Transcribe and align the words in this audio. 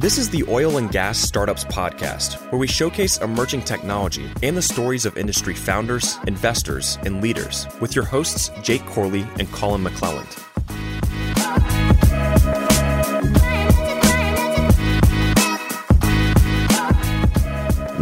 This 0.00 0.16
is 0.16 0.30
the 0.30 0.42
Oil 0.48 0.78
and 0.78 0.90
Gas 0.90 1.18
Startups 1.18 1.64
Podcast, 1.64 2.40
where 2.50 2.58
we 2.58 2.66
showcase 2.66 3.18
emerging 3.18 3.60
technology 3.60 4.30
and 4.42 4.56
the 4.56 4.62
stories 4.62 5.04
of 5.04 5.18
industry 5.18 5.52
founders, 5.52 6.16
investors, 6.26 6.96
and 7.04 7.20
leaders 7.20 7.66
with 7.82 7.94
your 7.94 8.06
hosts, 8.06 8.50
Jake 8.62 8.82
Corley 8.86 9.26
and 9.38 9.52
Colin 9.52 9.84
McClelland. 9.84 10.38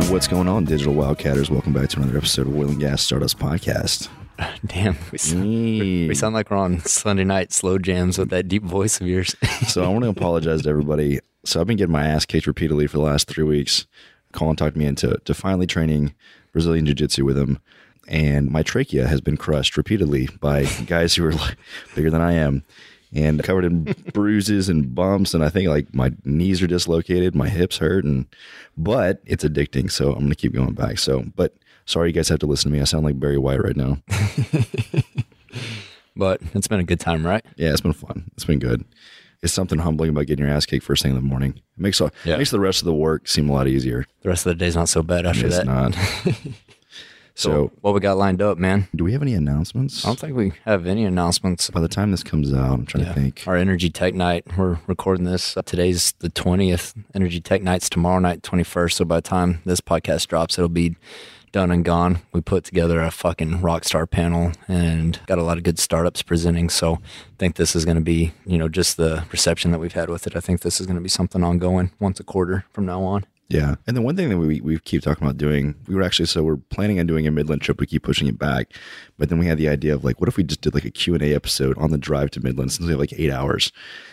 What's 0.09 0.29
going 0.29 0.47
on, 0.47 0.67
digital 0.67 0.95
wildcatters? 0.95 1.51
Welcome 1.51 1.73
back 1.73 1.89
to 1.89 1.97
another 2.01 2.19
episode 2.19 2.47
of 2.47 2.57
Oil 2.57 2.69
and 2.69 2.79
Gas 2.79 3.03
Startups 3.03 3.35
Podcast. 3.35 4.09
Damn, 4.67 4.97
we 5.11 5.19
sound, 5.19 5.45
mm. 5.45 6.07
we 6.07 6.15
sound 6.15 6.33
like 6.33 6.49
we're 6.49 6.59
on 6.59 6.79
Sunday 6.79 7.25
night 7.25 7.53
slow 7.53 7.77
jams 7.77 8.19
with 8.19 8.31
that 8.31 8.47
deep 8.47 8.63
voice 8.63 9.01
of 9.01 9.09
yours. 9.09 9.35
so 9.67 9.83
I 9.83 9.89
want 9.89 10.05
to 10.05 10.11
apologize 10.17 10.63
to 10.63 10.69
everybody. 10.69 11.19
So 11.49 11.63
I've 11.63 11.67
been 11.67 11.79
getting 11.79 11.93
my 11.93 12.07
ass 12.07 12.27
kicked 12.27 12.47
repeatedly 12.47 12.87
for 12.87 12.99
the 12.99 13.03
last 13.03 13.27
three 13.27 13.43
weeks. 13.43 13.87
Colin 14.33 14.55
talked 14.55 14.77
me 14.77 14.85
into 14.85 15.17
to 15.25 15.33
finally 15.33 15.67
training 15.67 16.15
Brazilian 16.53 16.85
Jiu 16.85 16.95
Jitsu 16.95 17.25
with 17.25 17.39
him, 17.39 17.59
and 18.07 18.51
my 18.51 18.63
trachea 18.63 19.09
has 19.09 19.23
been 19.23 19.39
crushed 19.39 19.79
repeatedly 19.79 20.29
by 20.41 20.67
guys 20.87 21.15
who 21.15 21.25
are 21.25 21.33
like, 21.33 21.57
bigger 21.95 22.11
than 22.11 22.21
I 22.21 22.35
am 22.35 22.65
and 23.15 23.43
covered 23.43 23.65
in 23.65 23.85
bruises 24.13 24.69
and 24.69 24.95
bumps. 24.95 25.33
And 25.33 25.43
i 25.43 25.49
think 25.49 25.71
like 25.71 25.95
my 25.95 26.13
knees 26.27 26.61
are 26.61 26.67
dislocated 26.67 27.35
my 27.35 27.49
hips 27.49 27.79
hurt 27.79 28.05
and 28.05 28.27
but 28.77 29.23
it's 29.25 29.43
addicting. 29.43 29.91
So 29.91 30.13
i'm 30.13 30.25
gonna 30.25 30.35
keep 30.35 30.53
going 30.53 30.75
back. 30.75 30.99
So 30.99 31.25
but 31.35 31.55
sorry 31.87 32.11
you 32.11 32.15
guys 32.15 32.29
have 32.29 32.41
to 32.41 32.47
listen 32.47 32.71
to 32.71 32.77
me. 32.77 32.83
I 32.83 32.85
sound 32.85 33.07
like 33.07 33.19
barry 33.19 33.39
white 33.39 33.63
right 33.63 33.77
now. 33.77 33.99
But 36.15 36.41
it's 36.53 36.67
been 36.67 36.81
a 36.81 36.85
good 36.85 36.99
time 36.99 37.25
right? 37.25 37.45
Yeah 37.57 37.71
it's 37.71 37.81
been 37.81 37.93
fun. 37.93 38.31
It's 38.35 38.45
been 38.45 38.59
good 38.59 38.85
it's 39.43 39.53
something 39.53 39.79
humbling 39.79 40.11
about 40.11 40.27
getting 40.27 40.45
your 40.45 40.55
ass 40.55 40.67
kicked 40.67 40.85
first 40.85 41.03
thing 41.03 41.11
in 41.11 41.17
the 41.17 41.23
morning 41.23 41.55
it 41.57 41.81
makes, 41.81 42.01
yeah. 42.01 42.09
it 42.35 42.39
makes 42.39 42.51
the 42.51 42.61
rest 42.61 42.81
of 42.81 42.87
the 42.87 42.95
work 42.95 43.29
seem 43.29 43.49
a 43.49 43.53
lot 43.53 43.67
easier 43.67 44.05
the 44.23 44.29
rest 44.29 44.47
of 44.47 44.51
the 44.51 44.55
day's 44.55 44.77
not 44.77 44.89
so 44.89 45.03
bad 45.03 45.27
after 45.27 45.47
it's 45.47 45.57
that 45.57 45.67
not 45.67 45.97
So, 47.39 47.71
what 47.83 47.95
we 47.95 48.01
got 48.01 48.17
lined 48.17 48.43
up, 48.43 48.59
man? 48.59 48.89
Do 48.97 49.05
we 49.05 49.13
have 49.13 49.23
any 49.23 49.33
announcements? 49.33 50.05
I 50.05 50.09
don't 50.09 50.19
think 50.19 50.37
we 50.37 50.55
have 50.65 50.87
any 50.87 51.05
announcements. 51.05 51.71
By 51.71 51.81
the 51.81 51.87
time 51.87 52.11
this 52.11 52.25
comes 52.25 52.53
out, 52.53 52.73
I'm 52.73 52.85
trying 52.85 53.05
yeah. 53.05 53.13
to 53.13 53.21
think. 53.21 53.45
Our 53.47 53.55
Energy 53.55 53.91
Tech 53.91 54.13
Night, 54.13 54.45
we're 54.57 54.81
recording 54.89 55.23
this. 55.23 55.57
Today's 55.65 56.15
the 56.19 56.31
20th. 56.31 57.01
Energy 57.15 57.41
Tech 57.41 57.63
Night's 57.63 57.89
tomorrow 57.89 58.19
night, 58.19 58.43
21st. 58.43 58.93
So 58.95 59.05
by 59.05 59.19
the 59.19 59.23
time 59.23 59.63
this 59.65 59.81
podcast 59.81 60.27
drops, 60.27 60.59
it'll 60.59 60.69
be 60.69 60.97
done 61.53 61.71
and 61.71 61.85
gone. 61.85 62.21
We 62.33 62.41
put 62.41 62.65
together 62.65 63.01
a 63.01 63.11
fucking 63.11 63.61
rock 63.61 63.85
star 63.85 64.07
panel 64.07 64.53
and 64.67 65.21
got 65.27 65.39
a 65.39 65.43
lot 65.43 65.59
of 65.59 65.65
good 65.65 65.79
startups 65.79 66.23
presenting. 66.23 66.71
So 66.71 66.95
I 66.95 67.37
think 67.39 67.57
this 67.57 67.75
is 67.75 67.85
going 67.85 67.97
to 67.97 68.03
be, 68.03 68.33
you 68.47 68.59
know, 68.59 68.69
just 68.69 68.97
the 68.97 69.25
reception 69.33 69.71
that 69.73 69.79
we've 69.79 69.93
had 69.93 70.11
with 70.11 70.27
it. 70.27 70.37
I 70.37 70.41
think 70.41 70.61
this 70.61 70.81
is 70.81 70.87
going 70.87 70.97
to 70.97 71.03
be 71.03 71.09
something 71.09 71.43
ongoing 71.43 71.91
once 71.99 72.21
a 72.21 72.25
quarter 72.25 72.65
from 72.73 72.87
now 72.87 73.03
on. 73.03 73.25
Yeah. 73.49 73.77
And 73.87 73.97
the 73.97 74.03
one 74.03 74.15
thing 74.15 74.29
that 74.29 74.37
we, 74.37 74.61
we 74.61 74.79
keep 74.81 75.03
talking 75.03 75.27
about 75.27 75.39
doing, 75.39 75.75
we 75.87 75.95
were 75.95 76.03
actually, 76.03 76.27
so 76.27 76.43
we're 76.43 76.59
planning 76.59 77.01
on 77.01 77.07
doing 77.07 77.27
a 77.27 77.31
Midland 77.31 77.63
trip. 77.63 77.81
We 77.81 77.87
keep 77.87 78.03
pushing 78.03 78.29
it 78.29 78.39
back. 78.39 78.75
But 79.17 79.31
then 79.31 79.39
we 79.39 79.47
had 79.47 79.57
the 79.57 79.71
idea 79.71 79.95
of 79.95 80.05
like, 80.05 80.21
what 80.21 80.29
if 80.29 80.37
we 80.37 80.45
just 80.45 80.61
did 80.61 80.75
like 80.75 80.85
a 80.85 80.91
Q&A 80.91 81.35
episode 81.35 81.79
on 81.79 81.91
the 81.91 81.97
drive 81.97 82.31
to 82.33 82.41
Midland 82.41 82.73
since 82.73 82.87
we 82.87 82.93
have 82.93 83.01
like 83.01 83.15
eight 83.19 83.31
hours. 83.31 83.73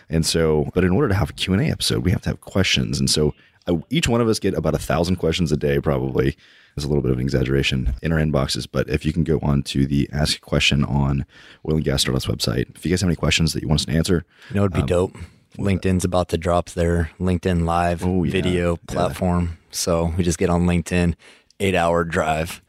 And 0.09 0.25
so, 0.25 0.70
but 0.73 0.86
in 0.86 0.92
order 0.92 1.09
to 1.09 1.16
have 1.16 1.31
a 1.31 1.33
Q&A 1.33 1.70
episode, 1.70 2.05
we 2.05 2.11
have 2.11 2.22
to 2.22 2.30
have 2.30 2.42
questions. 2.42 2.97
And 2.97 3.09
so 3.09 3.33
uh, 3.67 3.75
each 3.89 4.08
one 4.08 4.22
of 4.22 4.30
us 4.30 4.39
get 4.39 4.53
about 4.53 4.73
a 4.73 4.80
thousand 4.80 5.17
questions 5.17 5.52
a 5.52 5.58
day, 5.58 5.81
probably. 5.81 6.38
There's 6.76 6.86
a 6.86 6.88
little 6.88 7.02
bit 7.02 7.12
of 7.12 7.18
an 7.18 7.23
exaggeration 7.23 7.95
in 8.02 8.12
our 8.12 8.20
inboxes, 8.20 8.68
but 8.70 8.90
if 8.90 9.06
you 9.06 9.14
can 9.14 9.23
go 9.23 9.40
on 9.42 9.64
to 9.64 9.86
the 9.86 10.09
ask 10.12 10.38
a 10.38 10.42
question 10.42 10.84
on 10.84 11.26
Oil 11.67 11.76
and 11.76 11.86
Gas 11.86 12.02
Startups 12.02 12.26
website, 12.26 12.76
if 12.76 12.86
you 12.86 12.90
guys 12.90 13.02
have 13.02 13.08
any 13.08 13.16
questions 13.16 13.54
that 13.54 13.62
you 13.62 13.67
want 13.70 13.82
us 13.82 13.86
to 13.86 13.94
answer, 13.94 14.26
you 14.50 14.56
know, 14.56 14.64
it'd 14.64 14.73
be 14.73 14.82
um, 14.82 14.88
dope 14.88 15.16
LinkedIn's 15.58 16.04
about 16.04 16.30
to 16.30 16.38
drop 16.38 16.70
their 16.72 17.12
LinkedIn 17.20 17.66
Live 17.66 18.06
oh, 18.06 18.23
yeah. 18.23 18.32
video 18.32 18.76
platform. 18.76 19.45
Yeah. 19.45 19.55
So 19.72 20.14
we 20.17 20.23
just 20.23 20.38
get 20.38 20.49
on 20.49 20.66
LinkedIn, 20.66 21.16
eight 21.60 21.76
hour 21.76 22.04
drive 22.04 22.61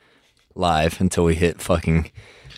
live 0.54 1.00
until 1.00 1.24
we 1.24 1.34
hit 1.34 1.60
fucking 1.60 2.10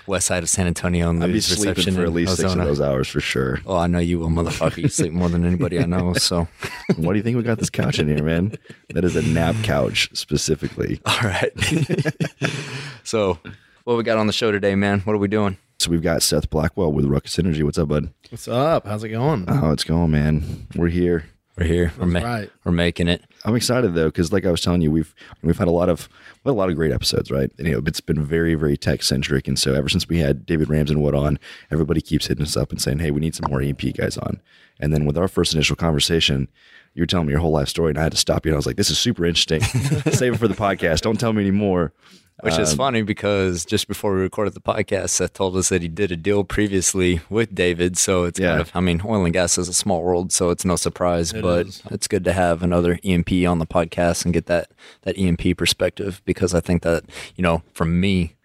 west 0.09 0.27
side 0.27 0.43
of 0.43 0.49
San 0.49 0.67
Antonio 0.67 1.11
and 1.11 1.23
I'd 1.23 1.33
be 1.33 1.41
sleeping 1.41 1.95
for 1.95 2.03
at 2.03 2.13
least 2.13 2.33
Ozona. 2.33 2.37
six 2.37 2.53
of 2.55 2.65
those 2.65 2.81
hours 2.81 3.09
for 3.09 3.21
sure. 3.21 3.61
Oh, 3.67 3.77
I 3.77 3.87
know 3.87 3.99
you 3.99 4.19
will, 4.19 4.29
motherfucker. 4.29 4.79
You 4.79 4.89
sleep 4.89 5.13
more 5.13 5.29
than 5.29 5.45
anybody 5.45 5.79
I 5.79 5.85
know. 5.85 6.15
So, 6.15 6.49
what 6.97 7.13
do 7.13 7.17
you 7.19 7.23
think 7.23 7.37
we 7.37 7.43
got 7.43 7.59
this 7.59 7.71
couch 7.71 7.99
in 7.99 8.09
here, 8.09 8.23
man? 8.23 8.57
That 8.91 9.05
is 9.05 9.15
a 9.17 9.23
nap 9.23 9.55
couch 9.63 10.09
specifically. 10.15 11.01
All 11.07 11.21
right. 11.23 11.53
so, 13.05 13.39
what 13.85 13.97
we 13.97 14.03
got 14.03 14.19
on 14.19 14.27
the 14.27 14.33
show 14.33 14.51
today, 14.51 14.75
man? 14.75 15.01
What 15.01 15.13
are 15.15 15.19
we 15.19 15.29
doing? 15.29 15.59
So 15.79 15.91
we've 15.91 16.03
got 16.03 16.23
Seth 16.23 16.51
Blackwell 16.51 16.93
with 16.93 17.05
Ruckus 17.05 17.39
Energy. 17.39 17.63
What's 17.63 17.79
up, 17.79 17.89
bud? 17.89 18.13
What's 18.31 18.49
up? 18.49 18.87
How's 18.87 19.05
it 19.05 19.11
going? 19.11 19.45
Oh, 19.47 19.71
it's 19.71 19.85
going, 19.85 20.11
man. 20.11 20.67
We're 20.75 20.89
here. 20.89 21.27
We're 21.59 21.67
here. 21.67 21.93
We're, 21.99 22.07
ma- 22.07 22.21
right. 22.21 22.51
we're 22.65 22.73
making 22.73 23.09
it. 23.09 23.25
I'm 23.45 23.57
excited 23.57 23.95
though, 23.95 24.07
because 24.07 24.33
like 24.33 24.47
I 24.47 24.51
was 24.51 24.61
telling 24.61 24.81
you, 24.81 24.91
we've 24.91 25.13
we've 25.43 25.59
had 25.59 25.67
a 25.67 25.73
lot 25.73 25.89
of 25.89 26.09
a 26.45 26.53
lot 26.53 26.71
of 26.71 26.77
great 26.77 26.93
episodes, 26.93 27.31
right? 27.31 27.51
And, 27.59 27.67
you 27.67 27.75
know, 27.75 27.83
it's 27.85 28.01
been 28.01 28.25
very 28.25 28.55
very 28.55 28.77
tech 28.77 29.03
centric, 29.03 29.49
and 29.49 29.59
so 29.59 29.75
ever 29.75 29.89
since 29.89 30.09
we 30.09 30.19
had 30.19 30.47
David 30.47 30.71
Ramsden-Wood 30.71 31.15
on, 31.15 31.39
everybody 31.71 32.01
keeps 32.01 32.27
hitting 32.27 32.45
us 32.45 32.57
up 32.57 32.71
and 32.71 32.81
saying, 32.81 33.01
"Hey, 33.01 33.11
we 33.11 33.21
need 33.21 33.35
some 33.35 33.51
more 33.51 33.61
E&P 33.61 33.93
guys 33.93 34.17
on." 34.17 34.41
And 34.81 34.93
then 34.93 35.05
with 35.05 35.19
our 35.19 35.27
first 35.29 35.53
initial 35.53 35.75
conversation, 35.75 36.47
you 36.95 37.03
were 37.03 37.07
telling 37.07 37.27
me 37.27 37.33
your 37.33 37.41
whole 37.41 37.51
life 37.51 37.69
story, 37.69 37.91
and 37.91 37.99
I 37.99 38.05
had 38.05 38.13
to 38.13 38.19
stop 38.19 38.47
you. 38.47 38.51
And 38.51 38.57
I 38.57 38.59
was 38.59 38.67
like, 38.67 38.77
"This 38.77 38.91
is 38.91 38.99
super 38.99 39.27
interesting. 39.27 39.61
Save 40.13 40.35
it 40.35 40.39
for 40.39 40.49
the 40.49 40.55
podcast. 40.55 41.01
Don't 41.01 41.19
tell 41.19 41.33
me 41.33 41.43
anymore." 41.43 41.93
Which 42.41 42.54
um, 42.54 42.60
is 42.60 42.75
funny 42.75 43.03
because 43.03 43.65
just 43.65 43.88
before 43.88 44.15
we 44.15 44.21
recorded 44.21 44.54
the 44.54 44.60
podcast, 44.60 45.10
Seth 45.10 45.32
told 45.32 45.56
us 45.56 45.71
that 45.71 45.82
he 45.82 45.88
did 45.88 46.12
a 46.12 46.16
deal 46.16 46.44
previously 46.44 47.21
with 47.28 47.53
David. 47.53 47.99
So 47.99 48.25
it's 48.25 48.38
yeah. 48.38 48.50
kind 48.50 48.60
of, 48.60 48.71
I 48.75 48.81
mean, 48.81 49.03
oil 49.04 49.25
and 49.25 49.32
gas 49.32 49.59
is 49.59 49.69
a 49.69 49.75
small 49.75 50.03
world, 50.03 50.31
so 50.31 50.50
it's 50.50 50.65
no 50.65 50.77
surprise. 50.77 51.32
It 51.32 51.43
but 51.43 51.66
is. 51.66 51.82
it's 51.91 52.06
good 52.06 52.22
to 52.25 52.32
have 52.32 52.62
another 52.62 53.00
E&P 53.03 53.44
on 53.44 53.59
the 53.59 53.66
podcast 53.66 54.25
and 54.25 54.32
get 54.32 54.47
that 54.47 54.71
that 55.03 55.19
E&P 55.19 55.54
perspective 55.54 56.22
because 56.25 56.54
I 56.54 56.60
think 56.60 56.82
that 56.82 57.04
you 57.34 57.43
know, 57.43 57.62
from 57.72 57.98
me, 58.00 58.37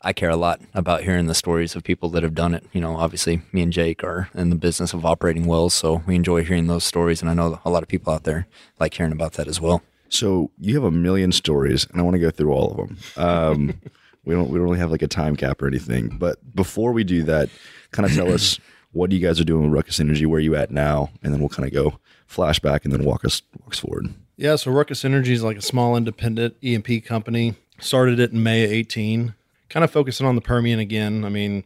I 0.00 0.12
care 0.12 0.30
a 0.30 0.36
lot 0.36 0.60
about 0.74 1.02
hearing 1.02 1.26
the 1.26 1.34
stories 1.34 1.76
of 1.76 1.84
people 1.84 2.08
that 2.10 2.22
have 2.22 2.34
done 2.34 2.54
it. 2.54 2.64
You 2.72 2.80
know, 2.80 2.96
obviously, 2.96 3.42
me 3.52 3.62
and 3.62 3.72
Jake 3.72 4.02
are 4.02 4.30
in 4.34 4.48
the 4.48 4.56
business 4.56 4.94
of 4.94 5.04
operating 5.04 5.44
wells, 5.44 5.74
so 5.74 6.02
we 6.06 6.16
enjoy 6.16 6.42
hearing 6.42 6.68
those 6.68 6.84
stories, 6.84 7.20
and 7.20 7.30
I 7.30 7.34
know 7.34 7.60
a 7.64 7.70
lot 7.70 7.82
of 7.82 7.88
people 7.88 8.12
out 8.12 8.24
there 8.24 8.46
like 8.80 8.94
hearing 8.94 9.12
about 9.12 9.34
that 9.34 9.46
as 9.46 9.60
well. 9.60 9.82
So 10.12 10.50
you 10.58 10.74
have 10.74 10.84
a 10.84 10.90
million 10.90 11.32
stories, 11.32 11.86
and 11.90 12.00
I 12.00 12.04
want 12.04 12.14
to 12.14 12.20
go 12.20 12.30
through 12.30 12.52
all 12.52 12.70
of 12.70 12.76
them. 12.76 12.98
Um, 13.16 13.80
we 14.24 14.34
don't 14.34 14.50
we 14.50 14.58
don't 14.58 14.66
really 14.66 14.78
have 14.78 14.90
like 14.90 15.02
a 15.02 15.08
time 15.08 15.36
cap 15.36 15.62
or 15.62 15.66
anything, 15.66 16.16
but 16.18 16.54
before 16.54 16.92
we 16.92 17.02
do 17.02 17.22
that, 17.24 17.48
kind 17.92 18.08
of 18.08 18.14
tell 18.14 18.32
us 18.32 18.58
what 18.92 19.10
you 19.10 19.18
guys 19.18 19.40
are 19.40 19.44
doing 19.44 19.64
with 19.64 19.72
Ruckus 19.72 20.00
Energy, 20.00 20.26
where 20.26 20.40
you 20.40 20.54
at 20.54 20.70
now, 20.70 21.10
and 21.22 21.32
then 21.32 21.40
we'll 21.40 21.48
kind 21.48 21.66
of 21.66 21.72
go 21.72 21.98
flashback 22.28 22.84
and 22.84 22.92
then 22.92 23.04
walk 23.04 23.24
us 23.24 23.42
walk 23.60 23.74
forward. 23.74 24.12
Yeah, 24.36 24.56
so 24.56 24.70
Ruckus 24.70 25.04
Energy 25.04 25.32
is 25.32 25.42
like 25.42 25.56
a 25.56 25.62
small 25.62 25.96
independent 25.96 26.56
E&P 26.62 27.00
company. 27.00 27.54
Started 27.78 28.18
it 28.20 28.32
in 28.32 28.42
May 28.42 28.64
of 28.64 28.72
18. 28.72 29.34
Kind 29.68 29.84
of 29.84 29.90
focusing 29.90 30.26
on 30.26 30.34
the 30.34 30.40
Permian 30.40 30.78
again. 30.78 31.24
I 31.24 31.28
mean, 31.28 31.64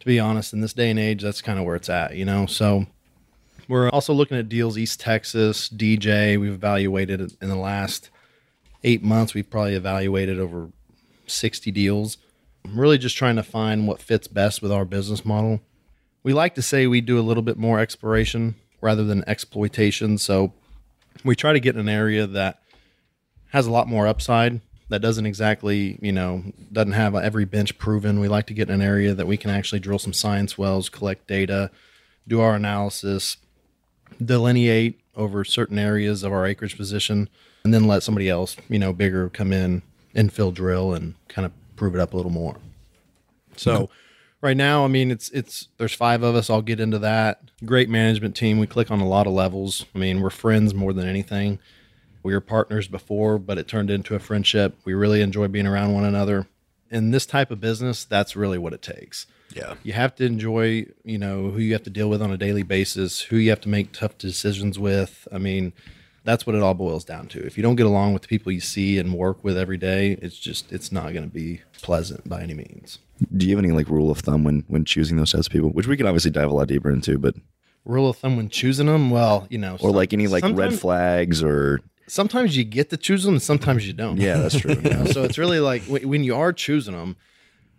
to 0.00 0.06
be 0.06 0.20
honest, 0.20 0.52
in 0.52 0.60
this 0.60 0.72
day 0.72 0.90
and 0.90 0.98
age, 0.98 1.22
that's 1.22 1.42
kind 1.42 1.58
of 1.58 1.64
where 1.64 1.76
it's 1.76 1.88
at, 1.88 2.16
you 2.16 2.24
know. 2.24 2.46
So 2.46 2.86
we're 3.68 3.88
also 3.90 4.12
looking 4.12 4.36
at 4.36 4.48
deals 4.48 4.76
East 4.76 5.00
Texas, 5.00 5.68
DJ. 5.68 6.38
We've 6.38 6.52
evaluated 6.52 7.20
in 7.40 7.48
the 7.48 7.56
last 7.56 8.10
eight 8.82 9.02
months. 9.02 9.34
We've 9.34 9.48
probably 9.48 9.74
evaluated 9.74 10.38
over 10.38 10.70
60 11.26 11.70
deals. 11.70 12.18
I'm 12.64 12.78
really 12.78 12.98
just 12.98 13.16
trying 13.16 13.36
to 13.36 13.42
find 13.42 13.86
what 13.86 14.00
fits 14.00 14.28
best 14.28 14.62
with 14.62 14.72
our 14.72 14.84
business 14.84 15.24
model. 15.24 15.60
We 16.22 16.32
like 16.32 16.54
to 16.54 16.62
say 16.62 16.86
we 16.86 17.00
do 17.00 17.18
a 17.18 17.22
little 17.22 17.42
bit 17.42 17.58
more 17.58 17.80
exploration 17.80 18.54
rather 18.80 19.04
than 19.04 19.24
exploitation. 19.26 20.18
So 20.18 20.52
we 21.24 21.36
try 21.36 21.52
to 21.52 21.60
get 21.60 21.74
in 21.74 21.80
an 21.80 21.88
area 21.88 22.26
that 22.26 22.60
has 23.50 23.66
a 23.66 23.70
lot 23.70 23.88
more 23.88 24.06
upside 24.06 24.60
that 24.88 25.00
doesn't 25.00 25.26
exactly, 25.26 25.98
you 26.02 26.12
know, 26.12 26.44
doesn't 26.72 26.92
have 26.92 27.14
every 27.14 27.44
bench 27.44 27.78
proven. 27.78 28.20
We 28.20 28.28
like 28.28 28.46
to 28.46 28.54
get 28.54 28.68
in 28.68 28.76
an 28.76 28.82
area 28.82 29.14
that 29.14 29.26
we 29.26 29.36
can 29.36 29.50
actually 29.50 29.80
drill 29.80 29.98
some 29.98 30.12
science 30.12 30.58
wells, 30.58 30.88
collect 30.88 31.26
data, 31.26 31.70
do 32.28 32.40
our 32.40 32.54
analysis, 32.54 33.38
delineate 34.24 35.00
over 35.16 35.44
certain 35.44 35.78
areas 35.78 36.22
of 36.22 36.32
our 36.32 36.46
acreage 36.46 36.76
position, 36.76 37.28
and 37.64 37.72
then 37.72 37.86
let 37.86 38.02
somebody 38.02 38.28
else, 38.28 38.56
you 38.68 38.78
know, 38.78 38.92
bigger 38.92 39.28
come 39.28 39.52
in, 39.52 39.82
infill 40.14 40.52
drill, 40.52 40.92
and 40.92 41.14
kind 41.28 41.46
of 41.46 41.52
prove 41.76 41.94
it 41.94 42.00
up 42.00 42.12
a 42.12 42.16
little 42.16 42.32
more. 42.32 42.56
So, 43.56 43.88
right 44.40 44.56
now, 44.56 44.84
I 44.84 44.88
mean, 44.88 45.10
it's 45.10 45.30
it's 45.30 45.68
there's 45.78 45.94
five 45.94 46.22
of 46.22 46.34
us. 46.34 46.50
I'll 46.50 46.62
get 46.62 46.80
into 46.80 46.98
that. 47.00 47.40
Great 47.64 47.88
management 47.88 48.36
team. 48.36 48.58
We 48.58 48.66
click 48.66 48.90
on 48.90 49.00
a 49.00 49.08
lot 49.08 49.26
of 49.26 49.32
levels. 49.32 49.86
I 49.94 49.98
mean, 49.98 50.20
we're 50.20 50.30
friends 50.30 50.74
more 50.74 50.92
than 50.92 51.08
anything. 51.08 51.58
We 52.22 52.32
were 52.32 52.40
partners 52.40 52.88
before, 52.88 53.38
but 53.38 53.58
it 53.58 53.68
turned 53.68 53.90
into 53.90 54.14
a 54.14 54.18
friendship. 54.18 54.76
We 54.84 54.94
really 54.94 55.20
enjoy 55.20 55.48
being 55.48 55.66
around 55.66 55.92
one 55.92 56.04
another. 56.04 56.46
In 56.90 57.10
this 57.10 57.26
type 57.26 57.50
of 57.50 57.60
business, 57.60 58.04
that's 58.04 58.34
really 58.34 58.58
what 58.58 58.72
it 58.72 58.82
takes. 58.82 59.26
Yeah. 59.54 59.74
You 59.82 59.92
have 59.92 60.14
to 60.16 60.24
enjoy, 60.24 60.86
you 61.04 61.18
know, 61.18 61.50
who 61.50 61.60
you 61.60 61.72
have 61.72 61.82
to 61.84 61.90
deal 61.90 62.10
with 62.10 62.20
on 62.20 62.30
a 62.30 62.36
daily 62.36 62.62
basis, 62.62 63.20
who 63.20 63.36
you 63.36 63.50
have 63.50 63.60
to 63.62 63.68
make 63.68 63.92
tough 63.92 64.18
decisions 64.18 64.78
with. 64.78 65.26
I 65.32 65.38
mean, 65.38 65.72
that's 66.24 66.46
what 66.46 66.56
it 66.56 66.62
all 66.62 66.74
boils 66.74 67.04
down 67.04 67.28
to. 67.28 67.44
If 67.46 67.56
you 67.56 67.62
don't 67.62 67.76
get 67.76 67.86
along 67.86 68.12
with 68.12 68.22
the 68.22 68.28
people 68.28 68.50
you 68.50 68.60
see 68.60 68.98
and 68.98 69.14
work 69.14 69.44
with 69.44 69.56
every 69.56 69.76
day, 69.76 70.18
it's 70.22 70.38
just 70.38 70.72
it's 70.72 70.90
not 70.90 71.12
going 71.12 71.24
to 71.28 71.34
be 71.34 71.60
pleasant 71.82 72.28
by 72.28 72.42
any 72.42 72.54
means. 72.54 72.98
Do 73.36 73.46
you 73.46 73.54
have 73.56 73.64
any 73.64 73.72
like 73.72 73.88
rule 73.88 74.10
of 74.10 74.18
thumb 74.18 74.42
when 74.44 74.64
when 74.68 74.84
choosing 74.84 75.16
those 75.16 75.32
types 75.32 75.46
of 75.46 75.52
people, 75.52 75.70
which 75.70 75.86
we 75.86 75.96
can 75.96 76.06
obviously 76.06 76.30
dive 76.30 76.50
a 76.50 76.54
lot 76.54 76.66
deeper 76.68 76.90
into, 76.90 77.18
but 77.18 77.34
rule 77.84 78.08
of 78.08 78.16
thumb 78.16 78.36
when 78.36 78.48
choosing 78.48 78.86
them, 78.86 79.10
well, 79.10 79.46
you 79.50 79.58
know, 79.58 79.76
or 79.80 79.92
like 79.92 80.12
any 80.12 80.26
like 80.26 80.44
red 80.56 80.72
flags 80.78 81.42
or 81.42 81.80
sometimes 82.06 82.56
you 82.56 82.64
get 82.64 82.90
to 82.90 82.96
choose 82.96 83.24
them 83.24 83.34
and 83.34 83.42
sometimes 83.42 83.86
you 83.86 83.92
don't. 83.92 84.16
yeah, 84.16 84.38
that's 84.38 84.58
true. 84.58 84.74
You 84.74 84.90
know, 84.90 85.04
so 85.04 85.22
it's 85.22 85.38
really 85.38 85.60
like 85.60 85.82
wh- 85.82 86.04
when 86.06 86.24
you 86.24 86.34
are 86.34 86.52
choosing 86.52 86.94
them, 86.94 87.16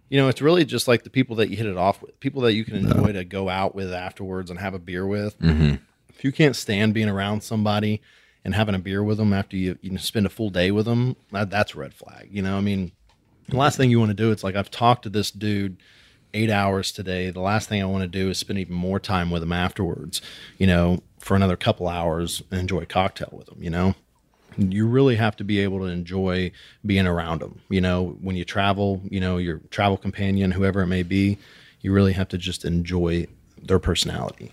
you 0.10 0.18
know, 0.18 0.28
it's 0.28 0.42
really 0.42 0.66
just 0.66 0.88
like 0.88 1.04
the 1.04 1.10
people 1.10 1.36
that 1.38 1.50
you 1.50 1.58
hit 1.58 1.66
it 1.66 1.78
off 1.78 2.02
with, 2.02 2.20
people 2.20 2.42
that 2.44 2.54
you 2.54 2.64
can 2.64 2.76
enjoy 2.76 3.12
to 3.12 3.24
go 3.24 3.50
out 3.50 3.74
with 3.76 3.94
afterwards 3.94 4.50
and 4.50 4.60
have 4.60 4.74
a 4.74 4.80
beer 4.80 5.06
with. 5.06 5.40
Mm-hmm. 5.40 5.76
If 6.10 6.24
you 6.24 6.32
can't 6.32 6.56
stand 6.56 6.94
being 6.94 7.10
around 7.10 7.42
somebody 7.42 8.02
and 8.44 8.54
having 8.54 8.76
a 8.76 8.80
beer 8.80 9.04
with 9.04 9.18
them 9.18 9.34
after 9.34 9.58
you, 9.58 9.78
you 9.82 9.98
spend 9.98 10.26
a 10.26 10.30
full 10.30 10.50
day 10.50 10.72
with 10.72 10.86
them, 10.86 11.16
that, 11.32 11.50
that's 11.50 11.74
a 11.74 11.80
red 11.80 11.94
flag. 11.94 12.30
You 12.32 12.42
know, 12.42 12.58
I 12.58 12.62
mean, 12.62 12.92
the 13.50 13.58
last 13.58 13.78
thing 13.78 13.90
you 13.90 14.00
want 14.00 14.12
to 14.12 14.16
do, 14.16 14.32
it's 14.32 14.44
like 14.44 14.56
I've 14.56 14.72
talked 14.72 15.04
to 15.04 15.10
this 15.10 15.32
dude 15.32 15.78
eight 16.34 16.52
hours 16.52 16.92
today. 16.92 17.32
The 17.32 17.42
last 17.42 17.68
thing 17.68 17.82
I 17.82 17.86
want 17.86 18.04
to 18.04 18.08
do 18.08 18.30
is 18.30 18.38
spend 18.38 18.60
even 18.60 18.76
more 18.76 19.00
time 19.00 19.32
with 19.32 19.42
him 19.42 19.54
afterwards, 19.54 20.22
you 20.58 20.68
know, 20.68 21.02
for 21.20 21.36
another 21.36 21.56
couple 21.56 21.88
hours 21.88 22.44
and 22.52 22.60
enjoy 22.60 22.80
a 22.80 22.86
cocktail 22.86 23.30
with 23.32 23.50
him, 23.50 23.64
you 23.64 23.70
know? 23.70 23.96
You 24.58 24.88
really 24.88 25.16
have 25.16 25.36
to 25.38 25.44
be 25.44 25.60
able 25.60 25.80
to 25.80 25.86
enjoy 25.86 26.52
being 26.86 27.08
around 27.08 27.42
them. 27.42 27.60
You 27.70 27.82
know, 27.82 28.18
when 28.22 28.36
you 28.36 28.46
travel, 28.46 29.02
you 29.10 29.20
know, 29.20 29.38
your 29.38 29.60
travel 29.70 29.98
companion, 29.98 30.52
whoever 30.52 30.82
it 30.82 30.88
may 30.88 31.04
be, 31.04 31.38
you 31.82 31.92
really 31.92 32.14
have 32.14 32.28
to 32.30 32.38
just 32.38 32.66
enjoy 32.66 33.28
their 33.62 33.80
personality. 33.80 34.52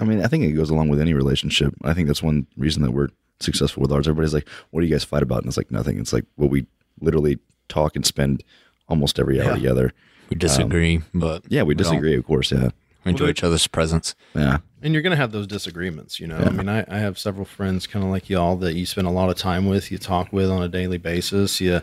I 0.00 0.04
mean, 0.04 0.22
I 0.24 0.26
think 0.26 0.44
it 0.44 0.52
goes 0.52 0.70
along 0.70 0.88
with 0.88 1.00
any 1.00 1.14
relationship. 1.14 1.74
I 1.84 1.94
think 1.94 2.08
that's 2.08 2.22
one 2.22 2.46
reason 2.56 2.82
that 2.82 2.90
we're 2.90 3.08
successful 3.40 3.80
with 3.82 3.92
ours. 3.92 4.08
Everybody's 4.08 4.34
like, 4.34 4.48
"What 4.70 4.80
do 4.80 4.86
you 4.86 4.92
guys 4.92 5.04
fight 5.04 5.22
about?" 5.22 5.38
And 5.38 5.46
it's 5.48 5.56
like 5.56 5.70
nothing. 5.70 5.98
It's 5.98 6.12
like 6.12 6.24
what 6.36 6.50
we 6.50 6.66
literally 7.00 7.38
talk 7.68 7.94
and 7.96 8.04
spend 8.04 8.42
almost 8.88 9.18
every 9.18 9.40
hour 9.40 9.48
Yeah. 9.50 9.54
together. 9.54 9.92
We 10.30 10.36
disagree, 10.36 10.96
um, 10.96 11.04
but 11.14 11.42
Yeah, 11.48 11.62
we 11.62 11.74
don't. 11.74 11.84
disagree, 11.84 12.16
of 12.16 12.24
course. 12.26 12.50
Yeah, 12.50 12.70
We 13.04 13.10
enjoy 13.10 13.28
each 13.28 13.44
other's 13.44 13.66
presence. 13.66 14.14
yeah, 14.34 14.58
And 14.84 14.92
you're 14.92 15.02
going 15.02 15.12
to 15.12 15.16
have 15.16 15.32
those 15.32 15.46
disagreements, 15.46 16.20
you 16.20 16.26
know. 16.26 16.36
I 16.36 16.50
mean, 16.50 16.68
I, 16.68 16.84
I 16.88 16.98
have 16.98 17.18
several 17.18 17.46
friends 17.46 17.86
kind 17.86 18.04
of 18.04 18.10
like 18.10 18.28
y'all 18.28 18.54
that 18.56 18.74
you 18.74 18.84
spend 18.84 19.06
a 19.06 19.10
lot 19.10 19.30
of 19.30 19.36
time 19.36 19.66
with, 19.66 19.90
you 19.90 19.96
talk 19.96 20.30
with 20.30 20.50
on 20.50 20.62
a 20.62 20.68
daily 20.68 20.98
basis. 20.98 21.58
You, 21.58 21.80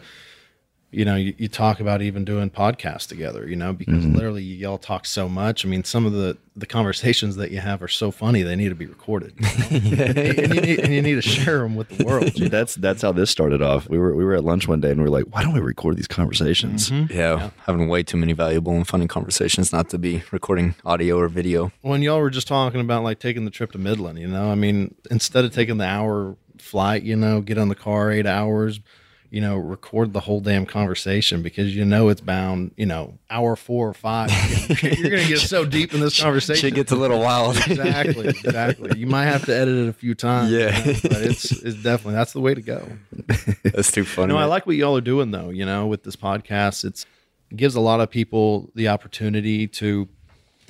you 0.91 1.05
know, 1.05 1.15
you, 1.15 1.33
you 1.38 1.47
talk 1.47 1.79
about 1.79 2.01
even 2.01 2.25
doing 2.25 2.49
podcasts 2.49 3.07
together, 3.07 3.47
you 3.47 3.55
know, 3.55 3.71
because 3.71 4.03
mm-hmm. 4.03 4.13
literally 4.13 4.43
y'all 4.43 4.77
talk 4.77 5.05
so 5.05 5.29
much. 5.29 5.65
I 5.65 5.69
mean, 5.69 5.85
some 5.85 6.05
of 6.05 6.11
the, 6.11 6.38
the 6.57 6.65
conversations 6.65 7.38
that 7.38 7.49
you 7.51 7.61
have 7.61 7.81
are 7.81 7.88
so 7.88 8.11
funny, 8.11 8.43
they 8.43 8.57
need 8.57 8.69
to 8.69 8.75
be 8.75 8.88
recorded. 8.88 9.33
you 9.69 9.95
know? 9.95 10.03
and, 10.05 10.53
you 10.53 10.61
need, 10.61 10.79
and 10.81 10.93
you 10.93 11.01
need 11.01 11.15
to 11.15 11.21
share 11.21 11.59
them 11.59 11.77
with 11.77 11.88
the 11.88 12.03
world. 12.03 12.38
you 12.38 12.43
know? 12.43 12.49
that's 12.49 12.75
that's 12.75 13.01
how 13.01 13.13
this 13.13 13.29
started 13.29 13.61
off. 13.61 13.88
We 13.88 13.97
were 13.97 14.13
we 14.13 14.25
were 14.25 14.35
at 14.35 14.43
lunch 14.43 14.67
one 14.67 14.81
day 14.81 14.91
and 14.91 14.99
we 14.99 15.05
were 15.05 15.09
like, 15.09 15.33
"Why 15.33 15.43
don't 15.43 15.53
we 15.53 15.61
record 15.61 15.95
these 15.95 16.09
conversations?" 16.09 16.89
Mm-hmm. 16.89 17.13
Yeah, 17.13 17.51
having 17.65 17.88
way 17.88 18.03
too 18.03 18.17
many 18.17 18.33
valuable 18.33 18.73
and 18.73 18.85
funny 18.85 19.07
conversations 19.07 19.71
not 19.71 19.89
to 19.89 19.97
be 19.97 20.23
recording 20.31 20.75
audio 20.83 21.17
or 21.17 21.29
video. 21.29 21.71
when 21.81 22.01
y'all 22.01 22.19
were 22.19 22.29
just 22.29 22.47
talking 22.47 22.81
about 22.81 23.03
like 23.03 23.19
taking 23.19 23.45
the 23.45 23.51
trip 23.51 23.71
to 23.71 23.77
Midland, 23.77 24.19
you 24.19 24.27
know, 24.27 24.51
I 24.51 24.55
mean, 24.55 24.93
instead 25.09 25.45
of 25.45 25.53
taking 25.53 25.77
the 25.77 25.85
hour 25.85 26.35
flight, 26.57 27.03
you 27.03 27.15
know, 27.15 27.39
get 27.39 27.57
on 27.57 27.69
the 27.69 27.75
car 27.75 28.11
eight 28.11 28.27
hours, 28.27 28.81
you 29.31 29.39
know, 29.39 29.55
record 29.55 30.11
the 30.11 30.19
whole 30.19 30.41
damn 30.41 30.65
conversation 30.65 31.41
because 31.41 31.73
you 31.73 31.85
know 31.85 32.09
it's 32.09 32.19
bound, 32.19 32.71
you 32.75 32.85
know, 32.85 33.17
hour 33.29 33.55
four 33.55 33.87
or 33.87 33.93
five. 33.93 34.29
You're 34.83 35.09
going 35.09 35.23
to 35.23 35.27
get 35.29 35.39
so 35.39 35.63
deep 35.63 35.93
in 35.93 36.01
this 36.01 36.21
conversation. 36.21 36.67
It 36.67 36.75
gets 36.75 36.91
a 36.91 36.97
little 36.97 37.21
wild. 37.21 37.55
exactly, 37.55 38.27
exactly. 38.27 38.99
You 38.99 39.07
might 39.07 39.25
have 39.25 39.45
to 39.45 39.55
edit 39.55 39.73
it 39.73 39.87
a 39.87 39.93
few 39.93 40.15
times. 40.15 40.51
Yeah. 40.51 40.77
you 40.77 40.93
know, 40.93 40.99
but 41.03 41.21
it's 41.21 41.49
it's 41.49 41.81
definitely 41.81 42.15
that's 42.15 42.33
the 42.33 42.41
way 42.41 42.53
to 42.53 42.61
go. 42.61 42.85
That's 43.63 43.91
too 43.91 44.03
funny. 44.03 44.33
No, 44.33 44.37
I 44.37 44.45
like 44.45 44.67
what 44.67 44.75
y'all 44.75 44.97
are 44.97 45.01
doing 45.01 45.31
though. 45.31 45.49
You 45.49 45.65
know, 45.65 45.87
with 45.87 46.03
this 46.03 46.17
podcast, 46.17 46.83
it's 46.83 47.05
it 47.49 47.55
gives 47.55 47.75
a 47.75 47.79
lot 47.79 48.01
of 48.01 48.09
people 48.09 48.69
the 48.75 48.89
opportunity 48.89 49.65
to 49.67 50.09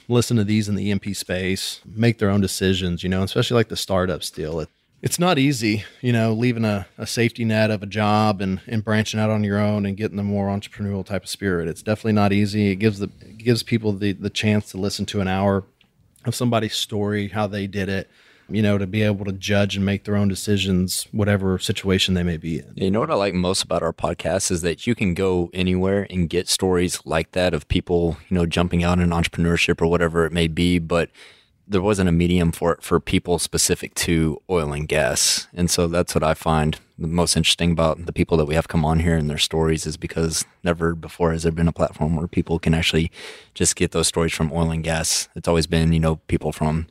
listen 0.08 0.38
to 0.38 0.44
these 0.44 0.70
in 0.70 0.76
the 0.76 0.88
E&P 0.88 1.16
space, 1.16 1.82
make 1.86 2.20
their 2.20 2.30
own 2.30 2.42
decisions. 2.42 3.02
You 3.02 3.10
know, 3.10 3.24
especially 3.24 3.56
like 3.56 3.70
the 3.70 3.78
startups 3.78 4.30
deal. 4.30 4.60
It, 4.60 4.70
it's 5.02 5.18
not 5.18 5.40
easy, 5.40 5.84
you 6.02 6.14
know, 6.14 6.32
leaving 6.34 6.66
a, 6.66 6.86
a 6.98 7.08
safety 7.08 7.44
net 7.44 7.72
of 7.72 7.82
a 7.82 7.88
job 7.88 8.40
and, 8.40 8.62
and 8.68 8.84
branching 8.84 9.20
out 9.20 9.32
on 9.32 9.44
your 9.44 9.58
own 9.58 9.86
and 9.86 9.98
getting 9.98 10.18
the 10.18 10.24
more 10.24 10.48
entrepreneurial 10.48 11.06
type 11.06 11.24
of 11.24 11.30
spirit. 11.30 11.68
It's 11.68 11.82
definitely 11.82 12.14
not 12.14 12.32
easy. 12.32 12.70
It 12.70 12.76
gives 12.76 13.00
the 13.00 13.10
it 13.22 13.40
gives 13.40 13.64
people 13.64 13.94
the 13.94 14.12
the 14.14 14.30
chance 14.30 14.70
to 14.72 14.78
listen 14.78 15.06
to 15.08 15.22
an 15.22 15.28
hour 15.28 15.64
of 16.26 16.36
somebody's 16.36 16.76
story, 16.76 17.30
how 17.30 17.48
they 17.48 17.66
did 17.66 17.90
it, 17.90 18.08
you 18.48 18.62
know, 18.62 18.78
to 18.78 18.86
be 18.86 19.02
able 19.02 19.26
to 19.26 19.32
judge 19.32 19.76
and 19.76 19.84
make 19.84 20.04
their 20.04 20.16
own 20.16 20.28
decisions, 20.28 21.08
whatever 21.12 21.58
situation 21.58 22.14
they 22.14 22.22
may 22.22 22.38
be 22.38 22.60
in. 22.60 22.74
You 22.76 22.92
know 22.92 23.00
what 23.00 23.10
I 23.10 23.16
like 23.16 23.34
most 23.34 23.64
about 23.64 23.82
our 23.82 23.94
podcast 23.94 24.52
is 24.52 24.62
that 24.62 24.86
you 24.86 24.94
can 24.94 25.16
go 25.16 25.50
anywhere 25.52 26.06
and 26.12 26.30
get 26.30 26.48
stories 26.48 27.00
like 27.06 27.32
that 27.32 27.56
of 27.56 27.68
people, 27.68 28.18
you 28.30 28.36
know, 28.36 28.46
jumping 28.46 28.84
out 28.84 29.00
in 29.00 29.10
entrepreneurship 29.10 29.82
or 29.82 29.88
whatever 29.88 30.26
it 30.26 30.32
may 30.32 30.48
be, 30.48 30.78
but 30.78 31.10
there 31.68 31.82
wasn't 31.82 32.10
a 32.10 32.12
medium 32.12 32.52
for 32.52 32.74
it 32.74 32.82
for 32.84 33.00
people 33.00 33.40
specific 33.40 33.94
to 33.96 34.42
oil 34.50 34.74
and 34.74 34.88
gas. 34.88 35.48
And 35.54 35.70
so 35.70 35.88
that's 35.88 36.14
what 36.14 36.24
I 36.24 36.34
find 36.34 36.80
the 37.00 37.08
most 37.08 37.36
interesting 37.38 37.72
about 37.72 38.06
the 38.06 38.12
people 38.14 38.38
that 38.38 38.46
we 38.46 38.56
have 38.56 38.68
come 38.68 38.84
on 38.86 39.00
here 39.00 39.16
and 39.16 39.30
their 39.30 39.38
stories 39.38 39.86
is 39.86 39.98
because 39.98 40.46
never 40.64 40.94
before 40.96 41.32
has 41.32 41.44
there 41.44 41.52
been 41.52 41.68
a 41.68 41.72
platform 41.74 42.16
where 42.16 42.28
people 42.28 42.60
can 42.60 42.74
actually 42.74 43.12
just 43.56 43.76
get 43.76 43.92
those 43.92 44.08
stories 44.08 44.34
from 44.34 44.52
oil 44.52 44.70
and 44.72 44.84
gas. 44.84 45.30
It's 45.36 45.48
always 45.48 45.66
been, 45.68 45.94
you 45.94 46.00
know, 46.00 46.18
people 46.28 46.52
from 46.52 46.88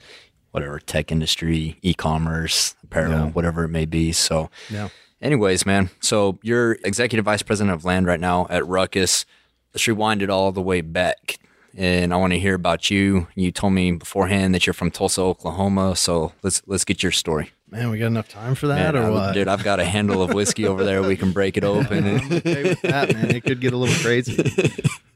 whatever 0.52 0.80
tech 0.80 1.12
industry, 1.12 1.78
e-commerce, 1.82 2.74
apparel, 2.82 3.12
Yeah. 3.12 3.26
whatever 3.30 3.64
it 3.64 3.68
may 3.68 3.84
be. 3.84 4.12
So 4.12 4.50
Yeah. 4.70 4.88
Anyways, 5.22 5.66
man, 5.66 5.90
so 6.00 6.38
you're 6.42 6.78
executive 6.82 7.26
vice 7.26 7.42
president 7.42 7.74
of 7.74 7.84
land 7.84 8.06
right 8.06 8.18
now 8.18 8.46
at 8.48 8.66
Ruckus. 8.66 9.26
Let's 9.74 9.86
rewind 9.86 10.22
it 10.22 10.30
all 10.30 10.50
the 10.50 10.62
way 10.62 10.80
back. 10.80 11.38
And 11.76 12.12
I 12.12 12.16
want 12.16 12.32
to 12.32 12.38
hear 12.38 12.54
about 12.54 12.90
you. 12.90 13.28
You 13.34 13.52
told 13.52 13.72
me 13.72 13.92
beforehand 13.92 14.54
that 14.54 14.66
you're 14.66 14.74
from 14.74 14.90
Tulsa, 14.90 15.20
Oklahoma. 15.22 15.94
So 15.96 16.32
let's 16.42 16.62
let's 16.66 16.84
get 16.84 17.02
your 17.02 17.12
story. 17.12 17.52
Man, 17.70 17.90
we 17.90 17.98
got 17.98 18.06
enough 18.08 18.28
time 18.28 18.56
for 18.56 18.66
that, 18.66 18.94
Man, 18.94 18.96
or 18.96 19.06
I- 19.06 19.10
what? 19.10 19.32
dude, 19.34 19.46
I've 19.46 19.62
got 19.62 19.78
a 19.78 19.84
handle 19.84 20.22
of 20.22 20.34
whiskey 20.34 20.66
over 20.66 20.82
there. 20.84 21.02
We 21.02 21.16
can 21.16 21.30
break 21.30 21.56
it 21.56 21.62
open. 21.64 22.04
And, 22.06 22.32
okay 22.32 22.62
with 22.64 22.82
that, 22.82 23.14
man. 23.14 23.30
It 23.30 23.44
could 23.44 23.60
get 23.60 23.72
a 23.72 23.76
little 23.76 23.94
crazy. 24.02 24.42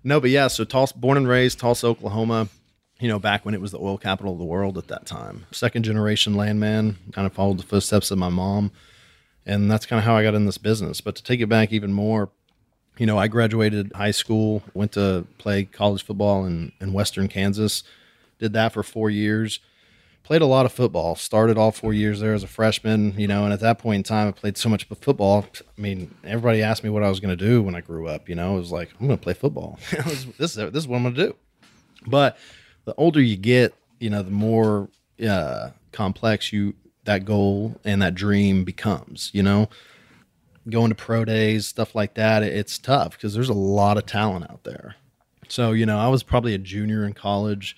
No, 0.04 0.20
but 0.20 0.30
yeah. 0.30 0.46
So 0.48 0.64
Tulsa, 0.64 0.96
born 0.96 1.16
and 1.16 1.26
raised 1.26 1.58
Tulsa, 1.58 1.88
Oklahoma. 1.88 2.48
You 3.00 3.08
know, 3.08 3.18
back 3.18 3.44
when 3.44 3.54
it 3.54 3.60
was 3.60 3.72
the 3.72 3.80
oil 3.80 3.98
capital 3.98 4.32
of 4.34 4.38
the 4.38 4.44
world 4.44 4.78
at 4.78 4.86
that 4.86 5.04
time. 5.04 5.46
Second 5.50 5.82
generation 5.82 6.34
landman. 6.34 6.96
Kind 7.12 7.26
of 7.26 7.32
followed 7.32 7.58
the 7.58 7.64
footsteps 7.64 8.12
of 8.12 8.18
my 8.18 8.28
mom, 8.28 8.70
and 9.44 9.68
that's 9.68 9.84
kind 9.84 9.98
of 9.98 10.04
how 10.04 10.14
I 10.14 10.22
got 10.22 10.34
in 10.34 10.46
this 10.46 10.58
business. 10.58 11.00
But 11.00 11.16
to 11.16 11.22
take 11.24 11.40
it 11.40 11.48
back 11.48 11.72
even 11.72 11.92
more, 11.92 12.30
you 12.98 13.06
know, 13.06 13.18
I 13.18 13.28
graduated 13.28 13.92
high 13.94 14.12
school, 14.12 14.62
went 14.72 14.92
to 14.92 15.26
play 15.38 15.64
college 15.64 16.04
football 16.04 16.44
in, 16.46 16.72
in 16.80 16.92
Western 16.92 17.28
Kansas, 17.28 17.82
did 18.38 18.52
that 18.52 18.72
for 18.72 18.82
four 18.82 19.10
years. 19.10 19.60
Played 20.22 20.40
a 20.40 20.46
lot 20.46 20.64
of 20.64 20.72
football. 20.72 21.16
Started 21.16 21.58
all 21.58 21.70
four 21.70 21.92
years 21.92 22.20
there 22.20 22.32
as 22.32 22.42
a 22.42 22.46
freshman, 22.46 23.18
you 23.18 23.28
know, 23.28 23.44
and 23.44 23.52
at 23.52 23.60
that 23.60 23.78
point 23.78 23.96
in 23.96 24.02
time, 24.04 24.28
I 24.28 24.30
played 24.30 24.56
so 24.56 24.70
much 24.70 24.84
football. 24.84 25.44
I 25.76 25.80
mean, 25.80 26.14
everybody 26.24 26.62
asked 26.62 26.82
me 26.82 26.88
what 26.88 27.02
I 27.02 27.10
was 27.10 27.20
going 27.20 27.36
to 27.36 27.44
do 27.44 27.62
when 27.62 27.74
I 27.74 27.82
grew 27.82 28.08
up. 28.08 28.28
You 28.28 28.34
know, 28.34 28.56
it 28.56 28.60
was 28.60 28.72
like 28.72 28.90
I'm 28.98 29.06
going 29.06 29.18
to 29.18 29.22
play 29.22 29.34
football. 29.34 29.78
this, 29.90 30.56
is, 30.56 30.56
this 30.56 30.74
is 30.74 30.88
what 30.88 30.96
I'm 30.96 31.02
going 31.02 31.14
to 31.14 31.26
do. 31.26 31.36
But 32.06 32.38
the 32.86 32.94
older 32.94 33.20
you 33.20 33.36
get, 33.36 33.74
you 34.00 34.08
know, 34.08 34.22
the 34.22 34.30
more 34.30 34.88
uh, 35.26 35.70
complex 35.92 36.52
you 36.52 36.74
that 37.04 37.26
goal 37.26 37.78
and 37.84 38.00
that 38.00 38.14
dream 38.14 38.64
becomes. 38.64 39.30
You 39.34 39.42
know, 39.42 39.68
going 40.68 40.88
to 40.90 40.94
pro 40.94 41.24
days, 41.24 41.66
stuff 41.66 41.94
like 41.94 42.14
that, 42.14 42.42
it's 42.42 42.78
tough 42.78 43.12
because 43.12 43.34
there's 43.34 43.48
a 43.48 43.54
lot 43.54 43.98
of 43.98 44.06
talent 44.06 44.50
out 44.50 44.64
there. 44.64 44.96
So, 45.48 45.72
you 45.72 45.86
know, 45.86 45.98
I 45.98 46.08
was 46.08 46.22
probably 46.22 46.54
a 46.54 46.58
junior 46.58 47.04
in 47.04 47.12
college, 47.12 47.76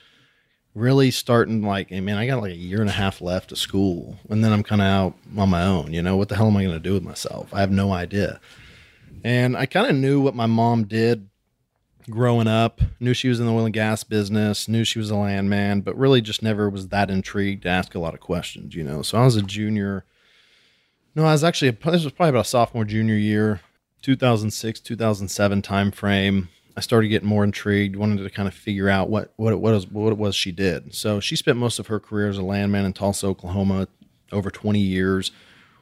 really 0.75 1.11
starting 1.11 1.63
like, 1.63 1.93
I 1.93 2.01
mean, 2.01 2.17
I 2.17 2.27
got 2.27 2.43
like 2.43 2.53
a 2.53 2.57
year 2.57 2.81
and 2.81 2.91
a 2.91 2.93
half 2.93 3.21
left 3.21 3.51
of 3.53 3.59
school, 3.59 4.19
and 4.29 4.45
then 4.45 4.53
I'm 4.53 4.63
kind 4.63 4.81
of 4.81 4.87
out 4.87 5.15
on 5.37 5.49
my 5.49 5.65
own. 5.65 5.93
You 5.93 6.03
know, 6.03 6.17
what 6.17 6.29
the 6.29 6.37
hell 6.37 6.47
am 6.47 6.57
I 6.57 6.63
going 6.63 6.77
to 6.77 6.81
do 6.81 6.95
with 6.95 7.03
myself? 7.03 7.53
I 7.53 7.61
have 7.61 7.73
no 7.73 7.93
idea. 7.93 8.41
And 9.25 9.57
I 9.57 9.67
kind 9.67 9.89
of 9.89 9.97
knew 9.97 10.21
what 10.21 10.37
my 10.37 10.47
mom 10.47 10.85
did 10.85 11.29
growing 12.09 12.47
up, 12.47 12.81
knew 13.01 13.15
she 13.15 13.29
was 13.29 13.41
in 13.41 13.47
the 13.47 13.53
oil 13.53 13.65
and 13.65 13.75
gas 13.75 14.05
business, 14.05 14.69
knew 14.69 14.85
she 14.85 15.01
was 15.01 15.11
a 15.11 15.17
landman, 15.17 15.81
but 15.81 15.99
really 15.99 16.21
just 16.21 16.43
never 16.43 16.71
was 16.71 16.89
that 16.89 17.11
intrigued 17.11 17.65
to 17.65 17.69
ask 17.69 17.97
a 17.97 17.99
lot 17.99 18.15
of 18.15 18.21
questions, 18.21 18.77
you 18.77 18.85
know. 18.85 19.03
So 19.03 19.19
I 19.19 19.25
was 19.25 19.35
a 19.35 19.43
junior. 19.43 20.05
No, 21.17 21.25
I 21.25 21.33
was 21.33 21.43
actually, 21.43 21.71
this 21.71 22.05
was 22.05 22.13
probably 22.13 22.29
about 22.29 22.45
a 22.45 22.49
sophomore, 22.49 22.85
junior 22.85 23.15
year, 23.15 23.63
2006, 24.03 24.81
2007 24.81 25.63
time 25.63 25.91
frame. 25.91 26.51
I 26.77 26.81
started 26.83 27.09
getting 27.09 27.27
more 27.27 27.43
intrigued, 27.43 27.97
wanted 27.97 28.23
to 28.23 28.29
kind 28.29 28.47
of 28.47 28.53
figure 28.53 28.91
out 28.91 29.09
what 29.09 29.33
what 29.37 29.55
it 29.55 29.57
was 29.57 29.87
what 29.87 30.13
it 30.13 30.19
was 30.19 30.37
she 30.37 30.53
did. 30.53 30.95
So 30.95 31.19
she 31.19 31.35
spent 31.35 31.57
most 31.57 31.79
of 31.79 31.87
her 31.87 31.99
career 31.99 32.29
as 32.29 32.37
a 32.37 32.43
landman 32.43 32.85
in 32.85 32.93
Tulsa, 32.93 33.29
Oklahoma, 33.29 33.89
over 34.31 34.51
20 34.51 34.79
years. 34.79 35.33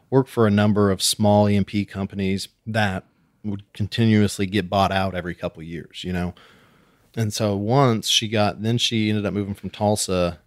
Worked 0.09 0.31
for 0.31 0.47
a 0.47 0.53
number 0.53 0.93
of 0.93 1.03
small 1.03 1.49
E&P 1.49 1.85
companies 1.85 2.47
that 2.65 3.03
would 3.43 3.65
continuously 3.73 4.47
get 4.47 4.71
bought 4.71 4.93
out 4.93 5.17
every 5.17 5.35
couple 5.35 5.65
years, 5.65 6.05
you 6.05 6.13
know. 6.13 6.35
And 7.17 7.33
so 7.33 7.57
once 7.57 8.07
she 8.07 8.29
got, 8.29 8.63
then 8.63 8.79
she 8.79 9.09
ended 9.09 9.27
up 9.27 9.35
moving 9.35 9.55
from 9.55 9.71
Tulsa 9.71 10.39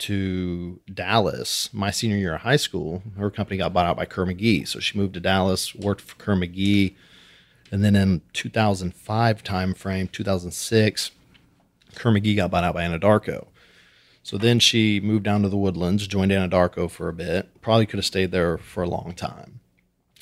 to 0.00 0.80
Dallas 0.92 1.70
my 1.72 1.90
senior 1.90 2.16
year 2.16 2.34
of 2.34 2.42
high 2.42 2.56
school. 2.56 3.02
Her 3.16 3.30
company 3.30 3.58
got 3.58 3.72
bought 3.72 3.86
out 3.86 3.96
by 3.96 4.06
Kerr 4.06 4.26
McGee. 4.26 4.66
So 4.66 4.80
she 4.80 4.98
moved 4.98 5.14
to 5.14 5.20
Dallas, 5.20 5.74
worked 5.74 6.00
for 6.00 6.16
Kerr 6.16 6.34
McGee. 6.34 6.94
And 7.70 7.84
then 7.84 7.94
in 7.94 8.22
2005 8.32 9.44
timeframe, 9.44 10.10
2006, 10.10 11.10
Kerr 11.94 12.10
McGee 12.10 12.36
got 12.36 12.50
bought 12.50 12.64
out 12.64 12.74
by 12.74 12.84
Anadarko. 12.84 13.46
So 14.22 14.36
then 14.36 14.58
she 14.58 15.00
moved 15.00 15.24
down 15.24 15.42
to 15.42 15.48
the 15.48 15.56
woodlands, 15.56 16.06
joined 16.06 16.32
Anadarko 16.32 16.90
for 16.90 17.08
a 17.08 17.12
bit. 17.12 17.60
Probably 17.60 17.86
could 17.86 17.98
have 17.98 18.04
stayed 18.04 18.32
there 18.32 18.58
for 18.58 18.82
a 18.82 18.88
long 18.88 19.14
time. 19.14 19.60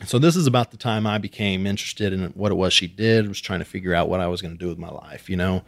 So 0.07 0.19
this 0.19 0.37
is 0.37 0.47
about 0.47 0.71
the 0.71 0.77
time 0.77 1.07
I 1.07 1.19
became 1.19 1.67
interested 1.67 2.13
in 2.13 2.27
what 2.31 2.53
it 2.53 2.55
was 2.55 2.73
she 2.73 2.87
did. 2.87 3.29
Was 3.29 3.41
trying 3.41 3.59
to 3.59 3.65
figure 3.65 3.95
out 3.95 4.09
what 4.09 4.21
I 4.21 4.29
was 4.29 4.41
going 4.41 4.57
to 4.57 4.59
do 4.59 4.69
with 4.69 4.79
my 4.79 4.91
life, 4.91 5.29
you 5.29 5.37
know. 5.37 5.65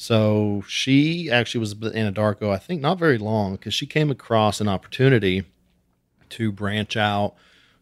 So 0.00 0.64
she 0.66 1.30
actually 1.30 1.58
was 1.58 1.72
in 1.72 1.78
Anadarko, 1.92 2.50
I 2.50 2.56
think, 2.56 2.80
not 2.80 2.98
very 2.98 3.18
long 3.18 3.56
because 3.56 3.74
she 3.74 3.84
came 3.84 4.10
across 4.10 4.58
an 4.58 4.66
opportunity 4.66 5.44
to 6.30 6.50
branch 6.50 6.96
out 6.96 7.34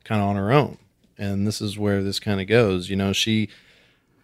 kind 0.03 0.21
of 0.21 0.27
on 0.27 0.35
her 0.35 0.51
own. 0.51 0.79
And 1.17 1.47
this 1.47 1.61
is 1.61 1.79
where 1.79 2.03
this 2.03 2.19
kind 2.19 2.41
of 2.41 2.49
goes. 2.49 2.91
You 2.91 2.97
know, 2.97 3.13
she 3.13 3.49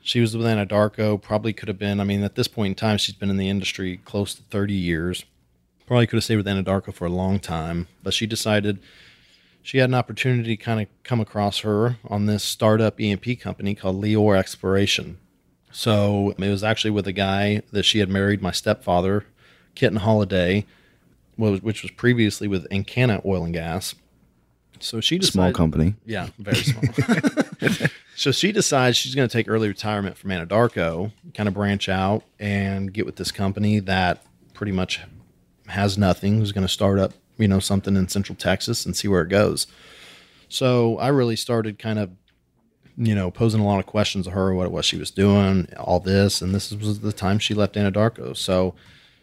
she 0.02 0.20
was 0.20 0.36
with 0.36 0.44
Anadarko, 0.44 1.22
probably 1.22 1.52
could 1.52 1.68
have 1.68 1.78
been, 1.78 2.00
I 2.00 2.04
mean, 2.04 2.24
at 2.24 2.34
this 2.34 2.48
point 2.48 2.72
in 2.72 2.74
time, 2.74 2.98
she's 2.98 3.14
been 3.14 3.30
in 3.30 3.36
the 3.36 3.48
industry 3.48 3.98
close 3.98 4.34
to 4.34 4.42
30 4.42 4.74
years. 4.74 5.24
Probably 5.86 6.08
could 6.08 6.16
have 6.16 6.24
stayed 6.24 6.38
with 6.38 6.46
Anadarko 6.46 6.92
for 6.92 7.04
a 7.04 7.10
long 7.10 7.38
time, 7.38 7.86
but 8.02 8.12
she 8.12 8.26
decided 8.26 8.80
she 9.62 9.78
had 9.78 9.88
an 9.88 9.94
opportunity 9.94 10.56
to 10.56 10.62
kind 10.64 10.80
of 10.80 10.88
come 11.04 11.20
across 11.20 11.60
her 11.60 11.98
on 12.08 12.26
this 12.26 12.42
startup 12.42 13.00
E&P 13.00 13.36
company 13.36 13.76
called 13.76 14.02
Leor 14.02 14.36
Exploration. 14.36 15.18
So 15.74 16.34
it 16.38 16.48
was 16.48 16.64
actually 16.64 16.92
with 16.92 17.06
a 17.06 17.12
guy 17.12 17.62
that 17.72 17.82
she 17.84 17.98
had 17.98 18.08
married, 18.08 18.40
my 18.40 18.52
stepfather, 18.52 19.26
Kitten 19.74 19.98
Holiday, 19.98 20.66
which 21.36 21.82
was 21.82 21.90
previously 21.90 22.46
with 22.46 22.68
Encana 22.70 23.24
Oil 23.24 23.44
and 23.44 23.52
Gas. 23.52 23.94
So 24.80 25.00
she 25.00 25.18
decided, 25.18 25.32
small 25.32 25.52
company. 25.52 25.94
Yeah, 26.06 26.28
very 26.38 26.62
small. 26.62 26.82
so 28.16 28.30
she 28.30 28.52
decides 28.52 28.96
she's 28.96 29.14
going 29.14 29.28
to 29.28 29.32
take 29.32 29.48
early 29.48 29.68
retirement 29.68 30.16
from 30.16 30.30
Anadarko, 30.30 31.12
kind 31.32 31.48
of 31.48 31.54
branch 31.54 31.88
out 31.88 32.22
and 32.38 32.92
get 32.92 33.06
with 33.06 33.16
this 33.16 33.32
company 33.32 33.80
that 33.80 34.24
pretty 34.52 34.72
much 34.72 35.00
has 35.66 35.98
nothing. 35.98 36.38
Who's 36.38 36.52
going 36.52 36.66
to 36.66 36.72
start 36.72 36.98
up 36.98 37.14
you 37.38 37.48
know, 37.48 37.58
something 37.58 37.96
in 37.96 38.08
Central 38.08 38.36
Texas 38.36 38.86
and 38.86 38.96
see 38.96 39.08
where 39.08 39.22
it 39.22 39.28
goes. 39.28 39.66
So 40.48 40.98
I 40.98 41.08
really 41.08 41.36
started 41.36 41.78
kind 41.78 41.98
of, 41.98 42.10
you 42.96 43.14
know, 43.14 43.30
posing 43.30 43.60
a 43.60 43.66
lot 43.66 43.80
of 43.80 43.86
questions 43.86 44.26
to 44.26 44.32
her, 44.32 44.54
what 44.54 44.66
it 44.66 44.72
was 44.72 44.84
she 44.84 44.96
was 44.96 45.10
doing, 45.10 45.68
all 45.76 46.00
this. 46.00 46.40
And 46.40 46.54
this 46.54 46.72
was 46.72 47.00
the 47.00 47.12
time 47.12 47.38
she 47.38 47.54
left 47.54 47.74
Anadarko. 47.74 48.36
So 48.36 48.74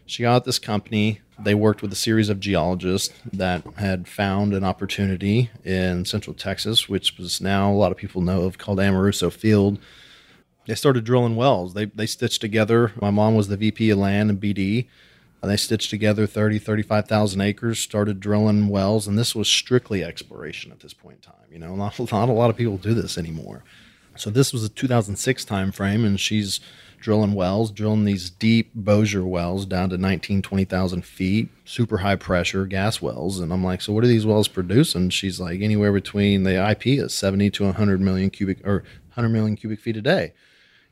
she 0.06 0.24
got 0.24 0.44
this 0.44 0.60
company. 0.60 1.22
They 1.40 1.56
worked 1.56 1.82
with 1.82 1.92
a 1.94 1.96
series 1.96 2.30
of 2.30 2.40
geologists 2.40 3.14
that 3.32 3.64
had 3.78 4.08
found 4.08 4.54
an 4.54 4.64
opportunity 4.64 5.50
in 5.64 6.06
Central 6.06 6.34
Texas, 6.34 6.90
which 6.90 7.18
was 7.18 7.40
now 7.42 7.72
a 7.72 7.74
lot 7.74 7.92
of 7.92 7.98
people 7.98 8.22
know 8.22 8.42
of 8.42 8.58
called 8.58 8.80
Amoruso 8.80 9.32
Field. 9.32 9.80
They 10.68 10.76
started 10.76 11.06
drilling 11.06 11.36
wells. 11.36 11.74
They, 11.74 11.86
they 11.86 12.06
stitched 12.06 12.42
together. 12.42 12.92
My 13.02 13.10
mom 13.10 13.36
was 13.36 13.48
the 13.48 13.58
VP 13.58 13.90
of 13.90 13.98
land 13.98 14.30
and 14.30 14.40
BD 14.40 14.88
And 15.42 15.50
they 15.50 15.58
stitched 15.58 15.90
together 15.90 16.28
30, 16.28 16.60
35,000 16.60 17.42
acres, 17.42 17.80
started 17.80 18.20
drilling 18.20 18.68
wells, 18.68 19.08
and 19.08 19.18
this 19.18 19.34
was 19.34 19.48
strictly 19.48 20.04
exploration 20.04 20.72
at 20.72 20.82
this 20.82 20.94
point 20.94 21.16
in 21.16 21.32
time. 21.32 21.41
You 21.52 21.60
know, 21.60 21.76
not, 21.76 22.00
not 22.00 22.30
a 22.30 22.34
lot 22.34 22.50
of 22.50 22.58
people 22.58 22.78
do 22.78 22.94
this 22.94 23.18
anymore. 23.18 23.64
So 24.16 24.30
this 24.30 24.52
was 24.52 24.64
a 24.64 24.70
2006 24.70 25.46
time 25.46 25.72
frame, 25.72 26.04
and 26.06 26.20
she's 26.20 26.60
drilling 27.00 27.34
wells, 27.34 27.72
drilling 27.72 28.06
these 28.06 28.30
deep 28.30 28.72
Bossier 28.76 29.26
wells 29.26 29.66
down 29.66 29.90
to 29.90 29.98
19, 29.98 30.42
20,000 30.42 31.04
feet, 31.04 31.50
super 31.66 31.98
high 31.98 32.16
pressure 32.16 32.66
gas 32.66 33.02
wells. 33.02 33.40
And 33.40 33.52
I'm 33.52 33.64
like, 33.64 33.82
so 33.82 33.92
what 33.92 34.04
are 34.04 34.08
these 34.08 34.26
wells 34.26 34.48
producing? 34.48 35.10
She's 35.10 35.40
like, 35.40 35.62
anywhere 35.62 35.92
between 35.92 36.44
the 36.44 36.70
IP 36.70 36.88
is 36.88 37.14
70 37.14 37.50
to 37.52 37.64
100 37.66 38.00
million 38.00 38.30
cubic 38.30 38.66
or 38.66 38.84
100 39.16 39.30
million 39.30 39.56
cubic 39.56 39.80
feet 39.80 39.98
a 39.98 40.02
day. 40.02 40.34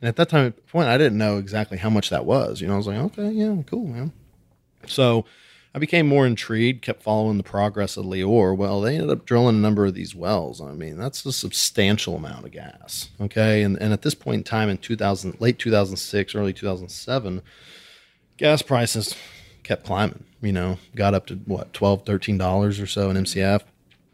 And 0.01 0.08
at 0.08 0.16
that 0.16 0.30
time 0.30 0.54
point, 0.68 0.88
I 0.88 0.98
didn't 0.98 1.18
know 1.18 1.38
exactly 1.38 1.78
how 1.78 1.89
much 1.89 2.10
that 2.10 2.25
was. 2.25 2.62
You 2.62 2.68
know, 2.68 2.74
I 2.74 2.78
was 2.78 2.88
like, 2.88 2.98
okay, 2.98 3.32
yeah, 3.32 3.56
cool, 3.66 3.86
man. 3.86 4.12
So 4.88 5.25
I 5.74 5.80
became 5.80 6.08
more 6.08 6.26
intrigued, 6.26 6.82
kept 6.82 7.04
following 7.04 7.38
the 7.38 7.44
progress 7.44 7.96
of 7.96 8.06
Leor. 8.06 8.58
Well, 8.58 8.82
they 8.82 8.96
ended 8.96 9.12
up 9.12 9.26
drilling 9.26 9.58
a 9.58 9.60
number 9.60 9.86
of 9.86 9.94
these 9.94 10.16
wells. 10.16 10.60
I 10.60 10.74
mean, 10.74 10.98
that's 10.98 11.24
a 11.26 11.32
substantial 11.32 12.16
amount 12.16 12.46
of 12.46 12.52
gas. 12.52 13.10
Okay. 13.22 13.62
And, 13.62 13.78
and 13.80 13.94
at 13.94 14.02
this 14.02 14.16
point 14.16 14.40
in 14.40 14.44
time 14.44 14.70
in 14.70 14.80
2000, 14.80 15.40
late 15.40 15.60
2006, 15.60 16.34
early 16.34 16.54
2007, 16.54 17.44
gas 18.38 18.64
prices 18.64 19.16
kept 19.62 19.86
climbing, 19.86 20.24
you 20.42 20.52
know, 20.52 20.80
got 20.96 21.14
up 21.14 21.28
to 21.28 21.36
what, 21.36 21.72
12 21.74 22.04
$13 22.04 22.82
or 22.82 22.88
so 22.88 23.12
in 23.12 23.18
MCF. 23.18 23.62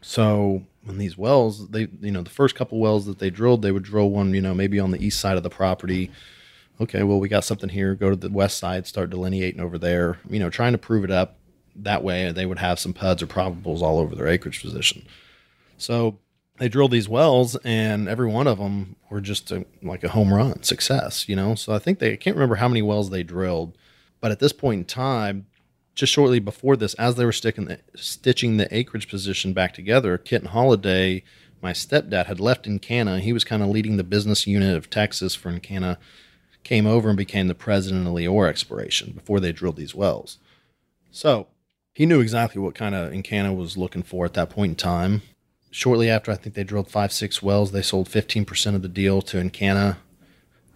So 0.02 0.62
when 0.84 0.98
these 0.98 1.16
wells, 1.16 1.68
they, 1.68 1.88
you 2.02 2.10
know, 2.10 2.22
the 2.22 2.30
first 2.30 2.54
couple 2.54 2.78
wells 2.78 3.06
that 3.06 3.18
they 3.18 3.30
drilled, 3.30 3.62
they 3.62 3.72
would 3.72 3.82
drill 3.82 4.10
one, 4.10 4.34
you 4.34 4.42
know, 4.42 4.54
maybe 4.54 4.78
on 4.78 4.90
the 4.90 5.04
east 5.04 5.20
side 5.20 5.38
of 5.38 5.42
the 5.42 5.50
property 5.50 6.10
okay, 6.80 7.02
well, 7.02 7.18
we 7.18 7.28
got 7.28 7.44
something 7.44 7.68
here. 7.68 7.94
Go 7.94 8.10
to 8.10 8.16
the 8.16 8.28
west 8.28 8.58
side, 8.58 8.86
start 8.86 9.10
delineating 9.10 9.60
over 9.60 9.78
there. 9.78 10.18
You 10.28 10.38
know, 10.38 10.50
trying 10.50 10.72
to 10.72 10.78
prove 10.78 11.04
it 11.04 11.10
up. 11.10 11.38
That 11.78 12.02
way, 12.02 12.32
they 12.32 12.46
would 12.46 12.58
have 12.58 12.78
some 12.78 12.94
PUDs 12.94 13.22
or 13.22 13.26
probables 13.26 13.82
all 13.82 13.98
over 13.98 14.14
their 14.14 14.28
acreage 14.28 14.62
position. 14.62 15.06
So 15.76 16.18
they 16.58 16.68
drilled 16.68 16.90
these 16.90 17.08
wells, 17.08 17.56
and 17.64 18.08
every 18.08 18.28
one 18.28 18.46
of 18.46 18.58
them 18.58 18.96
were 19.10 19.20
just 19.20 19.50
a, 19.50 19.66
like 19.82 20.02
a 20.02 20.08
home 20.08 20.32
run 20.32 20.62
success. 20.62 21.28
You 21.28 21.36
know, 21.36 21.54
so 21.54 21.72
I 21.72 21.78
think 21.78 21.98
they 21.98 22.12
I 22.12 22.16
can't 22.16 22.36
remember 22.36 22.56
how 22.56 22.68
many 22.68 22.82
wells 22.82 23.10
they 23.10 23.22
drilled, 23.22 23.76
but 24.20 24.30
at 24.30 24.40
this 24.40 24.52
point 24.52 24.78
in 24.80 24.84
time, 24.84 25.46
just 25.94 26.12
shortly 26.12 26.38
before 26.38 26.76
this, 26.76 26.94
as 26.94 27.16
they 27.16 27.24
were 27.24 27.32
sticking 27.32 27.66
the, 27.66 27.80
stitching 27.94 28.56
the 28.56 28.74
acreage 28.74 29.08
position 29.08 29.52
back 29.52 29.74
together, 29.74 30.18
Kitten 30.18 30.48
Holiday, 30.48 31.24
my 31.62 31.72
stepdad, 31.72 32.26
had 32.26 32.38
left 32.38 32.66
Encana. 32.66 33.20
He 33.20 33.32
was 33.32 33.44
kind 33.44 33.62
of 33.62 33.70
leading 33.70 33.96
the 33.96 34.04
business 34.04 34.46
unit 34.46 34.76
of 34.76 34.90
Texas 34.90 35.34
for 35.34 35.50
Encana 35.50 35.96
came 36.62 36.86
over 36.86 37.08
and 37.08 37.16
became 37.16 37.46
the 37.46 37.54
president 37.54 38.06
of 38.06 38.12
Leor 38.12 38.48
Exploration 38.48 39.12
before 39.12 39.40
they 39.40 39.52
drilled 39.52 39.76
these 39.76 39.94
wells. 39.94 40.38
So 41.10 41.46
he 41.96 42.04
knew 42.04 42.20
exactly 42.20 42.60
what 42.60 42.74
kind 42.74 42.94
of 42.94 43.10
Encana 43.10 43.56
was 43.56 43.78
looking 43.78 44.02
for 44.02 44.26
at 44.26 44.34
that 44.34 44.50
point 44.50 44.68
in 44.72 44.76
time. 44.76 45.22
Shortly 45.70 46.10
after, 46.10 46.30
I 46.30 46.34
think 46.34 46.54
they 46.54 46.62
drilled 46.62 46.90
five, 46.90 47.10
six 47.10 47.42
wells. 47.42 47.72
They 47.72 47.80
sold 47.80 48.10
15% 48.10 48.74
of 48.74 48.82
the 48.82 48.88
deal 48.88 49.22
to 49.22 49.38
Encana 49.38 49.96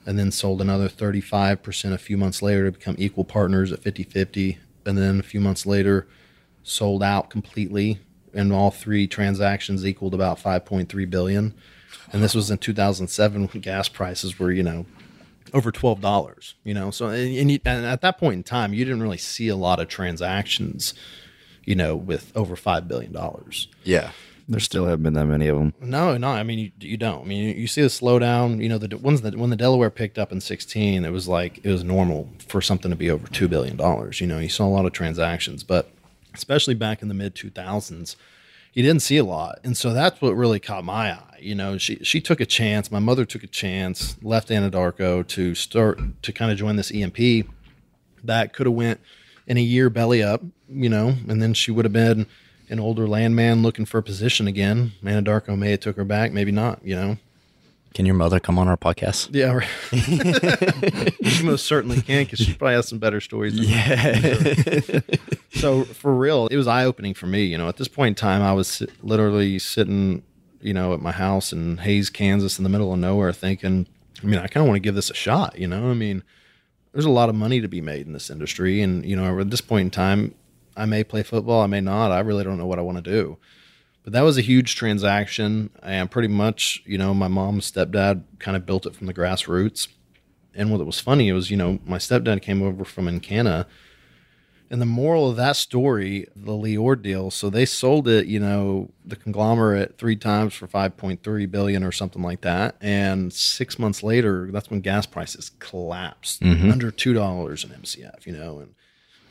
and 0.07 0.19
then 0.19 0.33
sold 0.33 0.63
another 0.63 0.89
35% 0.89 1.93
a 1.93 1.99
few 1.99 2.17
months 2.17 2.41
later 2.41 2.65
to 2.65 2.73
become 2.73 2.95
equal 2.99 3.27
partners 3.27 3.71
at 3.71 3.83
50 3.83 4.05
50. 4.05 4.61
And 4.87 4.97
then 4.97 5.21
a 5.21 5.23
few 5.23 5.41
months 5.41 5.67
later, 5.67 6.09
sold 6.63 7.03
out 7.03 7.29
completely. 7.29 7.99
And 8.33 8.51
all 8.51 8.71
three 8.71 9.07
transactions 9.07 9.85
equaled 9.85 10.15
about 10.15 10.39
5.3 10.39 11.11
billion. 11.11 11.53
And 12.15 12.23
this 12.23 12.35
was 12.35 12.51
in 12.51 12.57
2007 12.57 13.47
when 13.47 13.61
gas 13.61 13.91
prices 13.91 14.39
were, 14.39 14.53
you 14.53 14.63
know, 14.63 14.87
over 15.55 15.73
twelve 15.73 16.01
dollars. 16.01 16.55
You 16.65 16.75
know, 16.75 16.91
so 16.91 17.09
and, 17.09 17.37
and, 17.37 17.51
and, 17.51 17.87
at 17.87 18.01
that 18.03 18.19
point 18.19 18.35
in 18.35 18.43
time, 18.43 18.75
you 18.75 18.85
didn't 18.85 19.03
really 19.03 19.19
see 19.19 19.49
a 19.49 19.57
lot 19.57 19.81
of 19.81 19.89
transactions. 19.89 20.95
You 21.65 21.75
know, 21.77 21.95
with 21.95 22.33
over 22.35 22.57
five 22.57 22.89
billion 22.89 23.13
dollars. 23.13 23.69
Yeah. 23.85 24.13
There 24.51 24.59
still 24.59 24.87
haven't 24.87 25.05
been 25.05 25.13
that 25.13 25.27
many 25.27 25.47
of 25.47 25.57
them. 25.57 25.73
No, 25.81 26.17
no. 26.17 26.27
I 26.27 26.43
mean, 26.43 26.59
you, 26.59 26.73
you 26.81 26.97
don't. 26.97 27.23
I 27.23 27.25
mean, 27.25 27.45
you, 27.45 27.55
you 27.55 27.67
see 27.69 27.83
the 27.83 27.89
slowdown. 27.89 28.61
You 28.61 28.69
know, 28.69 28.79
the 28.79 28.99
ones 28.99 29.21
that 29.21 29.37
when 29.37 29.51
the 29.51 29.57
Delaware 29.57 29.91
picked 29.91 30.19
up 30.19 30.33
in 30.33 30.41
sixteen, 30.41 31.05
it 31.05 31.11
was 31.11 31.29
like 31.29 31.61
it 31.65 31.71
was 31.71 31.85
normal 31.85 32.29
for 32.49 32.61
something 32.61 32.91
to 32.91 32.97
be 32.97 33.11
over 33.11 33.29
two 33.29 33.47
billion 33.47 33.77
dollars. 33.77 34.21
You 34.21 34.27
know, 34.27 34.41
you 34.41 34.49
saw 34.49 34.67
a 34.67 34.69
lot 34.69 34.87
of 34.87 34.93
transactions, 34.93 35.63
but 35.63 35.93
especially 36.35 36.75
back 36.75 37.01
in 37.01 37.07
the 37.07 37.15
mid 37.15 37.37
two 37.37 37.51
thousands, 37.51 38.17
you 38.73 38.83
didn't 38.83 39.03
see 39.03 39.17
a 39.17 39.25
lot, 39.25 39.59
and 39.65 39.77
so 39.77 39.93
that's 39.93 40.21
what 40.21 40.33
really 40.33 40.61
caught 40.61 40.85
my 40.85 41.13
eye 41.13 41.31
you 41.43 41.55
know, 41.55 41.79
she 41.79 41.97
she 42.03 42.21
took 42.21 42.41
a 42.41 42.47
chance. 42.47 42.91
My 42.91 42.99
mother 42.99 43.25
took 43.25 43.43
a 43.43 43.49
chance, 43.49 44.17
left 44.23 44.49
Anadarko 44.49 45.27
to 45.29 45.55
start 45.55 46.01
to 46.23 46.33
kind 46.33 46.53
of 46.53 46.59
join 46.59 46.77
this 46.77 46.93
E&P 46.93 47.45
that 48.25 48.53
could 48.53 48.67
have 48.67 48.75
went 48.75 49.01
in 49.47 49.57
a 49.57 49.63
year 49.63 49.91
belly 49.91 50.23
up, 50.23 50.43
you 50.69 50.89
know, 50.89 51.15
and 51.29 51.43
then 51.43 51.55
she 51.55 51.71
would 51.71 51.85
have 51.85 51.93
been 51.93 52.27
an 52.69 52.79
older 52.79 53.09
landman 53.09 53.63
looking 53.63 53.85
for 53.85 53.99
a 53.99 54.03
position 54.03 54.47
again. 54.47 54.93
Anadarko 55.03 55.59
may 55.59 55.73
have 55.73 55.81
took 55.81 55.97
her 55.97 56.05
back, 56.05 56.33
maybe 56.33 56.53
not, 56.53 56.85
you 56.85 56.95
know. 56.95 57.17
Can 57.95 58.07
your 58.07 58.15
mother 58.15 58.39
come 58.39 58.59
on 58.59 58.69
our 58.69 58.77
podcast? 58.77 59.31
Yeah, 59.33 59.53
right. 59.53 61.15
she 61.25 61.45
most 61.45 61.67
certainly 61.67 62.01
can 62.01 62.25
because 62.25 62.39
she 62.39 62.55
probably 62.55 62.75
has 62.75 62.89
some 62.89 62.99
better 62.99 63.21
stories. 63.21 63.55
yeah. 63.55 65.01
so 65.53 65.85
for 65.85 66.15
real, 66.15 66.47
it 66.47 66.57
was 66.57 66.69
eye 66.69 66.85
opening 66.85 67.15
for 67.15 67.27
me. 67.27 67.45
You 67.45 67.59
know, 67.59 67.69
at 67.69 67.79
this 67.79 67.89
point 67.89 68.09
in 68.11 68.15
time, 68.15 68.43
I 68.43 68.53
was 68.53 68.83
literally 69.03 69.59
sitting 69.59 70.23
you 70.61 70.75
know, 70.75 70.93
at 70.93 71.01
my 71.01 71.13
house 71.13 71.53
in 71.53 71.79
Hays, 71.79 72.11
Kansas, 72.11 72.59
in 72.59 72.65
the 72.65 72.71
middle 72.71 72.93
of 72.93 72.99
nowhere, 72.99 73.33
thinking, 73.33 73.87
I 74.23 74.27
mean, 74.27 74.39
I 74.39 74.47
kind 74.47 74.63
of 74.63 74.69
want 74.69 74.77
to 74.77 74.81
give 74.81 74.95
this 74.95 75.11
a 75.11 75.15
shot. 75.15 75.59
You 75.59 75.67
know, 75.67 75.91
I 75.91 75.95
mean, 75.95 76.23
there's 76.93 77.05
a 77.05 77.11
lot 77.11 77.29
of 77.29 77.35
money 77.35 77.61
to 77.61 77.69
be 77.69 77.81
made 77.81 78.07
in 78.07 78.13
this 78.13 78.31
industry, 78.31 78.83
and 78.83 79.05
you 79.05 79.17
know, 79.17 79.41
at 79.41 79.51
this 79.51 79.61
point 79.61 79.87
in 79.87 79.91
time, 79.91 80.35
I 80.77 80.85
may 80.85 81.05
play 81.05 81.23
football, 81.23 81.63
I 81.63 81.67
may 81.67 81.81
not. 81.81 82.13
I 82.13 82.21
really 82.21 82.45
don't 82.45 82.59
know 82.59 82.67
what 82.67 82.79
I 82.79 82.83
want 82.83 83.03
to 83.03 83.11
do. 83.11 83.39
But 84.03 84.15
that 84.15 84.23
was 84.23 84.39
a 84.39 84.43
huge 84.43 84.77
transaction, 84.77 85.71
and 85.83 86.11
pretty 86.11 86.29
much, 86.29 86.83
you 86.87 86.97
know, 86.97 87.13
my 87.13 87.29
mom's 87.29 87.71
stepdad 87.71 88.23
kind 88.39 88.57
of 88.57 88.65
built 88.65 88.87
it 88.87 88.97
from 88.97 89.07
the 89.07 89.15
grassroots. 89.15 89.89
And 90.55 90.71
what 90.71 90.85
was 90.85 91.01
funny, 91.01 91.29
it 91.29 91.33
was, 91.33 91.51
you 91.51 91.57
know, 91.57 91.79
my 91.85 91.99
stepdad 91.99 92.43
came 92.43 92.63
over 92.63 92.85
from 92.85 93.07
Encana 93.07 93.67
and 94.71 94.81
the 94.81 94.87
moral 94.87 95.29
of 95.29 95.37
that 95.37 95.57
story, 95.57 96.29
the 96.37 96.53
Leor 96.53 97.01
deal, 97.03 97.33
so 97.33 97.51
they 97.51 97.67
sold 97.67 98.07
it, 98.07 98.27
you 98.27 98.39
know, 98.39 98.91
the 99.05 99.17
conglomerate 99.17 99.99
three 99.99 100.15
times 100.15 100.55
for 100.55 100.69
5.3 100.69 101.51
billion 101.51 101.83
or 101.83 101.91
something 101.91 102.23
like 102.23 102.43
that. 102.43 102.77
And 102.81 103.33
six 103.33 103.81
months 103.81 104.05
later, 104.05 104.49
that's 104.53 104.71
when 104.71 104.81
gas 104.81 105.07
prices 105.07 105.51
collapsed 105.59 106.43
mm-hmm. 106.43 106.71
under 106.71 106.93
$2 106.93 107.65
an 107.65 107.83
MCF, 107.83 108.27
you 108.27 108.33
know, 108.33 108.61
and 108.61 108.75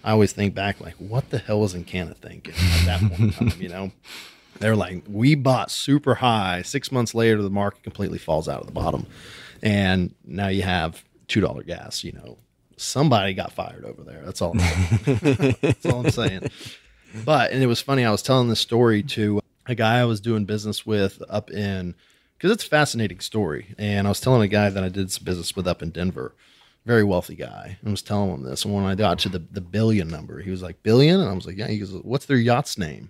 I 0.03 0.11
always 0.11 0.33
think 0.33 0.53
back 0.53 0.81
like, 0.81 0.95
what 0.95 1.29
the 1.29 1.39
hell 1.39 1.61
was 1.61 1.73
Encana 1.73 2.17
thinking 2.17 2.53
at 2.53 2.85
that 2.85 2.99
point 2.99 3.19
in 3.19 3.31
time? 3.31 3.61
You 3.61 3.69
know, 3.69 3.91
they're 4.59 4.75
like, 4.75 5.03
we 5.07 5.35
bought 5.35 5.71
super 5.71 6.15
high. 6.15 6.61
Six 6.61 6.91
months 6.91 7.13
later, 7.15 7.41
the 7.41 7.49
market 7.49 7.83
completely 7.83 8.17
falls 8.17 8.47
out 8.47 8.61
of 8.61 8.65
the 8.67 8.73
bottom, 8.73 9.07
and 9.61 10.13
now 10.25 10.47
you 10.47 10.61
have 10.63 11.03
two 11.27 11.41
dollar 11.41 11.63
gas. 11.63 12.03
You 12.03 12.13
know, 12.13 12.37
somebody 12.77 13.33
got 13.33 13.51
fired 13.51 13.85
over 13.85 14.03
there. 14.03 14.21
That's 14.23 14.41
all. 14.41 14.53
That's 14.53 15.85
all 15.85 16.05
I'm 16.05 16.11
saying. 16.11 16.49
But 17.25 17.51
and 17.51 17.63
it 17.63 17.67
was 17.67 17.81
funny. 17.81 18.05
I 18.05 18.11
was 18.11 18.21
telling 18.21 18.49
this 18.49 18.59
story 18.59 19.03
to 19.03 19.41
a 19.65 19.75
guy 19.75 19.99
I 19.99 20.05
was 20.05 20.19
doing 20.19 20.45
business 20.45 20.85
with 20.85 21.21
up 21.29 21.51
in 21.51 21.95
because 22.37 22.51
it's 22.51 22.63
a 22.65 22.69
fascinating 22.69 23.19
story. 23.19 23.75
And 23.77 24.07
I 24.07 24.09
was 24.09 24.21
telling 24.21 24.41
a 24.41 24.47
guy 24.47 24.69
that 24.69 24.83
I 24.83 24.89
did 24.89 25.11
some 25.11 25.25
business 25.25 25.55
with 25.55 25.67
up 25.67 25.81
in 25.81 25.89
Denver, 25.89 26.33
very 26.85 27.03
wealthy 27.03 27.35
guy. 27.35 27.77
I 27.85 27.89
was 27.89 28.01
telling 28.01 28.31
him 28.31 28.43
this. 28.43 28.63
And 28.63 28.73
when 28.73 28.85
I 28.85 28.95
got 28.95 29.19
to 29.19 29.29
the, 29.29 29.39
the 29.39 29.61
billion 29.61 30.07
number, 30.07 30.41
he 30.41 30.49
was 30.49 30.61
like, 30.61 30.81
Billion? 30.81 31.19
And 31.19 31.29
I 31.29 31.33
was 31.33 31.45
like, 31.45 31.57
Yeah. 31.57 31.67
He 31.67 31.79
goes, 31.79 31.91
What's 31.91 32.25
their 32.25 32.37
yacht's 32.37 32.77
name? 32.77 33.09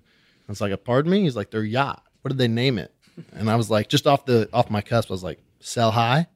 I 0.50 0.52
was 0.52 0.62
like, 0.62 0.84
Pardon 0.84 1.12
me? 1.12 1.22
He's 1.22 1.36
like, 1.36 1.52
Their 1.52 1.64
yacht. 1.64 2.04
What 2.22 2.30
did 2.30 2.38
they 2.38 2.48
name 2.48 2.78
it? 2.80 2.94
And 3.34 3.50
I 3.50 3.56
was 3.56 3.70
like, 3.70 3.88
just 3.88 4.08
off 4.08 4.26
the 4.26 4.50
off 4.52 4.70
my 4.70 4.82
cusp, 4.82 5.12
I 5.12 5.14
was 5.14 5.24
like, 5.24 5.40
Sell 5.60 5.92
high? 5.92 6.28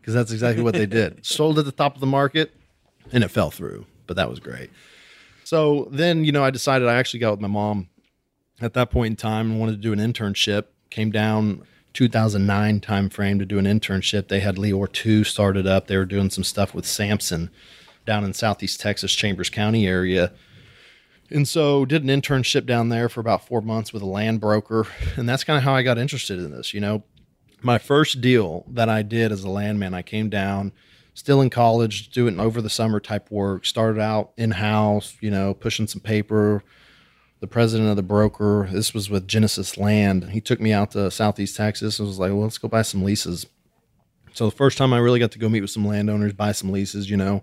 Because 0.00 0.14
that's 0.14 0.32
exactly 0.32 0.62
what 0.62 0.74
they 0.74 0.86
did. 0.86 1.24
Sold 1.24 1.58
at 1.58 1.64
the 1.64 1.72
top 1.72 1.94
of 1.94 2.00
the 2.00 2.06
market 2.06 2.52
and 3.12 3.24
it 3.24 3.28
fell 3.28 3.50
through. 3.50 3.86
But 4.06 4.16
that 4.16 4.28
was 4.28 4.40
great. 4.40 4.70
So 5.44 5.88
then, 5.90 6.24
you 6.24 6.32
know, 6.32 6.44
I 6.44 6.50
decided 6.50 6.88
I 6.88 6.96
actually 6.96 7.20
got 7.20 7.30
with 7.32 7.40
my 7.40 7.48
mom 7.48 7.88
at 8.60 8.74
that 8.74 8.90
point 8.90 9.12
in 9.12 9.16
time 9.16 9.52
and 9.52 9.60
wanted 9.60 9.72
to 9.72 9.78
do 9.78 9.92
an 9.92 9.98
internship. 9.98 10.66
Came 10.90 11.10
down 11.10 11.62
2009 11.94 12.80
timeframe 12.80 13.38
to 13.38 13.46
do 13.46 13.58
an 13.58 13.64
internship. 13.64 14.28
They 14.28 14.40
had 14.40 14.56
Leor 14.56 14.92
2 14.92 15.24
started 15.24 15.66
up. 15.66 15.86
They 15.86 15.96
were 15.96 16.04
doing 16.04 16.30
some 16.30 16.44
stuff 16.44 16.74
with 16.74 16.86
Samson 16.86 17.50
down 18.04 18.24
in 18.24 18.32
Southeast 18.32 18.80
Texas, 18.80 19.12
Chambers 19.12 19.50
County 19.50 19.86
area. 19.86 20.32
And 21.32 21.48
so 21.48 21.84
did 21.84 22.04
an 22.04 22.10
internship 22.10 22.66
down 22.66 22.90
there 22.90 23.08
for 23.08 23.20
about 23.20 23.46
four 23.46 23.62
months 23.62 23.92
with 23.92 24.02
a 24.02 24.06
land 24.06 24.40
broker. 24.40 24.86
And 25.16 25.28
that's 25.28 25.44
kind 25.44 25.56
of 25.56 25.64
how 25.64 25.74
I 25.74 25.82
got 25.82 25.98
interested 25.98 26.38
in 26.38 26.50
this. 26.50 26.74
You 26.74 26.80
know, 26.80 27.04
my 27.62 27.78
first 27.78 28.20
deal 28.20 28.66
that 28.68 28.88
I 28.88 29.02
did 29.02 29.32
as 29.32 29.42
a 29.42 29.48
landman, 29.48 29.94
I 29.94 30.02
came 30.02 30.28
down 30.28 30.72
still 31.14 31.40
in 31.40 31.50
college, 31.50 32.10
doing 32.10 32.40
over 32.40 32.60
the 32.60 32.70
summer 32.70 33.00
type 33.00 33.30
work, 33.30 33.66
started 33.66 34.00
out 34.00 34.32
in 34.36 34.52
house, 34.52 35.16
you 35.20 35.30
know, 35.30 35.54
pushing 35.54 35.86
some 35.86 36.00
paper, 36.00 36.62
the 37.40 37.46
president 37.46 37.90
of 37.90 37.96
the 37.96 38.02
broker. 38.02 38.68
This 38.70 38.94
was 38.94 39.10
with 39.10 39.28
Genesis 39.28 39.76
Land. 39.76 40.30
He 40.30 40.40
took 40.40 40.60
me 40.60 40.72
out 40.72 40.92
to 40.92 41.10
Southeast 41.10 41.56
Texas 41.56 41.98
and 41.98 42.08
was 42.08 42.18
like, 42.18 42.30
well, 42.30 42.42
let's 42.42 42.58
go 42.58 42.68
buy 42.68 42.82
some 42.82 43.02
leases. 43.02 43.46
So 44.32 44.46
the 44.46 44.56
first 44.56 44.78
time 44.78 44.92
I 44.92 44.98
really 44.98 45.20
got 45.20 45.32
to 45.32 45.38
go 45.38 45.48
meet 45.48 45.60
with 45.60 45.70
some 45.70 45.86
landowners, 45.86 46.32
buy 46.32 46.52
some 46.52 46.72
leases, 46.72 47.10
you 47.10 47.16
know, 47.16 47.42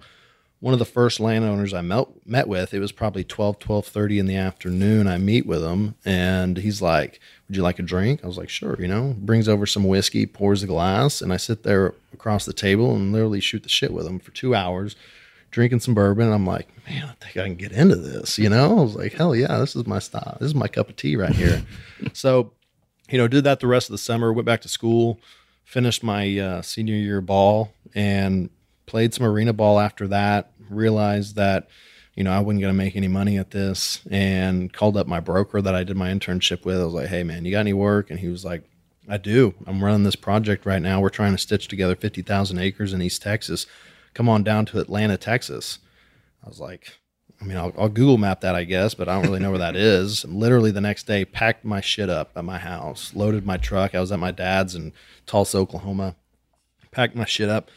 one 0.60 0.74
of 0.74 0.80
the 0.80 0.86
first 0.86 1.20
landowners 1.20 1.74
I 1.74 1.82
met 1.82 2.08
met 2.26 2.48
with, 2.48 2.74
it 2.74 2.80
was 2.80 2.92
probably 2.92 3.24
12, 3.24 3.60
12.30 3.60 4.20
in 4.20 4.26
the 4.26 4.36
afternoon. 4.36 5.08
I 5.08 5.18
meet 5.18 5.46
with 5.46 5.64
him 5.64 5.96
and 6.04 6.58
he's 6.58 6.82
like, 6.82 7.20
would 7.48 7.56
you 7.56 7.64
like 7.64 7.80
a 7.80 7.84
drink? 7.84 8.22
I 8.24 8.28
was 8.28 8.38
like, 8.38 8.50
sure, 8.50 8.76
you 8.80 8.88
know, 8.88 9.16
brings 9.18 9.48
over 9.48 9.66
some 9.66 9.86
whiskey, 9.86 10.26
pours 10.26 10.62
a 10.62 10.68
glass. 10.68 11.22
And 11.22 11.32
I 11.32 11.38
sit 11.38 11.64
there 11.64 11.94
across 12.14 12.46
the 12.46 12.54
table 12.54 12.94
and 12.96 13.14
literally 13.14 13.40
shoot 13.40 13.64
the 13.64 13.70
shit 13.70 13.94
with 13.94 14.06
him 14.06 14.20
for 14.20 14.32
two 14.32 14.54
hours 14.54 14.96
drinking 15.52 15.80
some 15.80 15.94
bourbon. 15.94 16.26
And 16.26 16.34
I'm 16.34 16.46
like, 16.46 16.68
man, 16.88 17.06
I 17.06 17.24
think 17.24 17.38
I 17.38 17.48
can 17.48 17.56
get 17.56 17.72
into 17.72 17.96
this. 17.96 18.38
You 18.38 18.50
know, 18.50 18.80
I 18.80 18.82
was 18.82 18.96
like, 18.96 19.14
hell 19.14 19.36
yeah, 19.36 19.58
this 19.58 19.76
is 19.76 19.88
my 19.88 20.00
style. 20.00 20.38
This 20.40 20.48
is 20.48 20.56
my 20.56 20.68
cup 20.68 20.90
of 20.90 20.96
tea 20.96 21.16
right 21.16 21.34
here. 21.34 21.64
so, 22.14 22.52
you 23.10 23.18
know, 23.18 23.28
did 23.28 23.44
that 23.46 23.60
the 23.60 23.68
rest 23.68 23.90
of 23.90 23.94
the 23.94 23.98
summer, 23.98 24.32
went 24.32 24.46
back 24.46 24.62
to 24.62 24.70
school, 24.70 25.20
finished 25.64 26.04
my 26.04 26.38
uh, 26.38 26.62
senior 26.62 26.96
year 26.96 27.22
ball 27.22 27.74
and 27.96 28.50
played 28.90 29.14
some 29.14 29.26
arena 29.26 29.54
ball 29.54 29.80
after 29.80 30.08
that. 30.08 30.52
Realized 30.70 31.36
that, 31.36 31.70
you 32.16 32.24
know, 32.24 32.32
I 32.32 32.40
wasn't 32.40 32.62
going 32.62 32.74
to 32.74 32.78
make 32.78 32.96
any 32.96 33.08
money 33.08 33.38
at 33.38 33.52
this 33.52 34.02
and 34.12 34.72
called 34.72 34.98
up 34.98 35.08
my 35.08 35.20
broker 35.20 35.62
that 35.62 35.76
I 35.76 35.84
did 35.84 35.96
my 35.96 36.12
internship 36.12 36.66
with. 36.66 36.80
I 36.80 36.84
was 36.84 36.94
like, 36.94 37.08
hey, 37.08 37.24
man, 37.24 37.46
you 37.46 37.52
got 37.52 37.62
any 37.62 37.74
work? 37.74 38.10
And 38.10 38.20
he 38.20 38.28
was 38.28 38.44
like, 38.44 38.64
I 39.08 39.18
do. 39.18 39.56
I'm 39.66 39.84
running 39.84 40.04
this 40.04 40.16
project 40.16 40.66
right 40.66 40.82
now. 40.82 41.02
We're 41.02 41.10
trying 41.10 41.32
to 41.32 41.38
stitch 41.38 41.68
together 41.68 41.96
50,000 41.96 42.60
acres 42.60 42.94
in 42.94 43.02
East 43.02 43.22
Texas 43.22 43.66
come 44.14 44.30
on 44.30 44.44
down 44.44 44.66
to 44.66 44.80
Atlanta, 44.80 45.18
Texas. 45.18 45.80
I 46.44 46.48
was 46.50 46.60
like, 46.60 46.98
I 47.42 47.46
mean, 47.46 47.58
I'll, 47.58 47.74
I'll, 47.78 47.90
Google 47.90 48.18
map 48.18 48.42
that, 48.42 48.56
I 48.56 48.66
guess, 48.66 48.94
but 48.94 49.08
I 49.08 49.16
don't 49.16 49.30
really 49.30 49.40
know 49.40 49.50
where 49.50 49.60
that 49.60 49.76
is. 49.78 50.24
And 50.24 50.36
literally 50.36 50.72
the 50.72 50.82
next 50.82 51.08
day, 51.08 51.26
packed 51.26 51.64
my 51.64 51.82
shit 51.82 52.10
up 52.10 52.32
at 52.36 52.44
my 52.44 52.58
house, 52.58 53.14
loaded 53.14 53.46
my 53.46 53.58
truck. 53.58 53.96
I 53.96 54.00
was 54.00 54.12
at 54.12 54.20
my 54.20 54.32
dad's 54.32 54.76
in 54.76 54.94
Tulsa, 55.26 55.58
Oklahoma, 55.58 56.16
packed 56.92 57.16
my 57.16 57.26
shit 57.26 57.50
up, 57.50 57.70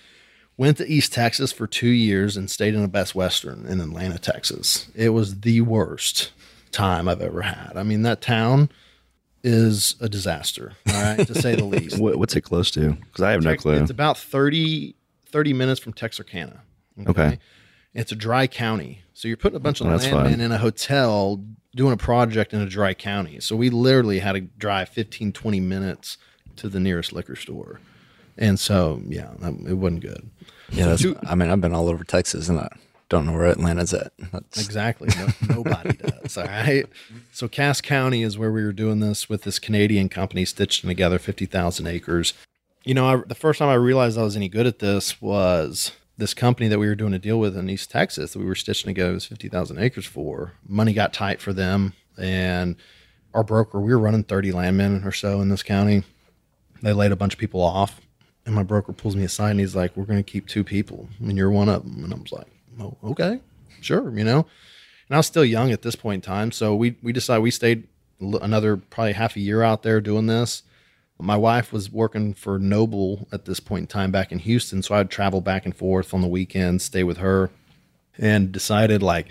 went 0.57 0.77
to 0.79 0.87
East 0.87 1.12
Texas 1.12 1.53
for 1.53 1.67
two 1.67 1.88
years 1.88 2.37
and 2.37 2.51
stayed 2.51 2.75
in 2.75 2.83
a 2.83 2.88
Best 2.88 3.15
Western 3.15 3.67
in 3.67 3.81
Atlanta, 3.81 4.19
Texas. 4.19 4.88
It 4.95 5.11
was 5.11 5.41
the 5.41 5.61
worst 5.62 6.33
time 6.71 7.09
I've 7.09 7.23
ever 7.23 7.43
had. 7.43 7.73
I 7.77 7.83
mean, 7.83 8.03
that 8.03 8.21
town 8.21 8.71
is 9.43 9.97
a 10.01 10.09
disaster, 10.09 10.75
all 10.88 11.03
right, 11.03 11.27
to 11.27 11.35
say 11.35 11.55
the 11.55 11.65
least. 11.65 11.99
What's 11.99 12.37
it 12.37 12.43
close 12.43 12.71
to? 12.73 12.93
Because 12.93 13.23
I 13.23 13.33
have 13.33 13.43
no 13.43 13.57
clue. 13.57 13.75
It's 13.75 13.91
about 13.91 14.19
30 14.19 14.95
30 15.33 15.53
minutes 15.55 15.81
from 15.81 15.95
Texarkana. 15.95 16.62
Okay. 17.01 17.11
okay. 17.11 17.38
It's 17.95 18.12
a 18.12 18.17
dry 18.17 18.47
county. 18.47 19.03
So 19.15 19.29
you're 19.29 19.37
putting 19.37 19.57
a 19.57 19.61
bunch 19.61 19.81
of 19.81 19.87
oh, 19.87 19.91
landmen 19.91 20.41
in 20.41 20.53
a 20.53 20.59
hotel 20.59 21.43
doing 21.75 21.93
a 21.93 21.97
project 21.97 22.53
in 22.53 22.61
a 22.61 22.67
dry 22.67 22.95
county. 22.95 23.41
So 23.41 23.57
we 23.57 23.71
literally 23.71 24.19
had 24.19 24.33
to 24.33 24.41
drive 24.41 24.91
15, 24.91 25.33
20 25.33 25.61
minutes 25.61 26.19
to 26.57 26.69
the 26.69 26.79
nearest 26.79 27.12
liquor 27.12 27.37
store. 27.37 27.81
And 28.38 28.59
so, 28.59 29.03
yeah, 29.07 29.33
it 29.40 29.75
wasn't 29.75 30.03
good. 30.03 30.31
Yeah, 30.71 30.87
that's, 30.87 31.05
I 31.27 31.35
mean, 31.35 31.51
I've 31.51 31.61
been 31.61 31.75
all 31.75 31.88
over 31.88 32.03
Texas 32.03 32.49
and 32.49 32.59
I 32.59 32.68
don't 33.09 33.27
know 33.27 33.33
where 33.33 33.47
Atlanta's 33.47 33.92
at. 33.92 34.12
That's... 34.33 34.64
Exactly. 34.64 35.11
No, 35.18 35.55
nobody 35.57 35.92
does. 35.92 36.38
All 36.38 36.45
right. 36.45 36.87
So 37.33 37.47
Cass 37.47 37.83
County 37.83 38.23
is 38.23 38.38
where 38.38 38.51
we 38.51 38.64
were 38.64 38.73
doing 38.73 39.01
this 39.01 39.29
with 39.29 39.42
this 39.42 39.59
Canadian 39.59 40.09
company 40.09 40.47
stitching 40.47 40.88
together 40.88 41.18
50,000 41.18 41.87
acres 41.87 42.33
you 42.85 42.95
know, 42.95 43.07
I, 43.07 43.23
the 43.27 43.35
first 43.35 43.59
time 43.59 43.68
I 43.68 43.75
realized 43.75 44.18
I 44.18 44.23
was 44.23 44.37
any 44.37 44.49
good 44.49 44.66
at 44.66 44.81
this 44.81 45.21
was 45.21 45.92
this 46.18 46.35
company 46.35 46.68
that 46.68 46.79
we 46.79 46.87
were 46.87 46.95
doing 46.95 47.14
a 47.14 47.18
deal 47.18 47.38
with 47.38 47.57
in 47.57 47.71
East 47.71 47.90
Texas 47.90 48.33
that 48.33 48.38
we 48.38 48.45
were 48.45 48.55
stitching 48.55 48.88
together 48.88 49.12
was 49.12 49.27
50,000 49.27 49.79
acres 49.79 50.07
for. 50.07 50.53
Money 50.66 50.92
got 50.92 51.12
tight 51.12 51.40
for 51.40 51.53
them. 51.53 51.95
And 52.18 52.77
our 53.35 53.45
broker, 53.45 53.81
we 53.81 53.92
were 53.92 53.99
running 53.99 54.25
30 54.25 54.53
landmen 54.53 55.05
or 55.05 55.12
so 55.12 55.40
in 55.40 55.49
this 55.49 55.62
county. 55.62 56.03
They 56.83 56.92
laid 56.92 57.12
a 57.12 57.16
bunch 57.16 57.35
of 57.35 57.40
people 57.40 57.62
off. 57.62 58.01
And 58.44 58.55
my 58.55 58.62
broker 58.62 58.92
pulls 58.92 59.14
me 59.14 59.24
aside 59.24 59.52
and 59.52 59.61
he's 59.61 59.76
like, 59.76 59.96
We're 59.96 60.05
going 60.05 60.22
to 60.22 60.31
keep 60.31 60.46
two 60.46 60.64
people. 60.64 61.09
and 61.20 61.37
you're 61.37 61.50
one 61.50 61.68
of 61.68 61.85
them. 61.85 62.05
And 62.05 62.12
I 62.12 62.16
was 62.16 62.33
like, 62.33 62.48
Oh, 62.81 62.96
okay, 63.05 63.40
sure, 63.81 64.16
you 64.16 64.24
know. 64.24 64.46
And 65.09 65.14
I 65.14 65.18
was 65.18 65.26
still 65.26 65.44
young 65.44 65.70
at 65.70 65.83
this 65.83 65.94
point 65.96 66.24
in 66.24 66.33
time. 66.33 66.52
So 66.52 66.74
we, 66.74 66.96
we 67.02 67.12
decided 67.12 67.42
we 67.42 67.50
stayed 67.50 67.87
another 68.20 68.76
probably 68.76 69.12
half 69.12 69.37
a 69.37 69.40
year 69.40 69.62
out 69.62 69.83
there 69.83 70.00
doing 70.00 70.26
this 70.26 70.62
my 71.22 71.37
wife 71.37 71.72
was 71.72 71.90
working 71.90 72.35
for 72.35 72.59
Noble 72.59 73.28
at 73.33 73.44
this 73.44 73.61
point 73.61 73.83
in 73.83 73.87
time 73.87 74.11
back 74.11 74.33
in 74.33 74.40
Houston, 74.40 74.83
so 74.83 74.96
I'd 74.96 75.11
travel 75.11 75.40
back 75.40 75.64
and 75.64 75.74
forth 75.74 76.12
on 76.12 76.20
the 76.20 76.26
weekends, 76.26 76.85
stay 76.85 77.05
with 77.05 77.18
her, 77.18 77.50
and 78.18 78.50
decided 78.50 79.02
like 79.02 79.28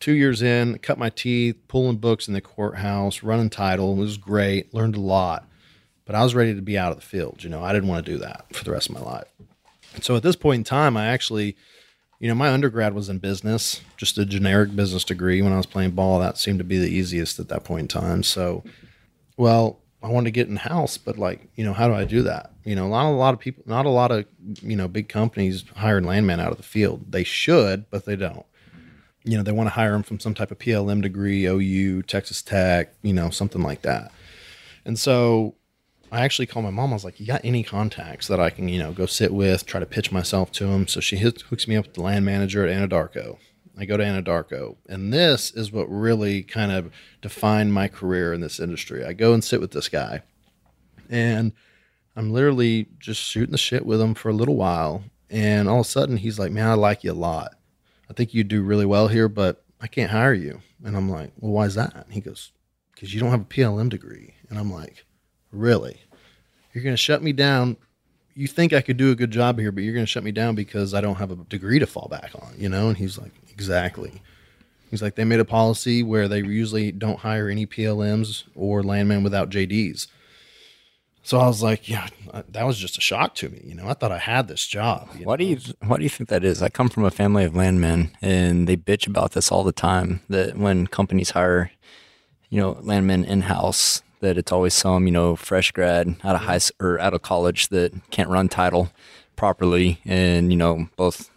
two 0.00 0.12
years 0.12 0.40
in, 0.40 0.78
cut 0.78 0.98
my 0.98 1.10
teeth, 1.10 1.56
pulling 1.68 1.98
books 1.98 2.26
in 2.26 2.34
the 2.34 2.40
courthouse, 2.40 3.22
running 3.22 3.50
title. 3.50 3.92
It 3.92 4.00
was 4.00 4.16
great, 4.16 4.72
learned 4.72 4.96
a 4.96 5.00
lot, 5.00 5.46
but 6.06 6.14
I 6.14 6.22
was 6.22 6.34
ready 6.34 6.54
to 6.54 6.62
be 6.62 6.78
out 6.78 6.92
of 6.92 6.98
the 6.98 7.04
field. 7.04 7.44
You 7.44 7.50
know, 7.50 7.62
I 7.62 7.72
didn't 7.72 7.88
want 7.88 8.06
to 8.06 8.12
do 8.12 8.18
that 8.18 8.46
for 8.54 8.64
the 8.64 8.70
rest 8.70 8.88
of 8.88 8.94
my 8.94 9.02
life. 9.02 9.28
And 9.94 10.04
so 10.04 10.16
at 10.16 10.22
this 10.22 10.36
point 10.36 10.60
in 10.60 10.64
time, 10.64 10.96
I 10.96 11.06
actually, 11.06 11.56
you 12.20 12.28
know, 12.28 12.34
my 12.34 12.48
undergrad 12.48 12.94
was 12.94 13.08
in 13.08 13.18
business, 13.18 13.82
just 13.96 14.16
a 14.16 14.24
generic 14.24 14.74
business 14.74 15.04
degree. 15.04 15.42
When 15.42 15.52
I 15.52 15.56
was 15.56 15.66
playing 15.66 15.90
ball, 15.90 16.20
that 16.20 16.38
seemed 16.38 16.58
to 16.60 16.64
be 16.64 16.78
the 16.78 16.88
easiest 16.88 17.38
at 17.38 17.48
that 17.48 17.64
point 17.64 17.82
in 17.82 17.88
time. 17.88 18.22
So, 18.22 18.64
well, 19.36 19.80
I 20.02 20.08
want 20.08 20.26
to 20.26 20.30
get 20.30 20.48
in 20.48 20.56
house, 20.56 20.98
but 20.98 21.18
like, 21.18 21.48
you 21.56 21.64
know, 21.64 21.72
how 21.72 21.88
do 21.88 21.94
I 21.94 22.04
do 22.04 22.22
that? 22.22 22.52
You 22.64 22.76
know, 22.76 22.88
not 22.88 23.08
a 23.08 23.10
lot 23.10 23.34
of 23.34 23.40
people, 23.40 23.64
not 23.66 23.86
a 23.86 23.90
lot 23.90 24.12
of, 24.12 24.26
you 24.62 24.76
know, 24.76 24.86
big 24.86 25.08
companies 25.08 25.64
hiring 25.74 26.04
landmen 26.04 26.38
out 26.38 26.52
of 26.52 26.58
the 26.58 26.62
field. 26.62 27.10
They 27.10 27.24
should, 27.24 27.90
but 27.90 28.04
they 28.04 28.16
don't. 28.16 28.46
You 29.24 29.36
know, 29.36 29.42
they 29.42 29.52
want 29.52 29.66
to 29.66 29.74
hire 29.74 29.92
them 29.92 30.04
from 30.04 30.20
some 30.20 30.34
type 30.34 30.52
of 30.52 30.58
PLM 30.58 31.02
degree, 31.02 31.46
OU, 31.46 32.02
Texas 32.02 32.42
Tech, 32.42 32.94
you 33.02 33.12
know, 33.12 33.30
something 33.30 33.62
like 33.62 33.82
that. 33.82 34.12
And 34.84 34.96
so 34.96 35.56
I 36.12 36.24
actually 36.24 36.46
called 36.46 36.64
my 36.64 36.70
mom. 36.70 36.90
I 36.90 36.94
was 36.94 37.04
like, 37.04 37.20
"You 37.20 37.26
got 37.26 37.44
any 37.44 37.62
contacts 37.62 38.28
that 38.28 38.40
I 38.40 38.50
can, 38.50 38.68
you 38.68 38.78
know, 38.78 38.92
go 38.92 39.06
sit 39.06 39.32
with, 39.32 39.66
try 39.66 39.80
to 39.80 39.86
pitch 39.86 40.12
myself 40.12 40.52
to 40.52 40.66
them?" 40.66 40.86
So 40.86 41.00
she 41.00 41.18
hooks 41.18 41.68
me 41.68 41.76
up 41.76 41.86
with 41.86 41.94
the 41.94 42.02
land 42.02 42.24
manager 42.24 42.66
at 42.66 42.74
Anadarko. 42.74 43.38
I 43.78 43.84
go 43.84 43.96
to 43.96 44.04
Anadarko. 44.04 44.76
And 44.88 45.12
this 45.12 45.50
is 45.50 45.70
what 45.70 45.86
really 45.90 46.42
kind 46.42 46.72
of 46.72 46.90
defined 47.20 47.74
my 47.74 47.88
career 47.88 48.32
in 48.32 48.40
this 48.40 48.58
industry. 48.58 49.04
I 49.04 49.12
go 49.12 49.34
and 49.34 49.44
sit 49.44 49.60
with 49.60 49.72
this 49.72 49.88
guy, 49.88 50.22
and 51.10 51.52
I'm 52.16 52.32
literally 52.32 52.88
just 52.98 53.20
shooting 53.20 53.52
the 53.52 53.58
shit 53.58 53.84
with 53.84 54.00
him 54.00 54.14
for 54.14 54.30
a 54.30 54.34
little 54.34 54.56
while. 54.56 55.04
And 55.28 55.68
all 55.68 55.80
of 55.80 55.86
a 55.86 55.88
sudden, 55.88 56.16
he's 56.16 56.38
like, 56.38 56.52
Man, 56.52 56.68
I 56.68 56.74
like 56.74 57.04
you 57.04 57.12
a 57.12 57.14
lot. 57.14 57.52
I 58.08 58.12
think 58.12 58.32
you 58.32 58.44
do 58.44 58.62
really 58.62 58.86
well 58.86 59.08
here, 59.08 59.28
but 59.28 59.64
I 59.80 59.88
can't 59.88 60.10
hire 60.10 60.34
you. 60.34 60.60
And 60.84 60.96
I'm 60.96 61.10
like, 61.10 61.32
Well, 61.38 61.52
why 61.52 61.66
is 61.66 61.74
that? 61.74 61.94
And 61.94 62.14
he 62.14 62.20
goes, 62.20 62.52
Because 62.94 63.12
you 63.12 63.20
don't 63.20 63.32
have 63.32 63.42
a 63.42 63.44
PLM 63.44 63.90
degree. 63.90 64.34
And 64.48 64.58
I'm 64.58 64.72
like, 64.72 65.04
Really? 65.52 66.00
You're 66.72 66.84
going 66.84 66.94
to 66.94 66.98
shut 66.98 67.22
me 67.22 67.32
down 67.32 67.76
you 68.36 68.46
think 68.46 68.74
I 68.74 68.82
could 68.82 68.98
do 68.98 69.10
a 69.10 69.14
good 69.14 69.30
job 69.30 69.58
here, 69.58 69.72
but 69.72 69.82
you're 69.82 69.94
going 69.94 70.04
to 70.04 70.10
shut 70.10 70.22
me 70.22 70.30
down 70.30 70.54
because 70.54 70.92
I 70.92 71.00
don't 71.00 71.16
have 71.16 71.30
a 71.30 71.36
degree 71.36 71.78
to 71.78 71.86
fall 71.86 72.06
back 72.08 72.32
on, 72.34 72.52
you 72.58 72.68
know? 72.68 72.88
And 72.88 72.96
he's 72.96 73.18
like, 73.18 73.32
exactly. 73.50 74.20
He's 74.90 75.00
like, 75.00 75.14
they 75.14 75.24
made 75.24 75.40
a 75.40 75.44
policy 75.44 76.02
where 76.02 76.28
they 76.28 76.40
usually 76.40 76.92
don't 76.92 77.18
hire 77.18 77.48
any 77.48 77.66
PLMs 77.66 78.44
or 78.54 78.82
landmen 78.82 79.24
without 79.24 79.48
JDs. 79.48 80.06
So 81.22 81.38
I 81.40 81.46
was 81.46 81.62
like, 81.62 81.88
yeah, 81.88 82.08
uh, 82.32 82.42
that 82.50 82.66
was 82.66 82.78
just 82.78 82.98
a 82.98 83.00
shock 83.00 83.34
to 83.36 83.48
me. 83.48 83.62
You 83.64 83.74
know, 83.74 83.88
I 83.88 83.94
thought 83.94 84.12
I 84.12 84.18
had 84.18 84.48
this 84.48 84.66
job. 84.66 85.08
Why 85.24 85.32
know? 85.32 85.36
do 85.38 85.44
you 85.44 85.58
Why 85.84 85.96
do 85.96 86.04
you 86.04 86.08
think 86.08 86.28
that 86.28 86.44
is? 86.44 86.62
I 86.62 86.68
come 86.68 86.88
from 86.88 87.04
a 87.04 87.10
family 87.10 87.42
of 87.42 87.56
landmen, 87.56 88.16
and 88.22 88.68
they 88.68 88.76
bitch 88.76 89.08
about 89.08 89.32
this 89.32 89.50
all 89.50 89.64
the 89.64 89.72
time. 89.72 90.20
That 90.28 90.56
when 90.56 90.86
companies 90.86 91.30
hire, 91.30 91.72
you 92.48 92.60
know, 92.60 92.78
landmen 92.80 93.24
in 93.24 93.40
house, 93.40 94.02
that 94.20 94.38
it's 94.38 94.52
always 94.52 94.74
some 94.74 95.06
you 95.06 95.12
know 95.12 95.36
fresh 95.36 95.72
grad 95.72 96.16
out 96.24 96.36
of 96.36 96.42
high 96.42 96.60
or 96.80 96.98
out 97.00 97.14
of 97.14 97.22
college 97.22 97.68
that 97.68 97.92
can't 98.10 98.28
run 98.28 98.48
title 98.48 98.90
properly, 99.36 100.00
and 100.04 100.50
you 100.52 100.56
know 100.56 100.88
both 100.96 101.30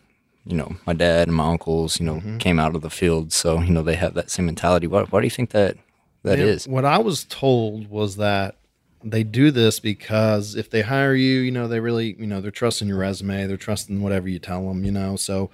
you 0.50 0.56
know, 0.56 0.76
my 0.88 0.94
dad 0.94 1.28
and 1.28 1.38
my 1.38 1.48
uncles, 1.48 2.00
you 2.00 2.06
know, 2.06 2.16
mm-hmm. 2.16 2.38
came 2.40 2.60
out 2.60 2.76
of 2.76 2.82
the 2.82 2.90
field. 2.90 3.32
So, 3.32 3.62
you 3.62 3.72
know, 3.72 3.84
they 3.84 3.96
have 3.96 4.16
that 4.16 4.32
same 4.32 4.48
mentality. 4.48 4.88
What, 4.88 5.12
why 5.12 5.20
do 5.20 5.28
you 5.28 5.32
think 5.32 5.52
that 5.52 5.78
that 6.24 6.40
is? 6.40 6.68
What 6.68 6.86
I 6.86 6.98
was 6.98 7.24
told 7.26 7.88
was 7.88 8.18
that 8.18 8.58
they 9.04 9.24
do 9.24 9.52
this 9.52 9.80
because 9.80 10.56
if 10.56 10.72
they 10.72 10.82
hire 10.82 11.14
you, 11.14 11.40
you 11.40 11.52
know, 11.52 11.68
they 11.68 11.80
really, 11.80 12.16
you 12.20 12.26
know, 12.26 12.42
they're 12.42 12.52
trusting 12.52 12.88
your 12.88 12.98
resume, 12.98 13.46
they're 13.46 13.58
trusting 13.58 14.02
whatever 14.02 14.28
you 14.28 14.40
tell 14.40 14.68
them, 14.68 14.84
you 14.84 14.92
know. 14.92 15.16
So 15.16 15.52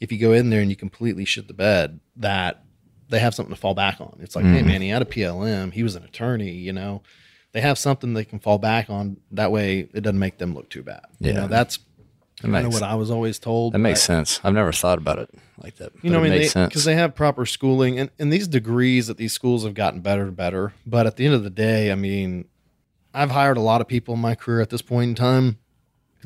if 0.00 0.10
you 0.10 0.18
go 0.18 0.32
in 0.32 0.50
there 0.50 0.60
and 0.60 0.70
you 0.70 0.76
completely 0.76 1.24
shit 1.24 1.46
the 1.46 1.54
bed, 1.54 2.00
that 2.16 2.64
they 3.12 3.20
have 3.20 3.34
something 3.34 3.54
to 3.54 3.60
fall 3.60 3.74
back 3.74 4.00
on. 4.00 4.18
It's 4.20 4.34
like, 4.34 4.44
mm. 4.44 4.54
hey, 4.54 4.62
man, 4.62 4.80
he 4.80 4.88
had 4.88 5.02
a 5.02 5.04
PLM, 5.04 5.72
he 5.72 5.82
was 5.82 5.94
an 5.94 6.02
attorney, 6.02 6.50
you 6.50 6.72
know. 6.72 7.02
They 7.52 7.60
have 7.60 7.78
something 7.78 8.14
they 8.14 8.24
can 8.24 8.38
fall 8.38 8.56
back 8.56 8.88
on. 8.88 9.18
That 9.32 9.52
way, 9.52 9.80
it 9.92 10.00
doesn't 10.00 10.18
make 10.18 10.38
them 10.38 10.54
look 10.54 10.70
too 10.70 10.82
bad. 10.82 11.04
Yeah. 11.20 11.28
You 11.28 11.34
know, 11.34 11.46
that's 11.48 11.78
kind 12.40 12.56
of 12.56 12.72
what 12.72 12.82
I 12.82 12.94
was 12.94 13.10
always 13.10 13.38
told. 13.38 13.74
That 13.74 13.80
makes 13.80 14.00
sense. 14.00 14.40
I've 14.42 14.54
never 14.54 14.72
thought 14.72 14.96
about 14.96 15.18
it 15.18 15.28
like 15.58 15.76
that. 15.76 15.92
You 16.00 16.10
know, 16.10 16.20
I 16.20 16.30
mean, 16.30 16.40
because 16.40 16.84
they, 16.84 16.94
they, 16.94 16.98
have 16.98 17.14
proper 17.14 17.44
schooling, 17.44 17.98
and, 17.98 18.10
and 18.18 18.32
these 18.32 18.48
degrees 18.48 19.10
at 19.10 19.18
these 19.18 19.34
schools 19.34 19.64
have 19.64 19.74
gotten 19.74 20.00
better 20.00 20.22
and 20.22 20.34
better. 20.34 20.72
But 20.86 21.06
at 21.06 21.16
the 21.16 21.26
end 21.26 21.34
of 21.34 21.44
the 21.44 21.50
day, 21.50 21.92
I 21.92 21.94
mean, 21.94 22.46
I've 23.12 23.30
hired 23.30 23.58
a 23.58 23.60
lot 23.60 23.82
of 23.82 23.86
people 23.86 24.14
in 24.14 24.20
my 24.20 24.34
career 24.34 24.62
at 24.62 24.70
this 24.70 24.80
point 24.80 25.10
in 25.10 25.14
time, 25.14 25.58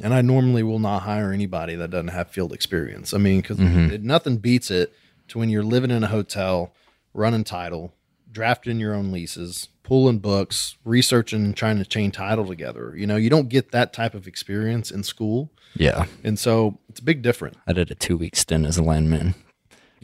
and 0.01 0.15
I 0.15 0.23
normally 0.23 0.63
will 0.63 0.79
not 0.79 1.03
hire 1.03 1.33
anybody 1.33 1.75
that 1.75 1.91
doesn't 1.91 2.09
have 2.09 2.31
field 2.31 2.53
experience. 2.53 3.13
I 3.13 3.19
mean, 3.19 3.41
because 3.41 3.59
mm-hmm. 3.59 4.07
nothing 4.07 4.37
beats 4.37 4.71
it 4.71 4.95
to 5.29 5.39
when 5.39 5.49
you're 5.49 5.63
living 5.63 5.91
in 5.91 6.05
a 6.05 6.09
hotel, 6.09 6.73
running 7.15 7.45
title, 7.45 7.95
drafting 8.31 8.79
your 8.79 8.95
own 8.95 9.13
leases, 9.13 9.69
pulling 9.83 10.19
books, 10.19 10.77
researching 10.85 11.45
and 11.45 11.57
trying 11.57 11.79
to 11.79 11.85
chain 11.85 12.11
title 12.11 12.47
together. 12.47 12.95
You 12.97 13.07
know, 13.07 13.17
you 13.17 13.31
don't 13.31 13.49
get 13.49 13.71
that 13.73 13.93
type 13.93 14.15
of 14.15 14.27
experience 14.27 14.91
in 14.91 15.03
school. 15.03 15.51
Yeah. 15.75 16.07
And 16.25 16.39
so 16.39 16.79
it's 16.89 17.01
a 17.01 17.05
big 17.05 17.23
difference. 17.23 17.57
I 17.67 17.73
did 17.73 17.91
a 17.91 17.95
two 17.95 18.17
week 18.17 18.37
stint 18.37 18.67
as 18.67 18.77
a 18.77 18.83
landman. 18.83 19.35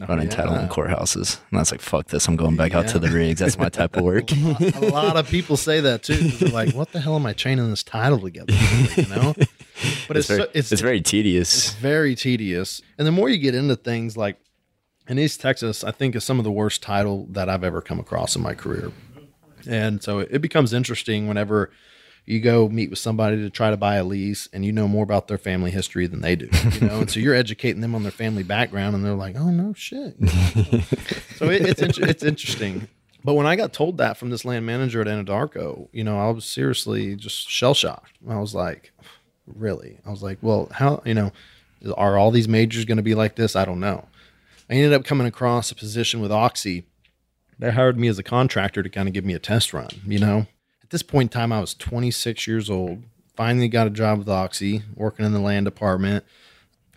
Oh, 0.01 0.07
running 0.07 0.25
yeah. 0.25 0.35
title 0.35 0.55
in 0.55 0.67
courthouses. 0.69 1.37
And 1.51 1.59
I 1.59 1.61
was 1.61 1.71
like, 1.71 1.79
fuck 1.79 2.07
this. 2.07 2.27
I'm 2.27 2.35
going 2.35 2.55
back 2.55 2.71
yeah. 2.71 2.79
out 2.79 2.87
to 2.89 2.99
the 2.99 3.09
rigs. 3.09 3.39
That's 3.39 3.59
my 3.59 3.69
type 3.69 3.95
of 3.95 4.03
work. 4.03 4.31
a 4.31 4.89
lot 4.91 5.17
of 5.17 5.27
people 5.29 5.55
say 5.55 5.81
that 5.81 6.01
too. 6.01 6.15
They're 6.15 6.49
like, 6.49 6.73
what 6.73 6.91
the 6.93 6.99
hell 6.99 7.15
am 7.15 7.27
I 7.27 7.33
chaining 7.33 7.69
this 7.69 7.83
title 7.83 8.19
together? 8.19 8.53
You 8.95 9.07
know? 9.07 9.35
But 10.07 10.17
it's, 10.17 10.29
it's, 10.29 10.37
very, 10.37 10.39
so, 10.39 10.51
it's, 10.53 10.71
it's 10.71 10.81
very 10.81 11.01
tedious. 11.01 11.55
It's 11.55 11.73
very 11.73 12.15
tedious. 12.15 12.81
And 12.97 13.05
the 13.07 13.11
more 13.11 13.27
you 13.27 13.37
get 13.37 13.55
into 13.55 13.75
things 13.75 14.15
like 14.15 14.37
in 15.07 15.19
East 15.19 15.41
Texas, 15.41 15.83
I 15.83 15.91
think 15.91 16.15
is 16.15 16.23
some 16.23 16.39
of 16.39 16.43
the 16.43 16.51
worst 16.51 16.81
title 16.81 17.27
that 17.31 17.49
I've 17.49 17.63
ever 17.63 17.81
come 17.81 17.99
across 17.99 18.35
in 18.35 18.41
my 18.41 18.53
career. 18.53 18.91
And 19.67 20.01
so 20.03 20.19
it 20.19 20.39
becomes 20.39 20.73
interesting 20.73 21.27
whenever 21.27 21.71
you 22.25 22.39
go 22.39 22.69
meet 22.69 22.89
with 22.89 22.99
somebody 22.99 23.37
to 23.37 23.49
try 23.49 23.69
to 23.69 23.77
buy 23.77 23.95
a 23.95 24.03
lease 24.03 24.47
and 24.53 24.63
you 24.63 24.71
know 24.71 24.87
more 24.87 25.03
about 25.03 25.27
their 25.27 25.37
family 25.37 25.71
history 25.71 26.07
than 26.07 26.21
they 26.21 26.35
do, 26.35 26.47
you 26.73 26.87
know, 26.87 26.99
and 26.99 27.11
so 27.11 27.19
you're 27.19 27.35
educating 27.35 27.81
them 27.81 27.95
on 27.95 28.03
their 28.03 28.11
family 28.11 28.43
background 28.43 28.95
and 28.95 29.03
they're 29.03 29.13
like, 29.13 29.35
oh 29.35 29.49
no 29.49 29.73
shit. 29.73 30.15
so 31.35 31.49
it, 31.49 31.81
it's, 31.81 31.97
it's 31.97 32.23
interesting. 32.23 32.87
But 33.25 33.33
when 33.33 33.45
I 33.45 33.55
got 33.55 33.73
told 33.73 33.97
that 33.97 34.17
from 34.17 34.29
this 34.29 34.45
land 34.45 34.65
manager 34.65 35.01
at 35.01 35.07
Anadarko, 35.07 35.87
you 35.91 36.03
know, 36.03 36.19
I 36.19 36.29
was 36.31 36.45
seriously 36.45 37.15
just 37.15 37.49
shell 37.49 37.73
shocked. 37.73 38.13
I 38.29 38.37
was 38.37 38.53
like, 38.53 38.91
really? 39.45 39.99
I 40.05 40.09
was 40.09 40.21
like, 40.21 40.37
well, 40.41 40.69
how, 40.71 41.01
you 41.05 41.13
know, 41.13 41.31
are 41.95 42.17
all 42.17 42.31
these 42.31 42.47
majors 42.47 42.85
going 42.85 42.97
to 42.97 43.03
be 43.03 43.15
like 43.15 43.35
this? 43.35 43.55
I 43.55 43.65
don't 43.65 43.79
know. 43.79 44.07
I 44.73 44.77
ended 44.77 44.93
up 44.93 45.05
coming 45.05 45.27
across 45.27 45.69
a 45.69 45.75
position 45.75 46.19
with 46.19 46.31
Oxy. 46.31 46.87
They 47.59 47.69
hired 47.69 47.99
me 47.99 48.07
as 48.07 48.17
a 48.17 48.23
contractor 48.23 48.81
to 48.81 48.89
kind 48.89 49.07
of 49.07 49.13
give 49.13 49.23
me 49.23 49.35
a 49.35 49.39
test 49.39 49.71
run, 49.71 50.01
you 50.03 50.17
know. 50.17 50.47
At 50.81 50.89
this 50.89 51.03
point 51.03 51.31
in 51.31 51.39
time, 51.39 51.51
I 51.51 51.59
was 51.59 51.75
26 51.75 52.47
years 52.47 52.71
old. 52.71 53.03
Finally 53.35 53.67
got 53.67 53.85
a 53.85 53.91
job 53.91 54.17
with 54.17 54.27
Oxy, 54.27 54.81
working 54.95 55.27
in 55.27 55.31
the 55.31 55.39
land 55.39 55.65
department. 55.65 56.25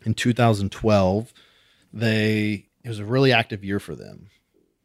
In 0.06 0.14
2012, 0.14 1.34
they 1.92 2.64
it 2.82 2.88
was 2.88 2.98
a 2.98 3.04
really 3.04 3.30
active 3.30 3.62
year 3.62 3.78
for 3.78 3.94
them. 3.94 4.30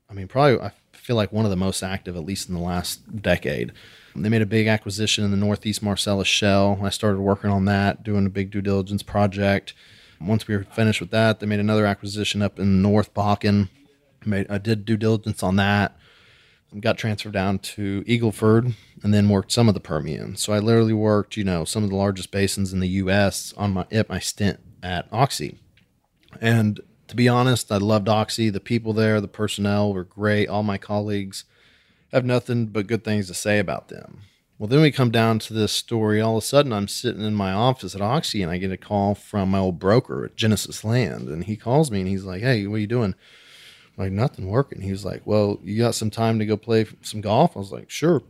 I 0.09 0.13
mean, 0.13 0.27
probably 0.27 0.59
I 0.59 0.73
feel 0.91 1.15
like 1.15 1.31
one 1.31 1.45
of 1.45 1.51
the 1.51 1.55
most 1.55 1.83
active, 1.83 2.17
at 2.17 2.25
least 2.25 2.49
in 2.49 2.55
the 2.55 2.61
last 2.61 3.21
decade. 3.21 3.71
They 4.17 4.27
made 4.27 4.41
a 4.41 4.45
big 4.45 4.67
acquisition 4.67 5.23
in 5.23 5.31
the 5.31 5.37
Northeast 5.37 5.81
Marcellus 5.81 6.27
Shale. 6.27 6.77
I 6.83 6.89
started 6.89 7.21
working 7.21 7.51
on 7.51 7.63
that, 7.65 8.03
doing 8.03 8.25
a 8.25 8.29
big 8.29 8.51
due 8.51 8.61
diligence 8.61 9.01
project. 9.01 9.73
Once 10.25 10.47
we 10.47 10.55
were 10.55 10.63
finished 10.63 11.01
with 11.01 11.11
that, 11.11 11.39
they 11.39 11.45
made 11.45 11.59
another 11.59 11.85
acquisition 11.85 12.41
up 12.41 12.59
in 12.59 12.81
North 12.81 13.13
Bakken. 13.13 13.69
Made, 14.25 14.47
I 14.49 14.57
did 14.57 14.85
due 14.85 14.97
diligence 14.97 15.41
on 15.43 15.55
that. 15.55 15.97
Got 16.79 16.97
transferred 16.97 17.33
down 17.33 17.59
to 17.59 18.03
Eagle 18.07 18.31
Ford 18.31 18.73
and 19.03 19.13
then 19.13 19.27
worked 19.27 19.51
some 19.51 19.67
of 19.67 19.73
the 19.73 19.81
Permian. 19.81 20.37
So 20.37 20.53
I 20.53 20.59
literally 20.59 20.93
worked, 20.93 21.35
you 21.35 21.43
know, 21.43 21.65
some 21.65 21.83
of 21.83 21.89
the 21.89 21.97
largest 21.97 22.31
basins 22.31 22.71
in 22.71 22.79
the 22.79 22.87
U.S. 22.87 23.53
on 23.57 23.73
my 23.73 23.85
at 23.91 24.07
my 24.07 24.19
stint 24.19 24.59
at 24.81 25.07
Oxy. 25.11 25.59
And 26.39 26.79
to 27.09 27.15
be 27.15 27.27
honest, 27.27 27.73
I 27.73 27.77
loved 27.77 28.07
Oxy. 28.07 28.49
The 28.49 28.61
people 28.61 28.93
there, 28.93 29.19
the 29.19 29.27
personnel 29.27 29.93
were 29.93 30.05
great. 30.05 30.47
All 30.47 30.63
my 30.63 30.77
colleagues 30.77 31.43
have 32.13 32.23
nothing 32.23 32.67
but 32.67 32.87
good 32.87 33.03
things 33.03 33.27
to 33.27 33.33
say 33.33 33.59
about 33.59 33.89
them. 33.89 34.21
Well, 34.61 34.67
then 34.67 34.81
we 34.81 34.91
come 34.91 35.09
down 35.09 35.39
to 35.39 35.55
this 35.55 35.71
story. 35.71 36.21
All 36.21 36.37
of 36.37 36.43
a 36.43 36.45
sudden, 36.45 36.71
I'm 36.71 36.87
sitting 36.87 37.23
in 37.23 37.33
my 37.33 37.51
office 37.51 37.95
at 37.95 38.01
Oxy, 38.01 38.43
and 38.43 38.51
I 38.51 38.59
get 38.59 38.71
a 38.71 38.77
call 38.77 39.15
from 39.15 39.49
my 39.49 39.57
old 39.57 39.79
broker 39.79 40.23
at 40.23 40.35
Genesis 40.35 40.83
Land, 40.83 41.29
and 41.29 41.45
he 41.45 41.55
calls 41.55 41.89
me 41.89 42.01
and 42.01 42.07
he's 42.07 42.25
like, 42.25 42.43
"Hey, 42.43 42.67
what 42.67 42.75
are 42.75 42.77
you 42.77 42.85
doing?" 42.85 43.15
I'm 43.97 44.03
like 44.03 44.11
nothing 44.11 44.45
working. 44.45 44.81
He 44.81 44.91
was 44.91 45.03
like, 45.03 45.23
"Well, 45.25 45.59
you 45.63 45.79
got 45.79 45.95
some 45.95 46.11
time 46.11 46.37
to 46.37 46.45
go 46.45 46.57
play 46.57 46.85
some 47.01 47.21
golf?" 47.21 47.57
I 47.57 47.59
was 47.59 47.71
like, 47.71 47.89
"Sure." 47.89 48.21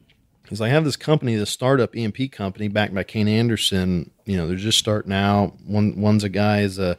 He's 0.47 0.61
like, 0.61 0.69
"I 0.69 0.73
have 0.73 0.85
this 0.85 0.95
company, 0.95 1.35
this 1.35 1.49
startup 1.49 1.97
E&P 1.97 2.29
company, 2.29 2.69
backed 2.69 2.93
by 2.93 3.03
Kayne 3.03 3.27
Anderson. 3.27 4.09
You 4.23 4.37
know, 4.37 4.47
they're 4.47 4.55
just 4.55 4.79
starting 4.79 5.11
out. 5.11 5.55
One 5.65 5.99
one's 5.99 6.23
a 6.23 6.29
guy 6.29 6.61
is 6.61 6.79
a, 6.79 6.97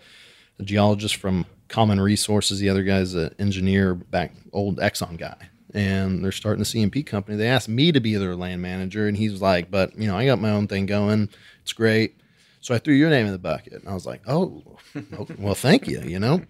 a 0.58 0.62
geologist 0.62 1.16
from 1.16 1.46
Common 1.68 2.02
Resources. 2.02 2.58
The 2.58 2.68
other 2.68 2.82
guy's 2.82 3.14
an 3.14 3.34
engineer, 3.38 3.94
back 3.94 4.34
old 4.52 4.76
Exxon 4.76 5.16
guy." 5.16 5.48
And 5.74 6.24
they're 6.24 6.32
starting 6.32 6.62
a 6.62 6.64
CMP 6.64 7.04
company. 7.04 7.36
They 7.36 7.48
asked 7.48 7.68
me 7.68 7.92
to 7.92 8.00
be 8.00 8.14
their 8.16 8.36
land 8.36 8.62
manager, 8.62 9.06
and 9.06 9.16
he's 9.16 9.40
like, 9.40 9.70
"But 9.70 9.96
you 9.98 10.06
know, 10.06 10.16
I 10.16 10.26
got 10.26 10.40
my 10.40 10.50
own 10.50 10.68
thing 10.68 10.86
going. 10.86 11.28
It's 11.62 11.72
great." 11.72 12.16
So 12.60 12.74
I 12.74 12.78
threw 12.78 12.94
your 12.94 13.10
name 13.10 13.26
in 13.26 13.32
the 13.32 13.38
bucket, 13.38 13.74
and 13.74 13.88
I 13.88 13.94
was 13.94 14.06
like, 14.06 14.22
"Oh, 14.26 14.62
okay. 14.96 15.34
well, 15.38 15.54
thank 15.54 15.88
you." 15.88 16.00
You 16.02 16.18
know, 16.18 16.42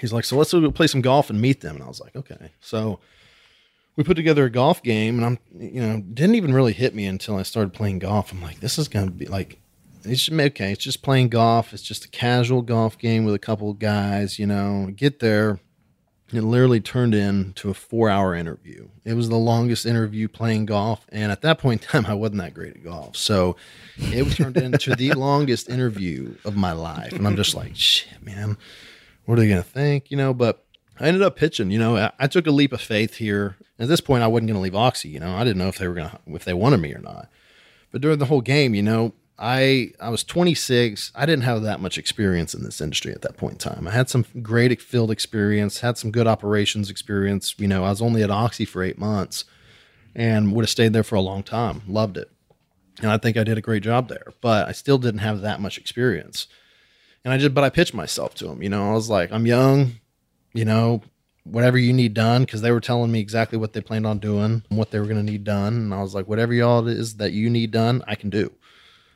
he's 0.00 0.12
like, 0.12 0.24
"So 0.24 0.36
let's 0.36 0.52
go 0.52 0.70
play 0.70 0.86
some 0.86 1.00
golf 1.00 1.30
and 1.30 1.40
meet 1.40 1.60
them," 1.60 1.76
and 1.76 1.84
I 1.84 1.88
was 1.88 2.00
like, 2.00 2.16
"Okay." 2.16 2.50
So 2.60 3.00
we 3.96 4.04
put 4.04 4.14
together 4.14 4.44
a 4.44 4.50
golf 4.50 4.82
game, 4.82 5.16
and 5.16 5.24
I'm, 5.24 5.38
you 5.58 5.80
know, 5.80 6.00
didn't 6.00 6.36
even 6.36 6.54
really 6.54 6.72
hit 6.72 6.94
me 6.94 7.06
until 7.06 7.36
I 7.36 7.42
started 7.42 7.72
playing 7.72 7.98
golf. 7.98 8.32
I'm 8.32 8.42
like, 8.42 8.60
"This 8.60 8.78
is 8.78 8.88
gonna 8.88 9.10
be 9.10 9.26
like." 9.26 9.58
It's 10.04 10.24
just 10.24 10.40
okay. 10.40 10.72
It's 10.72 10.82
just 10.82 11.00
playing 11.02 11.28
golf. 11.28 11.72
It's 11.72 11.82
just 11.82 12.04
a 12.04 12.08
casual 12.08 12.62
golf 12.62 12.98
game 12.98 13.24
with 13.24 13.36
a 13.36 13.38
couple 13.38 13.70
of 13.70 13.78
guys. 13.78 14.36
You 14.36 14.46
know, 14.46 14.92
get 14.96 15.20
there 15.20 15.60
it 16.32 16.42
literally 16.42 16.80
turned 16.80 17.14
into 17.14 17.68
a 17.68 17.74
four 17.74 18.08
hour 18.08 18.34
interview. 18.34 18.88
It 19.04 19.14
was 19.14 19.28
the 19.28 19.36
longest 19.36 19.84
interview 19.84 20.28
playing 20.28 20.66
golf. 20.66 21.06
And 21.10 21.30
at 21.30 21.42
that 21.42 21.58
point 21.58 21.82
in 21.82 21.88
time, 21.88 22.06
I 22.06 22.14
wasn't 22.14 22.38
that 22.38 22.54
great 22.54 22.76
at 22.76 22.84
golf. 22.84 23.16
So 23.16 23.56
it 23.98 24.24
turned 24.32 24.56
into 24.56 24.96
the 24.96 25.12
longest 25.14 25.68
interview 25.68 26.34
of 26.44 26.56
my 26.56 26.72
life. 26.72 27.12
And 27.12 27.26
I'm 27.26 27.36
just 27.36 27.54
like, 27.54 27.76
shit, 27.76 28.22
man, 28.22 28.56
what 29.26 29.38
are 29.38 29.42
they 29.42 29.48
going 29.48 29.62
to 29.62 29.68
think? 29.68 30.10
You 30.10 30.16
know, 30.16 30.32
but 30.32 30.64
I 30.98 31.06
ended 31.06 31.22
up 31.22 31.36
pitching. 31.36 31.70
You 31.70 31.78
know, 31.78 31.96
I, 31.96 32.12
I 32.18 32.26
took 32.28 32.46
a 32.46 32.50
leap 32.50 32.72
of 32.72 32.80
faith 32.80 33.16
here. 33.16 33.56
At 33.78 33.88
this 33.88 34.00
point, 34.00 34.22
I 34.22 34.28
wasn't 34.28 34.48
going 34.48 34.56
to 34.56 34.62
leave 34.62 34.74
Oxy. 34.74 35.08
You 35.08 35.20
know, 35.20 35.34
I 35.34 35.44
didn't 35.44 35.58
know 35.58 35.68
if 35.68 35.78
they 35.78 35.88
were 35.88 35.94
going 35.94 36.10
to, 36.10 36.18
if 36.28 36.44
they 36.44 36.54
wanted 36.54 36.78
me 36.78 36.94
or 36.94 37.00
not. 37.00 37.28
But 37.90 38.00
during 38.00 38.18
the 38.18 38.26
whole 38.26 38.40
game, 38.40 38.74
you 38.74 38.82
know, 38.82 39.12
I 39.38 39.92
I 40.00 40.10
was 40.10 40.24
26. 40.24 41.12
I 41.14 41.26
didn't 41.26 41.44
have 41.44 41.62
that 41.62 41.80
much 41.80 41.98
experience 41.98 42.54
in 42.54 42.62
this 42.62 42.80
industry 42.80 43.12
at 43.12 43.22
that 43.22 43.36
point 43.36 43.54
in 43.54 43.58
time. 43.58 43.88
I 43.88 43.90
had 43.92 44.08
some 44.08 44.24
great 44.42 44.80
field 44.80 45.10
experience, 45.10 45.80
had 45.80 45.98
some 45.98 46.10
good 46.10 46.26
operations 46.26 46.90
experience. 46.90 47.54
You 47.58 47.68
know, 47.68 47.84
I 47.84 47.90
was 47.90 48.02
only 48.02 48.22
at 48.22 48.30
Oxy 48.30 48.64
for 48.64 48.82
eight 48.82 48.98
months, 48.98 49.44
and 50.14 50.52
would 50.52 50.64
have 50.64 50.70
stayed 50.70 50.92
there 50.92 51.02
for 51.02 51.16
a 51.16 51.20
long 51.20 51.42
time. 51.42 51.82
Loved 51.88 52.16
it, 52.16 52.30
and 53.00 53.10
I 53.10 53.18
think 53.18 53.36
I 53.36 53.44
did 53.44 53.58
a 53.58 53.62
great 53.62 53.82
job 53.82 54.08
there. 54.08 54.26
But 54.40 54.68
I 54.68 54.72
still 54.72 54.98
didn't 54.98 55.20
have 55.20 55.40
that 55.40 55.60
much 55.60 55.78
experience, 55.78 56.46
and 57.24 57.32
I 57.32 57.38
just 57.38 57.54
but 57.54 57.64
I 57.64 57.70
pitched 57.70 57.94
myself 57.94 58.34
to 58.36 58.46
them. 58.46 58.62
You 58.62 58.68
know, 58.68 58.90
I 58.90 58.92
was 58.92 59.10
like, 59.10 59.32
I'm 59.32 59.46
young. 59.46 59.92
You 60.54 60.66
know, 60.66 61.00
whatever 61.44 61.78
you 61.78 61.92
need 61.92 62.14
done 62.14 62.42
because 62.44 62.62
they 62.62 62.70
were 62.70 62.80
telling 62.80 63.10
me 63.10 63.20
exactly 63.20 63.58
what 63.58 63.72
they 63.72 63.80
planned 63.80 64.06
on 64.06 64.18
doing 64.18 64.62
what 64.68 64.90
they 64.90 65.00
were 65.00 65.06
going 65.06 65.16
to 65.16 65.22
need 65.32 65.42
done 65.42 65.74
and 65.74 65.94
i 65.94 66.00
was 66.00 66.14
like 66.14 66.28
whatever 66.28 66.54
y'all 66.54 66.86
it 66.86 66.96
is 66.96 67.16
that 67.16 67.32
you 67.32 67.50
need 67.50 67.70
done 67.70 68.02
i 68.06 68.14
can 68.14 68.30
do 68.30 68.50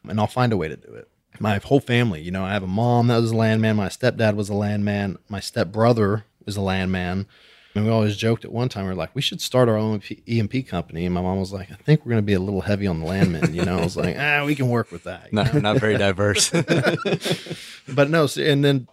and 0.09 0.21
I'll 0.21 0.27
find 0.27 0.53
a 0.53 0.57
way 0.57 0.69
to 0.69 0.77
do 0.77 0.93
it. 0.95 1.09
My 1.39 1.59
whole 1.59 1.81
family, 1.81 2.23
you 2.23 2.31
know, 2.31 2.45
I 2.45 2.53
have 2.53 2.63
a 2.63 2.69
mom 2.69 3.09
that 3.09 3.19
was 3.21 3.31
a 3.31 3.37
landman. 3.37 3.77
My 3.77 3.89
stepdad 3.89 4.37
was 4.37 4.49
a 4.49 4.55
landman. 4.55 5.19
My 5.29 5.41
stepbrother 5.41 6.25
was 6.47 6.57
a 6.57 6.63
landman. 6.63 7.27
And 7.75 7.85
we 7.85 7.91
always 7.91 8.17
joked 8.17 8.47
at 8.47 8.53
one 8.53 8.71
time, 8.71 8.87
we 8.87 8.93
are 8.93 8.95
like, 8.95 9.15
we 9.15 9.21
should 9.21 9.43
start 9.43 9.69
our 9.69 9.77
own 9.77 10.01
E&P 10.25 10.63
company. 10.63 11.05
And 11.05 11.15
my 11.15 11.21
mom 11.21 11.39
was 11.39 11.53
like, 11.53 11.71
I 11.71 11.75
think 11.75 12.07
we're 12.07 12.11
going 12.11 12.23
to 12.23 12.27
be 12.27 12.33
a 12.33 12.41
little 12.41 12.63
heavy 12.63 12.87
on 12.87 13.01
the 13.01 13.07
landmen. 13.07 13.55
You 13.55 13.67
know, 13.67 13.77
I 13.77 13.85
was 13.85 13.99
like, 13.99 14.17
ah, 14.19 14.45
we 14.47 14.55
can 14.55 14.71
work 14.71 14.91
with 14.91 15.05
that. 15.05 15.31
Not, 15.31 15.53
not 15.53 15.79
very 15.79 15.99
diverse. 15.99 16.49
but 17.89 18.09
no, 18.09 18.27
and 18.39 18.65
then, 18.65 18.89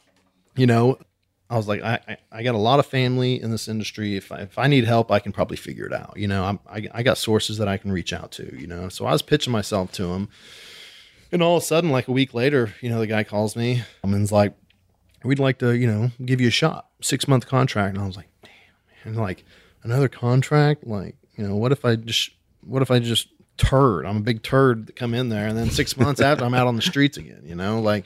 you 0.58 0.67
know, 0.67 0.99
I 1.49 1.56
was 1.56 1.67
like, 1.67 1.82
I, 1.82 1.99
I, 2.08 2.17
I, 2.32 2.43
got 2.43 2.56
a 2.56 2.58
lot 2.58 2.80
of 2.80 2.86
family 2.86 3.41
in 3.41 3.52
this 3.52 3.67
industry. 3.69 4.17
If 4.17 4.32
I, 4.32 4.39
if 4.39 4.58
I 4.58 4.67
need 4.67 4.84
help, 4.84 5.12
I 5.12 5.19
can 5.19 5.32
probably 5.32 5.58
figure 5.58 5.86
it 5.86 5.93
out. 5.93 6.15
You 6.17 6.28
know, 6.28 6.43
I'm, 6.43 6.60
I, 6.67 6.89
I 6.93 7.04
got 7.04 7.17
sources 7.17 7.60
that 7.60 7.69
I 7.69 7.78
can 7.78 7.91
reach 7.91 8.12
out 8.12 8.32
to, 8.34 8.60
you 8.60 8.67
know? 8.67 8.89
So 8.89 9.06
I 9.06 9.13
was 9.13 9.21
pitching 9.21 9.54
myself 9.54 9.91
to 9.93 10.12
him. 10.13 10.30
And 11.34 11.41
all 11.41 11.58
of 11.58 11.63
a 11.63 11.65
sudden, 11.65 11.89
like 11.89 12.08
a 12.08 12.12
week 12.12 12.36
later, 12.36 12.76
you 12.80 12.89
know, 12.89 13.00
the 13.00 13.08
guy 13.08 13.24
calls 13.24 13.56
me 13.56 13.84
and's 14.04 14.32
like, 14.32 14.54
we'd 15.24 15.39
like 15.39 15.58
to, 15.60 15.76
you 15.76 15.88
know, 15.88 16.12
give 16.24 16.39
you 16.39 16.48
a 16.48 16.52
shot, 16.52 16.88
six 17.02 17.28
month 17.28 17.48
contract. 17.48 17.96
And 17.96 18.04
I 18.04 18.08
was 18.08 18.15
like, 18.15 18.30
"Damn!" 18.43 18.52
and 19.06 19.17
like 19.17 19.43
another 19.82 20.08
contract, 20.08 20.86
like 20.86 21.15
you 21.36 21.48
know, 21.48 21.56
what 21.56 21.72
if 21.72 21.86
I 21.86 21.96
just 21.96 22.30
what 22.62 22.82
if 22.84 22.91
I 22.91 23.00
just 23.00 23.30
turd? 23.58 24.06
I'm 24.06 24.17
a 24.17 24.22
big 24.22 24.43
turd 24.43 24.88
to 24.88 24.93
come 24.93 25.13
in 25.13 25.30
there, 25.30 25.48
and 25.48 25.58
then 25.58 25.72
six 25.72 25.98
months 25.98 26.22
after 26.22 26.46
I'm 26.46 26.54
out 26.54 26.67
on 26.67 26.76
the 26.76 26.82
streets 26.82 27.17
again. 27.17 27.41
You 27.43 27.56
know, 27.56 27.80
like, 27.80 28.06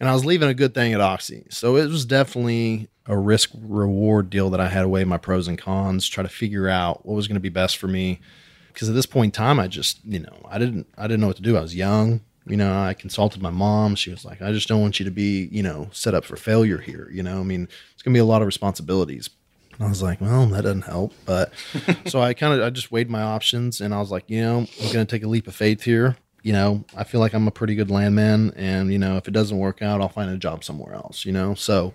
and 0.00 0.08
I 0.08 0.12
was 0.12 0.24
leaving 0.24 0.48
a 0.48 0.54
good 0.54 0.74
thing 0.74 0.92
at 0.92 1.00
Oxy, 1.00 1.46
so 1.50 1.76
it 1.76 1.88
was 1.88 2.04
definitely 2.04 2.88
a 3.06 3.16
risk 3.16 3.50
reward 3.54 4.30
deal 4.30 4.50
that 4.50 4.60
I 4.60 4.68
had 4.68 4.82
to 4.82 4.88
weigh 4.88 5.04
my 5.04 5.16
pros 5.16 5.48
and 5.48 5.56
cons, 5.56 6.08
try 6.08 6.22
to 6.22 6.28
figure 6.28 6.68
out 6.68 7.06
what 7.06 7.14
was 7.14 7.26
going 7.26 7.36
to 7.36 7.40
be 7.40 7.48
best 7.48 7.78
for 7.78 7.88
me. 7.88 8.20
Because 8.66 8.88
at 8.88 8.94
this 8.94 9.06
point 9.06 9.28
in 9.28 9.38
time, 9.38 9.58
I 9.58 9.68
just 9.68 10.04
you 10.04 10.18
know 10.18 10.46
I 10.48 10.58
didn't 10.58 10.86
I 10.96 11.06
didn't 11.06 11.20
know 11.20 11.28
what 11.28 11.36
to 11.36 11.42
do. 11.42 11.56
I 11.56 11.60
was 11.60 11.74
young. 11.74 12.20
You 12.50 12.56
know, 12.56 12.78
I 12.78 12.94
consulted 12.94 13.42
my 13.42 13.50
mom. 13.50 13.94
She 13.94 14.10
was 14.10 14.24
like, 14.24 14.42
I 14.42 14.52
just 14.52 14.68
don't 14.68 14.80
want 14.80 14.98
you 14.98 15.04
to 15.04 15.10
be, 15.10 15.48
you 15.52 15.62
know, 15.62 15.88
set 15.92 16.14
up 16.14 16.24
for 16.24 16.36
failure 16.36 16.78
here. 16.78 17.08
You 17.12 17.22
know, 17.22 17.40
I 17.40 17.42
mean, 17.42 17.68
it's 17.92 18.02
going 18.02 18.12
to 18.12 18.16
be 18.16 18.20
a 18.20 18.24
lot 18.24 18.42
of 18.42 18.46
responsibilities. 18.46 19.30
And 19.74 19.86
I 19.86 19.88
was 19.88 20.02
like, 20.02 20.20
well, 20.20 20.46
that 20.46 20.62
doesn't 20.62 20.82
help. 20.82 21.12
But 21.24 21.52
so 22.06 22.20
I 22.20 22.34
kind 22.34 22.54
of 22.54 22.66
I 22.66 22.70
just 22.70 22.90
weighed 22.90 23.10
my 23.10 23.22
options 23.22 23.80
and 23.80 23.94
I 23.94 23.98
was 23.98 24.10
like, 24.10 24.24
you 24.28 24.40
know, 24.40 24.58
I'm 24.58 24.92
going 24.92 25.06
to 25.06 25.06
take 25.06 25.22
a 25.22 25.28
leap 25.28 25.46
of 25.46 25.54
faith 25.54 25.82
here. 25.82 26.16
You 26.42 26.52
know, 26.52 26.84
I 26.96 27.04
feel 27.04 27.20
like 27.20 27.34
I'm 27.34 27.48
a 27.48 27.50
pretty 27.50 27.74
good 27.74 27.90
landman, 27.90 28.52
and 28.54 28.92
you 28.92 28.98
know, 28.98 29.16
if 29.16 29.26
it 29.26 29.32
doesn't 29.32 29.58
work 29.58 29.82
out, 29.82 30.00
I'll 30.00 30.08
find 30.08 30.30
a 30.30 30.36
job 30.36 30.62
somewhere 30.62 30.94
else. 30.94 31.26
You 31.26 31.32
know, 31.32 31.54
so 31.54 31.92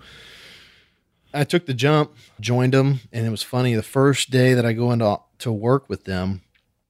I 1.34 1.46
took 1.46 1.66
the 1.66 1.74
jump, 1.74 2.14
joined 2.40 2.74
them, 2.74 3.00
and 3.12 3.26
it 3.26 3.30
was 3.30 3.42
funny. 3.42 3.74
The 3.74 3.82
first 3.82 4.30
day 4.30 4.54
that 4.54 4.66
I 4.66 4.74
go 4.74 4.92
into 4.92 5.20
to 5.40 5.52
work 5.52 5.90
with 5.90 6.04
them, 6.04 6.42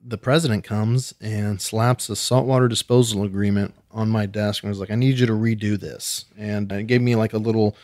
the 0.05 0.17
president 0.17 0.63
comes 0.63 1.13
and 1.21 1.61
slaps 1.61 2.09
a 2.09 2.15
saltwater 2.15 2.67
disposal 2.67 3.23
agreement 3.23 3.73
on 3.91 4.09
my 4.09 4.25
desk 4.25 4.63
and 4.63 4.69
was 4.69 4.79
like, 4.79 4.91
"I 4.91 4.95
need 4.95 5.19
you 5.19 5.25
to 5.25 5.33
redo 5.33 5.79
this," 5.79 6.25
and 6.37 6.71
it 6.71 6.87
gave 6.87 7.01
me 7.01 7.15
like 7.15 7.33
a 7.33 7.37
little 7.37 7.75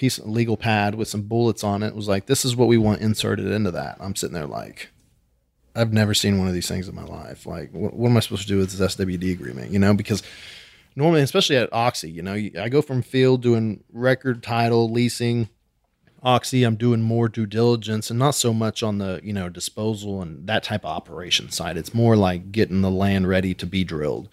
piece 0.00 0.16
of 0.18 0.26
legal 0.26 0.56
pad 0.56 0.94
with 0.94 1.08
some 1.08 1.20
bullets 1.22 1.62
on 1.62 1.82
it. 1.82 1.88
it 1.88 1.94
was 1.94 2.08
like, 2.08 2.24
this 2.24 2.42
is 2.42 2.56
what 2.56 2.68
we 2.68 2.78
want 2.78 3.02
inserted 3.02 3.46
into 3.46 3.70
that. 3.70 3.98
I'm 4.00 4.16
sitting 4.16 4.32
there 4.32 4.46
like, 4.46 4.88
I've 5.74 5.92
never 5.92 6.14
seen 6.14 6.38
one 6.38 6.48
of 6.48 6.54
these 6.54 6.68
things 6.68 6.88
in 6.88 6.94
my 6.94 7.04
life. 7.04 7.44
Like, 7.44 7.70
what, 7.72 7.94
what 7.94 8.08
am 8.08 8.16
I 8.16 8.20
supposed 8.20 8.42
to 8.42 8.48
do 8.48 8.56
with 8.56 8.72
this 8.72 8.96
SWD 8.96 9.30
agreement? 9.32 9.70
You 9.70 9.78
know, 9.78 9.92
because 9.92 10.22
normally, 10.96 11.20
especially 11.20 11.56
at 11.56 11.72
Oxy, 11.72 12.10
you 12.10 12.22
know, 12.22 12.32
I 12.32 12.68
go 12.70 12.80
from 12.80 13.02
field 13.02 13.42
doing 13.42 13.84
record 13.92 14.42
title 14.42 14.90
leasing. 14.90 15.50
Oxy, 16.22 16.64
I'm 16.64 16.76
doing 16.76 17.00
more 17.00 17.28
due 17.28 17.46
diligence 17.46 18.10
and 18.10 18.18
not 18.18 18.32
so 18.32 18.52
much 18.52 18.82
on 18.82 18.98
the, 18.98 19.20
you 19.22 19.32
know, 19.32 19.48
disposal 19.48 20.20
and 20.20 20.46
that 20.46 20.62
type 20.62 20.84
of 20.84 20.90
operation 20.90 21.50
side. 21.50 21.76
It's 21.76 21.94
more 21.94 22.16
like 22.16 22.52
getting 22.52 22.82
the 22.82 22.90
land 22.90 23.28
ready 23.28 23.54
to 23.54 23.66
be 23.66 23.84
drilled. 23.84 24.28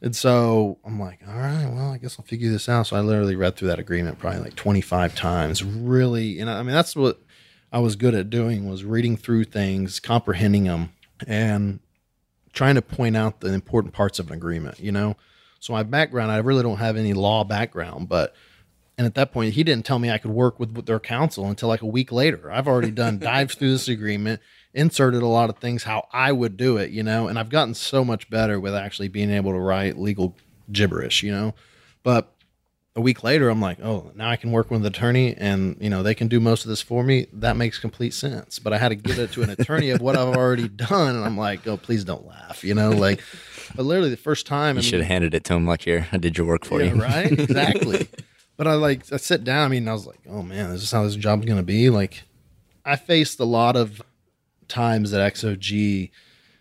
And 0.00 0.16
so 0.16 0.78
I'm 0.84 0.98
like, 0.98 1.20
all 1.28 1.38
right, 1.38 1.70
well, 1.72 1.92
I 1.92 1.98
guess 1.98 2.18
I'll 2.18 2.26
figure 2.26 2.50
this 2.50 2.68
out. 2.68 2.88
So 2.88 2.96
I 2.96 3.00
literally 3.00 3.36
read 3.36 3.54
through 3.54 3.68
that 3.68 3.78
agreement 3.78 4.18
probably 4.18 4.40
like 4.40 4.56
25 4.56 5.14
times. 5.14 5.62
Really, 5.62 6.40
and 6.40 6.50
I 6.50 6.60
mean, 6.64 6.74
that's 6.74 6.96
what 6.96 7.20
I 7.72 7.78
was 7.78 7.94
good 7.94 8.14
at 8.14 8.28
doing 8.28 8.68
was 8.68 8.84
reading 8.84 9.16
through 9.16 9.44
things, 9.44 10.00
comprehending 10.00 10.64
them, 10.64 10.90
and 11.26 11.78
trying 12.52 12.74
to 12.74 12.82
point 12.82 13.16
out 13.16 13.40
the 13.40 13.52
important 13.52 13.94
parts 13.94 14.18
of 14.18 14.26
an 14.26 14.34
agreement, 14.34 14.80
you 14.80 14.90
know? 14.90 15.16
So 15.60 15.72
my 15.72 15.84
background, 15.84 16.32
I 16.32 16.38
really 16.38 16.64
don't 16.64 16.78
have 16.78 16.96
any 16.96 17.12
law 17.12 17.44
background, 17.44 18.08
but 18.08 18.34
and 19.02 19.06
at 19.08 19.14
that 19.16 19.32
point, 19.32 19.54
he 19.54 19.64
didn't 19.64 19.84
tell 19.84 19.98
me 19.98 20.12
I 20.12 20.18
could 20.18 20.30
work 20.30 20.60
with, 20.60 20.70
with 20.70 20.86
their 20.86 21.00
counsel 21.00 21.46
until 21.48 21.68
like 21.68 21.82
a 21.82 21.86
week 21.86 22.12
later. 22.12 22.52
I've 22.52 22.68
already 22.68 22.92
done 22.92 23.18
dived 23.18 23.58
through 23.58 23.72
this 23.72 23.88
agreement 23.88 24.40
inserted 24.72 25.22
a 25.22 25.26
lot 25.26 25.50
of 25.50 25.58
things 25.58 25.82
how 25.82 26.06
I 26.12 26.30
would 26.30 26.56
do 26.56 26.76
it, 26.76 26.90
you 26.90 27.02
know, 27.02 27.26
and 27.26 27.36
I've 27.36 27.50
gotten 27.50 27.74
so 27.74 28.04
much 28.04 28.30
better 28.30 28.60
with 28.60 28.76
actually 28.76 29.08
being 29.08 29.30
able 29.30 29.50
to 29.50 29.58
write 29.58 29.98
legal 29.98 30.36
gibberish, 30.70 31.24
you 31.24 31.32
know. 31.32 31.54
But 32.04 32.32
a 32.94 33.00
week 33.00 33.24
later, 33.24 33.48
I'm 33.48 33.60
like, 33.60 33.80
oh, 33.80 34.12
now 34.14 34.30
I 34.30 34.36
can 34.36 34.52
work 34.52 34.70
with 34.70 34.82
an 34.82 34.86
attorney 34.86 35.34
and, 35.36 35.76
you 35.80 35.90
know, 35.90 36.04
they 36.04 36.14
can 36.14 36.28
do 36.28 36.38
most 36.38 36.64
of 36.64 36.68
this 36.68 36.80
for 36.80 37.02
me. 37.02 37.26
That 37.32 37.56
makes 37.56 37.80
complete 37.80 38.14
sense. 38.14 38.60
But 38.60 38.72
I 38.72 38.78
had 38.78 38.90
to 38.90 38.94
give 38.94 39.18
it 39.18 39.32
to 39.32 39.42
an 39.42 39.50
attorney 39.50 39.90
of 39.90 40.00
what 40.00 40.16
I've 40.16 40.36
already 40.36 40.68
done. 40.88 41.16
And 41.16 41.24
I'm 41.24 41.36
like, 41.36 41.66
oh, 41.66 41.76
please 41.76 42.04
don't 42.04 42.24
laugh, 42.24 42.62
you 42.62 42.74
know, 42.74 42.90
like, 42.90 43.20
but 43.74 43.82
literally 43.84 44.10
the 44.10 44.16
first 44.16 44.46
time. 44.46 44.76
You 44.76 44.80
I 44.80 44.82
should 44.82 45.00
have 45.00 45.08
handed 45.08 45.34
it 45.34 45.44
to 45.44 45.54
him 45.54 45.66
like, 45.66 45.82
here, 45.82 46.06
I 46.12 46.18
did 46.18 46.38
your 46.38 46.46
work 46.46 46.64
for 46.64 46.80
yeah, 46.80 46.94
you. 46.94 47.00
right? 47.00 47.32
Exactly. 47.32 48.08
but 48.62 48.70
I 48.70 48.74
like, 48.74 49.12
I 49.12 49.16
sit 49.16 49.42
down. 49.42 49.64
I 49.64 49.68
mean, 49.68 49.88
I 49.88 49.92
was 49.92 50.06
like, 50.06 50.20
oh 50.28 50.44
man, 50.44 50.70
is 50.70 50.82
this 50.82 50.92
how 50.92 51.02
this 51.02 51.16
job's 51.16 51.46
going 51.46 51.56
to 51.56 51.64
be? 51.64 51.90
Like, 51.90 52.22
I 52.84 52.94
faced 52.94 53.40
a 53.40 53.44
lot 53.44 53.74
of 53.74 54.00
times 54.68 55.12
at 55.12 55.34
XOG, 55.34 56.10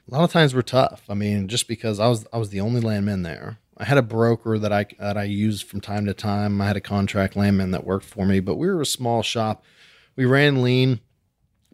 a 0.09 0.11
lot 0.11 0.23
of 0.23 0.31
times 0.31 0.55
were 0.55 0.63
tough. 0.63 1.03
I 1.09 1.13
mean, 1.13 1.47
just 1.47 1.67
because 1.67 1.99
I 1.99 2.07
was 2.07 2.25
I 2.33 2.39
was 2.39 2.49
the 2.49 2.59
only 2.59 2.81
landman 2.81 3.21
there. 3.21 3.59
I 3.77 3.83
had 3.83 3.99
a 3.99 4.01
broker 4.01 4.57
that 4.57 4.73
I 4.73 4.87
that 4.97 5.15
I 5.15 5.25
used 5.25 5.67
from 5.67 5.79
time 5.79 6.07
to 6.07 6.15
time. 6.15 6.59
I 6.59 6.65
had 6.65 6.75
a 6.75 6.81
contract 6.81 7.35
landman 7.35 7.69
that 7.69 7.85
worked 7.85 8.05
for 8.05 8.25
me, 8.25 8.39
but 8.39 8.55
we 8.55 8.65
were 8.65 8.81
a 8.81 8.85
small 8.85 9.21
shop. 9.21 9.63
We 10.15 10.25
ran 10.25 10.63
lean, 10.63 11.01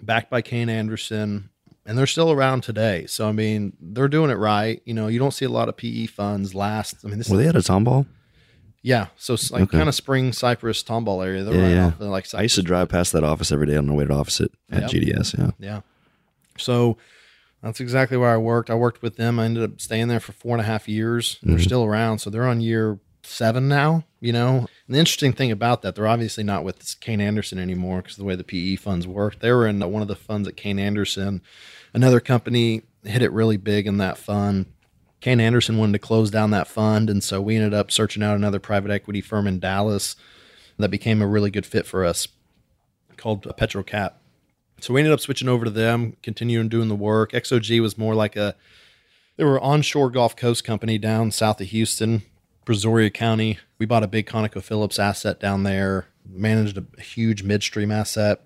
backed 0.02 0.30
by 0.30 0.42
Kayne 0.42 0.68
Anderson, 0.68 1.52
and 1.86 1.98
they're 1.98 2.06
still 2.06 2.34
around 2.34 2.64
today. 2.64 3.06
So 3.06 3.30
I 3.30 3.32
mean, 3.32 3.78
they're 3.80 4.10
doing 4.10 4.30
it 4.30 4.36
right. 4.36 4.82
You 4.84 4.94
know, 4.94 5.08
you 5.08 5.20
don't 5.20 5.34
see 5.34 5.46
a 5.46 5.50
lot 5.50 5.70
of 5.70 5.78
PE 5.78 6.08
funds 6.08 6.54
last. 6.54 7.06
I 7.06 7.08
mean, 7.08 7.18
this 7.18 7.30
were 7.30 7.38
they 7.38 7.48
at 7.48 7.56
a 7.56 7.60
tomball? 7.60 8.08
Yeah, 8.88 9.08
so 9.18 9.36
like 9.52 9.64
okay. 9.64 9.80
kind 9.80 9.90
of 9.90 9.96
Spring 9.96 10.32
Cypress 10.32 10.82
Tomball 10.82 11.22
area. 11.22 11.44
They're 11.44 11.56
yeah, 11.56 11.62
right 11.62 11.72
yeah. 11.72 11.88
Off, 11.88 12.00
like. 12.00 12.34
I 12.34 12.44
used 12.44 12.56
to 12.56 12.62
drive 12.62 12.88
past 12.88 13.12
that 13.12 13.22
office 13.22 13.52
every 13.52 13.68
day 13.68 13.76
on 13.76 13.86
the 13.86 13.94
way 13.94 14.06
to 14.06 14.08
the 14.08 14.14
office 14.14 14.40
at, 14.40 14.52
at 14.72 14.94
yep. 14.94 15.04
GDS. 15.04 15.38
Yeah, 15.38 15.52
yeah. 15.60 15.82
So 16.58 16.96
that's 17.62 17.82
exactly 17.82 18.16
where 18.16 18.30
I 18.30 18.38
worked. 18.38 18.70
I 18.70 18.76
worked 18.76 19.02
with 19.02 19.18
them. 19.18 19.40
I 19.40 19.44
ended 19.44 19.64
up 19.64 19.82
staying 19.82 20.08
there 20.08 20.22
for 20.22 20.32
four 20.32 20.54
and 20.54 20.62
a 20.62 20.64
half 20.64 20.88
years. 20.88 21.36
Mm-hmm. 21.36 21.50
They're 21.50 21.60
still 21.60 21.84
around. 21.84 22.20
So 22.20 22.30
they're 22.30 22.48
on 22.48 22.62
year 22.62 22.98
seven 23.24 23.68
now, 23.68 24.06
you 24.22 24.32
know. 24.32 24.70
And 24.88 24.96
the 24.96 25.00
interesting 25.00 25.34
thing 25.34 25.52
about 25.52 25.82
that, 25.82 25.96
they're 25.96 26.08
obviously 26.08 26.46
not 26.46 26.64
with 26.64 26.98
Kayne 27.02 27.20
Anderson 27.20 27.60
anymore 27.60 28.04
because 28.04 28.16
the 28.16 28.24
way 28.24 28.36
the 28.36 28.46
PE 28.46 28.78
funds 28.78 29.06
work. 29.06 29.42
They 29.42 29.52
were 29.52 29.68
in 29.68 29.82
one 29.82 30.02
of 30.02 30.08
the 30.08 30.16
funds 30.16 30.48
at 30.48 30.56
Kayne 30.56 30.80
Anderson. 30.80 31.42
Another 31.94 32.22
company 32.22 32.84
hit 33.04 33.22
it 33.22 33.34
really 33.34 33.58
big 33.58 33.86
in 33.86 33.98
that 33.98 34.18
fund. 34.18 34.68
Kayne 35.22 35.40
Anderson 35.40 35.78
wanted 35.78 35.94
to 35.94 36.00
close 36.00 36.30
down 36.30 36.52
that 36.52 36.68
fund. 36.68 37.10
And 37.10 37.24
so 37.24 37.42
we 37.42 37.56
ended 37.56 37.74
up 37.74 37.92
searching 37.92 38.24
out 38.24 38.36
another 38.36 38.60
private 38.60 38.92
equity 38.92 39.22
firm 39.22 39.48
in 39.48 39.60
Dallas 39.60 40.16
that 40.78 40.92
became 40.92 41.22
a 41.22 41.28
really 41.28 41.50
good 41.50 41.66
fit 41.66 41.86
for 41.88 42.06
us 42.06 42.28
called 43.18 43.44
Petrocap. 43.58 44.14
So 44.80 44.94
we 44.94 45.00
ended 45.00 45.14
up 45.14 45.20
switching 45.20 45.50
over 45.50 45.66
to 45.66 45.72
them, 45.72 46.18
continuing 46.22 46.70
doing 46.70 46.88
the 46.88 46.96
work. 46.96 47.32
XOG 47.32 47.82
was 47.82 47.98
more 47.98 48.14
like 48.14 48.36
a 48.36 48.56
they 49.38 49.44
were 49.44 49.60
onshore 49.60 50.10
Gulf 50.10 50.36
Coast 50.36 50.64
company 50.64 50.98
down 50.98 51.32
south 51.32 51.62
of 51.62 51.68
Houston, 51.68 52.24
Brazoria 52.66 53.14
County. 53.14 53.60
We 53.78 53.86
bought 53.86 54.04
a 54.04 54.08
big 54.08 54.26
ConocoPhillips 54.26 54.98
asset 54.98 55.40
down 55.40 55.62
there, 55.64 56.08
managed 56.28 56.78
a 56.78 57.02
huge 57.02 57.44
midstream 57.44 57.92
asset. 57.92 58.42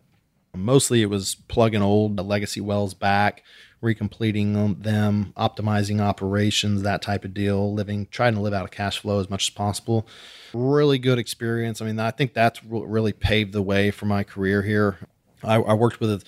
Mostly 0.54 1.02
it 1.02 1.06
was 1.06 1.36
plugging 1.48 1.82
old 1.82 2.20
legacy 2.20 2.60
wells 2.60 2.94
back, 2.94 3.42
recompleting 3.82 4.84
them, 4.84 5.34
optimizing 5.36 6.00
operations, 6.00 6.84
that 6.84 7.02
type 7.02 7.26
of 7.26 7.34
deal, 7.34 7.74
living, 7.74 8.08
trying 8.12 8.36
to 8.36 8.40
live 8.40 8.54
out 8.54 8.64
of 8.64 8.72
cash 8.72 9.00
flow 9.00 9.20
as 9.20 9.30
much 9.30 9.46
as 9.46 9.50
possible. 9.50 10.08
Really 10.54 11.00
good 11.00 11.18
experience. 11.18 11.82
I 11.82 11.86
mean, 11.86 12.00
I 12.00 12.12
think 12.12 12.34
that's 12.34 12.64
really 12.64 13.14
paved 13.14 13.54
the 13.54 13.62
way 13.62 13.92
for 13.92 14.06
my 14.06 14.24
career 14.24 14.62
here. 14.62 15.00
I, 15.44 15.56
I 15.56 15.74
worked 15.74 16.00
with 16.00 16.12
a 16.12 16.24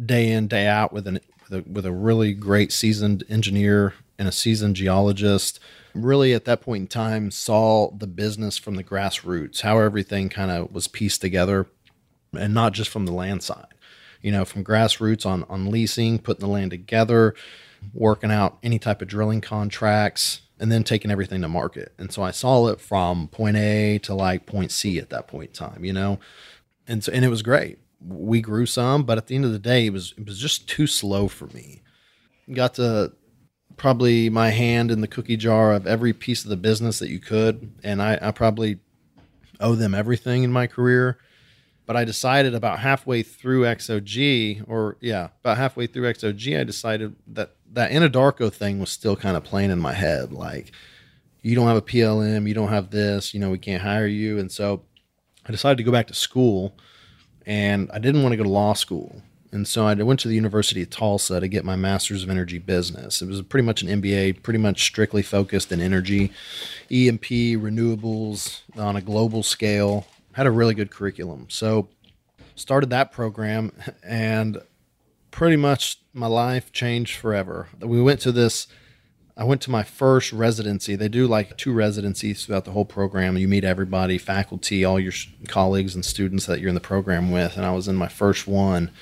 day 0.00 0.30
in 0.30 0.48
day 0.48 0.66
out 0.66 0.92
with 0.92 1.06
an 1.06 1.20
with 1.48 1.66
a, 1.66 1.70
with 1.70 1.86
a 1.86 1.92
really 1.92 2.32
great 2.32 2.72
seasoned 2.72 3.24
engineer 3.28 3.94
and 4.18 4.28
a 4.28 4.32
seasoned 4.32 4.76
geologist. 4.76 5.60
Really, 5.94 6.32
at 6.32 6.44
that 6.46 6.60
point 6.60 6.82
in 6.82 6.86
time, 6.88 7.30
saw 7.30 7.90
the 7.90 8.06
business 8.06 8.58
from 8.58 8.74
the 8.76 8.84
grassroots, 8.84 9.60
how 9.60 9.78
everything 9.78 10.28
kind 10.28 10.50
of 10.50 10.72
was 10.72 10.88
pieced 10.88 11.20
together, 11.20 11.66
and 12.36 12.54
not 12.54 12.72
just 12.72 12.90
from 12.90 13.06
the 13.06 13.12
land 13.12 13.42
side. 13.42 13.66
You 14.24 14.32
know, 14.32 14.44
from 14.44 14.64
grassroots 14.64 15.24
on 15.26 15.44
on 15.44 15.70
leasing, 15.70 16.18
putting 16.18 16.40
the 16.40 16.52
land 16.52 16.72
together, 16.72 17.34
working 17.92 18.32
out 18.32 18.58
any 18.62 18.78
type 18.78 19.02
of 19.02 19.08
drilling 19.08 19.40
contracts, 19.40 20.40
and 20.58 20.72
then 20.72 20.82
taking 20.82 21.10
everything 21.10 21.42
to 21.42 21.48
market. 21.48 21.92
And 21.98 22.12
so 22.12 22.22
I 22.22 22.30
saw 22.32 22.68
it 22.68 22.80
from 22.80 23.28
point 23.28 23.56
A 23.56 23.98
to 24.04 24.14
like 24.14 24.46
point 24.46 24.72
C 24.72 24.98
at 24.98 25.10
that 25.10 25.28
point 25.28 25.50
in 25.50 25.54
time. 25.54 25.84
You 25.84 25.92
know, 25.92 26.18
and 26.88 27.04
so 27.04 27.12
and 27.12 27.24
it 27.24 27.28
was 27.28 27.42
great 27.42 27.78
we 28.06 28.40
grew 28.40 28.66
some, 28.66 29.04
but 29.04 29.18
at 29.18 29.26
the 29.26 29.34
end 29.34 29.44
of 29.44 29.52
the 29.52 29.58
day, 29.58 29.86
it 29.86 29.92
was 29.92 30.14
it 30.16 30.26
was 30.26 30.38
just 30.38 30.68
too 30.68 30.86
slow 30.86 31.28
for 31.28 31.46
me. 31.48 31.82
Got 32.52 32.74
to 32.74 33.12
probably 33.76 34.30
my 34.30 34.50
hand 34.50 34.90
in 34.90 35.00
the 35.00 35.08
cookie 35.08 35.36
jar 35.36 35.72
of 35.72 35.86
every 35.86 36.12
piece 36.12 36.44
of 36.44 36.50
the 36.50 36.56
business 36.56 36.98
that 36.98 37.08
you 37.08 37.18
could, 37.18 37.72
and 37.82 38.02
I, 38.02 38.18
I 38.20 38.30
probably 38.30 38.78
owe 39.60 39.74
them 39.74 39.94
everything 39.94 40.42
in 40.42 40.52
my 40.52 40.66
career. 40.66 41.18
But 41.86 41.96
I 41.96 42.04
decided 42.04 42.54
about 42.54 42.78
halfway 42.78 43.22
through 43.22 43.62
XOG, 43.62 44.64
or 44.66 44.96
yeah, 45.00 45.28
about 45.40 45.58
halfway 45.58 45.86
through 45.86 46.10
XOG, 46.12 46.60
I 46.60 46.64
decided 46.64 47.14
that 47.26 47.56
that 47.74 47.90
Anadarko 47.90 48.52
thing 48.52 48.78
was 48.78 48.90
still 48.90 49.16
kind 49.16 49.36
of 49.36 49.44
playing 49.44 49.70
in 49.70 49.78
my 49.78 49.92
head. 49.92 50.32
Like, 50.32 50.72
you 51.42 51.54
don't 51.54 51.66
have 51.66 51.76
a 51.76 51.82
PLM, 51.82 52.48
you 52.48 52.54
don't 52.54 52.70
have 52.70 52.90
this, 52.90 53.34
you 53.34 53.40
know, 53.40 53.50
we 53.50 53.58
can't 53.58 53.82
hire 53.82 54.06
you. 54.06 54.38
And 54.38 54.50
so 54.50 54.82
I 55.46 55.52
decided 55.52 55.76
to 55.76 55.84
go 55.84 55.92
back 55.92 56.06
to 56.06 56.14
school 56.14 56.74
and 57.44 57.90
I 57.92 57.98
didn't 57.98 58.22
want 58.22 58.32
to 58.32 58.36
go 58.38 58.44
to 58.44 58.48
law 58.48 58.72
school. 58.72 59.22
And 59.52 59.68
so 59.68 59.86
I 59.86 59.94
went 59.94 60.18
to 60.20 60.28
the 60.28 60.34
University 60.34 60.82
of 60.82 60.90
Tulsa 60.90 61.38
to 61.38 61.46
get 61.46 61.64
my 61.64 61.76
master's 61.76 62.24
of 62.24 62.30
energy 62.30 62.58
business. 62.58 63.22
It 63.22 63.28
was 63.28 63.40
pretty 63.42 63.64
much 63.64 63.82
an 63.82 64.02
MBA, 64.02 64.42
pretty 64.42 64.58
much 64.58 64.82
strictly 64.82 65.22
focused 65.22 65.70
in 65.70 65.80
energy, 65.80 66.32
E&P, 66.90 67.56
renewables 67.56 68.62
on 68.76 68.96
a 68.96 69.00
global 69.00 69.42
scale. 69.42 70.06
Had 70.34 70.46
a 70.46 70.50
really 70.50 70.74
good 70.74 70.90
curriculum. 70.90 71.46
So 71.48 71.88
started 72.54 72.90
that 72.90 73.10
program 73.10 73.72
and 74.04 74.60
pretty 75.30 75.56
much 75.56 75.98
my 76.12 76.26
life 76.26 76.72
changed 76.72 77.16
forever. 77.16 77.68
We 77.80 78.00
went 78.00 78.20
to 78.20 78.32
this 78.32 78.68
I 79.36 79.42
went 79.42 79.62
to 79.62 79.70
my 79.70 79.82
first 79.82 80.32
residency. 80.32 80.94
They 80.94 81.08
do 81.08 81.26
like 81.26 81.56
two 81.56 81.72
residencies 81.72 82.46
throughout 82.46 82.64
the 82.64 82.70
whole 82.70 82.84
program. 82.84 83.36
You 83.36 83.48
meet 83.48 83.64
everybody, 83.64 84.16
faculty, 84.16 84.84
all 84.84 85.00
your 85.00 85.12
colleagues 85.48 85.96
and 85.96 86.04
students 86.04 86.46
that 86.46 86.60
you're 86.60 86.68
in 86.68 86.76
the 86.76 86.80
program 86.80 87.32
with. 87.32 87.56
And 87.56 87.66
I 87.66 87.72
was 87.72 87.88
in 87.88 87.96
my 87.96 88.06
first 88.06 88.46
one 88.46 88.92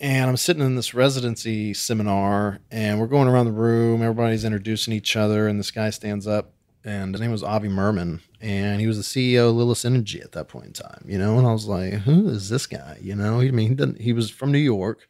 and 0.00 0.28
I'm 0.28 0.36
sitting 0.36 0.62
in 0.62 0.76
this 0.76 0.92
residency 0.92 1.72
seminar, 1.72 2.58
and 2.70 3.00
we're 3.00 3.06
going 3.06 3.28
around 3.28 3.46
the 3.46 3.52
room. 3.52 4.02
Everybody's 4.02 4.44
introducing 4.44 4.92
each 4.92 5.16
other, 5.16 5.48
and 5.48 5.58
this 5.58 5.70
guy 5.70 5.90
stands 5.90 6.26
up, 6.26 6.52
and 6.86 7.12
his 7.12 7.20
name 7.20 7.32
was 7.32 7.42
Avi 7.42 7.68
Mirman, 7.68 8.20
and 8.40 8.80
he 8.80 8.86
was 8.86 8.96
the 8.96 9.02
CEO 9.02 9.50
of 9.50 9.56
Lilis 9.56 9.84
Energy 9.84 10.20
at 10.20 10.32
that 10.32 10.48
point 10.48 10.66
in 10.66 10.72
time. 10.72 11.04
You 11.06 11.18
know, 11.18 11.38
and 11.38 11.46
I 11.46 11.52
was 11.52 11.66
like, 11.66 11.92
"Who 11.92 12.28
is 12.28 12.48
this 12.48 12.66
guy?" 12.66 12.98
You 13.02 13.14
know, 13.14 13.40
I 13.40 13.50
mean, 13.50 13.68
he 13.68 13.74
didn't. 13.74 14.00
He 14.00 14.12
was 14.12 14.30
from 14.30 14.52
New 14.52 14.58
York, 14.58 15.08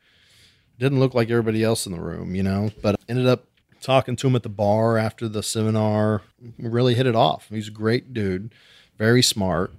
didn't 0.79 1.01
look 1.01 1.15
like 1.15 1.31
everybody 1.31 1.62
else 1.62 1.87
in 1.87 1.93
the 1.93 2.01
room. 2.01 2.35
You 2.35 2.43
know, 2.43 2.71
but 2.83 2.97
ended 3.09 3.27
up 3.27 3.45
talking 3.81 4.17
to 4.17 4.27
him 4.27 4.35
at 4.35 4.43
the 4.43 4.49
bar 4.49 4.99
after 4.99 5.29
the 5.29 5.43
seminar. 5.43 6.23
Really 6.59 6.95
hit 6.95 7.07
it 7.07 7.15
off. 7.15 7.49
He's 7.51 7.69
a 7.69 7.73
great 7.73 8.12
dude, 8.12 8.53
very 8.99 9.23
smart 9.23 9.73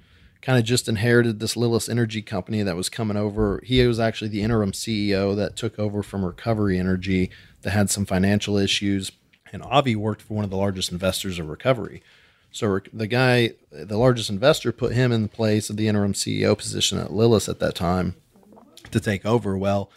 kind 0.47 0.57
of 0.57 0.63
just 0.63 0.87
inherited 0.87 1.39
this 1.39 1.55
Lilis 1.55 1.89
Energy 1.89 2.21
company 2.21 2.63
that 2.63 2.77
was 2.77 2.87
coming 2.87 3.17
over. 3.17 3.59
He 3.65 3.85
was 3.85 3.99
actually 3.99 4.29
the 4.29 4.43
interim 4.43 4.71
CEO 4.71 5.35
that 5.35 5.57
took 5.57 5.77
over 5.77 6.01
from 6.01 6.23
Recovery 6.23 6.79
Energy 6.79 7.29
that 7.63 7.71
had 7.71 7.89
some 7.89 8.05
financial 8.05 8.55
issues. 8.57 9.11
And 9.51 9.63
Avi 9.63 9.95
worked 9.95 10.21
for 10.21 10.33
one 10.33 10.43
of 10.43 10.49
the 10.49 10.57
largest 10.57 10.91
investors 10.91 11.39
of 11.39 11.47
Recovery. 11.47 12.03
So 12.51 12.79
the 12.93 13.07
guy, 13.07 13.51
the 13.71 13.97
largest 13.97 14.29
investor, 14.29 14.71
put 14.71 14.93
him 14.93 15.11
in 15.11 15.23
the 15.23 15.29
place 15.29 15.69
of 15.69 15.77
the 15.77 15.87
interim 15.87 16.13
CEO 16.13 16.57
position 16.57 16.97
at 16.97 17.09
Lilis 17.09 17.49
at 17.49 17.59
that 17.59 17.75
time 17.75 18.15
to 18.91 18.99
take 18.99 19.25
over. 19.25 19.57
Well, 19.57 19.91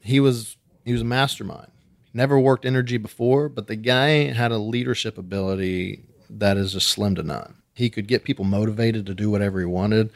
he 0.00 0.20
was 0.20 0.56
he 0.84 0.92
was 0.92 1.02
a 1.02 1.06
mastermind. 1.06 1.70
Never 2.14 2.38
worked 2.38 2.64
energy 2.64 2.96
before, 2.96 3.48
but 3.48 3.66
the 3.66 3.76
guy 3.76 4.32
had 4.32 4.52
a 4.52 4.58
leadership 4.58 5.18
ability 5.18 6.04
that 6.30 6.56
is 6.56 6.72
just 6.72 6.88
slim 6.88 7.14
to 7.16 7.22
none. 7.22 7.56
He 7.74 7.90
could 7.90 8.06
get 8.06 8.24
people 8.24 8.44
motivated 8.44 9.04
to 9.06 9.14
do 9.14 9.30
whatever 9.30 9.60
he 9.60 9.66
wanted. 9.66 10.10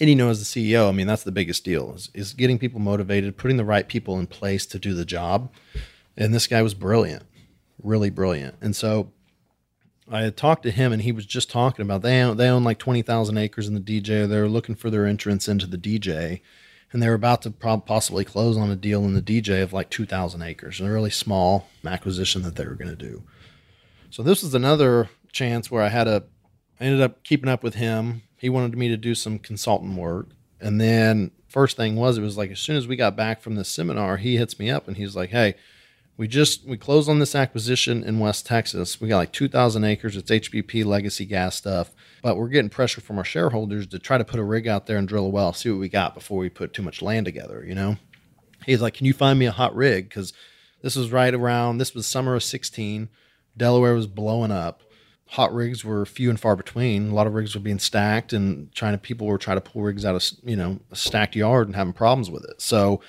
And 0.00 0.08
you 0.08 0.14
know, 0.14 0.30
as 0.30 0.38
the 0.38 0.72
CEO, 0.72 0.88
I 0.88 0.92
mean, 0.92 1.08
that's 1.08 1.24
the 1.24 1.32
biggest 1.32 1.64
deal 1.64 1.92
is, 1.94 2.10
is 2.14 2.34
getting 2.34 2.58
people 2.58 2.78
motivated, 2.78 3.36
putting 3.36 3.56
the 3.56 3.64
right 3.64 3.88
people 3.88 4.18
in 4.18 4.28
place 4.28 4.64
to 4.66 4.78
do 4.78 4.94
the 4.94 5.04
job. 5.04 5.50
And 6.16 6.32
this 6.32 6.46
guy 6.46 6.62
was 6.62 6.74
brilliant, 6.74 7.24
really 7.82 8.10
brilliant. 8.10 8.56
And 8.60 8.74
so 8.74 9.12
I 10.10 10.22
had 10.22 10.36
talked 10.36 10.62
to 10.64 10.70
him, 10.70 10.92
and 10.92 11.02
he 11.02 11.12
was 11.12 11.26
just 11.26 11.50
talking 11.50 11.82
about 11.82 12.02
they 12.02 12.20
own, 12.20 12.36
they 12.36 12.48
own 12.48 12.64
like 12.64 12.78
twenty 12.78 13.02
thousand 13.02 13.38
acres 13.38 13.68
in 13.68 13.74
the 13.74 13.80
DJ. 13.80 14.28
They 14.28 14.40
were 14.40 14.48
looking 14.48 14.74
for 14.74 14.90
their 14.90 15.06
entrance 15.06 15.48
into 15.48 15.66
the 15.66 15.78
DJ, 15.78 16.40
and 16.92 17.02
they 17.02 17.08
were 17.08 17.14
about 17.14 17.42
to 17.42 17.50
possibly 17.50 18.24
close 18.24 18.56
on 18.56 18.70
a 18.70 18.76
deal 18.76 19.04
in 19.04 19.14
the 19.14 19.22
DJ 19.22 19.62
of 19.62 19.72
like 19.72 19.90
two 19.90 20.06
thousand 20.06 20.42
acres, 20.42 20.80
a 20.80 20.90
really 20.90 21.10
small 21.10 21.68
acquisition 21.84 22.42
that 22.42 22.56
they 22.56 22.64
were 22.64 22.74
going 22.74 22.94
to 22.94 22.96
do. 22.96 23.22
So 24.10 24.22
this 24.22 24.42
was 24.42 24.54
another 24.54 25.10
chance 25.32 25.70
where 25.70 25.82
I 25.82 25.88
had 25.88 26.08
a 26.08 26.24
I 26.80 26.84
ended 26.84 27.02
up 27.02 27.22
keeping 27.24 27.48
up 27.48 27.62
with 27.62 27.74
him. 27.74 28.22
He 28.36 28.48
wanted 28.48 28.76
me 28.76 28.88
to 28.88 28.96
do 28.96 29.14
some 29.14 29.38
consultant 29.38 29.96
work. 29.96 30.28
And 30.60 30.80
then 30.80 31.32
first 31.48 31.76
thing 31.76 31.96
was 31.96 32.18
it 32.18 32.22
was 32.22 32.36
like 32.36 32.50
as 32.50 32.60
soon 32.60 32.76
as 32.76 32.86
we 32.86 32.96
got 32.96 33.16
back 33.16 33.40
from 33.40 33.56
the 33.56 33.64
seminar, 33.64 34.16
he 34.16 34.36
hits 34.36 34.58
me 34.58 34.70
up 34.70 34.88
and 34.88 34.96
he's 34.96 35.14
like, 35.16 35.30
"Hey, 35.30 35.54
we 36.18 36.28
just 36.28 36.66
we 36.66 36.76
closed 36.76 37.08
on 37.08 37.20
this 37.20 37.34
acquisition 37.34 38.02
in 38.02 38.18
West 38.18 38.44
Texas. 38.44 39.00
We 39.00 39.08
got 39.08 39.18
like 39.18 39.32
2,000 39.32 39.84
acres. 39.84 40.16
It's 40.16 40.30
HBP 40.30 40.84
legacy 40.84 41.24
gas 41.24 41.56
stuff, 41.56 41.92
but 42.22 42.36
we're 42.36 42.48
getting 42.48 42.68
pressure 42.68 43.00
from 43.00 43.16
our 43.18 43.24
shareholders 43.24 43.86
to 43.86 43.98
try 43.98 44.18
to 44.18 44.24
put 44.24 44.40
a 44.40 44.44
rig 44.44 44.68
out 44.68 44.86
there 44.86 44.98
and 44.98 45.08
drill 45.08 45.26
a 45.26 45.28
well, 45.28 45.52
see 45.54 45.70
what 45.70 45.80
we 45.80 45.88
got 45.88 46.14
before 46.14 46.38
we 46.38 46.50
put 46.50 46.74
too 46.74 46.82
much 46.82 47.00
land 47.00 47.24
together. 47.24 47.64
You 47.66 47.76
know, 47.76 47.96
he's 48.66 48.82
like, 48.82 48.94
"Can 48.94 49.06
you 49.06 49.14
find 49.14 49.38
me 49.38 49.46
a 49.46 49.52
hot 49.52 49.74
rig?" 49.74 50.08
Because 50.08 50.32
this 50.82 50.96
was 50.96 51.12
right 51.12 51.32
around 51.32 51.78
this 51.78 51.94
was 51.94 52.06
summer 52.06 52.34
of 52.34 52.42
16. 52.42 53.08
Delaware 53.56 53.94
was 53.94 54.06
blowing 54.06 54.50
up 54.50 54.82
hot 55.30 55.52
rigs 55.52 55.84
were 55.84 56.06
few 56.06 56.30
and 56.30 56.40
far 56.40 56.56
between. 56.56 57.10
A 57.10 57.14
lot 57.14 57.26
of 57.26 57.34
rigs 57.34 57.54
were 57.54 57.60
being 57.60 57.78
stacked, 57.78 58.32
and 58.32 58.72
trying 58.74 58.94
to 58.94 58.98
people 58.98 59.26
were 59.26 59.38
trying 59.38 59.58
to 59.58 59.60
pull 59.60 59.82
rigs 59.82 60.04
out 60.04 60.16
of 60.16 60.24
you 60.42 60.56
know 60.56 60.80
a 60.90 60.96
stacked 60.96 61.36
yard 61.36 61.68
and 61.68 61.76
having 61.76 61.92
problems 61.92 62.30
with 62.30 62.44
it. 62.44 62.60
So 62.60 63.00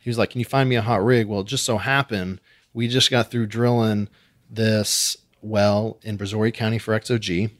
he 0.00 0.08
was 0.08 0.16
like, 0.16 0.30
"Can 0.30 0.38
you 0.38 0.44
find 0.46 0.68
me 0.68 0.76
a 0.76 0.82
hot 0.82 1.04
rig?" 1.04 1.26
Well, 1.26 1.40
it 1.40 1.46
just 1.46 1.64
so 1.64 1.78
happened 1.78 2.40
we 2.74 2.88
just 2.88 3.10
got 3.10 3.30
through 3.30 3.46
drilling 3.46 4.08
this 4.50 5.16
well 5.40 5.98
in 6.02 6.18
Brazoria 6.18 6.52
County 6.52 6.78
for 6.78 6.98
XOG. 6.98 7.50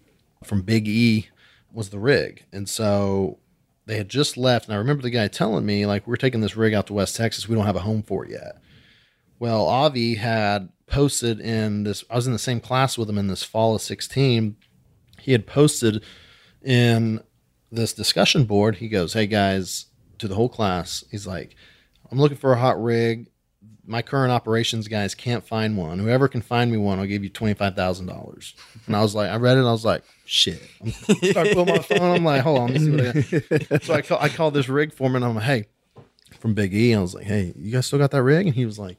From 0.44 0.60
Big 0.60 0.86
E 0.86 1.30
was 1.72 1.88
the 1.88 1.98
rig, 1.98 2.44
and 2.52 2.68
so 2.68 3.38
they 3.86 3.96
had 3.96 4.10
just 4.10 4.36
left. 4.36 4.66
And 4.66 4.74
I 4.74 4.78
remember 4.78 5.02
the 5.02 5.08
guy 5.08 5.26
telling 5.28 5.64
me 5.64 5.86
like, 5.86 6.06
"We're 6.06 6.16
taking 6.16 6.42
this 6.42 6.56
rig 6.56 6.74
out 6.74 6.86
to 6.88 6.92
West 6.92 7.16
Texas. 7.16 7.48
We 7.48 7.54
don't 7.54 7.64
have 7.64 7.76
a 7.76 7.80
home 7.80 8.02
for 8.02 8.26
it 8.26 8.32
yet." 8.32 8.60
Well, 9.38 9.66
Avi 9.66 10.16
had 10.16 10.68
posted 10.86 11.40
in 11.40 11.84
this, 11.84 12.04
I 12.10 12.16
was 12.16 12.26
in 12.26 12.32
the 12.32 12.38
same 12.38 12.60
class 12.60 12.96
with 12.96 13.08
him 13.08 13.18
in 13.18 13.26
this 13.26 13.42
fall 13.42 13.74
of 13.74 13.82
16. 13.82 14.56
He 15.20 15.32
had 15.32 15.46
posted 15.46 16.02
in 16.62 17.20
this 17.70 17.92
discussion 17.92 18.44
board. 18.44 18.76
He 18.76 18.88
goes, 18.88 19.12
Hey 19.12 19.26
guys, 19.26 19.86
to 20.18 20.28
the 20.28 20.34
whole 20.34 20.48
class, 20.48 21.04
he's 21.10 21.26
like, 21.26 21.56
I'm 22.10 22.18
looking 22.18 22.36
for 22.36 22.52
a 22.52 22.58
hot 22.58 22.82
rig. 22.82 23.28
My 23.86 24.02
current 24.02 24.32
operations 24.32 24.88
guys 24.88 25.14
can't 25.14 25.46
find 25.46 25.76
one. 25.76 25.98
Whoever 25.98 26.28
can 26.28 26.40
find 26.40 26.70
me 26.70 26.78
one, 26.78 26.98
I'll 26.98 27.06
give 27.06 27.22
you 27.22 27.30
$25,000. 27.30 28.54
And 28.86 28.96
I 28.96 29.02
was 29.02 29.14
like, 29.14 29.30
I 29.30 29.36
read 29.36 29.58
it 29.58 29.60
I 29.60 29.72
was 29.72 29.84
like, 29.84 30.02
shit. 30.24 30.62
I 30.84 30.90
start 31.30 31.48
pulling 31.52 31.74
my 31.74 31.78
phone. 31.78 32.16
I'm 32.16 32.24
like, 32.24 32.42
hold 32.42 32.60
on. 32.60 33.22
so 33.82 33.94
I, 33.94 34.02
call, 34.02 34.18
I 34.20 34.28
called 34.28 34.54
this 34.54 34.68
rig 34.68 34.92
foreman. 34.92 35.22
I'm 35.22 35.34
like, 35.34 35.44
hey, 35.44 35.66
from 36.44 36.54
Big 36.54 36.74
E. 36.74 36.94
I 36.94 37.00
was 37.00 37.14
like, 37.14 37.24
hey, 37.24 37.54
you 37.56 37.72
guys 37.72 37.86
still 37.86 37.98
got 37.98 38.10
that 38.10 38.22
rig? 38.22 38.46
And 38.46 38.54
he 38.54 38.66
was 38.66 38.78
like, 38.78 38.98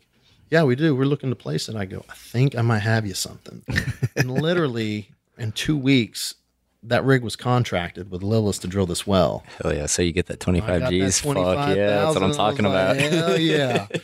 yeah, 0.49 0.63
we 0.63 0.75
do. 0.75 0.95
We're 0.95 1.05
looking 1.05 1.29
to 1.29 1.35
place 1.35 1.69
it. 1.69 1.75
I 1.75 1.85
go, 1.85 2.03
I 2.09 2.13
think 2.13 2.55
I 2.55 2.61
might 2.61 2.79
have 2.79 3.05
you 3.05 3.13
something. 3.13 3.63
and 4.15 4.31
literally 4.31 5.11
in 5.37 5.51
two 5.51 5.77
weeks, 5.77 6.35
that 6.83 7.03
rig 7.03 7.23
was 7.23 7.35
contracted 7.35 8.11
with 8.11 8.21
Lilis 8.21 8.59
to 8.61 8.67
drill 8.67 8.85
this 8.85 9.05
well. 9.07 9.43
Hell 9.61 9.75
yeah. 9.75 9.85
So 9.87 10.01
you 10.01 10.11
get 10.11 10.27
that 10.27 10.39
25 10.39 10.89
G's. 10.89 11.17
That 11.17 11.23
25, 11.23 11.55
Fuck 11.55 11.77
yeah. 11.77 11.87
That's 11.87 12.15
what 12.15 12.23
I'm 12.23 12.33
talking 12.33 12.65
about. 12.65 12.97
Like, 12.97 13.11
Hell 13.11 13.39
yeah. 13.39 13.87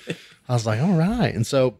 I 0.51 0.53
was 0.53 0.65
like, 0.65 0.81
all 0.81 0.93
right. 0.93 1.33
And 1.33 1.47
so, 1.47 1.77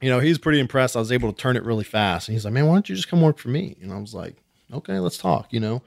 you 0.00 0.08
know, 0.08 0.20
he's 0.20 0.38
pretty 0.38 0.60
impressed. 0.60 0.96
I 0.96 1.00
was 1.00 1.12
able 1.12 1.32
to 1.32 1.36
turn 1.36 1.56
it 1.56 1.64
really 1.64 1.84
fast. 1.84 2.28
And 2.28 2.34
he's 2.34 2.44
like, 2.44 2.54
man, 2.54 2.66
why 2.66 2.74
don't 2.74 2.88
you 2.88 2.94
just 2.94 3.08
come 3.08 3.20
work 3.20 3.38
for 3.38 3.48
me? 3.48 3.76
And 3.82 3.92
I 3.92 3.98
was 3.98 4.14
like, 4.14 4.36
okay, 4.72 4.98
let's 5.00 5.18
talk, 5.18 5.52
you 5.52 5.60
know. 5.60 5.82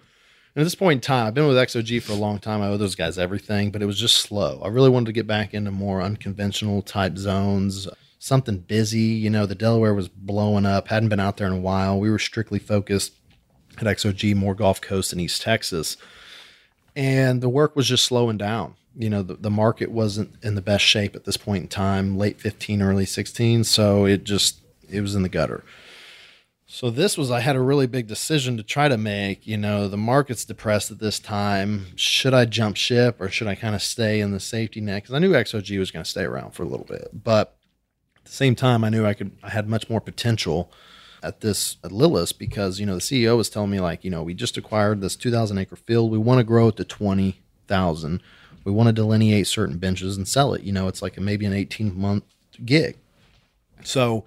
And 0.53 0.61
at 0.61 0.63
this 0.63 0.75
point 0.75 0.97
in 0.97 1.01
time, 1.01 1.27
I've 1.27 1.33
been 1.33 1.47
with 1.47 1.55
XOG 1.55 2.03
for 2.03 2.11
a 2.11 2.15
long 2.15 2.39
time. 2.39 2.61
I 2.61 2.67
owe 2.67 2.77
those 2.77 2.95
guys 2.95 3.17
everything, 3.17 3.71
but 3.71 3.81
it 3.81 3.85
was 3.85 3.99
just 3.99 4.17
slow. 4.17 4.61
I 4.63 4.67
really 4.67 4.89
wanted 4.89 5.05
to 5.05 5.13
get 5.13 5.27
back 5.27 5.53
into 5.53 5.71
more 5.71 6.01
unconventional 6.01 6.81
type 6.81 7.17
zones 7.17 7.87
something 8.19 8.57
busy. 8.57 8.99
You 8.99 9.29
know, 9.29 9.45
the 9.45 9.55
Delaware 9.55 9.93
was 9.93 10.07
blowing 10.07 10.65
up, 10.65 10.87
hadn't 10.87 11.09
been 11.09 11.19
out 11.19 11.37
there 11.37 11.47
in 11.47 11.53
a 11.53 11.59
while. 11.59 11.99
We 11.99 12.09
were 12.09 12.19
strictly 12.19 12.59
focused 12.59 13.13
at 13.77 13.83
XOG, 13.83 14.35
more 14.35 14.55
Gulf 14.55 14.81
Coast 14.81 15.11
and 15.11 15.21
East 15.21 15.41
Texas. 15.41 15.97
And 16.95 17.41
the 17.41 17.49
work 17.49 17.75
was 17.75 17.87
just 17.87 18.05
slowing 18.05 18.37
down. 18.37 18.75
You 18.97 19.09
know, 19.09 19.21
the, 19.21 19.35
the 19.35 19.49
market 19.51 19.91
wasn't 19.91 20.33
in 20.43 20.55
the 20.55 20.61
best 20.61 20.83
shape 20.83 21.15
at 21.15 21.25
this 21.25 21.37
point 21.37 21.63
in 21.63 21.67
time, 21.69 22.17
late 22.17 22.39
15, 22.39 22.81
early 22.81 23.05
16. 23.05 23.63
So 23.63 24.05
it 24.05 24.23
just, 24.23 24.61
it 24.89 25.01
was 25.01 25.15
in 25.15 25.23
the 25.23 25.29
gutter. 25.29 25.63
So 26.69 26.89
this 26.89 27.17
was 27.17 27.31
I 27.31 27.39
had 27.39 27.55
a 27.55 27.61
really 27.61 27.87
big 27.87 28.07
decision 28.07 28.57
to 28.57 28.63
try 28.63 28.89
to 28.89 28.97
make. 28.97 29.47
You 29.47 29.55
know, 29.55 29.87
the 29.87 29.97
market's 29.97 30.43
depressed 30.43 30.91
at 30.91 30.99
this 30.99 31.17
time. 31.17 31.85
Should 31.95 32.33
I 32.33 32.43
jump 32.43 32.75
ship 32.75 33.21
or 33.21 33.29
should 33.29 33.47
I 33.47 33.55
kind 33.55 33.73
of 33.73 33.81
stay 33.81 34.19
in 34.19 34.31
the 34.31 34.39
safety 34.39 34.81
net? 34.81 35.03
Because 35.03 35.15
I 35.15 35.19
knew 35.19 35.31
XOG 35.31 35.79
was 35.79 35.91
going 35.91 36.03
to 36.03 36.09
stay 36.09 36.23
around 36.23 36.51
for 36.51 36.63
a 36.63 36.67
little 36.67 36.85
bit, 36.85 37.09
but 37.13 37.55
at 38.17 38.25
the 38.25 38.31
same 38.31 38.55
time, 38.55 38.83
I 38.83 38.89
knew 38.89 39.05
I 39.05 39.13
could, 39.13 39.31
I 39.41 39.49
had 39.49 39.69
much 39.69 39.89
more 39.89 40.01
potential 40.01 40.69
at 41.23 41.41
this 41.41 41.77
at 41.83 41.91
Lilis 41.91 42.37
because 42.37 42.79
you 42.79 42.85
know 42.85 42.95
the 42.95 43.01
CEO 43.01 43.37
was 43.37 43.49
telling 43.49 43.71
me 43.71 43.79
like 43.79 44.03
you 44.03 44.11
know 44.11 44.23
we 44.23 44.33
just 44.33 44.57
acquired 44.57 45.01
this 45.01 45.15
2,000 45.15 45.57
acre 45.57 45.75
field. 45.75 46.11
We 46.11 46.17
want 46.17 46.39
to 46.39 46.43
grow 46.43 46.67
it 46.67 46.77
to 46.77 46.83
20,000. 46.83 48.21
We 48.67 48.73
want 48.73 48.87
to 48.87 48.93
delineate 48.93 49.47
certain 49.47 49.77
benches 49.77 50.17
and 50.17 50.27
sell 50.27 50.53
it. 50.53 50.63
You 50.63 50.73
know, 50.73 50.89
it's 50.89 51.01
like 51.01 51.15
a, 51.15 51.21
maybe 51.21 51.45
an 51.45 51.53
18 51.53 51.97
month 51.97 52.25
gig. 52.65 52.97
So 53.85 54.25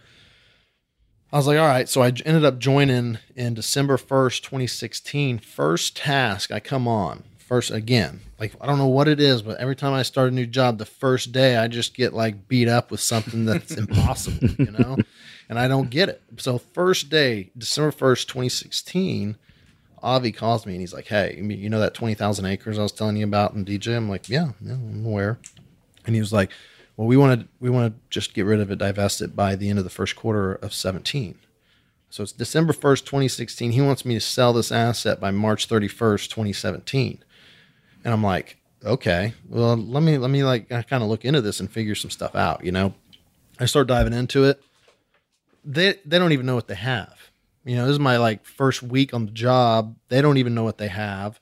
I 1.30 1.36
was 1.36 1.46
like, 1.46 1.58
all 1.58 1.66
right. 1.66 1.86
So 1.86 2.00
I 2.00 2.06
ended 2.06 2.46
up 2.46 2.58
joining 2.58 3.18
in 3.36 3.52
December 3.52 3.98
1st, 3.98 4.40
2016. 4.40 5.40
First 5.40 5.94
task 5.94 6.50
I 6.50 6.58
come 6.58 6.88
on 6.88 7.24
first 7.38 7.70
again, 7.70 8.20
like 8.38 8.54
I 8.62 8.66
don't 8.66 8.78
know 8.78 8.86
what 8.86 9.08
it 9.08 9.20
is, 9.20 9.42
but 9.42 9.58
every 9.58 9.76
time 9.76 9.92
I 9.92 10.04
start 10.04 10.32
a 10.32 10.34
new 10.34 10.46
job, 10.46 10.78
the 10.78 10.86
first 10.86 11.32
day 11.32 11.58
I 11.58 11.68
just 11.68 11.94
get 11.94 12.14
like 12.14 12.48
beat 12.48 12.66
up 12.66 12.90
with 12.90 13.00
something 13.00 13.44
that's 13.44 13.72
impossible, 13.76 14.48
you 14.56 14.70
know, 14.70 14.96
and 15.50 15.58
I 15.58 15.68
don't 15.68 15.90
get 15.90 16.08
it. 16.08 16.22
So 16.38 16.56
first 16.56 17.10
day, 17.10 17.50
December 17.58 17.90
first, 17.90 18.26
twenty 18.26 18.48
sixteen. 18.48 19.36
Avi 20.02 20.32
calls 20.32 20.66
me 20.66 20.72
and 20.72 20.80
he's 20.80 20.94
like, 20.94 21.06
"Hey, 21.06 21.36
you 21.36 21.68
know 21.68 21.80
that 21.80 21.94
twenty 21.94 22.14
thousand 22.14 22.46
acres 22.46 22.78
I 22.78 22.82
was 22.82 22.92
telling 22.92 23.16
you 23.16 23.24
about 23.24 23.54
in 23.54 23.64
DJ?" 23.64 23.96
I'm 23.96 24.08
like, 24.08 24.28
"Yeah, 24.28 24.52
yeah, 24.60 24.74
I'm 24.74 25.04
aware." 25.04 25.38
And 26.06 26.14
he 26.14 26.20
was 26.20 26.32
like, 26.32 26.50
"Well, 26.96 27.06
we 27.06 27.16
want 27.16 27.40
to 27.40 27.48
we 27.60 27.70
want 27.70 27.92
to 27.92 28.00
just 28.10 28.34
get 28.34 28.46
rid 28.46 28.60
of 28.60 28.70
it, 28.70 28.78
divest 28.78 29.20
it 29.20 29.36
by 29.36 29.56
the 29.56 29.68
end 29.68 29.78
of 29.78 29.84
the 29.84 29.90
first 29.90 30.16
quarter 30.16 30.54
of 30.54 30.72
17." 30.74 31.36
So 32.10 32.24
it's 32.24 32.32
December 32.32 32.72
1st, 32.72 33.04
2016. 33.06 33.70
He 33.70 33.80
wants 33.80 34.04
me 34.04 34.14
to 34.14 34.20
sell 34.20 34.52
this 34.52 34.72
asset 34.72 35.20
by 35.20 35.30
March 35.30 35.68
31st, 35.68 36.28
2017. 36.28 37.22
And 38.04 38.12
I'm 38.12 38.22
like, 38.24 38.56
okay, 38.84 39.34
well, 39.48 39.76
let 39.76 40.02
me, 40.02 40.18
let 40.18 40.30
me 40.30 40.42
like 40.42 40.68
kind 40.68 41.02
of 41.04 41.08
look 41.08 41.24
into 41.24 41.40
this 41.40 41.60
and 41.60 41.70
figure 41.70 41.94
some 41.94 42.10
stuff 42.10 42.34
out. 42.34 42.64
You 42.64 42.72
know, 42.72 42.94
I 43.60 43.66
start 43.66 43.86
diving 43.86 44.12
into 44.12 44.44
it. 44.44 44.60
They, 45.64 45.98
they 46.04 46.18
don't 46.18 46.32
even 46.32 46.46
know 46.46 46.56
what 46.56 46.66
they 46.66 46.74
have. 46.74 47.19
You 47.64 47.76
know, 47.76 47.86
this 47.86 47.92
is 47.92 47.98
my 47.98 48.16
like 48.16 48.44
first 48.44 48.82
week 48.82 49.12
on 49.12 49.26
the 49.26 49.32
job. 49.32 49.96
They 50.08 50.22
don't 50.22 50.38
even 50.38 50.54
know 50.54 50.64
what 50.64 50.78
they 50.78 50.88
have. 50.88 51.40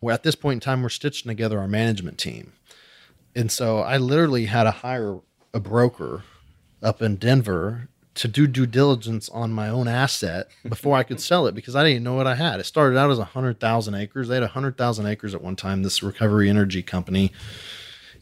Where 0.00 0.14
at 0.14 0.22
this 0.22 0.34
point 0.34 0.54
in 0.54 0.60
time, 0.60 0.82
we're 0.82 0.88
stitching 0.90 1.28
together 1.28 1.58
our 1.58 1.68
management 1.68 2.18
team. 2.18 2.52
And 3.34 3.50
so 3.50 3.78
I 3.78 3.96
literally 3.96 4.46
had 4.46 4.64
to 4.64 4.70
hire 4.70 5.20
a 5.52 5.60
broker 5.60 6.22
up 6.82 7.02
in 7.02 7.16
Denver 7.16 7.88
to 8.14 8.28
do 8.28 8.46
due 8.46 8.66
diligence 8.66 9.28
on 9.28 9.52
my 9.52 9.68
own 9.68 9.88
asset 9.88 10.48
before 10.68 10.96
I 10.96 11.02
could 11.02 11.20
sell 11.20 11.46
it 11.46 11.54
because 11.54 11.76
I 11.76 11.84
didn't 11.84 12.04
know 12.04 12.14
what 12.14 12.26
I 12.26 12.34
had. 12.34 12.60
It 12.60 12.64
started 12.64 12.98
out 12.98 13.10
as 13.10 13.18
100,000 13.18 13.94
acres. 13.94 14.28
They 14.28 14.36
had 14.36 14.42
100,000 14.42 15.06
acres 15.06 15.34
at 15.34 15.42
one 15.42 15.56
time, 15.56 15.82
this 15.82 16.02
recovery 16.02 16.48
energy 16.48 16.82
company. 16.82 17.32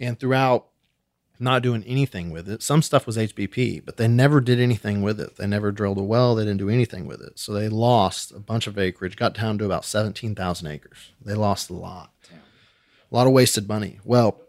And 0.01 0.19
throughout 0.19 0.67
not 1.39 1.63
doing 1.63 1.83
anything 1.85 2.31
with 2.31 2.49
it, 2.49 2.63
some 2.63 2.83
stuff 2.83 3.07
was 3.07 3.17
HBP, 3.17 3.85
but 3.85 3.97
they 3.97 4.09
never 4.09 4.41
did 4.41 4.61
anything 4.61 5.03
with 5.03 5.21
it. 5.21 5.37
They 5.37 5.47
never 5.47 5.73
drilled 5.73 5.99
a 5.99 6.03
well, 6.03 6.35
they 6.35 6.45
didn't 6.45 6.59
do 6.59 6.71
anything 6.71 7.07
with 7.07 7.21
it. 7.21 7.39
So 7.39 7.53
they 7.53 7.69
lost 7.69 8.33
a 8.33 8.39
bunch 8.39 8.67
of 8.67 8.79
acreage, 8.79 9.17
got 9.17 9.35
down 9.35 9.59
to 9.59 9.65
about 9.65 9.85
17,000 9.85 10.67
acres. 10.67 11.13
They 11.21 11.35
lost 11.35 11.71
a 11.71 11.75
lot. 11.75 12.13
Damn. 12.29 12.39
A 12.39 13.15
lot 13.15 13.27
of 13.27 13.33
wasted 13.33 13.69
money. 13.69 13.99
Well, 14.05 14.41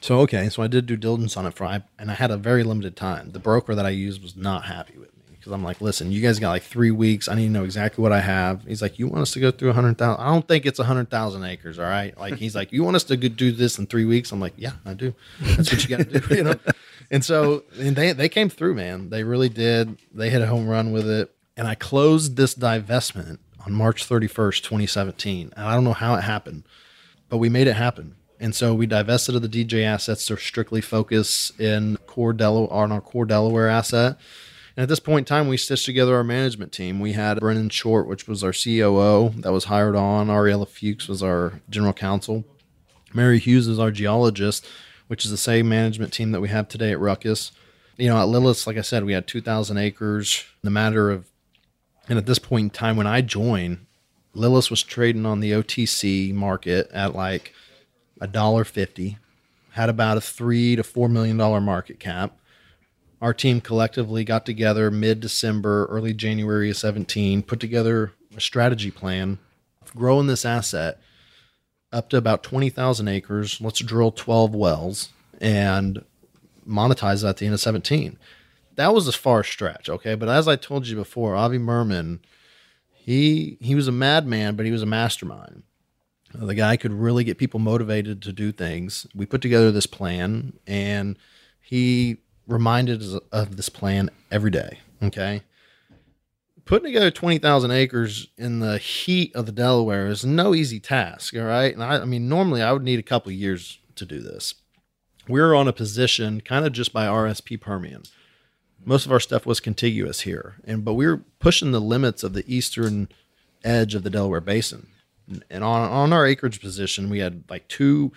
so 0.00 0.20
okay, 0.20 0.48
so 0.48 0.62
I 0.62 0.68
did 0.68 0.86
due 0.86 0.96
diligence 0.96 1.36
on 1.36 1.46
it 1.46 1.54
for 1.54 1.64
I, 1.64 1.82
and 1.98 2.10
I 2.10 2.14
had 2.14 2.30
a 2.30 2.36
very 2.36 2.62
limited 2.62 2.96
time. 2.96 3.30
The 3.30 3.38
broker 3.38 3.74
that 3.74 3.86
I 3.86 3.90
used 3.90 4.22
was 4.22 4.36
not 4.36 4.66
happy 4.66 4.96
with 4.96 5.16
me 5.16 5.17
because 5.38 5.52
I'm 5.52 5.62
like, 5.62 5.80
listen, 5.80 6.10
you 6.10 6.20
guys 6.20 6.38
got 6.38 6.50
like 6.50 6.62
three 6.62 6.90
weeks. 6.90 7.28
I 7.28 7.34
need 7.34 7.46
to 7.46 7.50
know 7.50 7.64
exactly 7.64 8.02
what 8.02 8.12
I 8.12 8.20
have. 8.20 8.64
He's 8.64 8.82
like, 8.82 8.98
you 8.98 9.06
want 9.06 9.22
us 9.22 9.32
to 9.32 9.40
go 9.40 9.50
through 9.50 9.70
a 9.70 9.72
hundred 9.72 9.98
thousand? 9.98 10.24
I 10.24 10.30
don't 10.30 10.46
think 10.46 10.66
it's 10.66 10.78
a 10.78 10.84
hundred 10.84 11.10
thousand 11.10 11.44
acres. 11.44 11.78
All 11.78 11.84
right, 11.84 12.16
like 12.18 12.36
he's 12.36 12.54
like, 12.54 12.72
you 12.72 12.84
want 12.84 12.96
us 12.96 13.04
to 13.04 13.16
do 13.16 13.52
this 13.52 13.78
in 13.78 13.86
three 13.86 14.04
weeks? 14.04 14.32
I'm 14.32 14.40
like, 14.40 14.54
yeah, 14.56 14.72
I 14.84 14.94
do. 14.94 15.14
That's 15.40 15.72
what 15.72 15.82
you 15.82 15.96
got 15.96 16.08
to 16.08 16.20
do, 16.20 16.34
you 16.34 16.44
know. 16.44 16.56
And 17.10 17.24
so 17.24 17.64
and 17.78 17.96
they 17.96 18.12
they 18.12 18.28
came 18.28 18.48
through, 18.48 18.74
man. 18.74 19.10
They 19.10 19.24
really 19.24 19.48
did. 19.48 19.98
They 20.12 20.30
hit 20.30 20.42
a 20.42 20.46
home 20.46 20.68
run 20.68 20.92
with 20.92 21.08
it, 21.08 21.34
and 21.56 21.66
I 21.66 21.74
closed 21.74 22.36
this 22.36 22.54
divestment 22.54 23.38
on 23.64 23.72
March 23.72 24.08
31st, 24.08 24.62
2017. 24.62 25.52
And 25.56 25.66
I 25.66 25.74
don't 25.74 25.84
know 25.84 25.92
how 25.92 26.14
it 26.14 26.22
happened, 26.22 26.64
but 27.28 27.38
we 27.38 27.48
made 27.48 27.66
it 27.66 27.74
happen 27.74 28.16
and 28.40 28.54
so 28.54 28.74
we 28.74 28.86
divested 28.86 29.34
of 29.34 29.42
the 29.42 29.48
DJ 29.48 29.84
assets 29.84 30.26
to 30.26 30.36
strictly 30.36 30.80
focus 30.80 31.52
in 31.58 31.96
core 32.06 32.32
Delaware 32.32 32.72
on 32.72 32.92
our 32.92 33.00
core 33.00 33.24
Delaware 33.24 33.68
asset. 33.68 34.16
And 34.78 34.84
at 34.84 34.88
this 34.88 35.00
point 35.00 35.28
in 35.28 35.36
time, 35.36 35.48
we 35.48 35.56
stitched 35.56 35.86
together 35.86 36.14
our 36.14 36.22
management 36.22 36.70
team. 36.70 37.00
We 37.00 37.14
had 37.14 37.40
Brennan 37.40 37.70
Short, 37.70 38.06
which 38.06 38.28
was 38.28 38.44
our 38.44 38.52
COO 38.52 39.30
that 39.40 39.50
was 39.50 39.64
hired 39.64 39.96
on. 39.96 40.28
Ariella 40.28 40.68
Fuchs 40.68 41.08
was 41.08 41.20
our 41.20 41.60
general 41.68 41.92
counsel. 41.92 42.44
Mary 43.12 43.40
Hughes 43.40 43.66
is 43.66 43.80
our 43.80 43.90
geologist, 43.90 44.68
which 45.08 45.24
is 45.24 45.32
the 45.32 45.36
same 45.36 45.68
management 45.68 46.12
team 46.12 46.30
that 46.30 46.40
we 46.40 46.48
have 46.50 46.68
today 46.68 46.92
at 46.92 47.00
Ruckus. 47.00 47.50
You 47.96 48.06
know, 48.06 48.18
at 48.18 48.28
Lilis, 48.28 48.68
like 48.68 48.76
I 48.76 48.82
said, 48.82 49.02
we 49.02 49.14
had 49.14 49.26
2,000 49.26 49.76
acres. 49.78 50.44
The 50.62 50.70
matter 50.70 51.10
of, 51.10 51.26
and 52.08 52.16
at 52.16 52.26
this 52.26 52.38
point 52.38 52.62
in 52.62 52.70
time 52.70 52.96
when 52.96 53.08
I 53.08 53.20
joined, 53.20 53.84
Lilis 54.32 54.70
was 54.70 54.84
trading 54.84 55.26
on 55.26 55.40
the 55.40 55.50
OTC 55.50 56.32
market 56.32 56.88
at 56.92 57.16
like– 57.16 57.52
a 58.20 58.26
dollar 58.26 58.64
fifty, 58.64 59.18
had 59.72 59.88
about 59.88 60.16
a 60.16 60.20
three 60.20 60.76
to 60.76 60.82
four 60.82 61.08
million 61.08 61.36
dollar 61.36 61.60
market 61.60 62.00
cap. 62.00 62.37
Our 63.20 63.34
team 63.34 63.60
collectively 63.60 64.24
got 64.24 64.46
together 64.46 64.90
mid 64.90 65.20
December, 65.20 65.86
early 65.86 66.14
January 66.14 66.70
of 66.70 66.76
17, 66.76 67.42
put 67.42 67.58
together 67.58 68.12
a 68.36 68.40
strategy 68.40 68.90
plan 68.90 69.38
growing 69.96 70.26
this 70.26 70.44
asset 70.44 71.00
up 71.92 72.10
to 72.10 72.16
about 72.16 72.42
20,000 72.42 73.08
acres. 73.08 73.60
Let's 73.60 73.80
drill 73.80 74.12
12 74.12 74.54
wells 74.54 75.08
and 75.40 76.04
monetize 76.66 77.22
that 77.22 77.30
at 77.30 77.36
the 77.38 77.46
end 77.46 77.54
of 77.54 77.60
17. 77.60 78.18
That 78.76 78.94
was 78.94 79.08
a 79.08 79.12
far 79.12 79.42
stretch, 79.42 79.88
okay? 79.88 80.14
But 80.14 80.28
as 80.28 80.46
I 80.46 80.56
told 80.56 80.86
you 80.86 80.94
before, 80.94 81.34
Avi 81.34 81.58
Mirman, 81.58 82.20
he 82.92 83.56
he 83.60 83.74
was 83.74 83.88
a 83.88 83.92
madman, 83.92 84.54
but 84.54 84.66
he 84.66 84.72
was 84.72 84.82
a 84.82 84.86
mastermind. 84.86 85.62
The 86.34 86.54
guy 86.54 86.76
could 86.76 86.92
really 86.92 87.24
get 87.24 87.38
people 87.38 87.58
motivated 87.58 88.20
to 88.22 88.32
do 88.32 88.52
things. 88.52 89.06
We 89.14 89.24
put 89.24 89.40
together 89.40 89.72
this 89.72 89.86
plan, 89.86 90.52
and 90.66 91.16
he 91.60 92.18
reminded 92.48 93.02
of 93.30 93.56
this 93.56 93.68
plan 93.68 94.10
every 94.30 94.50
day. 94.50 94.80
Okay. 95.00 95.42
Putting 96.64 96.86
together 96.86 97.10
20,000 97.10 97.70
acres 97.70 98.26
in 98.36 98.58
the 98.58 98.78
heat 98.78 99.34
of 99.36 99.46
the 99.46 99.52
Delaware 99.52 100.08
is 100.08 100.24
no 100.24 100.54
easy 100.54 100.80
task. 100.80 101.34
All 101.36 101.44
right. 101.44 101.72
And 101.72 101.82
I, 101.82 102.00
I 102.00 102.04
mean, 102.04 102.28
normally 102.28 102.60
I 102.60 102.72
would 102.72 102.82
need 102.82 102.98
a 102.98 103.04
couple 103.04 103.30
years 103.30 103.78
to 103.94 104.04
do 104.04 104.20
this. 104.20 104.54
We're 105.28 105.54
on 105.54 105.68
a 105.68 105.72
position 105.72 106.40
kind 106.40 106.66
of 106.66 106.72
just 106.72 106.92
by 106.92 107.06
RSP 107.06 107.60
Permian. 107.60 108.02
Most 108.84 109.06
of 109.06 109.12
our 109.12 109.20
stuff 109.20 109.46
was 109.46 109.60
contiguous 109.60 110.22
here. 110.22 110.56
And, 110.64 110.84
but 110.84 110.94
we 110.94 111.06
were 111.06 111.22
pushing 111.38 111.70
the 111.70 111.80
limits 111.80 112.22
of 112.22 112.32
the 112.32 112.44
eastern 112.52 113.08
edge 113.62 113.94
of 113.94 114.02
the 114.02 114.10
Delaware 114.10 114.40
Basin 114.40 114.88
and 115.50 115.64
on 115.64 115.90
on 115.90 116.12
our 116.12 116.26
acreage 116.26 116.60
position, 116.60 117.10
we 117.10 117.18
had 117.18 117.44
like 117.48 117.68
two 117.68 118.12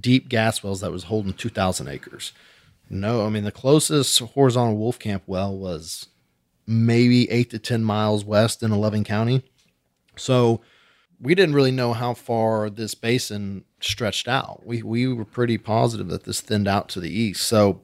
deep 0.00 0.28
gas 0.28 0.62
wells 0.62 0.80
that 0.80 0.92
was 0.92 1.04
holding 1.04 1.32
2,000 1.34 1.88
acres. 1.88 2.32
No, 2.92 3.26
I 3.26 3.28
mean 3.28 3.44
the 3.44 3.50
closest 3.50 4.18
horizontal 4.18 4.78
Wolfcamp 4.78 5.22
well 5.26 5.56
was 5.56 6.08
maybe 6.66 7.30
eight 7.30 7.50
to 7.50 7.58
10 7.58 7.82
miles 7.82 8.24
west 8.24 8.62
in 8.62 8.70
Loving 8.70 9.04
County. 9.04 9.42
So 10.16 10.60
we 11.20 11.34
didn't 11.34 11.54
really 11.54 11.70
know 11.70 11.92
how 11.92 12.14
far 12.14 12.68
this 12.70 12.94
basin 12.94 13.64
stretched 13.80 14.28
out. 14.28 14.64
We 14.64 14.82
we 14.82 15.08
were 15.08 15.24
pretty 15.24 15.58
positive 15.58 16.08
that 16.08 16.24
this 16.24 16.40
thinned 16.40 16.68
out 16.68 16.88
to 16.90 17.00
the 17.00 17.10
east. 17.10 17.42
So 17.42 17.82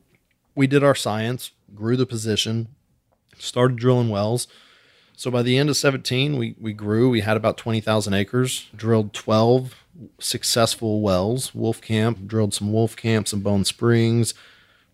we 0.54 0.66
did 0.66 0.84
our 0.84 0.94
science, 0.94 1.52
grew 1.74 1.96
the 1.96 2.06
position, 2.06 2.68
started 3.38 3.78
drilling 3.78 4.10
wells 4.10 4.46
so 5.18 5.32
by 5.32 5.42
the 5.42 5.58
end 5.58 5.68
of 5.68 5.76
17, 5.76 6.36
we, 6.36 6.54
we 6.60 6.72
grew. 6.72 7.10
We 7.10 7.22
had 7.22 7.36
about 7.36 7.56
20,000 7.56 8.14
acres, 8.14 8.68
drilled 8.76 9.12
12 9.12 9.74
successful 10.20 11.00
wells. 11.00 11.50
Wolfcamp, 11.50 12.28
drilled 12.28 12.54
some 12.54 12.70
Wolfcamps 12.70 13.32
and 13.32 13.42
Bone 13.42 13.64
Springs, 13.64 14.32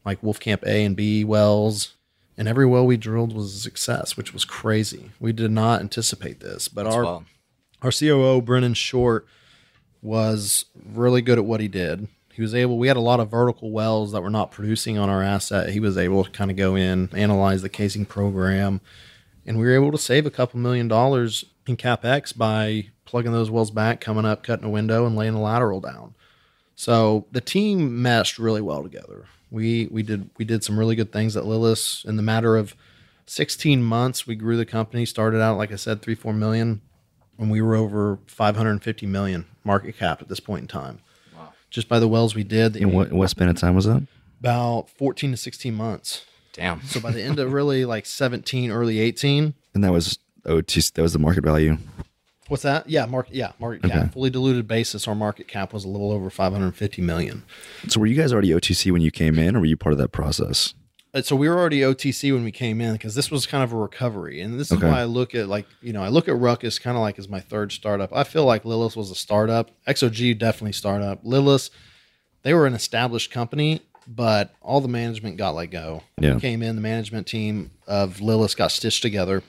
like 0.04 0.22
Wolfcamp 0.22 0.64
A 0.64 0.84
and 0.84 0.96
B 0.96 1.24
wells. 1.24 1.94
And 2.36 2.48
every 2.48 2.66
well 2.66 2.84
we 2.84 2.96
drilled 2.96 3.32
was 3.32 3.54
a 3.54 3.58
success, 3.58 4.16
which 4.16 4.32
was 4.32 4.44
crazy. 4.44 5.10
We 5.20 5.32
did 5.32 5.50
not 5.50 5.80
anticipate 5.80 6.40
this. 6.40 6.66
But 6.68 6.84
That's 6.84 6.96
our, 6.96 7.04
wild. 7.04 7.24
our 7.82 7.92
COO, 7.92 8.42
Brennan 8.42 8.74
Short, 8.74 9.26
was 10.02 10.64
really 10.74 11.22
good 11.22 11.38
at 11.38 11.44
what 11.44 11.60
he 11.60 11.68
did. 11.68 12.08
He 12.32 12.42
was 12.42 12.54
able, 12.54 12.78
we 12.78 12.88
had 12.88 12.96
a 12.96 13.00
lot 13.00 13.20
of 13.20 13.30
vertical 13.30 13.70
wells 13.70 14.10
that 14.10 14.20
were 14.20 14.30
not 14.30 14.50
producing 14.50 14.98
on 14.98 15.08
our 15.08 15.22
asset. 15.22 15.70
He 15.70 15.78
was 15.78 15.96
able 15.96 16.24
to 16.24 16.30
kind 16.30 16.50
of 16.50 16.56
go 16.56 16.74
in, 16.74 17.08
analyze 17.14 17.62
the 17.62 17.68
casing 17.68 18.04
program, 18.04 18.80
and 19.46 19.56
we 19.56 19.64
were 19.64 19.74
able 19.74 19.92
to 19.92 19.98
save 19.98 20.26
a 20.26 20.32
couple 20.32 20.58
million 20.58 20.88
dollars 20.88 21.44
in 21.66 21.76
capex 21.76 22.36
by 22.36 22.88
plugging 23.04 23.30
those 23.30 23.50
wells 23.50 23.70
back, 23.70 24.00
coming 24.00 24.24
up, 24.24 24.42
cutting 24.42 24.64
a 24.64 24.70
window, 24.70 25.06
and 25.06 25.14
laying 25.14 25.34
a 25.34 25.40
lateral 25.40 25.80
down. 25.80 26.16
So 26.74 27.26
the 27.30 27.40
team 27.40 28.02
meshed 28.02 28.38
really 28.38 28.60
well 28.60 28.82
together. 28.82 29.26
We 29.54 29.86
we 29.90 30.02
did 30.02 30.30
we 30.36 30.44
did 30.44 30.64
some 30.64 30.76
really 30.76 30.96
good 30.96 31.12
things 31.12 31.36
at 31.36 31.44
Lilis 31.44 32.04
in 32.04 32.16
the 32.16 32.22
matter 32.22 32.56
of 32.56 32.74
16 33.26 33.82
months. 33.84 34.26
We 34.26 34.34
grew 34.34 34.56
the 34.56 34.66
company. 34.66 35.06
Started 35.06 35.40
out 35.40 35.56
like 35.56 35.70
I 35.70 35.76
said, 35.76 36.02
three 36.02 36.16
four 36.16 36.32
million, 36.32 36.80
and 37.38 37.52
we 37.52 37.62
were 37.62 37.76
over 37.76 38.18
550 38.26 39.06
million 39.06 39.46
market 39.62 39.96
cap 39.96 40.20
at 40.20 40.28
this 40.28 40.40
point 40.40 40.62
in 40.62 40.68
time. 40.68 40.98
Wow! 41.36 41.52
Just 41.70 41.88
by 41.88 42.00
the 42.00 42.08
wells 42.08 42.34
we 42.34 42.42
did. 42.42 42.74
And 42.74 42.92
what 42.92 43.12
what 43.12 43.30
span 43.30 43.48
of 43.48 43.56
time 43.56 43.76
was 43.76 43.84
that? 43.84 44.04
About 44.40 44.90
14 44.90 45.30
to 45.30 45.36
16 45.36 45.72
months. 45.72 46.24
Damn. 46.52 46.82
So 46.82 47.00
by 47.00 47.12
the 47.12 47.22
end 47.22 47.38
of 47.38 47.52
really 47.52 47.84
like 47.84 48.06
17, 48.06 48.70
early 48.70 48.98
18. 48.98 49.54
And 49.72 49.84
that 49.84 49.92
was 49.92 50.18
oh, 50.44 50.56
OT, 50.56 50.80
that 50.94 51.02
was 51.02 51.12
the 51.12 51.18
market 51.20 51.44
value. 51.44 51.78
What's 52.48 52.62
that? 52.62 52.88
Yeah, 52.88 53.06
market. 53.06 53.34
Yeah, 53.34 53.52
market 53.58 53.82
cap. 53.82 54.02
Okay. 54.02 54.08
Fully 54.12 54.30
diluted 54.30 54.68
basis, 54.68 55.08
our 55.08 55.14
market 55.14 55.48
cap 55.48 55.72
was 55.72 55.84
a 55.84 55.88
little 55.88 56.12
over 56.12 56.28
550 56.28 57.00
million. 57.02 57.42
So 57.88 58.00
were 58.00 58.06
you 58.06 58.14
guys 58.14 58.32
already 58.32 58.50
OTC 58.50 58.92
when 58.92 59.00
you 59.02 59.10
came 59.10 59.38
in, 59.38 59.56
or 59.56 59.60
were 59.60 59.66
you 59.66 59.76
part 59.76 59.92
of 59.94 59.98
that 59.98 60.12
process? 60.12 60.74
Uh, 61.14 61.22
so 61.22 61.36
we 61.36 61.48
were 61.48 61.56
already 61.56 61.80
OTC 61.80 62.32
when 62.32 62.42
we 62.42 62.50
came 62.50 62.80
in 62.80 62.92
because 62.92 63.14
this 63.14 63.30
was 63.30 63.46
kind 63.46 63.62
of 63.62 63.72
a 63.72 63.76
recovery, 63.76 64.40
and 64.40 64.58
this 64.58 64.72
is 64.72 64.82
why 64.82 65.00
I 65.00 65.04
look 65.04 65.34
at 65.34 65.48
like 65.48 65.66
you 65.80 65.92
know 65.92 66.02
I 66.02 66.08
look 66.08 66.28
at 66.28 66.36
Ruckus 66.36 66.78
kind 66.78 66.96
of 66.96 67.02
like 67.02 67.18
as 67.18 67.28
my 67.28 67.40
third 67.40 67.70
startup. 67.72 68.12
I 68.12 68.24
feel 68.24 68.44
like 68.44 68.64
Lilis 68.64 68.96
was 68.96 69.10
a 69.10 69.14
startup. 69.14 69.70
XOG 69.86 70.36
definitely 70.38 70.72
startup. 70.72 71.24
Lilis, 71.24 71.70
they 72.42 72.52
were 72.52 72.66
an 72.66 72.74
established 72.74 73.30
company, 73.30 73.80
but 74.08 74.54
all 74.60 74.80
the 74.80 74.88
management 74.88 75.36
got 75.36 75.54
let 75.54 75.70
go. 75.70 76.02
Yeah. 76.18 76.34
We 76.34 76.40
came 76.40 76.62
in, 76.62 76.74
the 76.74 76.82
management 76.82 77.28
team 77.28 77.70
of 77.86 78.18
Lilis 78.18 78.56
got 78.56 78.72
stitched 78.72 79.02
together, 79.02 79.44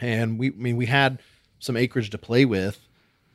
and 0.00 0.38
we 0.38 0.48
I 0.48 0.54
mean 0.54 0.76
we 0.76 0.86
had 0.86 1.18
some 1.60 1.76
acreage 1.76 2.10
to 2.10 2.18
play 2.18 2.44
with, 2.44 2.80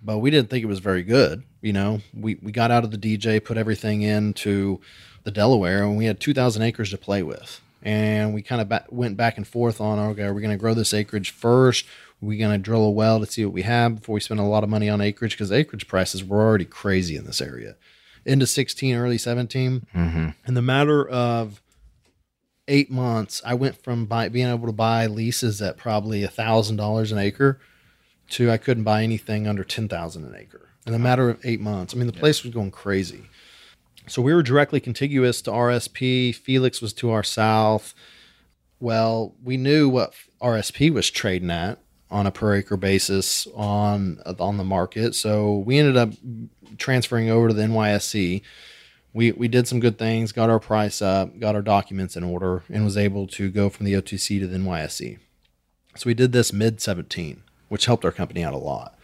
but 0.03 0.17
we 0.17 0.29
didn't 0.29 0.49
think 0.49 0.63
it 0.63 0.67
was 0.67 0.79
very 0.79 1.03
good. 1.03 1.43
You 1.61 1.73
know, 1.73 2.01
we 2.13 2.37
we 2.41 2.51
got 2.51 2.71
out 2.71 2.83
of 2.83 2.91
the 2.91 2.97
DJ, 2.97 3.43
put 3.43 3.57
everything 3.57 4.01
into 4.01 4.81
the 5.23 5.31
Delaware, 5.31 5.83
and 5.83 5.97
we 5.97 6.05
had 6.05 6.19
2,000 6.19 6.61
acres 6.61 6.91
to 6.91 6.97
play 6.97 7.23
with. 7.23 7.61
And 7.81 8.33
we 8.33 8.41
kind 8.41 8.61
of 8.61 8.69
ba- 8.69 8.85
went 8.89 9.17
back 9.17 9.37
and 9.37 9.47
forth 9.47 9.81
on, 9.81 9.99
okay, 9.99 10.23
are 10.23 10.33
we 10.33 10.41
going 10.41 10.55
to 10.55 10.57
grow 10.57 10.73
this 10.73 10.93
acreage 10.93 11.31
first? 11.31 11.85
Are 12.21 12.25
we 12.25 12.37
going 12.37 12.51
to 12.51 12.57
drill 12.57 12.83
a 12.83 12.89
well 12.89 13.19
to 13.19 13.25
see 13.25 13.45
what 13.45 13.53
we 13.53 13.63
have 13.63 13.97
before 13.97 14.13
we 14.13 14.19
spend 14.21 14.39
a 14.39 14.43
lot 14.43 14.63
of 14.63 14.69
money 14.69 14.89
on 14.89 15.01
acreage? 15.01 15.33
Because 15.33 15.51
acreage 15.51 15.87
prices 15.87 16.23
were 16.23 16.41
already 16.41 16.65
crazy 16.65 17.15
in 17.15 17.25
this 17.25 17.41
area. 17.41 17.75
Into 18.23 18.47
16, 18.47 18.95
early 18.95 19.17
17. 19.17 19.87
Mm-hmm. 19.93 20.29
In 20.47 20.53
the 20.53 20.61
matter 20.61 21.07
of 21.07 21.61
eight 22.67 22.89
months, 22.89 23.41
I 23.45 23.53
went 23.53 23.83
from 23.83 24.05
buy, 24.05 24.29
being 24.29 24.47
able 24.47 24.67
to 24.67 24.73
buy 24.73 25.05
leases 25.07 25.61
at 25.61 25.77
probably 25.77 26.23
a 26.23 26.27
thousand 26.27 26.77
dollars 26.77 27.11
an 27.11 27.19
acre 27.19 27.59
to 28.31 28.51
I 28.51 28.57
couldn't 28.57 28.83
buy 28.83 29.03
anything 29.03 29.47
under 29.47 29.63
ten 29.63 29.87
thousand 29.87 30.25
an 30.25 30.35
acre 30.35 30.69
in 30.85 30.93
a 30.93 30.99
matter 30.99 31.29
of 31.29 31.39
eight 31.43 31.59
months. 31.59 31.93
I 31.93 31.97
mean, 31.97 32.07
the 32.07 32.13
place 32.13 32.43
was 32.43 32.53
going 32.53 32.71
crazy. 32.71 33.23
So 34.07 34.21
we 34.21 34.33
were 34.33 34.43
directly 34.43 34.79
contiguous 34.79 35.41
to 35.43 35.51
RSP. 35.51 36.35
Felix 36.35 36.81
was 36.81 36.93
to 36.93 37.09
our 37.11 37.23
south. 37.23 37.95
Well, 38.79 39.33
we 39.43 39.57
knew 39.57 39.89
what 39.89 40.13
RSP 40.41 40.93
was 40.93 41.09
trading 41.09 41.49
at 41.49 41.79
on 42.11 42.27
a 42.27 42.31
per 42.31 42.55
acre 42.55 42.77
basis 42.77 43.47
on 43.55 44.21
uh, 44.25 44.35
on 44.39 44.57
the 44.57 44.63
market. 44.63 45.15
So 45.15 45.57
we 45.57 45.79
ended 45.79 45.97
up 45.97 46.11
transferring 46.77 47.29
over 47.29 47.47
to 47.47 47.53
the 47.53 47.63
NYSE 47.63 48.43
we 49.15 49.31
we 49.31 49.47
did 49.47 49.65
some 49.65 49.79
good 49.79 49.97
things, 49.97 50.33
got 50.33 50.49
our 50.49 50.59
price 50.59 51.01
up, 51.01 51.39
got 51.39 51.55
our 51.55 51.61
documents 51.61 52.17
in 52.17 52.23
order, 52.23 52.63
and 52.69 52.83
was 52.83 52.97
able 52.97 53.25
to 53.27 53.49
go 53.49 53.69
from 53.69 53.85
the 53.85 53.93
OTC 53.93 54.39
to 54.41 54.47
the 54.47 54.57
NYSE. 54.57 55.17
So 55.95 56.07
we 56.07 56.13
did 56.13 56.33
this 56.33 56.51
mid 56.51 56.81
17, 56.81 57.41
which 57.69 57.85
helped 57.85 58.05
our 58.05 58.11
company 58.11 58.43
out 58.43 58.53
a 58.53 58.57
lot. 58.57 58.97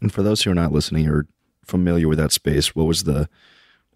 And 0.00 0.12
for 0.12 0.22
those 0.22 0.42
who 0.42 0.50
are 0.50 0.54
not 0.54 0.72
listening 0.72 1.08
or 1.08 1.26
familiar 1.64 2.08
with 2.08 2.18
that 2.18 2.32
space, 2.32 2.74
what 2.74 2.86
was 2.86 3.04
the 3.04 3.28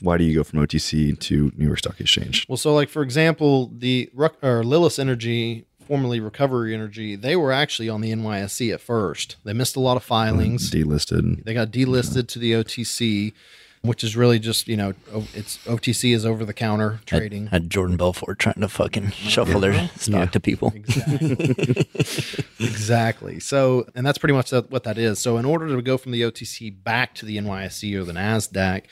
why 0.01 0.19
do 0.19 0.25
you 0.25 0.35
go 0.35 0.45
from 0.45 0.61
OTC 0.61 1.19
to 1.19 1.53
New 1.57 1.67
York 1.67 1.79
Stock 1.79 2.01
Exchange? 2.01 2.47
Well, 2.49 2.57
so 2.57 2.75
like 2.75 2.89
for 2.89 3.03
example, 3.03 3.73
the 3.75 4.11
Ruck- 4.13 4.43
or 4.43 4.63
Lilis 4.63 4.99
Energy, 4.99 5.65
formerly 5.87 6.21
Recovery 6.21 6.75
Energy, 6.75 7.17
they 7.17 7.37
were 7.37 7.53
actually 7.53 7.89
on 7.89 8.01
the 8.01 8.13
NYSE 8.13 8.73
at 8.73 8.81
first. 8.81 9.37
They 9.45 9.53
missed 9.53 9.77
a 9.77 9.81
lot 9.81 9.97
of 9.97 10.03
filings. 10.05 10.71
Delisted. 10.71 11.45
They 11.45 11.55
got 11.55 11.71
delisted 11.71 12.29
to 12.29 12.39
the 12.39 12.53
OTC, 12.53 13.33
which 13.87 14.05
is 14.05 14.17
really 14.17 14.39
just 14.39 14.69
you 14.69 14.77
know 14.77 14.95
it's 15.35 15.59
OTC 15.65 16.15
is 16.15 16.25
over 16.27 16.45
the 16.45 16.55
counter 16.55 17.01
trading. 17.07 17.49
Had 17.49 17.71
Jordan 17.71 17.97
Belfort 17.97 18.39
trying 18.39 18.61
to 18.61 18.69
fucking 18.69 19.11
shuffle 19.11 19.61
their 19.61 19.89
stock 19.97 20.33
to 20.33 20.41
people. 20.41 20.73
Exactly. 20.75 21.87
exactly. 22.67 23.41
So, 23.41 23.87
and 23.95 24.07
that's 24.07 24.19
pretty 24.19 24.35
much 24.35 24.53
what 24.53 24.85
that 24.85 24.99
is. 24.99 25.19
So, 25.19 25.39
in 25.39 25.45
order 25.45 25.69
to 25.69 25.83
go 25.83 25.99
from 25.99 26.13
the 26.13 26.23
OTC 26.23 26.83
back 26.83 27.15
to 27.17 27.27
the 27.27 27.37
NYSE 27.39 27.95
or 27.95 28.05
the 28.05 28.13
NASDAQ, 28.13 28.85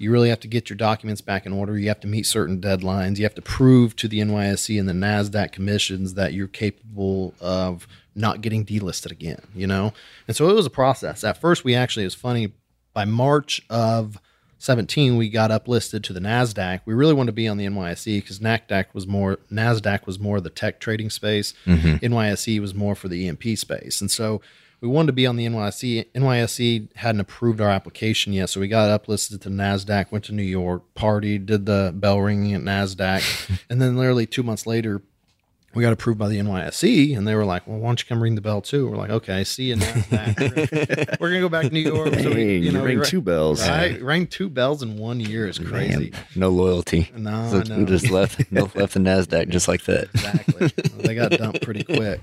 you 0.00 0.10
really 0.10 0.30
have 0.30 0.40
to 0.40 0.48
get 0.48 0.70
your 0.70 0.78
documents 0.78 1.20
back 1.20 1.44
in 1.44 1.52
order. 1.52 1.78
You 1.78 1.88
have 1.88 2.00
to 2.00 2.08
meet 2.08 2.24
certain 2.24 2.60
deadlines. 2.60 3.18
You 3.18 3.24
have 3.24 3.34
to 3.34 3.42
prove 3.42 3.94
to 3.96 4.08
the 4.08 4.20
NYSE 4.20 4.80
and 4.80 4.88
the 4.88 4.94
NASDAQ 4.94 5.52
commissions 5.52 6.14
that 6.14 6.32
you're 6.32 6.48
capable 6.48 7.34
of 7.38 7.86
not 8.14 8.40
getting 8.40 8.64
delisted 8.64 9.10
again, 9.10 9.42
you 9.54 9.66
know? 9.66 9.92
And 10.26 10.34
so 10.34 10.48
it 10.48 10.54
was 10.54 10.64
a 10.66 10.70
process. 10.70 11.22
At 11.22 11.38
first, 11.38 11.64
we 11.64 11.74
actually, 11.74 12.04
it 12.04 12.06
was 12.06 12.14
funny, 12.14 12.52
by 12.92 13.04
March 13.04 13.60
of 13.68 14.18
17 14.60 15.16
we 15.16 15.30
got 15.30 15.50
uplisted 15.50 16.02
to 16.04 16.12
the 16.12 16.20
Nasdaq. 16.20 16.82
We 16.84 16.92
really 16.92 17.14
wanted 17.14 17.28
to 17.28 17.32
be 17.32 17.48
on 17.48 17.56
the 17.56 17.64
NYSE 17.64 18.18
because 18.18 18.40
Nasdaq 18.40 18.92
was 18.92 19.06
more 19.06 19.38
Nasdaq 19.50 20.06
was 20.06 20.18
more 20.18 20.38
the 20.38 20.50
tech 20.50 20.80
trading 20.80 21.08
space. 21.08 21.54
Mm-hmm. 21.66 22.04
NYSE 22.04 22.60
was 22.60 22.74
more 22.74 22.94
for 22.94 23.08
the 23.08 23.24
E&P 23.24 23.56
space, 23.56 24.02
and 24.02 24.10
so 24.10 24.42
we 24.82 24.88
wanted 24.88 25.08
to 25.08 25.12
be 25.14 25.26
on 25.26 25.36
the 25.36 25.46
NYSE. 25.46 26.12
NYSE 26.12 26.94
hadn't 26.96 27.22
approved 27.22 27.60
our 27.60 27.70
application 27.70 28.34
yet, 28.34 28.50
so 28.50 28.60
we 28.60 28.68
got 28.68 29.02
uplisted 29.02 29.40
to 29.40 29.48
Nasdaq. 29.48 30.12
Went 30.12 30.26
to 30.26 30.34
New 30.34 30.42
York, 30.42 30.82
partied, 30.94 31.46
did 31.46 31.64
the 31.64 31.92
bell 31.94 32.20
ringing 32.20 32.52
at 32.54 32.60
Nasdaq, 32.60 33.60
and 33.70 33.80
then 33.80 33.96
literally 33.96 34.26
two 34.26 34.42
months 34.42 34.66
later. 34.66 35.02
We 35.72 35.82
got 35.84 35.92
approved 35.92 36.18
by 36.18 36.28
the 36.28 36.36
NYSE, 36.38 37.16
and 37.16 37.28
they 37.28 37.36
were 37.36 37.44
like, 37.44 37.64
"Well, 37.64 37.78
why 37.78 37.88
don't 37.90 38.00
you 38.00 38.06
come 38.08 38.20
ring 38.20 38.34
the 38.34 38.40
bell 38.40 38.60
too?" 38.60 38.88
We're 38.88 38.96
like, 38.96 39.10
"Okay, 39.10 39.44
see 39.44 39.66
you 39.66 39.76
Nasdaq. 39.76 41.18
We're 41.20 41.28
gonna 41.28 41.40
go 41.40 41.48
back 41.48 41.66
to 41.66 41.70
New 41.70 41.78
York." 41.78 42.12
So 42.14 42.30
we, 42.32 42.56
you 42.56 42.72
we 42.72 42.78
rang 42.80 42.98
ra- 42.98 43.04
two 43.04 43.20
bells. 43.20 43.66
Right, 43.68 44.02
rang 44.02 44.26
two 44.26 44.48
bells 44.48 44.82
in 44.82 44.96
one 44.96 45.20
year 45.20 45.46
is 45.46 45.60
crazy. 45.60 46.12
No 46.34 46.48
loyalty. 46.48 47.10
No, 47.16 47.48
So 47.50 47.60
know. 47.74 47.84
just 47.86 48.10
left 48.10 48.40
left 48.52 48.94
the 48.94 49.00
Nasdaq 49.00 49.48
just 49.48 49.68
like 49.68 49.84
that. 49.84 50.08
Exactly. 50.12 50.66
they 51.04 51.14
got 51.14 51.30
dumped 51.30 51.62
pretty 51.62 51.84
quick. 51.84 52.20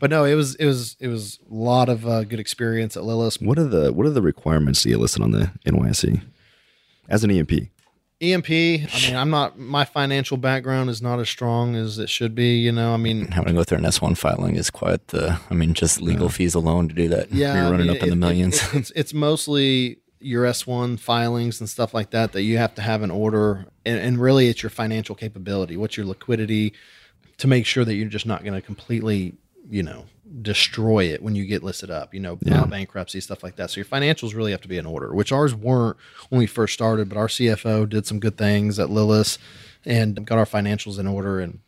But 0.00 0.10
no, 0.10 0.24
it 0.24 0.34
was 0.34 0.56
it 0.56 0.66
was 0.66 0.96
it 0.98 1.06
was 1.06 1.38
a 1.48 1.54
lot 1.54 1.88
of 1.88 2.04
uh, 2.04 2.24
good 2.24 2.40
experience 2.40 2.96
at 2.96 3.04
Lilis. 3.04 3.40
What 3.40 3.60
are 3.60 3.68
the 3.68 3.92
what 3.92 4.06
are 4.06 4.10
the 4.10 4.22
requirements 4.22 4.82
to 4.82 4.88
get 4.88 4.98
listed 4.98 5.22
on 5.22 5.30
the 5.30 5.52
NYSE 5.64 6.20
as 7.08 7.22
an 7.22 7.30
E&P? 7.30 7.70
E&P. 8.22 8.86
I 8.92 9.00
mean, 9.06 9.16
I'm 9.16 9.30
not. 9.30 9.58
My 9.58 9.84
financial 9.84 10.36
background 10.36 10.90
is 10.90 11.02
not 11.02 11.18
as 11.18 11.28
strong 11.28 11.74
as 11.74 11.98
it 11.98 12.08
should 12.08 12.34
be. 12.34 12.56
You 12.58 12.70
know, 12.72 12.94
I 12.94 12.96
mean, 12.96 13.26
Having 13.32 13.48
to 13.48 13.60
go 13.60 13.64
through 13.64 13.78
an 13.78 13.84
S 13.84 14.00
one 14.00 14.14
filing 14.14 14.54
is 14.56 14.70
quite 14.70 15.08
the. 15.08 15.40
I 15.50 15.54
mean, 15.54 15.74
just 15.74 16.00
legal 16.00 16.28
fees 16.28 16.54
alone 16.54 16.88
to 16.88 16.94
do 16.94 17.08
that. 17.08 17.32
yeah, 17.32 17.54
you're 17.54 17.64
I 17.66 17.70
running 17.70 17.86
mean, 17.88 17.96
up 17.96 18.02
in 18.02 18.08
the 18.10 18.14
it- 18.14 18.18
millions. 18.18 18.62
it- 18.62 18.74
it's 18.74 18.92
it's 18.94 19.14
mostly 19.14 19.98
your 20.20 20.44
S1 20.44 21.00
filings 21.00 21.58
and 21.58 21.68
stuff 21.68 21.92
like 21.92 22.10
that 22.10 22.30
that 22.30 22.42
you 22.42 22.56
have 22.56 22.72
to 22.76 22.80
have 22.82 23.02
in 23.02 23.10
order, 23.10 23.66
and, 23.84 23.98
and 23.98 24.18
really, 24.20 24.46
it's 24.48 24.62
your 24.62 24.70
financial 24.70 25.16
capability. 25.16 25.76
What's 25.76 25.96
your 25.96 26.06
liquidity 26.06 26.74
to 27.38 27.48
make 27.48 27.66
sure 27.66 27.84
that 27.84 27.94
you're 27.94 28.08
just 28.08 28.24
not 28.26 28.44
going 28.44 28.54
to 28.54 28.60
completely, 28.64 29.34
you 29.68 29.82
know, 29.82 30.04
destroy 30.40 31.04
it 31.04 31.22
when 31.22 31.34
you 31.34 31.44
get 31.44 31.62
listed 31.62 31.90
up. 31.90 32.14
You 32.14 32.20
know, 32.20 32.36
file 32.36 32.66
bankruptcy 32.66 33.20
stuff 33.20 33.42
like 33.42 33.56
that. 33.56 33.70
So 33.70 33.78
your 33.78 33.84
financials 33.84 34.34
really 34.34 34.52
have 34.52 34.62
to 34.62 34.68
be 34.68 34.78
in 34.78 34.86
order, 34.86 35.14
which 35.14 35.32
ours 35.32 35.54
weren't 35.54 35.96
when 36.30 36.38
we 36.38 36.46
first 36.46 36.74
started. 36.74 37.08
But 37.08 37.18
our 37.18 37.28
CFO 37.28 37.88
did 37.88 38.06
some 38.06 38.20
good 38.20 38.38
things 38.38 38.78
at 38.78 38.88
Lilis 38.88 39.38
and 39.84 40.24
got 40.24 40.38
our 40.38 40.46
financials 40.46 40.98
in 40.98 41.06
order 41.06 41.40
and 41.40 41.58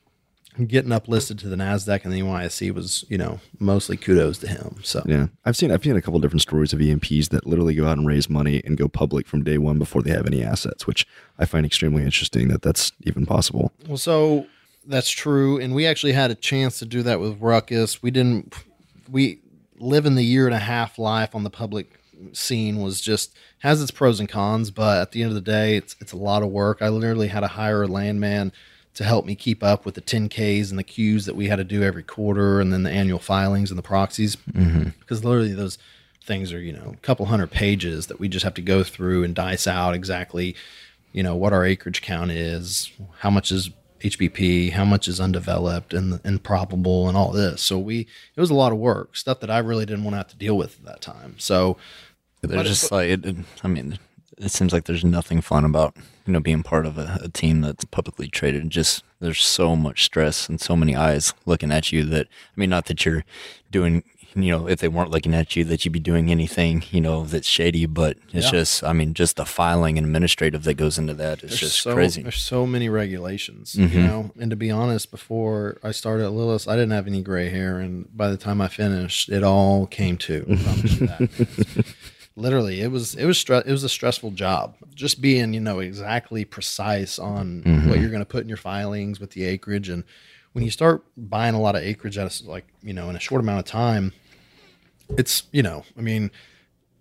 getting 0.66 0.92
up 0.92 1.08
listed 1.08 1.38
to 1.40 1.48
the 1.48 1.56
Nasdaq 1.56 2.04
and 2.04 2.12
the 2.12 2.20
NYSE 2.20 2.72
was, 2.72 3.04
you 3.08 3.18
know, 3.18 3.40
mostly 3.58 3.96
kudos 3.96 4.38
to 4.38 4.46
him. 4.46 4.76
So 4.82 5.02
Yeah, 5.04 5.26
I've 5.44 5.56
seen 5.56 5.70
I've 5.70 5.82
seen 5.82 5.96
a 5.96 6.02
couple 6.02 6.20
different 6.20 6.42
stories 6.42 6.72
of 6.72 6.80
E&Ps 6.80 7.28
that 7.28 7.46
literally 7.46 7.74
go 7.74 7.86
out 7.86 7.98
and 7.98 8.06
raise 8.06 8.30
money 8.30 8.62
and 8.64 8.76
go 8.76 8.88
public 8.88 9.26
from 9.26 9.42
day 9.42 9.58
one 9.58 9.78
before 9.78 10.02
they 10.02 10.10
have 10.10 10.26
any 10.26 10.44
assets, 10.44 10.86
which 10.86 11.06
I 11.38 11.44
find 11.44 11.66
extremely 11.66 12.04
interesting 12.04 12.48
that 12.48 12.62
that's 12.62 12.92
even 13.02 13.26
possible. 13.26 13.72
Well, 13.88 13.96
so 13.96 14.46
that's 14.87 15.11
true, 15.11 15.59
and 15.59 15.74
we 15.74 15.87
actually 15.87 16.12
had 16.12 16.30
a 16.30 16.35
chance 16.35 16.78
to 16.78 16.87
do 16.87 17.03
that 17.03 17.20
with 17.20 17.41
Ruckus. 17.41 18.03
We 18.03 18.11
didn't. 18.11 18.55
We 19.11 19.41
living 19.78 20.14
the 20.14 20.24
year 20.24 20.47
and 20.47 20.55
a 20.55 20.61
half 20.61 20.99
life 20.99 21.35
on 21.35 21.45
the 21.45 21.51
public 21.51 22.01
scene 22.32 22.80
was 22.80 23.01
just 23.01 23.35
has 23.59 23.82
its 23.82 23.91
pros 23.91 24.20
and 24.20 24.28
cons, 24.28 24.70
but 24.70 25.01
at 25.01 25.12
the 25.12 25.22
end 25.22 25.30
of 25.30 25.35
the 25.35 25.41
day, 25.41 25.76
it's 25.76 25.97
it's 26.01 26.12
a 26.12 26.16
lot 26.16 26.43
of 26.43 26.51
work. 26.51 26.78
I 26.80 26.89
literally 26.89 27.28
had 27.28 27.41
to 27.41 27.49
hire 27.49 27.82
a 27.82 27.89
landman 27.89 28.53
to 28.95 29.05
help 29.05 29.26
me 29.26 29.35
keep 29.35 29.64
up 29.64 29.85
with 29.85 29.97
the 29.97 30.01
10Ks 30.01 30.70
and 30.70 30.78
the 30.78 30.85
Qs 30.85 31.24
that 31.26 31.35
we 31.35 31.49
had 31.49 31.57
to 31.57 31.64
do 31.64 31.82
every 31.82 32.05
quarter, 32.05 32.61
and 32.61 32.72
then 32.72 32.82
the 32.82 32.91
annual 32.91 33.18
filings 33.18 33.70
and 33.70 33.78
the 33.78 33.82
proxies, 33.82 34.37
mm-hmm. 34.37 34.91
because 35.01 35.24
literally 35.24 35.53
those 35.53 35.78
things 36.22 36.53
are 36.53 36.61
you 36.61 36.72
know 36.72 36.93
a 36.95 36.97
couple 36.99 37.26
hundred 37.26 37.51
pages 37.51 38.07
that 38.07 38.18
we 38.18 38.28
just 38.28 38.45
have 38.45 38.55
to 38.55 38.62
go 38.62 38.82
through 38.82 39.24
and 39.24 39.35
dice 39.35 39.66
out 39.66 39.95
exactly 39.95 40.57
you 41.14 41.22
know 41.22 41.37
what 41.37 41.53
our 41.53 41.64
acreage 41.64 42.03
count 42.03 42.30
is, 42.30 42.91
how 43.20 43.30
much 43.30 43.51
is 43.51 43.70
HBP, 44.05 44.72
how 44.72 44.84
much 44.84 45.09
is 45.09 45.18
undeveloped 45.20 45.92
and 45.94 46.20
and 46.24 46.42
probable, 46.42 47.09
and 47.09 47.16
all 47.16 47.32
this. 47.32 47.62
So 47.62 47.78
we 47.78 48.00
it 48.36 48.40
was 48.40 48.50
a 48.50 48.55
lot 48.55 48.70
of 48.72 48.78
work, 48.78 49.16
stuff 49.16 49.40
that 49.40 49.50
I 49.50 49.59
really 49.59 49.86
didn't 49.86 50.05
want 50.05 50.12
to 50.14 50.18
have 50.18 50.28
to 50.28 50.36
deal 50.36 50.57
with 50.57 50.78
at 50.78 50.84
that 50.84 51.00
time. 51.00 51.34
So 51.38 51.76
They're 52.42 52.59
just 52.68 52.92
like, 52.92 53.09
it, 53.09 53.24
it- 53.24 53.36
I 53.62 53.68
mean, 53.68 53.98
it 54.36 54.50
seems 54.50 54.72
like 54.72 54.84
there's 54.84 55.05
nothing 55.05 55.40
fun 55.40 55.64
about 55.64 55.96
you 56.26 56.32
know 56.32 56.40
being 56.40 56.62
part 56.62 56.86
of 56.86 56.98
a, 56.98 57.18
a 57.22 57.28
team 57.28 57.61
that's 57.62 57.84
publicly 57.86 58.28
traded. 58.28 58.68
Just 58.70 59.02
there's 59.20 59.40
so 59.42 59.74
much 59.74 60.05
stress 60.05 60.48
and 60.48 60.61
so 60.61 60.76
many 60.76 60.94
eyes 60.94 61.32
looking 61.46 61.70
at 61.72 61.90
you 61.92 62.05
that 62.05 62.26
I 62.26 62.61
mean, 62.61 62.70
not 62.70 62.86
that 62.86 63.05
you're 63.07 63.24
doing. 63.70 64.02
You 64.35 64.51
know, 64.51 64.68
if 64.68 64.80
they 64.80 64.89
weren't 64.89 65.11
looking 65.11 65.35
at 65.35 65.55
you, 65.57 65.64
that 65.64 65.85
you'd 65.85 65.93
be 65.93 66.01
doing 66.01 66.30
anything, 66.30 66.85
you 66.91 67.01
know, 67.01 67.24
that's 67.24 67.47
shady. 67.47 67.87
But 67.87 68.18
it's 68.32 68.47
Yeah. 68.47 68.51
just, 68.51 68.85
I 68.85 68.93
mean, 68.93 69.14
just 69.14 69.37
the 69.37 69.45
filing 69.45 69.97
and 69.99 70.07
administrative 70.07 70.64
that 70.64 70.74
goes 70.74 70.99
into 70.99 71.14
that 71.14 71.43
is 71.43 71.51
there's 71.51 71.61
just 71.61 71.82
so, 71.82 71.95
crazy. 71.95 72.22
There's 72.22 72.37
so 72.37 72.66
many 72.66 72.89
regulations, 72.89 73.74
you 73.74 73.89
know. 73.89 74.32
And 74.39 74.51
to 74.51 74.57
be 74.57 74.70
honest, 74.70 75.11
before 75.11 75.78
I 75.82 75.93
started 75.93 76.24
at 76.24 76.32
Lilis, 76.32 76.66
I 76.66 76.74
didn't 76.74 76.93
have 76.93 77.07
any 77.07 77.22
gray 77.22 77.51
hair, 77.51 77.78
and 77.78 78.14
by 78.16 78.28
the 78.28 78.37
time 78.37 78.61
I 78.61 78.68
finished, 78.68 79.28
it 79.28 79.43
all 79.43 79.87
came 79.87 80.18
to. 80.18 80.45
I 80.51 80.57
promise 80.57 81.01
you 81.01 81.07
that. 81.07 81.87
literally 82.37 82.80
it 82.80 82.91
was 82.91 83.14
it 83.14 83.26
was 83.26 83.39
stre- 83.39 83.64
it 83.64 83.70
was 83.70 83.85
a 83.85 83.89
stressful 83.89 84.32
job 84.32 84.74
just 84.95 85.20
being 85.20 85.55
you 85.55 85.61
know 85.61 85.78
exactly 85.78 86.45
precise 86.45 87.18
on 87.18 87.62
mm-hmm. 87.62 87.89
what 87.89 88.01
you're 88.01 88.11
going 88.11 88.20
to 88.20 88.26
put 88.26 88.43
in 88.43 88.49
your 88.49 88.57
filings 88.57 89.20
with 89.20 89.30
the 89.30 89.45
acreage 89.45 89.89
and 89.89 90.03
when 90.53 90.64
you 90.64 90.70
start 90.70 91.05
buying 91.16 91.55
a 91.55 91.61
lot 91.61 91.76
of 91.76 91.82
acreage 91.82 92.18
at 92.18 92.41
a, 92.41 92.49
like 92.49 92.66
you 92.82 92.93
know 92.93 93.09
in 93.09 93.14
a 93.14 93.20
short 93.20 93.41
amount 93.41 93.61
of 93.61 93.64
time 93.64 94.12
it's 95.11 95.44
you 95.52 95.62
know 95.62 95.84
i 95.96 96.00
mean 96.00 96.30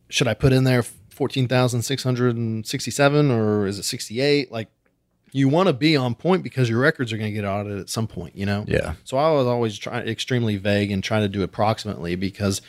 should 0.09 0.27
i 0.27 0.33
put 0.33 0.51
in 0.53 0.63
there 0.63 0.83
14667 0.83 3.31
or 3.31 3.67
is 3.67 3.79
it 3.79 3.83
68 3.83 4.51
like 4.51 4.69
you 5.31 5.49
want 5.49 5.67
to 5.67 5.73
be 5.73 5.97
on 5.97 6.13
point 6.13 6.43
because 6.43 6.69
your 6.69 6.79
records 6.79 7.11
are 7.11 7.17
going 7.17 7.33
to 7.33 7.33
get 7.33 7.45
audited 7.45 7.79
at 7.79 7.89
some 7.89 8.05
point 8.07 8.35
you 8.35 8.45
know 8.45 8.65
yeah 8.67 8.93
so 9.03 9.17
i 9.17 9.31
was 9.31 9.47
always 9.47 9.77
trying 9.77 10.07
extremely 10.07 10.57
vague 10.57 10.91
and 10.91 11.03
trying 11.03 11.21
to 11.21 11.29
do 11.29 11.43
approximately 11.43 12.15
because 12.15 12.61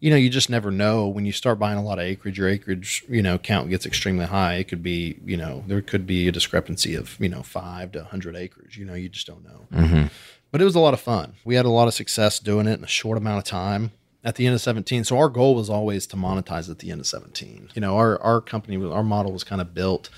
you 0.00 0.10
know, 0.10 0.16
you 0.16 0.30
just 0.30 0.48
never 0.48 0.70
know 0.70 1.08
when 1.08 1.26
you 1.26 1.32
start 1.32 1.58
buying 1.58 1.78
a 1.78 1.82
lot 1.82 1.98
of 1.98 2.04
acreage, 2.04 2.38
your 2.38 2.48
acreage, 2.48 3.04
you 3.08 3.22
know, 3.22 3.36
count 3.36 3.68
gets 3.68 3.84
extremely 3.84 4.26
high. 4.26 4.54
It 4.54 4.68
could 4.68 4.82
be, 4.82 5.18
you 5.24 5.36
know, 5.36 5.64
there 5.66 5.82
could 5.82 6.06
be 6.06 6.28
a 6.28 6.32
discrepancy 6.32 6.94
of, 6.94 7.16
you 7.18 7.28
know, 7.28 7.42
five 7.42 7.92
to 7.92 8.00
100 8.00 8.36
acres. 8.36 8.76
You 8.76 8.84
know, 8.84 8.94
you 8.94 9.08
just 9.08 9.26
don't 9.26 9.44
know. 9.44 9.66
Mm-hmm. 9.72 10.06
But 10.50 10.62
it 10.62 10.64
was 10.64 10.76
a 10.76 10.80
lot 10.80 10.94
of 10.94 11.00
fun. 11.00 11.34
We 11.44 11.56
had 11.56 11.66
a 11.66 11.70
lot 11.70 11.88
of 11.88 11.94
success 11.94 12.38
doing 12.38 12.66
it 12.66 12.78
in 12.78 12.84
a 12.84 12.88
short 12.88 13.18
amount 13.18 13.38
of 13.38 13.44
time 13.44 13.90
at 14.28 14.34
the 14.34 14.44
end 14.44 14.54
of 14.54 14.60
17. 14.60 15.04
So 15.04 15.16
our 15.16 15.30
goal 15.30 15.54
was 15.54 15.70
always 15.70 16.06
to 16.08 16.16
monetize 16.16 16.68
at 16.68 16.80
the 16.80 16.90
end 16.90 17.00
of 17.00 17.06
17. 17.06 17.70
You 17.74 17.80
know, 17.80 17.96
our, 17.96 18.20
our 18.20 18.42
company, 18.42 18.76
our 18.76 19.02
model 19.02 19.32
was 19.32 19.42
kind 19.42 19.58
of 19.58 19.72
built 19.72 20.10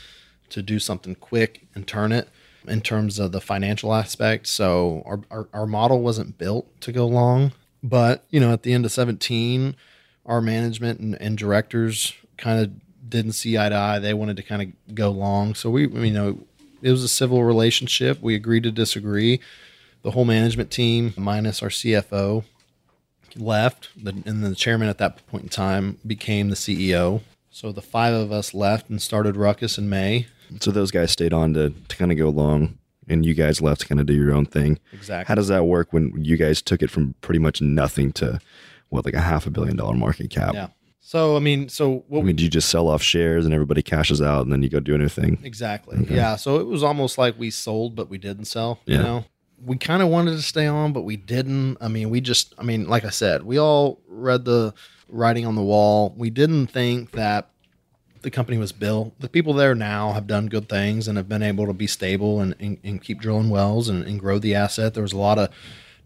to 0.48 0.62
do 0.62 0.80
something 0.80 1.14
quick 1.14 1.68
and 1.76 1.86
turn 1.86 2.10
it 2.10 2.28
in 2.66 2.80
terms 2.80 3.20
of 3.20 3.30
the 3.30 3.40
financial 3.40 3.94
aspect. 3.94 4.48
So 4.48 5.04
our, 5.06 5.20
our, 5.30 5.48
our 5.52 5.66
model 5.66 6.02
wasn't 6.02 6.38
built 6.38 6.80
to 6.80 6.90
go 6.90 7.06
long. 7.06 7.52
But, 7.84 8.24
you 8.30 8.40
know, 8.40 8.52
at 8.52 8.64
the 8.64 8.72
end 8.72 8.84
of 8.84 8.90
17, 8.90 9.76
our 10.26 10.40
management 10.40 10.98
and, 10.98 11.14
and 11.22 11.38
directors 11.38 12.12
kind 12.36 12.58
of 12.58 13.08
didn't 13.08 13.34
see 13.34 13.56
eye 13.56 13.68
to 13.68 13.76
eye. 13.76 14.00
They 14.00 14.12
wanted 14.12 14.38
to 14.38 14.42
kind 14.42 14.60
of 14.60 14.94
go 14.96 15.10
long. 15.10 15.54
So 15.54 15.70
we, 15.70 15.86
you 15.86 16.10
know, 16.10 16.40
it 16.82 16.90
was 16.90 17.04
a 17.04 17.08
civil 17.08 17.44
relationship. 17.44 18.20
We 18.20 18.34
agreed 18.34 18.64
to 18.64 18.72
disagree. 18.72 19.38
The 20.02 20.10
whole 20.10 20.24
management 20.24 20.72
team, 20.72 21.14
minus 21.16 21.62
our 21.62 21.68
CFO, 21.68 22.42
left. 23.36 23.88
and 24.04 24.44
the 24.44 24.54
chairman 24.54 24.88
at 24.88 24.98
that 24.98 25.26
point 25.26 25.44
in 25.44 25.48
time 25.48 25.98
became 26.06 26.48
the 26.48 26.56
CEO. 26.56 27.22
So 27.50 27.72
the 27.72 27.82
five 27.82 28.14
of 28.14 28.30
us 28.30 28.54
left 28.54 28.88
and 28.88 29.02
started 29.02 29.36
Ruckus 29.36 29.76
in 29.76 29.88
May. 29.88 30.26
So 30.60 30.70
those 30.70 30.90
guys 30.90 31.10
stayed 31.10 31.32
on 31.32 31.54
to, 31.54 31.70
to 31.70 31.96
kind 31.96 32.12
of 32.12 32.18
go 32.18 32.28
along, 32.28 32.78
and 33.08 33.24
you 33.26 33.34
guys 33.34 33.60
left 33.60 33.82
to 33.82 33.88
kind 33.88 34.00
of 34.00 34.06
do 34.06 34.14
your 34.14 34.32
own 34.32 34.46
thing. 34.46 34.78
Exactly. 34.92 35.28
How 35.28 35.34
does 35.34 35.48
that 35.48 35.64
work 35.64 35.92
when 35.92 36.12
you 36.16 36.36
guys 36.36 36.62
took 36.62 36.82
it 36.82 36.90
from 36.90 37.14
pretty 37.20 37.38
much 37.40 37.60
nothing 37.60 38.12
to 38.14 38.40
what, 38.88 39.04
like 39.04 39.14
a 39.14 39.20
half 39.20 39.46
a 39.46 39.50
billion 39.50 39.76
dollar 39.76 39.94
market 39.94 40.30
cap? 40.30 40.54
Yeah. 40.54 40.68
So 41.00 41.34
I 41.34 41.40
mean, 41.40 41.68
so 41.68 42.04
what 42.08 42.20
I 42.20 42.22
mean, 42.22 42.36
do 42.36 42.44
you 42.44 42.50
just 42.50 42.68
sell 42.68 42.86
off 42.86 43.02
shares 43.02 43.44
and 43.44 43.52
everybody 43.52 43.82
cashes 43.82 44.22
out 44.22 44.42
and 44.42 44.52
then 44.52 44.62
you 44.62 44.68
go 44.68 44.80
do 44.80 44.94
anything? 44.94 45.38
Exactly. 45.42 45.98
Okay. 45.98 46.14
Yeah. 46.14 46.36
So 46.36 46.60
it 46.60 46.66
was 46.66 46.84
almost 46.84 47.18
like 47.18 47.38
we 47.38 47.50
sold, 47.50 47.96
but 47.96 48.08
we 48.08 48.18
didn't 48.18 48.44
sell. 48.44 48.80
You 48.86 48.96
yeah. 48.96 49.02
know, 49.02 49.24
we 49.64 49.76
kind 49.76 50.02
of 50.02 50.08
wanted 50.08 50.32
to 50.32 50.42
stay 50.42 50.66
on, 50.66 50.92
but 50.92 51.02
we 51.02 51.16
didn't. 51.16 51.78
I 51.80 51.88
mean, 51.88 52.10
we 52.10 52.20
just, 52.20 52.54
I 52.58 52.62
mean, 52.62 52.88
like 52.88 53.04
I 53.04 53.10
said, 53.10 53.42
we 53.42 53.58
all 53.58 54.00
read 54.08 54.44
the 54.44 54.74
writing 55.08 55.46
on 55.46 55.54
the 55.54 55.62
wall. 55.62 56.14
We 56.16 56.30
didn't 56.30 56.68
think 56.68 57.12
that 57.12 57.50
the 58.22 58.30
company 58.30 58.58
was 58.58 58.72
built. 58.72 59.18
The 59.20 59.28
people 59.28 59.54
there 59.54 59.74
now 59.74 60.12
have 60.12 60.26
done 60.26 60.46
good 60.46 60.68
things 60.68 61.08
and 61.08 61.16
have 61.16 61.28
been 61.28 61.42
able 61.42 61.66
to 61.66 61.72
be 61.72 61.86
stable 61.86 62.40
and, 62.40 62.54
and, 62.60 62.78
and 62.84 63.02
keep 63.02 63.20
drilling 63.20 63.50
wells 63.50 63.88
and, 63.88 64.04
and, 64.04 64.20
grow 64.20 64.38
the 64.38 64.54
asset. 64.54 64.92
There 64.92 65.02
was 65.02 65.14
a 65.14 65.18
lot 65.18 65.38
of 65.38 65.48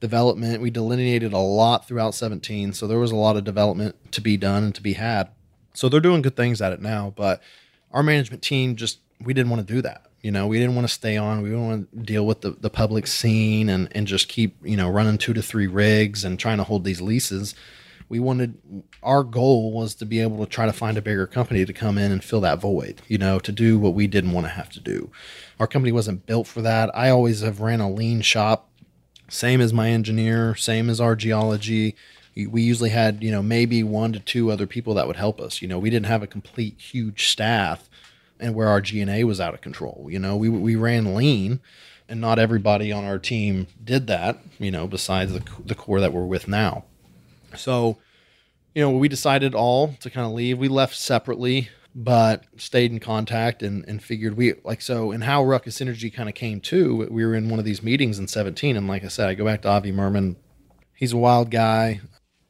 development. 0.01 0.63
We 0.63 0.71
delineated 0.71 1.33
a 1.33 1.39
lot 1.39 1.89
throughout 1.89 2.15
17, 2.15 2.73
so 2.73 2.87
there 2.87 2.99
was 2.99 3.11
a 3.11 3.17
lot 3.17 3.37
of 3.37 3.45
development 3.45 4.13
to 4.13 4.21
be 4.21 4.37
done 4.37 4.65
and 4.65 4.75
to 4.75 4.83
be 4.83 4.93
had. 4.93 5.31
So 5.73 5.89
they're 5.89 6.01
doing 6.01 6.23
good 6.23 6.37
things 6.37 6.63
at 6.63 6.73
it 6.73 6.81
now, 6.81 7.13
but 7.17 7.43
our 7.91 8.03
management 8.03 8.43
team 8.43 8.77
just 8.77 9.01
we 9.21 9.35
didn't 9.35 9.51
want 9.51 9.67
to 9.67 9.75
do 9.75 9.83
that. 9.83 10.07
You 10.23 10.31
know, 10.31 10.47
we 10.47 10.59
didn't 10.59 10.75
want 10.75 10.89
to 10.89 10.93
stay 10.95 11.17
on. 11.17 11.43
We 11.43 11.51
didn't 11.51 11.67
want 11.67 11.91
to 11.91 11.99
deal 11.99 12.27
with 12.27 12.41
the, 12.41 12.53
the 12.53 12.71
public 12.71 13.07
scene 13.07 13.69
and, 13.69 13.89
and 13.93 14.07
just 14.07 14.29
keep, 14.29 14.57
you 14.63 14.77
know, 14.77 14.89
running 14.89 15.19
two 15.19 15.35
to 15.35 15.43
three 15.43 15.67
rigs 15.67 16.25
and 16.25 16.39
trying 16.39 16.59
to 16.59 16.65
hold 16.65 16.85
these 16.85 17.01
leases 17.01 17.55
we 18.09 18.21
wanted 18.21 18.83
our 19.03 19.23
goal 19.23 19.73
was 19.73 19.95
to 19.97 20.07
be 20.07 20.21
able 20.21 20.45
to 20.45 20.51
try 20.51 20.67
to 20.67 20.73
find 20.73 20.97
a 20.97 21.03
bigger 21.03 21.27
company 21.27 21.65
to 21.65 21.73
come 21.73 21.99
in 21.99 22.13
and 22.13 22.23
fill 22.23 22.41
that 22.41 22.61
void 22.61 23.01
you 23.09 23.19
know 23.19 23.39
to 23.39 23.53
do 23.53 23.79
what 23.79 23.95
we 23.95 24.07
didn't 24.07 24.33
want 24.33 24.47
to 24.47 24.53
have 24.53 24.69
to 24.71 24.81
do 24.81 25.11
our 25.59 25.67
company 25.67 25.93
wasn't 25.93 26.27
built 26.27 26.47
for 26.47 26.63
that 26.63 26.91
i 26.95 27.09
always 27.09 27.41
have 27.41 27.61
ran 27.61 27.81
a 27.81 27.91
lean 27.91 28.21
shop 28.21 28.71
same 29.29 29.61
as 29.61 29.73
my 29.73 29.91
engineer 29.91 30.55
same 30.55 30.91
as 30.91 31.01
our 31.01 31.17
geology 31.17 31.95
we 32.49 32.63
usually 32.63 32.91
had 32.91 33.23
you 33.23 33.31
know 33.31 33.43
maybe 33.43 33.83
one 33.83 34.13
to 34.13 34.21
two 34.21 34.51
other 34.51 34.67
people 34.67 34.95
that 34.95 35.07
would 35.07 35.17
help 35.17 35.41
us 35.41 35.63
you 35.63 35.69
know 35.69 35.79
we 35.79 35.91
didn't 35.91 36.07
have 36.07 36.23
a 36.23 36.27
complete 36.27 36.79
huge 36.81 37.29
staff 37.29 37.89
and 38.41 38.55
where 38.55 38.69
our 38.69 38.81
G&A 38.81 39.25
was 39.25 39.41
out 39.41 39.55
of 39.55 39.61
control 39.61 40.09
you 40.11 40.19
know 40.19 40.37
we, 40.37 40.49
we 40.49 40.77
ran 40.77 41.15
lean 41.15 41.61
and 42.09 42.21
not 42.21 42.39
everybody 42.39 42.93
on 42.93 43.05
our 43.05 43.19
team 43.19 43.67
did 43.83 44.07
that 44.07 44.39
you 44.59 44.71
know 44.71 44.87
besides 44.87 45.33
the, 45.33 45.43
the 45.65 45.75
core 45.75 46.01
that 46.01 46.13
we're 46.13 46.27
with 46.27 46.49
now 46.49 46.85
so, 47.57 47.99
you 48.75 48.83
know, 48.83 48.91
we 48.91 49.09
decided 49.09 49.55
all 49.55 49.95
to 50.01 50.11
kind 50.11 50.27
of 50.27 50.33
leave. 50.33 50.59
We 50.59 50.69
left 50.69 50.97
separately, 50.97 51.69
but 51.95 52.45
stayed 52.57 52.91
in 52.91 53.01
contact 53.01 53.63
and, 53.63 53.85
and 53.87 54.03
figured 54.03 54.37
we 54.37 54.55
like 54.65 54.83
so. 54.83 55.13
And 55.13 55.25
how 55.25 55.45
Ruckus 55.45 55.81
Energy 55.81 56.11
kind 56.11 56.29
of 56.29 56.35
came 56.35 56.61
to, 56.63 57.07
we 57.11 57.25
were 57.25 57.35
in 57.35 57.49
one 57.49 57.59
of 57.59 57.65
these 57.65 57.83
meetings 57.83 58.19
in 58.19 58.29
17. 58.29 58.77
And 58.77 58.89
like 58.89 59.05
I 59.05 59.09
said, 59.09 59.29
I 59.29 59.35
go 59.35 59.45
back 59.45 59.63
to 59.63 59.69
Avi 59.69 59.93
Mirman. 59.93 60.37
He's 60.95 61.13
a 61.13 61.17
wild 61.17 61.51
guy, 61.51 62.01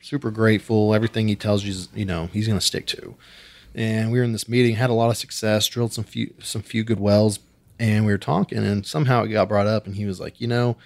super 0.01 0.31
grateful. 0.31 0.95
Everything 0.95 1.29
he 1.29 1.37
tells 1.37 1.65
you, 1.65 1.87
you 1.95 2.05
know, 2.05 2.27
he's 2.33 2.47
going 2.47 2.59
to 2.59 2.65
stick 2.65 2.87
to. 2.89 3.17
And 3.75 4.13
we 4.13 4.19
were 4.19 4.25
in 4.25 4.33
this 4.33 4.49
meeting, 4.49 4.77
had 4.77 4.91
a 4.91 4.95
lot 4.95 5.11
of 5.11 5.17
success, 5.17 5.67
drilled 5.67 5.93
some 5.93 6.05
few 6.05 6.35
some 6.41 6.63
few 6.63 6.85
good 6.85 7.01
wells, 7.01 7.41
and 7.79 8.07
we 8.07 8.13
were 8.13 8.19
talking, 8.19 8.59
and 8.59 8.87
somehow 8.87 9.25
it 9.25 9.29
got 9.29 9.49
brought 9.49 9.67
up, 9.67 9.87
and 9.87 9.97
he 9.97 10.07
was 10.07 10.21
like, 10.21 10.41
you 10.41 10.47
know, 10.47 10.77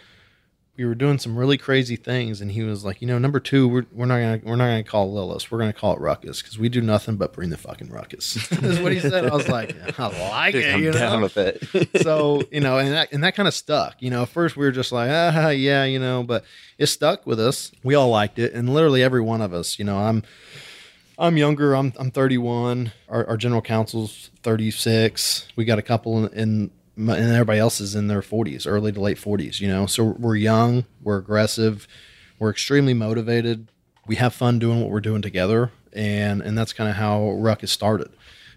we 0.78 0.84
were 0.84 0.94
doing 0.94 1.18
some 1.18 1.36
really 1.36 1.58
crazy 1.58 1.96
things 1.96 2.40
and 2.40 2.52
he 2.52 2.62
was 2.62 2.84
like 2.84 3.02
you 3.02 3.08
know 3.08 3.18
number 3.18 3.40
two 3.40 3.66
we're, 3.68 3.84
we're 3.92 4.06
not 4.06 4.20
gonna 4.20 4.40
we're 4.44 4.56
not 4.56 4.66
gonna 4.66 4.84
call 4.84 5.12
lilis 5.12 5.50
we're 5.50 5.58
gonna 5.58 5.72
call 5.72 5.94
it 5.94 6.00
ruckus 6.00 6.40
because 6.40 6.56
we 6.56 6.68
do 6.68 6.80
nothing 6.80 7.16
but 7.16 7.32
bring 7.32 7.50
the 7.50 7.56
fucking 7.56 7.90
ruckus. 7.90 8.50
Is 8.62 8.78
what 8.78 8.92
he 8.92 9.00
said. 9.00 9.26
I 9.26 9.34
was 9.34 9.48
like 9.48 9.76
i 9.98 10.30
like 10.30 10.52
Dude, 10.52 10.64
it 10.64 10.74
i'm 10.74 10.82
you 10.82 10.92
know? 10.92 10.98
down 10.98 11.20
with 11.20 11.36
it. 11.36 11.64
So 12.02 12.42
you 12.52 12.60
know 12.60 12.78
and 12.78 12.92
that 12.92 13.12
and 13.12 13.24
that 13.24 13.34
kind 13.34 13.48
of 13.48 13.54
stuck 13.54 13.96
you 14.00 14.08
know. 14.10 14.22
At 14.22 14.28
first 14.28 14.56
we 14.56 14.64
were 14.64 14.72
just 14.72 14.92
like 14.92 15.10
ah 15.10 15.48
yeah 15.48 15.84
you 15.84 15.98
know 15.98 16.22
but 16.22 16.44
it 16.78 16.86
stuck 16.86 17.26
with 17.26 17.40
us. 17.40 17.72
We 17.82 17.96
all 17.96 18.08
liked 18.08 18.38
it 18.38 18.52
and 18.52 18.72
literally 18.72 19.02
every 19.02 19.20
one 19.20 19.42
of 19.42 19.52
us 19.52 19.78
you 19.78 19.84
know 19.84 19.98
i'm 19.98 20.22
I'm 21.18 21.36
younger. 21.36 21.74
I'm 21.74 21.92
I'm 21.98 22.12
31. 22.12 22.92
Our, 23.08 23.26
our 23.26 23.36
general 23.36 23.60
counsel's 23.60 24.30
36. 24.44 25.48
We 25.56 25.64
got 25.64 25.78
a 25.78 25.82
couple 25.82 26.26
in, 26.26 26.32
in 26.32 26.70
and 26.96 27.10
everybody 27.32 27.58
else 27.58 27.80
is 27.80 27.94
in 27.94 28.08
their 28.08 28.22
40s, 28.22 28.66
early 28.66 28.90
to 28.92 29.00
late 29.00 29.18
40s, 29.18 29.60
you 29.60 29.68
know. 29.68 29.86
So 29.86 30.04
we're 30.04 30.36
young, 30.36 30.84
we're 31.02 31.18
aggressive, 31.18 31.86
we're 32.38 32.50
extremely 32.50 32.92
motivated. 32.94 33.68
We 34.06 34.16
have 34.16 34.34
fun 34.34 34.58
doing 34.58 34.80
what 34.80 34.90
we're 34.90 35.00
doing 35.00 35.22
together, 35.22 35.72
and 35.92 36.40
and 36.40 36.56
that's 36.56 36.72
kind 36.72 36.88
of 36.88 36.96
how 36.96 37.32
Ruckus 37.32 37.72
started. 37.72 38.10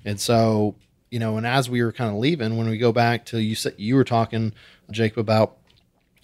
And 0.05 0.19
so, 0.19 0.75
you 1.09 1.19
know, 1.19 1.37
and 1.37 1.45
as 1.45 1.69
we 1.69 1.83
were 1.83 1.91
kind 1.91 2.11
of 2.11 2.17
leaving, 2.17 2.57
when 2.57 2.69
we 2.69 2.77
go 2.77 2.91
back 2.91 3.25
to 3.27 3.41
you 3.41 3.55
said 3.55 3.73
you 3.77 3.95
were 3.95 4.03
talking, 4.03 4.53
Jacob, 4.91 5.19
about 5.19 5.57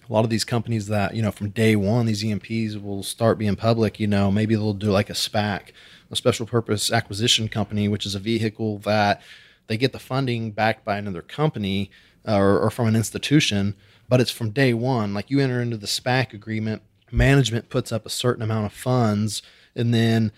a 0.08 0.12
lot 0.12 0.24
of 0.24 0.30
these 0.30 0.44
companies 0.44 0.86
that 0.86 1.14
you 1.14 1.22
know 1.22 1.32
from 1.32 1.50
day 1.50 1.74
one, 1.74 2.06
these 2.06 2.24
E&Ps 2.24 2.76
will 2.76 3.02
start 3.02 3.38
being 3.38 3.56
public. 3.56 3.98
You 3.98 4.06
know, 4.06 4.30
maybe 4.30 4.54
they'll 4.54 4.72
do 4.72 4.90
like 4.90 5.10
a 5.10 5.14
SPAC, 5.14 5.72
a 6.10 6.16
special 6.16 6.46
purpose 6.46 6.90
acquisition 6.90 7.48
company, 7.48 7.88
which 7.88 8.06
is 8.06 8.14
a 8.14 8.20
vehicle 8.20 8.78
that 8.78 9.22
they 9.66 9.76
get 9.76 9.92
the 9.92 9.98
funding 9.98 10.50
backed 10.50 10.84
by 10.84 10.96
another 10.96 11.22
company 11.22 11.90
uh, 12.26 12.36
or, 12.36 12.58
or 12.58 12.70
from 12.70 12.88
an 12.88 12.96
institution, 12.96 13.74
but 14.08 14.20
it's 14.20 14.30
from 14.30 14.50
day 14.50 14.74
one. 14.74 15.14
Like 15.14 15.30
you 15.30 15.40
enter 15.40 15.60
into 15.60 15.76
the 15.76 15.86
SPAC 15.86 16.32
agreement, 16.32 16.82
management 17.10 17.68
puts 17.68 17.92
up 17.92 18.04
a 18.04 18.10
certain 18.10 18.42
amount 18.42 18.66
of 18.66 18.72
funds, 18.72 19.42
and 19.76 19.94
then 19.94 20.32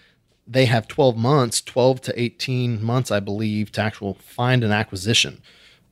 they 0.47 0.67
have 0.67 0.89
12 0.89 1.17
months, 1.17 1.61
12 1.61 2.01
to 2.03 2.21
18 2.21 2.83
months, 2.83 3.11
I 3.11 3.21
believe, 3.21 3.71
to 3.73 3.81
actual 3.81 4.15
find 4.15 4.65
an 4.65 4.73
acquisition. 4.73 5.41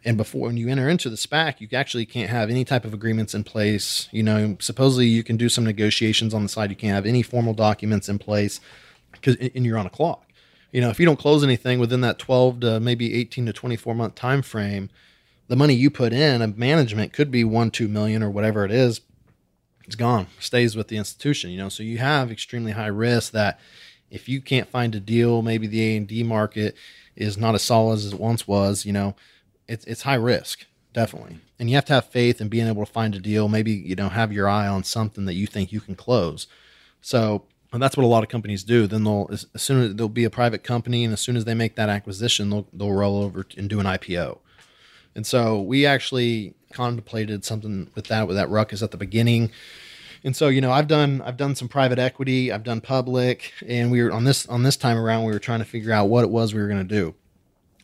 And 0.04 0.16
before 0.16 0.46
when 0.46 0.56
you 0.56 0.68
enter 0.68 0.88
into 0.88 1.10
the 1.10 1.16
SPAC, 1.16 1.60
you 1.60 1.68
actually 1.72 2.06
can't 2.06 2.30
have 2.30 2.50
any 2.50 2.64
type 2.64 2.84
of 2.84 2.94
agreements 2.94 3.34
in 3.34 3.44
place. 3.44 4.08
You 4.10 4.22
know, 4.22 4.56
supposedly 4.60 5.06
you 5.06 5.22
can 5.22 5.36
do 5.36 5.48
some 5.48 5.64
negotiations 5.64 6.34
on 6.34 6.42
the 6.42 6.48
side. 6.48 6.70
You 6.70 6.76
can't 6.76 6.94
have 6.94 7.06
any 7.06 7.22
formal 7.22 7.54
documents 7.54 8.08
in 8.08 8.18
place 8.18 8.60
because 9.20 9.36
and 9.36 9.64
you're 9.64 9.78
on 9.78 9.86
a 9.86 9.90
clock. 9.90 10.24
You 10.72 10.80
know, 10.80 10.90
if 10.90 11.00
you 11.00 11.06
don't 11.06 11.18
close 11.18 11.42
anything 11.42 11.78
within 11.78 12.02
that 12.02 12.18
12 12.18 12.60
to 12.60 12.80
maybe 12.80 13.14
18 13.14 13.46
to 13.46 13.52
24 13.52 13.94
month 13.94 14.14
time 14.14 14.42
frame, 14.42 14.90
the 15.48 15.56
money 15.56 15.74
you 15.74 15.90
put 15.90 16.12
in 16.12 16.42
of 16.42 16.58
management 16.58 17.12
could 17.12 17.30
be 17.30 17.42
one, 17.42 17.70
two 17.70 17.88
million 17.88 18.22
or 18.22 18.30
whatever 18.30 18.64
it 18.64 18.70
is. 18.70 19.00
It's 19.86 19.94
gone, 19.94 20.26
stays 20.38 20.76
with 20.76 20.88
the 20.88 20.98
institution, 20.98 21.50
you 21.50 21.56
know. 21.56 21.70
So 21.70 21.82
you 21.82 21.98
have 21.98 22.30
extremely 22.30 22.72
high 22.72 22.88
risk 22.88 23.32
that 23.32 23.58
if 24.10 24.28
you 24.28 24.42
can't 24.42 24.68
find 24.68 24.94
a 24.94 25.00
deal, 25.00 25.40
maybe 25.40 25.66
the 25.66 25.82
A 25.82 25.96
and 25.96 26.06
D 26.06 26.22
market 26.22 26.76
is 27.16 27.38
not 27.38 27.54
as 27.54 27.62
solid 27.62 27.94
as 27.94 28.12
it 28.12 28.20
once 28.20 28.46
was, 28.46 28.84
you 28.84 28.92
know, 28.92 29.16
it's 29.66 29.84
it's 29.86 30.02
high 30.02 30.14
risk, 30.14 30.66
definitely. 30.92 31.38
And 31.58 31.70
you 31.70 31.76
have 31.76 31.86
to 31.86 31.94
have 31.94 32.06
faith 32.06 32.40
in 32.40 32.48
being 32.48 32.68
able 32.68 32.84
to 32.84 32.92
find 32.92 33.14
a 33.14 33.18
deal, 33.18 33.48
maybe, 33.48 33.72
you 33.72 33.96
know, 33.96 34.10
have 34.10 34.32
your 34.32 34.48
eye 34.48 34.68
on 34.68 34.84
something 34.84 35.24
that 35.24 35.34
you 35.34 35.46
think 35.46 35.72
you 35.72 35.80
can 35.80 35.94
close. 35.94 36.46
So 37.00 37.44
And 37.72 37.82
that's 37.82 37.96
what 37.96 38.04
a 38.04 38.06
lot 38.06 38.22
of 38.22 38.30
companies 38.30 38.64
do. 38.64 38.86
Then 38.86 39.04
they'll 39.04 39.28
as, 39.30 39.46
soon 39.56 39.82
as 39.82 39.94
they'll 39.94 40.08
be 40.08 40.24
a 40.24 40.30
private 40.30 40.64
company, 40.64 41.04
and 41.04 41.12
as 41.12 41.20
soon 41.20 41.36
as 41.36 41.44
they 41.44 41.54
make 41.54 41.76
that 41.76 41.88
acquisition, 41.88 42.50
they'll 42.50 42.66
they'll 42.72 42.92
roll 42.92 43.22
over 43.22 43.46
and 43.56 43.68
do 43.68 43.80
an 43.80 43.86
IPO. 43.86 44.38
And 45.14 45.26
so 45.26 45.60
we 45.60 45.84
actually 45.84 46.54
contemplated 46.72 47.44
something 47.44 47.90
with 47.94 48.06
that 48.06 48.26
with 48.26 48.36
that 48.36 48.48
ruckus 48.48 48.82
at 48.82 48.90
the 48.90 48.96
beginning. 48.96 49.50
And 50.24 50.34
so 50.34 50.48
you 50.48 50.60
know 50.60 50.72
I've 50.72 50.88
done 50.88 51.20
I've 51.22 51.36
done 51.36 51.54
some 51.54 51.68
private 51.68 51.98
equity, 51.98 52.50
I've 52.50 52.64
done 52.64 52.80
public, 52.80 53.52
and 53.66 53.90
we 53.90 54.02
were 54.02 54.12
on 54.12 54.24
this 54.24 54.46
on 54.46 54.62
this 54.62 54.76
time 54.76 54.96
around 54.96 55.24
we 55.24 55.32
were 55.32 55.38
trying 55.38 55.60
to 55.60 55.64
figure 55.64 55.92
out 55.92 56.08
what 56.08 56.24
it 56.24 56.30
was 56.30 56.54
we 56.54 56.60
were 56.60 56.68
going 56.68 56.86
to 56.86 56.94
do. 56.94 57.14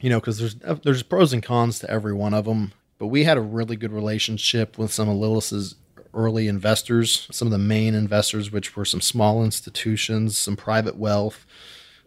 You 0.00 0.10
know, 0.10 0.20
because 0.20 0.38
there's 0.38 0.54
there's 0.82 1.02
pros 1.02 1.32
and 1.32 1.42
cons 1.42 1.78
to 1.80 1.90
every 1.90 2.14
one 2.14 2.34
of 2.34 2.46
them. 2.46 2.72
But 2.98 3.08
we 3.08 3.24
had 3.24 3.36
a 3.36 3.42
really 3.42 3.76
good 3.76 3.92
relationship 3.92 4.78
with 4.78 4.92
some 4.92 5.08
of 5.08 5.16
Lilis's 5.16 5.76
early 6.14 6.48
investors, 6.48 7.28
some 7.30 7.48
of 7.48 7.52
the 7.52 7.58
main 7.58 7.94
investors, 7.94 8.50
which 8.50 8.76
were 8.76 8.84
some 8.84 9.00
small 9.00 9.44
institutions, 9.44 10.38
some 10.38 10.56
private 10.56 10.96
wealth. 10.96 11.46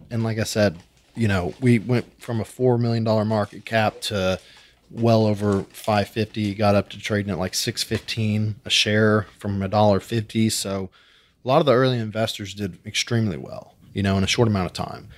And 0.10 0.24
like 0.24 0.38
I 0.40 0.44
said, 0.44 0.78
you 1.16 1.28
know, 1.28 1.54
we 1.60 1.80
went 1.80 2.22
from 2.22 2.40
a 2.40 2.44
$4 2.44 2.80
million 2.80 3.04
market 3.28 3.66
cap 3.66 4.02
to 4.02 4.40
well 4.90 5.26
over 5.26 5.64
550 5.64 6.56
got 6.56 6.74
up 6.74 6.90
to 6.90 6.98
trading 6.98 7.30
at 7.30 7.38
like 7.38 7.54
615 7.54 8.56
a 8.64 8.70
share 8.70 9.28
from 9.38 9.62
a 9.62 9.68
dollar 9.68 10.00
50 10.00 10.50
so 10.50 10.90
a 11.44 11.48
lot 11.50 11.60
of 11.60 11.66
the 11.66 11.74
early 11.74 12.00
investors 12.00 12.54
did 12.54 12.78
extremely 12.86 13.36
well 13.36 13.76
you 13.98 14.04
know 14.04 14.16
in 14.16 14.24
a 14.24 14.28
short 14.28 14.48
amount 14.48 14.68
of 14.68 14.74
time. 14.74 15.10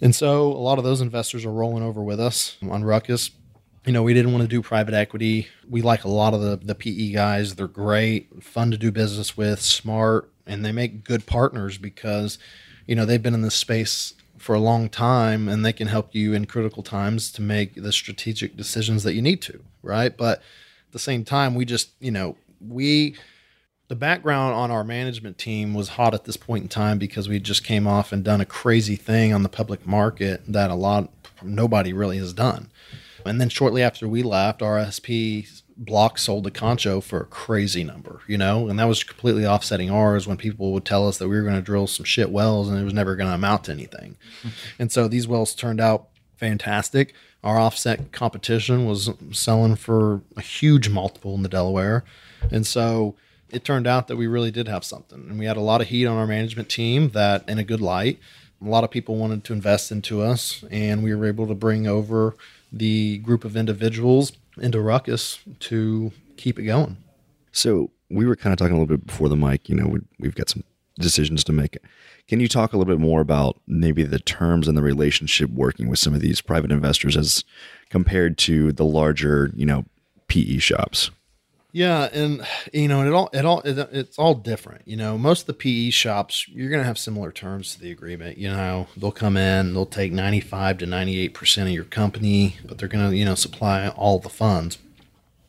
And 0.00 0.14
so 0.14 0.52
a 0.52 0.60
lot 0.60 0.76
of 0.76 0.84
those 0.84 1.00
investors 1.00 1.46
are 1.46 1.50
rolling 1.50 1.82
over 1.82 2.02
with 2.02 2.20
us 2.20 2.58
on 2.62 2.84
ruckus 2.84 3.30
you 3.86 3.92
know, 3.92 4.02
we 4.02 4.14
didn't 4.14 4.32
want 4.32 4.42
to 4.42 4.48
do 4.48 4.62
private 4.62 4.94
equity. 4.94 5.48
We 5.68 5.82
like 5.82 6.04
a 6.04 6.08
lot 6.08 6.32
of 6.32 6.40
the, 6.40 6.56
the 6.56 6.74
PE 6.74 7.12
guys. 7.12 7.54
They're 7.54 7.68
great, 7.68 8.42
fun 8.42 8.70
to 8.70 8.78
do 8.78 8.90
business 8.90 9.36
with, 9.36 9.60
smart, 9.60 10.30
and 10.46 10.64
they 10.64 10.72
make 10.72 11.04
good 11.04 11.26
partners 11.26 11.76
because, 11.76 12.38
you 12.86 12.94
know, 12.94 13.04
they've 13.04 13.22
been 13.22 13.34
in 13.34 13.42
this 13.42 13.54
space 13.54 14.14
for 14.38 14.54
a 14.54 14.60
long 14.60 14.88
time 14.88 15.48
and 15.48 15.64
they 15.64 15.72
can 15.72 15.88
help 15.88 16.14
you 16.14 16.32
in 16.32 16.46
critical 16.46 16.82
times 16.82 17.30
to 17.32 17.42
make 17.42 17.74
the 17.74 17.92
strategic 17.92 18.56
decisions 18.56 19.02
that 19.02 19.14
you 19.14 19.22
need 19.22 19.42
to, 19.42 19.60
right? 19.82 20.16
But 20.16 20.38
at 20.38 20.92
the 20.92 20.98
same 20.98 21.24
time, 21.24 21.54
we 21.54 21.64
just, 21.66 21.90
you 22.00 22.10
know, 22.10 22.36
we, 22.66 23.16
the 23.88 23.96
background 23.96 24.54
on 24.54 24.70
our 24.70 24.84
management 24.84 25.36
team 25.36 25.74
was 25.74 25.90
hot 25.90 26.14
at 26.14 26.24
this 26.24 26.38
point 26.38 26.62
in 26.62 26.68
time 26.68 26.98
because 26.98 27.28
we 27.28 27.38
just 27.38 27.64
came 27.64 27.86
off 27.86 28.12
and 28.12 28.24
done 28.24 28.40
a 28.40 28.46
crazy 28.46 28.96
thing 28.96 29.34
on 29.34 29.42
the 29.42 29.48
public 29.50 29.86
market 29.86 30.42
that 30.48 30.70
a 30.70 30.74
lot, 30.74 31.10
nobody 31.42 31.92
really 31.92 32.16
has 32.16 32.32
done 32.32 32.70
and 33.24 33.40
then 33.40 33.48
shortly 33.48 33.82
after 33.82 34.08
we 34.08 34.22
left, 34.22 34.60
RSP 34.60 35.62
block 35.76 36.18
sold 36.18 36.44
to 36.44 36.50
Concho 36.50 37.00
for 37.00 37.20
a 37.20 37.26
crazy 37.26 37.82
number, 37.82 38.20
you 38.26 38.38
know, 38.38 38.68
and 38.68 38.78
that 38.78 38.84
was 38.84 39.02
completely 39.02 39.46
offsetting 39.46 39.90
ours 39.90 40.26
when 40.26 40.36
people 40.36 40.72
would 40.72 40.84
tell 40.84 41.08
us 41.08 41.18
that 41.18 41.28
we 41.28 41.36
were 41.36 41.42
going 41.42 41.54
to 41.54 41.62
drill 41.62 41.86
some 41.86 42.04
shit 42.04 42.30
wells 42.30 42.68
and 42.68 42.78
it 42.78 42.84
was 42.84 42.94
never 42.94 43.16
going 43.16 43.28
to 43.28 43.34
amount 43.34 43.64
to 43.64 43.72
anything. 43.72 44.16
and 44.78 44.92
so 44.92 45.08
these 45.08 45.26
wells 45.26 45.54
turned 45.54 45.80
out 45.80 46.08
fantastic. 46.36 47.14
Our 47.42 47.58
offset 47.58 48.12
competition 48.12 48.86
was 48.86 49.10
selling 49.32 49.76
for 49.76 50.22
a 50.36 50.40
huge 50.40 50.88
multiple 50.88 51.34
in 51.34 51.42
the 51.42 51.48
Delaware. 51.48 52.04
And 52.50 52.66
so 52.66 53.16
it 53.50 53.64
turned 53.64 53.86
out 53.86 54.08
that 54.08 54.16
we 54.16 54.26
really 54.26 54.50
did 54.50 54.68
have 54.68 54.84
something. 54.84 55.26
And 55.28 55.38
we 55.38 55.44
had 55.46 55.56
a 55.56 55.60
lot 55.60 55.80
of 55.80 55.88
heat 55.88 56.06
on 56.06 56.16
our 56.16 56.26
management 56.26 56.68
team 56.68 57.10
that 57.10 57.48
in 57.48 57.58
a 57.58 57.64
good 57.64 57.80
light. 57.80 58.18
A 58.64 58.68
lot 58.68 58.84
of 58.84 58.90
people 58.90 59.16
wanted 59.16 59.44
to 59.44 59.52
invest 59.52 59.92
into 59.92 60.22
us, 60.22 60.64
and 60.70 61.02
we 61.02 61.14
were 61.14 61.26
able 61.26 61.46
to 61.46 61.54
bring 61.54 61.86
over 61.86 62.34
the 62.76 63.18
group 63.18 63.44
of 63.44 63.56
individuals 63.56 64.32
into 64.58 64.80
Ruckus 64.80 65.38
to 65.60 66.12
keep 66.36 66.58
it 66.58 66.64
going. 66.64 66.96
So 67.52 67.90
we 68.10 68.26
were 68.26 68.36
kind 68.36 68.52
of 68.52 68.58
talking 68.58 68.76
a 68.76 68.80
little 68.80 68.96
bit 68.96 69.06
before 69.06 69.28
the 69.28 69.36
mic. 69.36 69.68
You 69.68 69.76
know, 69.76 69.86
we, 69.86 70.00
we've 70.18 70.34
got 70.34 70.48
some 70.48 70.64
decisions 70.98 71.44
to 71.44 71.52
make. 71.52 71.76
Can 72.28 72.40
you 72.40 72.48
talk 72.48 72.72
a 72.72 72.76
little 72.76 72.92
bit 72.92 73.00
more 73.00 73.20
about 73.20 73.60
maybe 73.66 74.02
the 74.02 74.18
terms 74.18 74.68
and 74.68 74.76
the 74.76 74.82
relationship 74.82 75.50
working 75.50 75.88
with 75.88 75.98
some 75.98 76.14
of 76.14 76.20
these 76.20 76.40
private 76.40 76.72
investors 76.72 77.16
as 77.16 77.44
compared 77.90 78.38
to 78.38 78.72
the 78.72 78.84
larger, 78.84 79.50
you 79.54 79.66
know, 79.66 79.84
PE 80.28 80.58
shops? 80.58 81.10
Yeah, 81.74 82.08
and 82.12 82.46
you 82.72 82.86
know, 82.86 83.04
it 83.04 83.12
all 83.12 83.30
it 83.32 83.44
all 83.44 83.60
it, 83.62 83.76
it's 83.90 84.16
all 84.16 84.36
different. 84.36 84.86
You 84.86 84.96
know, 84.96 85.18
most 85.18 85.40
of 85.40 85.46
the 85.48 85.54
PE 85.54 85.90
shops 85.90 86.46
you're 86.48 86.70
going 86.70 86.80
to 86.80 86.86
have 86.86 86.96
similar 86.96 87.32
terms 87.32 87.74
to 87.74 87.80
the 87.80 87.90
agreement. 87.90 88.38
You 88.38 88.50
know, 88.50 88.86
they'll 88.96 89.10
come 89.10 89.36
in, 89.36 89.74
they'll 89.74 89.84
take 89.84 90.12
95 90.12 90.78
to 90.78 90.86
98 90.86 91.34
percent 91.34 91.66
of 91.66 91.74
your 91.74 91.82
company, 91.82 92.58
but 92.64 92.78
they're 92.78 92.86
going 92.86 93.10
to 93.10 93.16
you 93.16 93.24
know 93.24 93.34
supply 93.34 93.88
all 93.88 94.20
the 94.20 94.28
funds 94.28 94.78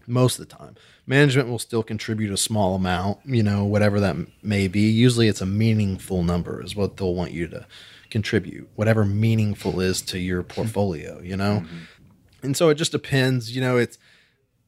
most 0.08 0.40
of 0.40 0.50
the 0.50 0.56
time. 0.56 0.76
Management 1.06 1.48
will 1.48 1.60
still 1.60 1.84
contribute 1.84 2.34
a 2.34 2.38
small 2.38 2.74
amount, 2.74 3.20
you 3.26 3.44
know, 3.44 3.64
whatever 3.64 4.00
that 4.00 4.16
may 4.42 4.68
be. 4.68 4.90
Usually, 4.90 5.28
it's 5.28 5.42
a 5.42 5.46
meaningful 5.46 6.24
number 6.24 6.64
is 6.64 6.76
what 6.76 6.98
they'll 6.98 7.14
want 7.14 7.34
you 7.34 7.48
to 7.50 7.68
contribute, 8.10 8.68
whatever 8.74 9.06
meaningful 9.06 9.80
is 9.80 10.02
to 10.02 10.18
your 10.18 10.42
portfolio. 10.42 11.22
You 11.22 11.38
know, 11.38 11.60
mm-hmm. 11.64 11.78
and 12.42 12.58
so 12.58 12.70
it 12.70 12.76
just 12.76 12.94
depends. 12.94 13.56
You 13.56 13.62
know, 13.62 13.78
it's 13.78 14.00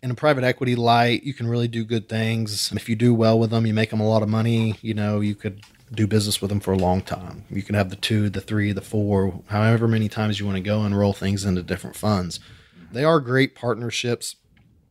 in 0.03 0.11
a 0.11 0.15
private 0.15 0.43
equity 0.43 0.75
light, 0.75 1.23
you 1.23 1.33
can 1.33 1.47
really 1.47 1.67
do 1.67 1.83
good 1.83 2.07
things. 2.07 2.71
If 2.71 2.87
you 2.87 2.95
do 2.95 3.13
well 3.13 3.39
with 3.39 3.49
them, 3.49 3.65
you 3.65 3.73
make 3.73 3.89
them 3.89 3.99
a 3.99 4.07
lot 4.07 4.23
of 4.23 4.29
money. 4.29 4.77
You 4.81 4.93
know, 4.93 5.19
you 5.19 5.35
could 5.35 5.61
do 5.93 6.05
business 6.05 6.41
with 6.41 6.49
them 6.49 6.59
for 6.59 6.73
a 6.73 6.77
long 6.77 7.01
time. 7.01 7.45
You 7.49 7.63
can 7.63 7.75
have 7.75 7.89
the 7.89 7.95
two, 7.95 8.29
the 8.29 8.41
three, 8.41 8.71
the 8.73 8.81
four, 8.81 9.41
however 9.47 9.87
many 9.87 10.09
times 10.09 10.39
you 10.39 10.45
want 10.45 10.57
to 10.57 10.61
go 10.61 10.83
and 10.83 10.97
roll 10.97 11.13
things 11.13 11.45
into 11.45 11.63
different 11.63 11.95
funds. 11.95 12.39
They 12.91 13.03
are 13.03 13.19
great 13.19 13.55
partnerships. 13.55 14.35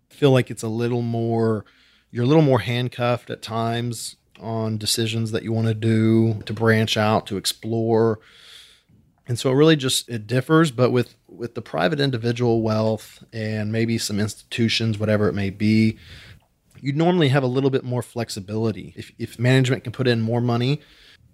feel 0.09 0.31
like 0.31 0.51
it's 0.51 0.63
a 0.63 0.69
little 0.69 1.03
more, 1.03 1.65
you're 2.11 2.25
a 2.25 2.29
little 2.29 2.43
more 2.43 2.61
handcuffed 2.61 3.31
at 3.31 3.43
times 3.43 4.17
on 4.41 4.79
decisions 4.79 5.31
that 5.33 5.43
you 5.43 5.53
want 5.53 5.69
to 5.69 5.75
do, 5.75 6.43
to 6.45 6.53
branch 6.53 6.97
out, 6.97 7.27
to 7.27 7.37
explore 7.37 8.19
and 9.29 9.39
so 9.39 9.51
it 9.51 9.55
really 9.55 9.77
just 9.77 10.09
it 10.09 10.27
differs 10.27 10.71
but 10.71 10.91
with 10.91 11.15
with 11.37 11.55
the 11.55 11.63
private 11.63 12.01
individual 12.01 12.63
wealth 12.63 13.23
and 13.33 13.71
maybe 13.71 13.99
some 13.99 14.19
institutions 14.21 14.99
whatever 14.99 15.29
it 15.29 15.35
may 15.35 15.51
be 15.51 15.99
you 16.81 16.93
normally 16.93 17.29
have 17.29 17.43
a 17.43 17.49
little 17.49 17.71
bit 17.71 17.85
more 17.85 18.03
flexibility. 18.03 18.93
If, 18.97 19.11
if 19.19 19.39
management 19.39 19.83
can 19.83 19.93
put 19.93 20.07
in 20.07 20.21
more 20.21 20.43
money 20.43 20.83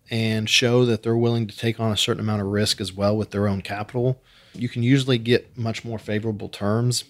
and 0.09 0.49
show 0.49 0.85
that 0.85 1.03
they're 1.03 1.17
willing 1.17 1.49
to 1.49 1.57
take 1.57 1.81
on 1.81 1.91
a 1.91 1.97
certain 1.97 2.21
amount 2.21 2.43
of 2.43 2.47
risk 2.47 2.81
as 2.81 2.93
well 2.93 3.17
with 3.17 3.33
their 3.33 3.49
own 3.49 3.61
capital 3.61 4.23
you 4.55 4.69
can 4.69 4.83
usually 4.83 5.19
get 5.19 5.57
much 5.57 5.85
more 5.85 5.99
favorable 5.99 6.49
terms. 6.49 7.05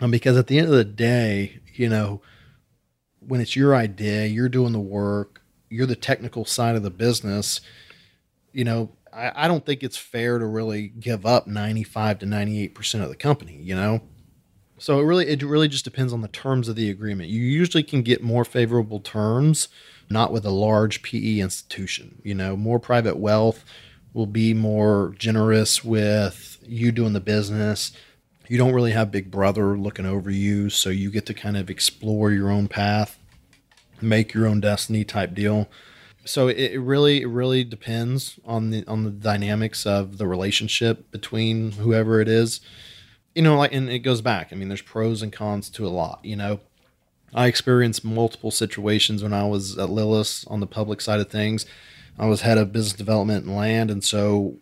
Um, 0.00 0.10
because 0.10 0.36
at 0.36 0.48
the 0.48 0.58
end 0.58 0.68
of 0.68 0.74
the 0.74 0.84
day 0.84 1.60
you 1.72 1.88
know 1.88 2.20
when 3.20 3.40
it's 3.40 3.56
your 3.56 3.74
idea 3.74 4.26
you're 4.26 4.48
doing 4.48 4.72
the 4.72 4.80
work 4.80 5.40
you're 5.70 5.86
the 5.86 5.96
technical 5.96 6.44
side 6.44 6.74
of 6.74 6.82
the 6.82 6.90
business 6.90 7.60
you 8.52 8.64
know 8.64 8.90
I, 9.14 9.44
I 9.44 9.48
don't 9.48 9.64
think 9.64 9.82
it's 9.82 9.96
fair 9.96 10.38
to 10.38 10.46
really 10.46 10.88
give 10.88 11.24
up 11.24 11.46
95 11.46 12.20
to 12.20 12.26
98% 12.26 13.02
of 13.02 13.08
the 13.08 13.16
company, 13.16 13.56
you 13.62 13.74
know? 13.74 14.00
So 14.76 14.98
it 14.98 15.04
really 15.04 15.28
it 15.28 15.42
really 15.42 15.68
just 15.68 15.84
depends 15.84 16.12
on 16.12 16.20
the 16.20 16.28
terms 16.28 16.68
of 16.68 16.74
the 16.76 16.90
agreement. 16.90 17.30
You 17.30 17.40
usually 17.40 17.84
can 17.84 18.02
get 18.02 18.22
more 18.22 18.44
favorable 18.44 19.00
terms 19.00 19.68
not 20.10 20.32
with 20.32 20.44
a 20.44 20.50
large 20.50 21.02
PE 21.02 21.38
institution. 21.38 22.20
You 22.22 22.34
know, 22.34 22.56
more 22.56 22.78
private 22.78 23.16
wealth 23.16 23.64
will 24.12 24.26
be 24.26 24.52
more 24.52 25.14
generous 25.18 25.82
with 25.82 26.58
you 26.62 26.92
doing 26.92 27.14
the 27.14 27.20
business. 27.20 27.92
You 28.48 28.58
don't 28.58 28.74
really 28.74 28.92
have 28.92 29.10
big 29.10 29.30
brother 29.30 29.78
looking 29.78 30.06
over 30.06 30.30
you, 30.30 30.68
so 30.70 30.90
you 30.90 31.10
get 31.10 31.24
to 31.26 31.34
kind 31.34 31.56
of 31.56 31.70
explore 31.70 32.30
your 32.30 32.50
own 32.50 32.68
path, 32.68 33.18
make 34.00 34.34
your 34.34 34.46
own 34.46 34.60
destiny 34.60 35.04
type 35.04 35.34
deal 35.34 35.68
so 36.24 36.48
it, 36.48 36.78
really 36.78 37.22
it 37.22 37.26
really 37.26 37.64
depends 37.64 38.38
on 38.44 38.70
the 38.70 38.84
on 38.86 39.04
the 39.04 39.10
dynamics 39.10 39.86
of 39.86 40.18
the 40.18 40.26
relationship 40.26 41.10
between 41.10 41.72
whoever 41.72 42.20
it 42.20 42.28
is. 42.28 42.60
You 43.34 43.42
know 43.42 43.56
like 43.56 43.72
and 43.72 43.90
it 43.90 44.00
goes 44.00 44.20
back. 44.20 44.52
I 44.52 44.56
mean 44.56 44.68
there's 44.68 44.82
pros 44.82 45.22
and 45.22 45.32
cons 45.32 45.68
to 45.70 45.86
a 45.86 45.88
lot 45.88 46.20
you 46.22 46.36
know. 46.36 46.60
I 47.36 47.48
experienced 47.48 48.04
multiple 48.04 48.52
situations 48.52 49.20
when 49.20 49.32
i 49.32 49.44
was 49.44 49.76
at 49.76 49.88
lilis 49.88 50.48
on 50.48 50.60
the 50.60 50.68
public 50.68 51.00
side 51.00 51.20
of 51.20 51.30
things. 51.30 51.66
I 52.18 52.26
was 52.26 52.42
head 52.42 52.58
of 52.58 52.72
business 52.72 52.92
development 52.92 53.44
and 53.44 53.56
land 53.56 53.90
and 53.90 54.04
so 54.04 54.56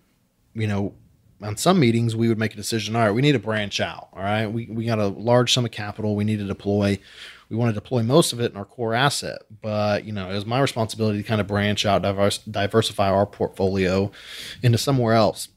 you 0.54 0.66
know 0.66 0.94
on 1.42 1.56
some 1.56 1.78
meetings 1.80 2.14
we 2.16 2.28
would 2.28 2.38
make 2.38 2.54
a 2.54 2.56
decision 2.56 2.96
all 2.96 3.02
right 3.02 3.10
we 3.10 3.20
need 3.20 3.32
to 3.32 3.38
branch 3.38 3.80
out 3.80 4.08
all 4.12 4.22
right? 4.22 4.46
We, 4.46 4.66
we 4.66 4.84
got 4.84 4.98
a 4.98 5.08
large 5.08 5.52
sum 5.52 5.64
of 5.64 5.70
capital 5.70 6.16
we 6.16 6.24
need 6.24 6.38
to 6.38 6.46
deploy 6.46 6.98
we 7.52 7.58
want 7.58 7.68
to 7.68 7.78
deploy 7.78 8.02
most 8.02 8.32
of 8.32 8.40
it 8.40 8.50
in 8.50 8.56
our 8.56 8.64
core 8.64 8.94
asset. 8.94 9.42
But 9.60 10.06
you 10.06 10.12
know, 10.12 10.30
it 10.30 10.34
was 10.34 10.46
my 10.46 10.58
responsibility 10.58 11.18
to 11.18 11.28
kind 11.28 11.40
of 11.40 11.46
branch 11.46 11.84
out, 11.84 12.00
diverse, 12.00 12.38
diversify 12.38 13.10
our 13.10 13.26
portfolio 13.26 14.10
into 14.62 14.78
somewhere 14.78 15.12
else. 15.12 15.48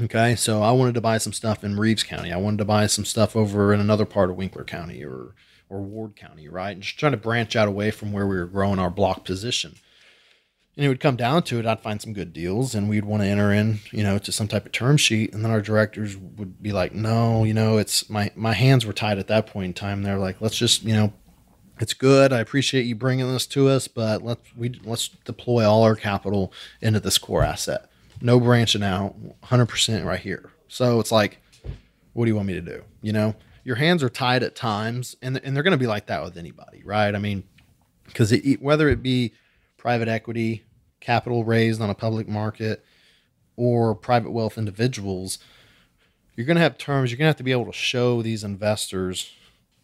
Okay, 0.00 0.34
so 0.34 0.62
I 0.62 0.72
wanted 0.72 0.94
to 0.94 1.02
buy 1.02 1.18
some 1.18 1.34
stuff 1.34 1.62
in 1.62 1.78
Reeves 1.78 2.04
County. 2.04 2.32
I 2.32 2.38
wanted 2.38 2.56
to 2.58 2.64
buy 2.64 2.86
some 2.86 3.04
stuff 3.04 3.36
over 3.36 3.74
in 3.74 3.80
another 3.80 4.06
part 4.06 4.30
of 4.30 4.36
Winkler 4.36 4.64
County 4.64 5.04
or 5.04 5.34
or 5.68 5.82
Ward 5.82 6.16
County, 6.16 6.48
right? 6.48 6.70
And 6.70 6.82
just 6.82 6.98
trying 6.98 7.12
to 7.12 7.18
branch 7.18 7.54
out 7.54 7.68
away 7.68 7.90
from 7.90 8.12
where 8.12 8.26
we 8.26 8.36
were 8.36 8.46
growing 8.46 8.78
our 8.78 8.90
block 8.90 9.26
position. 9.26 9.76
And 10.80 10.86
it 10.86 10.88
would 10.88 10.98
come 11.00 11.16
down 11.16 11.42
to 11.42 11.58
it, 11.58 11.66
I'd 11.66 11.82
find 11.82 12.00
some 12.00 12.14
good 12.14 12.32
deals 12.32 12.74
and 12.74 12.88
we'd 12.88 13.04
want 13.04 13.22
to 13.22 13.28
enter 13.28 13.52
in, 13.52 13.80
you 13.90 14.02
know, 14.02 14.16
to 14.16 14.32
some 14.32 14.48
type 14.48 14.64
of 14.64 14.72
term 14.72 14.96
sheet. 14.96 15.34
And 15.34 15.44
then 15.44 15.50
our 15.50 15.60
directors 15.60 16.16
would 16.16 16.62
be 16.62 16.72
like, 16.72 16.94
no, 16.94 17.44
you 17.44 17.52
know, 17.52 17.76
it's 17.76 18.08
my, 18.08 18.30
my 18.34 18.54
hands 18.54 18.86
were 18.86 18.94
tied 18.94 19.18
at 19.18 19.26
that 19.26 19.46
point 19.46 19.66
in 19.66 19.74
time. 19.74 20.02
They're 20.02 20.16
like, 20.16 20.40
let's 20.40 20.56
just, 20.56 20.82
you 20.82 20.94
know, 20.94 21.12
it's 21.80 21.92
good. 21.92 22.32
I 22.32 22.40
appreciate 22.40 22.86
you 22.86 22.94
bringing 22.94 23.30
this 23.30 23.46
to 23.48 23.68
us, 23.68 23.88
but 23.88 24.22
let's 24.22 24.40
we 24.56 24.80
let's 24.82 25.08
deploy 25.08 25.68
all 25.68 25.82
our 25.82 25.96
capital 25.96 26.50
into 26.80 26.98
this 26.98 27.18
core 27.18 27.44
asset. 27.44 27.90
No 28.22 28.40
branching 28.40 28.82
out, 28.82 29.14
100% 29.42 30.06
right 30.06 30.18
here. 30.18 30.50
So 30.68 30.98
it's 30.98 31.12
like, 31.12 31.42
what 32.14 32.24
do 32.24 32.30
you 32.30 32.36
want 32.36 32.48
me 32.48 32.54
to 32.54 32.62
do? 32.62 32.84
You 33.02 33.12
know, 33.12 33.34
your 33.64 33.76
hands 33.76 34.02
are 34.02 34.08
tied 34.08 34.42
at 34.42 34.56
times, 34.56 35.14
and 35.20 35.38
and 35.44 35.54
they're 35.54 35.62
going 35.62 35.72
to 35.72 35.78
be 35.78 35.86
like 35.86 36.06
that 36.06 36.22
with 36.22 36.38
anybody, 36.38 36.82
right? 36.86 37.14
I 37.14 37.18
mean, 37.18 37.44
because 38.06 38.34
whether 38.60 38.88
it 38.88 39.02
be 39.02 39.34
private 39.78 40.08
equity, 40.08 40.64
capital 41.00 41.44
raised 41.44 41.80
on 41.80 41.90
a 41.90 41.94
public 41.94 42.28
market, 42.28 42.84
or 43.56 43.94
private 43.94 44.30
wealth 44.30 44.56
individuals, 44.56 45.38
you're 46.34 46.46
going 46.46 46.56
to 46.56 46.62
have 46.62 46.78
terms. 46.78 47.10
You're 47.10 47.18
going 47.18 47.26
to 47.26 47.30
have 47.30 47.36
to 47.36 47.42
be 47.42 47.52
able 47.52 47.66
to 47.66 47.72
show 47.72 48.22
these 48.22 48.44
investors 48.44 49.32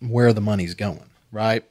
where 0.01 0.33
the 0.33 0.41
money's 0.41 0.75
going, 0.75 1.11
right? 1.31 1.65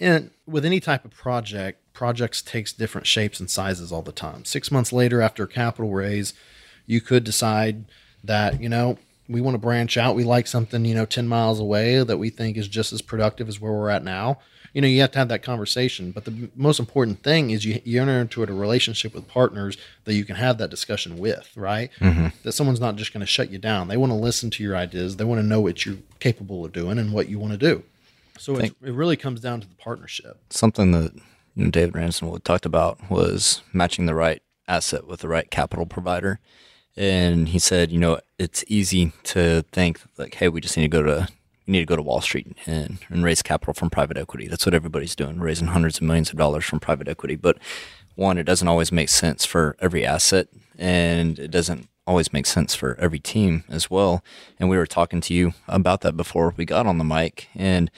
And 0.00 0.30
with 0.46 0.64
any 0.64 0.80
type 0.80 1.04
of 1.04 1.12
project, 1.12 1.80
projects 1.92 2.42
takes 2.42 2.72
different 2.72 3.06
shapes 3.06 3.38
and 3.38 3.48
sizes 3.48 3.92
all 3.92 4.02
the 4.02 4.12
time. 4.12 4.44
Six 4.44 4.70
months 4.70 4.92
later, 4.92 5.20
after 5.20 5.44
a 5.44 5.48
capital 5.48 5.92
raise, 5.92 6.34
you 6.86 7.00
could 7.00 7.24
decide 7.24 7.84
that 8.22 8.60
you 8.60 8.68
know 8.68 8.98
we 9.28 9.40
want 9.40 9.54
to 9.54 9.58
branch 9.58 9.96
out. 9.96 10.16
We 10.16 10.24
like 10.24 10.46
something 10.46 10.84
you 10.84 10.94
know 10.94 11.06
ten 11.06 11.28
miles 11.28 11.60
away 11.60 12.02
that 12.02 12.18
we 12.18 12.30
think 12.30 12.56
is 12.56 12.68
just 12.68 12.92
as 12.92 13.02
productive 13.02 13.48
as 13.48 13.60
where 13.60 13.72
we're 13.72 13.90
at 13.90 14.04
now. 14.04 14.38
You 14.74 14.82
know, 14.82 14.88
you 14.88 15.00
have 15.00 15.12
to 15.12 15.18
have 15.18 15.28
that 15.28 15.42
conversation. 15.42 16.10
But 16.10 16.26
the 16.26 16.50
most 16.54 16.78
important 16.78 17.22
thing 17.22 17.50
is 17.50 17.64
you, 17.64 17.80
you 17.84 18.02
enter 18.02 18.20
into 18.20 18.42
a 18.42 18.46
relationship 18.46 19.14
with 19.14 19.26
partners 19.26 19.78
that 20.04 20.14
you 20.14 20.24
can 20.24 20.36
have 20.36 20.58
that 20.58 20.68
discussion 20.68 21.16
with, 21.16 21.50
right? 21.56 21.90
Mm-hmm. 22.00 22.28
That 22.42 22.52
someone's 22.52 22.80
not 22.80 22.96
just 22.96 23.12
going 23.12 23.20
to 23.20 23.26
shut 23.26 23.50
you 23.50 23.58
down. 23.58 23.88
They 23.88 23.96
want 23.96 24.10
to 24.10 24.16
listen 24.16 24.50
to 24.50 24.62
your 24.62 24.76
ideas. 24.76 25.16
They 25.16 25.24
want 25.24 25.40
to 25.40 25.46
know 25.46 25.60
what 25.60 25.86
you're 25.86 25.98
capable 26.20 26.64
of 26.64 26.72
doing 26.72 26.98
and 26.98 27.12
what 27.12 27.28
you 27.28 27.38
want 27.38 27.52
to 27.52 27.58
do. 27.58 27.84
So 28.38 28.56
it 28.56 28.74
really 28.80 29.16
comes 29.16 29.40
down 29.40 29.60
to 29.60 29.68
the 29.68 29.76
partnership. 29.76 30.38
Something 30.50 30.90
that 30.90 31.14
you 31.54 31.64
know, 31.64 31.70
David 31.70 31.94
Ransomwood 31.94 32.42
talked 32.42 32.66
about 32.66 32.98
was 33.10 33.62
matching 33.72 34.06
the 34.06 34.14
right 34.14 34.42
asset 34.66 35.06
with 35.06 35.20
the 35.20 35.28
right 35.28 35.50
capital 35.50 35.86
provider. 35.86 36.40
And 36.96 37.48
he 37.48 37.58
said, 37.58 37.90
you 37.90 37.98
know, 37.98 38.20
it's 38.38 38.64
easy 38.68 39.12
to 39.24 39.62
think 39.72 40.00
like, 40.16 40.34
hey, 40.34 40.48
we 40.48 40.60
just 40.60 40.76
need 40.76 40.84
to 40.84 40.88
go 40.88 41.02
to 41.02 41.28
we 41.66 41.72
need 41.72 41.80
to 41.80 41.86
go 41.86 41.96
to 41.96 42.02
Wall 42.02 42.20
Street 42.20 42.56
and, 42.66 42.98
and 43.08 43.24
raise 43.24 43.42
capital 43.42 43.74
from 43.74 43.90
private 43.90 44.16
equity. 44.16 44.48
That's 44.48 44.66
what 44.66 44.74
everybody's 44.74 45.16
doing, 45.16 45.40
raising 45.40 45.68
hundreds 45.68 45.98
of 45.98 46.02
millions 46.02 46.30
of 46.30 46.36
dollars 46.36 46.64
from 46.64 46.80
private 46.80 47.08
equity. 47.08 47.36
But 47.36 47.58
one, 48.14 48.38
it 48.38 48.44
doesn't 48.44 48.68
always 48.68 48.92
make 48.92 49.08
sense 49.08 49.44
for 49.44 49.76
every 49.80 50.04
asset, 50.04 50.48
and 50.78 51.38
it 51.38 51.50
doesn't 51.50 51.88
always 52.06 52.32
make 52.32 52.46
sense 52.46 52.74
for 52.74 52.96
every 53.00 53.18
team 53.18 53.64
as 53.68 53.90
well. 53.90 54.22
And 54.60 54.68
we 54.68 54.76
were 54.76 54.86
talking 54.86 55.20
to 55.22 55.34
you 55.34 55.54
about 55.68 56.02
that 56.02 56.16
before 56.16 56.52
we 56.56 56.64
got 56.64 56.86
on 56.86 56.98
the 56.98 57.04
mic. 57.04 57.48
And 57.54 57.90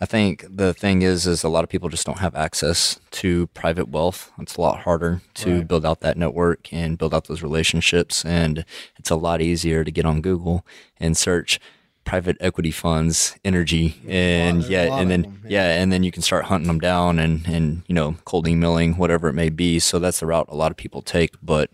I 0.00 0.06
think 0.06 0.44
the 0.48 0.74
thing 0.74 1.02
is, 1.02 1.26
is 1.26 1.42
a 1.42 1.48
lot 1.48 1.64
of 1.64 1.70
people 1.70 1.88
just 1.88 2.04
don't 2.04 2.18
have 2.18 2.34
access 2.34 3.00
to 3.12 3.46
private 3.48 3.88
wealth. 3.88 4.30
It's 4.38 4.56
a 4.56 4.60
lot 4.60 4.80
harder 4.80 5.22
to 5.34 5.58
right. 5.58 5.68
build 5.68 5.86
out 5.86 6.00
that 6.00 6.18
network 6.18 6.72
and 6.72 6.98
build 6.98 7.14
out 7.14 7.26
those 7.26 7.42
relationships. 7.42 8.24
And 8.24 8.66
it's 8.98 9.10
a 9.10 9.16
lot 9.16 9.40
easier 9.40 9.82
to 9.82 9.90
get 9.90 10.04
on 10.04 10.20
Google 10.20 10.66
and 11.00 11.16
search 11.16 11.58
private 12.04 12.36
equity 12.40 12.70
funds, 12.70 13.36
energy, 13.44 14.00
and 14.08 14.64
yeah, 14.64 14.96
and 14.98 15.10
then 15.10 15.22
them, 15.22 15.40
yeah. 15.44 15.68
yeah. 15.68 15.82
and 15.82 15.92
then 15.92 16.02
you 16.02 16.10
can 16.10 16.22
start 16.22 16.44
hunting 16.44 16.68
them 16.68 16.80
down 16.80 17.18
and 17.18 17.46
and 17.46 17.82
you 17.86 17.94
know 17.94 18.16
cold 18.24 18.46
emailing 18.46 18.96
whatever 18.96 19.28
it 19.28 19.34
may 19.34 19.50
be. 19.50 19.78
So 19.78 19.98
that's 19.98 20.20
the 20.20 20.26
route 20.26 20.48
a 20.48 20.56
lot 20.56 20.70
of 20.70 20.76
people 20.76 21.02
take, 21.02 21.34
but 21.42 21.70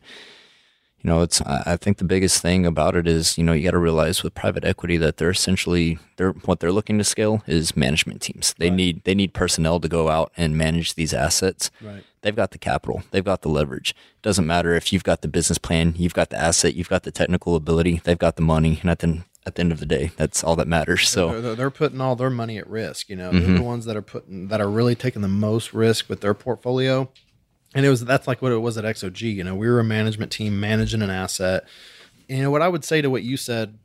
you 1.03 1.09
know, 1.09 1.23
it's 1.23 1.41
I 1.41 1.77
think 1.77 1.97
the 1.97 2.05
biggest 2.05 2.43
thing 2.43 2.67
about 2.67 2.95
it 2.95 3.09
is, 3.09 3.39
you 3.39 3.45
know, 3.45 3.55
you 3.55 3.65
got 3.65 3.71
to 3.71 3.79
realize 3.79 4.23
with 4.23 4.35
private 4.35 4.65
equity 4.67 4.99
that 4.99 5.17
they're 5.17 5.31
essentially 5.31 5.99
they're 6.17 6.33
what 6.33 6.61
they're 6.61 6.73
looking 6.73 6.99
to 6.99 7.05
scale 7.05 7.43
is 7.47 7.75
management 7.75 8.21
teams. 8.21 8.55
They 8.59 8.69
right. 8.69 8.77
need 8.77 9.05
they 9.05 9.15
need 9.15 9.33
personnel 9.33 9.81
to 9.81 9.89
go 9.89 10.11
out 10.11 10.31
and 10.37 10.59
manage 10.59 10.95
these 10.95 11.15
assets. 11.15 11.71
Right. 11.81 12.05
They've 12.21 12.37
got 12.37 12.51
the 12.51 12.59
capital, 12.59 13.03
they've 13.13 13.25
got 13.25 13.41
the 13.41 13.49
leverage. 13.49 13.95
Doesn't 14.21 14.47
matter 14.47 14.75
if 14.75 14.93
you've 14.93 15.05
got 15.05 15.23
the 15.23 15.29
business 15.29 15.57
plan, 15.57 15.95
you've 15.97 16.13
got 16.13 16.29
the 16.29 16.37
asset, 16.37 16.75
you've 16.75 16.91
got 16.91 17.05
the 17.05 17.11
technical 17.11 17.57
ability, 17.57 18.03
they've 18.05 18.19
got 18.19 18.37
the 18.37 18.43
money, 18.43 18.79
and 18.83 18.91
at 18.91 18.99
the 18.99 19.25
at 19.47 19.55
the 19.55 19.61
end 19.61 19.73
of 19.73 19.81
the 19.81 19.87
day, 19.87 20.13
that's 20.17 20.45
all 20.45 20.57
that 20.57 20.69
matters. 20.69 21.09
So 21.09 21.41
they're, 21.41 21.55
they're 21.55 21.71
putting 21.71 22.01
all 22.01 22.17
their 22.17 22.31
money 22.31 22.59
at 22.59 22.69
risk. 22.69 23.09
You 23.09 23.17
know, 23.17 23.31
mm-hmm. 23.31 23.47
they're 23.47 23.59
the 23.59 23.63
ones 23.63 23.85
that 23.87 23.97
are 23.97 24.03
putting 24.03 24.49
that 24.49 24.61
are 24.61 24.71
really 24.71 24.95
taking 24.95 25.23
the 25.23 25.29
most 25.29 25.73
risk 25.73 26.09
with 26.09 26.21
their 26.21 26.35
portfolio 26.35 27.09
and 27.75 27.87
it 27.87 27.89
was 27.91 28.05
that's 28.05 28.27
like 28.27 28.43
what 28.43 28.53
it 28.53 28.59
was 28.59 28.77
at 28.79 28.85
XOG. 28.85 29.35
You 29.35 29.45
know, 29.45 29.55
we 29.55 29.69
were 29.69 29.81
a 29.81 29.85
management 29.85 30.33
team 30.33 30.59
managing 30.59 31.03
an 31.03 31.11
asset. 31.11 31.67
And, 32.29 32.39
you 32.39 32.45
know, 32.45 32.51
what 32.51 32.63
I 32.63 32.69
would 32.69 32.85
say 32.85 33.01
to 33.01 33.11
what 33.11 33.23
you 33.23 33.37
said 33.37 33.79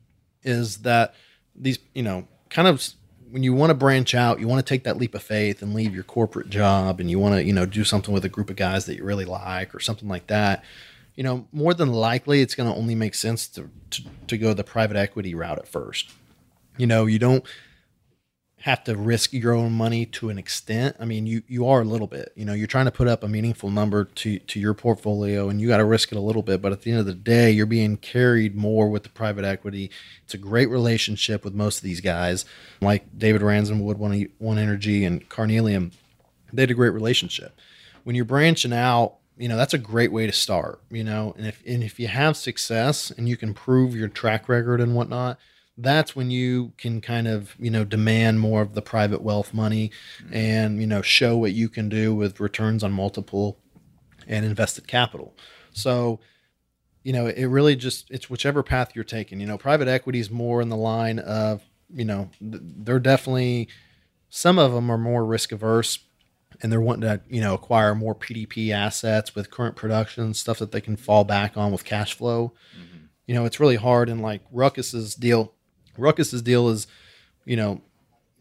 is 0.43 0.77
that 0.77 1.13
these, 1.55 1.79
you 1.93 2.03
know, 2.03 2.27
kind 2.49 2.67
of 2.67 2.87
when 3.29 3.43
you 3.43 3.53
want 3.53 3.69
to 3.69 3.75
branch 3.75 4.15
out, 4.15 4.39
you 4.39 4.47
want 4.47 4.65
to 4.65 4.69
take 4.69 4.83
that 4.85 4.97
leap 4.97 5.13
of 5.13 5.21
faith 5.21 5.61
and 5.61 5.73
leave 5.73 5.93
your 5.93 6.03
corporate 6.03 6.49
job 6.49 6.99
and 6.99 7.09
you 7.11 7.19
want 7.19 7.35
to, 7.35 7.43
you 7.43 7.53
know, 7.53 7.65
do 7.65 7.83
something 7.83 8.13
with 8.13 8.25
a 8.25 8.29
group 8.29 8.49
of 8.49 8.55
guys 8.55 8.85
that 8.85 8.95
you 8.95 9.03
really 9.03 9.25
like 9.25 9.73
or 9.75 9.79
something 9.79 10.07
like 10.07 10.27
that. 10.27 10.63
You 11.15 11.23
know, 11.23 11.47
more 11.51 11.73
than 11.73 11.91
likely 11.91 12.41
it's 12.41 12.55
going 12.55 12.71
to 12.71 12.77
only 12.77 12.95
make 12.95 13.15
sense 13.15 13.47
to, 13.49 13.69
to, 13.91 14.03
to 14.27 14.37
go 14.37 14.53
the 14.53 14.63
private 14.63 14.97
equity 14.97 15.33
route 15.33 15.57
at 15.57 15.67
first. 15.67 16.11
You 16.77 16.87
know, 16.87 17.05
you 17.05 17.19
don't 17.19 17.45
have 18.65 18.83
to 18.83 18.97
risk 18.97 19.31
your 19.31 19.53
own 19.53 19.71
money 19.71 20.07
to 20.07 20.29
an 20.29 20.39
extent. 20.39 20.95
I 20.99 21.05
mean, 21.05 21.27
you 21.27 21.43
you 21.47 21.67
are 21.67 21.81
a 21.81 21.85
little 21.85 22.07
bit. 22.07 22.33
You 22.35 22.45
know, 22.45 22.53
you're 22.53 22.65
trying 22.65 22.85
to 22.85 22.91
put 22.91 23.07
up 23.07 23.23
a 23.23 23.27
meaningful 23.27 23.69
number 23.69 24.05
to 24.05 24.39
to 24.39 24.59
your 24.59 24.73
portfolio, 24.73 25.49
and 25.49 25.61
you 25.61 25.67
got 25.67 25.77
to 25.77 25.85
risk 25.85 26.11
it 26.11 26.17
a 26.17 26.21
little 26.21 26.41
bit. 26.41 26.63
But 26.63 26.71
at 26.71 26.81
the 26.81 26.89
end 26.89 26.99
of 26.99 27.05
the 27.05 27.13
day, 27.13 27.51
you're 27.51 27.67
being 27.67 27.95
carried 27.95 28.55
more 28.55 28.89
with 28.89 29.03
the 29.03 29.09
private 29.09 29.45
equity. 29.45 29.91
It's 30.23 30.33
a 30.33 30.39
great 30.39 30.67
relationship 30.67 31.45
with 31.45 31.53
most 31.53 31.77
of 31.77 31.83
these 31.83 32.01
guys, 32.01 32.43
like 32.81 33.15
David 33.15 33.43
Ransomwood, 33.43 33.97
One 33.97 34.27
One 34.39 34.57
Energy, 34.57 35.05
and 35.05 35.29
Carnelian. 35.29 35.91
They 36.51 36.63
had 36.63 36.71
a 36.71 36.73
great 36.73 36.89
relationship. 36.89 37.59
When 38.03 38.15
you're 38.15 38.25
branching 38.25 38.73
out, 38.73 39.17
you 39.37 39.47
know 39.47 39.57
that's 39.57 39.73
a 39.73 39.79
great 39.79 40.11
way 40.11 40.25
to 40.25 40.33
start. 40.33 40.81
You 40.89 41.03
know, 41.03 41.33
and 41.37 41.47
if 41.47 41.61
and 41.65 41.83
if 41.83 41.99
you 41.99 42.07
have 42.07 42.37
success 42.37 43.11
and 43.11 43.27
you 43.27 43.37
can 43.37 43.53
prove 43.53 43.95
your 43.95 44.07
track 44.07 44.49
record 44.49 44.81
and 44.81 44.95
whatnot 44.95 45.37
that's 45.77 46.15
when 46.15 46.31
you 46.31 46.71
can 46.77 47.01
kind 47.01 47.27
of 47.27 47.55
you 47.59 47.69
know 47.69 47.83
demand 47.83 48.39
more 48.39 48.61
of 48.61 48.73
the 48.73 48.81
private 48.81 49.21
wealth 49.21 49.53
money 49.53 49.91
mm-hmm. 50.23 50.33
and 50.33 50.79
you 50.79 50.87
know 50.87 51.01
show 51.01 51.37
what 51.37 51.51
you 51.51 51.67
can 51.67 51.89
do 51.89 52.15
with 52.15 52.39
returns 52.39 52.83
on 52.83 52.91
multiple 52.91 53.57
and 54.27 54.45
invested 54.45 54.87
capital 54.87 55.35
so 55.73 56.19
you 57.03 57.11
know 57.11 57.27
it 57.27 57.45
really 57.45 57.75
just 57.75 58.09
it's 58.09 58.29
whichever 58.29 58.63
path 58.63 58.91
you're 58.95 59.03
taking 59.03 59.39
you 59.39 59.45
know 59.45 59.57
private 59.57 59.87
equity 59.87 60.19
is 60.19 60.31
more 60.31 60.61
in 60.61 60.69
the 60.69 60.77
line 60.77 61.19
of 61.19 61.61
you 61.93 62.05
know 62.05 62.29
they're 62.39 62.99
definitely 62.99 63.67
some 64.29 64.57
of 64.57 64.71
them 64.71 64.89
are 64.89 64.97
more 64.97 65.25
risk 65.25 65.51
averse 65.51 65.99
and 66.61 66.71
they're 66.71 66.81
wanting 66.81 67.01
to 67.01 67.21
you 67.29 67.41
know 67.41 67.53
acquire 67.53 67.95
more 67.95 68.15
pdp 68.15 68.71
assets 68.71 69.35
with 69.35 69.51
current 69.51 69.75
production 69.75 70.33
stuff 70.33 70.59
that 70.59 70.71
they 70.71 70.81
can 70.81 70.95
fall 70.95 71.23
back 71.23 71.57
on 71.57 71.71
with 71.71 71.83
cash 71.83 72.13
flow 72.13 72.53
mm-hmm. 72.77 73.05
you 73.25 73.35
know 73.35 73.45
it's 73.45 73.59
really 73.59 73.75
hard 73.75 74.09
and 74.09 74.21
like 74.21 74.41
ruckus's 74.51 75.15
deal 75.15 75.55
Ruckus's 75.97 76.41
deal 76.41 76.69
is, 76.69 76.87
you 77.45 77.55
know, 77.55 77.81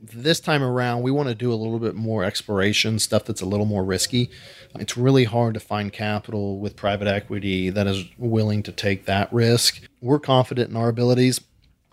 this 0.01 0.39
time 0.39 0.63
around 0.63 1.01
we 1.03 1.11
want 1.11 1.31
to 1.31 1.35
do 1.35 1.51
a 1.51 1.55
little 1.55 1.79
bit 1.79 1.95
more 1.95 2.25
exploration 2.25 2.99
stuff 2.99 3.25
that's 3.25 3.41
a 3.41 3.47
little 3.47 3.67
more 3.67 3.85
risky. 3.85 4.31
It's 4.75 4.97
really 4.97 5.25
hard 5.25 5.55
to 5.55 5.61
find 5.61 5.93
capital 5.93 6.59
with 6.59 6.77
private 6.77 7.09
equity 7.09 7.71
that 7.71 7.87
is 7.87 8.05
willing 8.19 8.63
to 8.65 8.73
take 8.73 9.07
that 9.07 9.33
risk. 9.33 9.81
We're 10.03 10.19
confident 10.19 10.71
in 10.71 10.77
our 10.77 10.89
abilities 10.89 11.41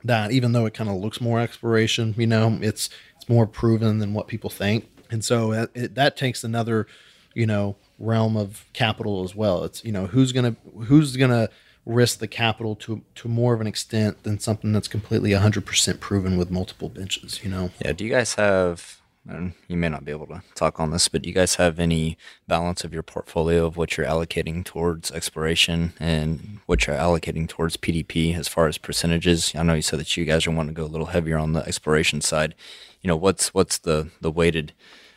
that 0.03 0.31
even 0.31 0.51
though 0.51 0.65
it 0.65 0.73
kind 0.73 0.89
of 0.89 0.97
looks 0.97 1.21
more 1.21 1.39
exploration, 1.39 2.13
you 2.17 2.27
know, 2.27 2.59
it's 2.61 2.89
it's 3.15 3.29
more 3.29 3.47
proven 3.47 3.99
than 3.99 4.13
what 4.13 4.27
people 4.27 4.49
think. 4.49 4.89
And 5.11 5.23
so 5.23 5.51
it, 5.51 5.69
it, 5.73 5.95
that 5.95 6.17
takes 6.17 6.43
another, 6.43 6.87
you 7.33 7.45
know, 7.45 7.75
realm 7.99 8.35
of 8.35 8.65
capital 8.73 9.23
as 9.23 9.35
well. 9.35 9.63
It's 9.63 9.83
you 9.83 9.91
know, 9.91 10.07
who's 10.07 10.33
to 10.33 10.55
who's 10.85 11.15
to 11.15 11.49
risk 11.85 12.19
the 12.19 12.27
capital 12.27 12.75
to 12.75 13.01
to 13.15 13.27
more 13.27 13.53
of 13.53 13.61
an 13.61 13.67
extent 13.67 14.23
than 14.23 14.39
something 14.39 14.71
that's 14.71 14.87
completely 14.87 15.31
100% 15.31 15.99
proven 15.99 16.37
with 16.37 16.51
multiple 16.51 16.89
benches 16.89 17.43
you 17.43 17.49
know? 17.49 17.71
Yeah 17.83 17.93
do 17.93 18.05
you 18.05 18.11
guys 18.11 18.35
have 18.35 19.01
and 19.27 19.53
you 19.67 19.77
may 19.77 19.89
not 19.89 20.03
be 20.03 20.11
able 20.11 20.27
to 20.27 20.41
talk 20.53 20.79
on 20.79 20.91
this 20.91 21.07
but 21.07 21.23
do 21.23 21.29
you 21.29 21.33
guys 21.33 21.55
have 21.55 21.79
any 21.79 22.17
balance 22.47 22.83
of 22.83 22.93
your 22.93 23.03
portfolio 23.03 23.65
of 23.65 23.77
what 23.77 23.97
you're 23.97 24.05
allocating 24.05 24.63
towards 24.63 25.11
exploration 25.11 25.93
and 25.99 26.59
what 26.67 26.85
you're 26.85 26.95
allocating 26.95 27.47
towards 27.47 27.77
pdp 27.77 28.37
as 28.37 28.47
far 28.47 28.67
as 28.67 28.77
percentages? 28.77 29.53
I 29.55 29.63
know 29.63 29.73
you 29.73 29.81
said 29.81 29.99
that 29.99 30.15
you 30.15 30.25
guys 30.25 30.45
are 30.45 30.51
wanting 30.51 30.75
to 30.75 30.81
go 30.81 30.85
a 30.85 30.89
little 30.89 31.07
heavier 31.07 31.37
on 31.37 31.53
the 31.53 31.65
exploration 31.65 32.21
side. 32.21 32.55
You 33.01 33.07
know 33.07 33.15
what's 33.15 33.53
what's 33.53 33.77
the 33.79 34.09
the 34.21 34.31
weighted 34.31 34.73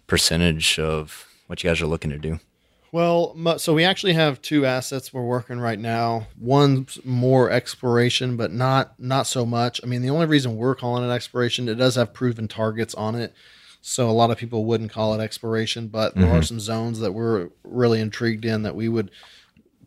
percentage 0.07 0.79
of 0.79 1.27
what 1.47 1.63
you 1.63 1.71
guys 1.71 1.81
are 1.81 1.87
looking 1.87 2.11
to 2.11 2.19
do 2.19 2.41
well, 2.95 3.59
so 3.59 3.75
we 3.75 3.83
actually 3.83 4.13
have 4.13 4.41
two 4.41 4.65
assets 4.65 5.13
we're 5.13 5.25
working 5.25 5.59
right 5.59 5.81
now. 5.81 6.29
One's 6.39 7.05
more 7.05 7.51
exploration, 7.51 8.37
but 8.37 8.53
not 8.53 9.01
not 9.01 9.27
so 9.27 9.45
much. 9.45 9.81
I 9.83 9.87
mean, 9.89 10.01
the 10.01 10.11
only 10.11 10.27
reason 10.27 10.55
we're 10.55 10.77
calling 10.77 11.03
it 11.03 11.13
exploration, 11.13 11.69
it 11.69 11.75
does 11.75 11.97
have 11.97 12.15
proven 12.15 12.47
targets 12.47 12.95
on 12.95 13.17
it. 13.17 13.35
So 13.81 14.09
a 14.09 14.13
lot 14.13 14.31
of 14.31 14.39
people 14.39 14.65
wouldn't 14.65 14.93
call 14.93 15.13
it 15.13 15.21
exploration, 15.21 15.89
but 15.89 16.15
there 16.15 16.27
mm-hmm. 16.27 16.37
are 16.37 16.43
some 16.43 16.61
zones 16.61 17.01
that 17.01 17.11
we're 17.11 17.49
really 17.65 18.01
intrigued 18.01 18.45
in 18.45 18.63
that 18.63 18.77
we 18.77 18.89
would 18.89 19.11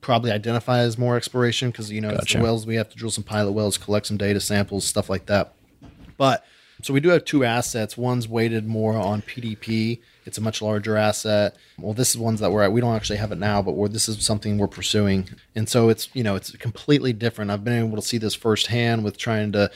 probably 0.02 0.32
identify 0.32 0.80
as 0.80 0.98
more 0.98 1.16
exploration 1.16 1.72
because 1.72 1.90
you 1.90 2.02
know 2.02 2.10
gotcha. 2.10 2.24
it's 2.24 2.34
the 2.34 2.42
wells 2.42 2.68
we 2.68 2.76
have 2.76 2.90
to 2.90 2.98
drill 2.98 3.10
some 3.10 3.24
pilot 3.24 3.54
wells, 3.54 3.78
collect 3.78 4.08
some 4.08 4.18
data 4.18 4.42
samples, 4.42 4.84
stuff 4.84 5.10
like 5.10 5.28
that. 5.28 5.54
But 6.18 6.44
So 6.88 6.94
we 6.94 7.02
do 7.02 7.10
have 7.10 7.26
two 7.26 7.44
assets. 7.44 7.98
One's 7.98 8.30
weighted 8.30 8.66
more 8.66 8.96
on 8.96 9.22
PDP. 9.22 10.00
It's 10.26 10.38
a 10.38 10.42
much 10.42 10.62
larger 10.62 10.96
asset. 10.96 11.58
Well, 11.78 11.94
this 11.94 12.12
is 12.12 12.18
ones 12.18 12.40
that 12.40 12.50
we're 12.50 12.64
at. 12.64 12.72
We 12.72 12.80
don't 12.80 12.96
actually 12.96 13.18
have 13.18 13.34
it 13.34 13.38
now, 13.38 13.62
but 13.62 13.92
this 13.92 14.08
is 14.08 14.26
something 14.26 14.58
we're 14.58 14.70
pursuing. 14.70 15.28
And 15.54 15.68
so 15.68 15.90
it's 15.90 16.08
you 16.14 16.24
know 16.24 16.38
it's 16.38 16.52
completely 16.52 17.12
different. 17.12 17.52
I've 17.52 17.66
been 17.66 17.86
able 17.86 17.98
to 17.98 18.02
see 18.02 18.18
this 18.18 18.36
firsthand 18.36 19.04
with 19.04 19.18
trying 19.18 19.52
to, 19.52 19.70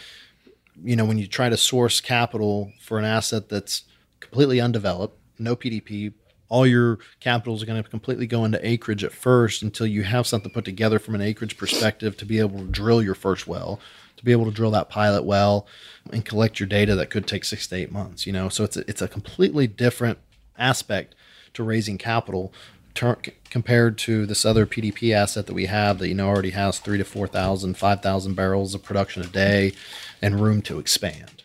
you 0.82 0.95
know, 0.95 1.03
when 1.03 1.18
you 1.18 1.28
try 1.28 1.49
to 1.49 1.57
source 1.57 1.99
capital 1.99 2.72
for 2.80 2.97
an 2.97 3.03
asset 3.03 3.49
that's 3.49 3.84
completely 4.22 4.62
undeveloped, 4.62 5.20
no 5.38 5.57
PDP, 5.57 6.14
all 6.47 6.66
your 6.66 6.99
capitals 7.20 7.62
are 7.62 7.66
going 7.66 7.84
to 7.84 7.89
completely 7.89 8.26
go 8.26 8.45
into 8.45 8.66
acreage 8.66 9.03
at 9.03 9.12
first 9.12 9.64
until 9.64 9.86
you 9.86 10.03
have 10.03 10.26
something 10.26 10.49
put 10.49 10.64
together 10.64 10.97
from 10.97 11.16
an 11.16 11.22
acreage 11.22 11.57
perspective 11.57 12.16
to 12.16 12.26
be 12.26 12.39
able 12.39 12.59
to 12.59 12.68
drill 12.68 13.03
your 13.03 13.16
first 13.16 13.47
well, 13.47 13.82
to 14.16 14.24
be 14.24 14.32
able 14.32 14.45
to 14.45 14.51
drill 14.51 14.72
that 14.72 14.88
pilot 14.88 15.26
well 15.26 15.68
and 16.12 16.26
collect 16.26 16.60
your 16.60 16.68
data 16.68 16.95
that 16.95 17.10
could 17.10 17.28
take 17.28 17.45
six 17.45 17.68
to 17.68 17.76
eight 17.76 17.91
months, 17.91 18.26
you 18.26 18.34
know? 18.34 18.49
So 18.49 18.64
it's 18.64 18.78
a, 18.78 18.89
it's 18.89 19.02
a 19.02 19.08
completely 19.08 19.68
different 19.68 20.18
aspect 20.58 21.16
to 21.54 21.64
raising 21.64 21.97
capital 21.97 22.54
ter- 22.93 23.18
compared 23.49 23.97
to 23.99 24.26
this 24.26 24.45
other 24.45 24.66
PDP 24.66 25.14
asset 25.14 25.47
that 25.47 25.54
we 25.54 25.66
have 25.66 25.99
that, 25.99 26.08
you 26.08 26.16
know, 26.16 26.28
already 26.28 26.52
has 26.52 26.80
three 26.80 26.97
to 26.97 27.06
four 27.06 27.28
thousand, 27.28 27.78
five 27.78 28.02
thousand 28.02 28.36
barrels 28.36 28.74
of 28.74 28.84
production 28.84 29.24
a 29.24 29.28
day 29.28 29.74
and 30.22 30.41
room 30.41 30.62
to 30.64 30.80
expand. 30.80 31.43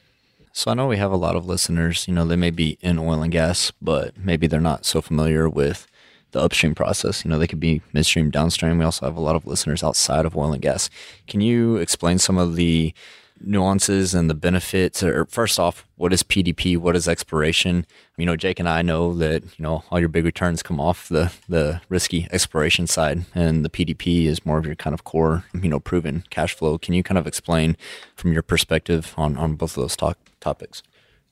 So 0.52 0.70
I 0.70 0.74
know 0.74 0.86
we 0.86 0.96
have 0.96 1.12
a 1.12 1.16
lot 1.16 1.36
of 1.36 1.46
listeners, 1.46 2.08
you 2.08 2.14
know, 2.14 2.24
they 2.24 2.36
may 2.36 2.50
be 2.50 2.78
in 2.80 2.98
oil 2.98 3.22
and 3.22 3.30
gas, 3.30 3.72
but 3.82 4.16
maybe 4.16 4.46
they're 4.46 4.60
not 4.60 4.86
so 4.86 5.02
familiar 5.02 5.50
with 5.50 5.86
the 6.32 6.40
upstream 6.40 6.74
process. 6.74 7.24
You 7.24 7.30
know, 7.30 7.38
they 7.38 7.46
could 7.46 7.60
be 7.60 7.82
midstream, 7.92 8.30
downstream. 8.30 8.78
We 8.78 8.84
also 8.84 9.04
have 9.04 9.16
a 9.16 9.20
lot 9.20 9.36
of 9.36 9.46
listeners 9.46 9.82
outside 9.82 10.24
of 10.24 10.36
oil 10.36 10.52
and 10.52 10.62
gas. 10.62 10.88
Can 11.26 11.42
you 11.42 11.76
explain 11.76 12.18
some 12.18 12.38
of 12.38 12.56
the 12.56 12.94
nuances 13.40 14.14
and 14.14 14.30
the 14.30 14.34
benefits 14.34 15.02
or 15.02 15.24
first 15.26 15.58
off 15.58 15.86
what 15.96 16.12
is 16.12 16.22
pdp 16.22 16.76
what 16.76 16.96
is 16.96 17.06
exploration 17.06 17.86
you 18.16 18.24
know 18.24 18.36
jake 18.36 18.58
and 18.58 18.68
i 18.68 18.82
know 18.82 19.14
that 19.14 19.42
you 19.42 19.62
know 19.62 19.84
all 19.90 20.00
your 20.00 20.08
big 20.08 20.24
returns 20.24 20.62
come 20.62 20.80
off 20.80 21.08
the 21.08 21.32
the 21.48 21.80
risky 21.88 22.26
exploration 22.30 22.86
side 22.86 23.24
and 23.34 23.64
the 23.64 23.70
pdp 23.70 24.24
is 24.24 24.44
more 24.46 24.58
of 24.58 24.66
your 24.66 24.74
kind 24.74 24.94
of 24.94 25.04
core 25.04 25.44
you 25.54 25.68
know 25.68 25.80
proven 25.80 26.24
cash 26.30 26.54
flow 26.54 26.78
can 26.78 26.94
you 26.94 27.02
kind 27.02 27.18
of 27.18 27.26
explain 27.26 27.76
from 28.16 28.32
your 28.32 28.42
perspective 28.42 29.14
on 29.16 29.36
on 29.36 29.54
both 29.54 29.76
of 29.76 29.82
those 29.82 29.96
talk, 29.96 30.18
topics 30.40 30.82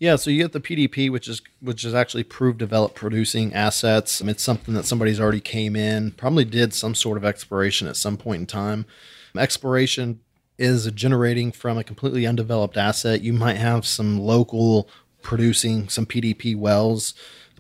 yeah, 0.01 0.17
so 0.17 0.29
you 0.29 0.43
get 0.43 0.53
the 0.53 0.61
PDP, 0.61 1.11
which 1.11 1.29
is 1.29 1.41
which 1.61 1.85
is 1.85 1.95
actually 1.95 2.25
proved 2.25 2.59
developed 2.59 2.95
producing 2.97 3.55
assets. 3.55 4.21
I 4.21 4.25
mean, 4.25 4.33
It's 4.33 4.43
something 4.43 4.75
that 4.75 4.85
somebody's 4.85 5.21
already 5.21 5.41
came 5.41 5.77
in, 5.77 6.11
probably 6.11 6.45
did 6.45 6.75
some 6.75 6.95
sort 6.95 7.17
of 7.17 7.25
exploration 7.25 7.87
at 7.87 7.97
some 7.97 8.17
point 8.17 8.41
in 8.41 8.47
time. 8.47 8.87
Exploration 9.37 10.21
is 10.59 10.91
generating 10.93 11.53
from 11.53 11.79
a 11.79 11.85
completely 11.85 12.27
undeveloped 12.27 12.77
asset. 12.77 13.23
You 13.23 13.33
might 13.33 13.57
have 13.57 13.87
some 13.87 14.19
local 14.19 14.89
producing 15.23 15.89
some 15.89 16.07
PDP 16.07 16.57
wells 16.57 17.15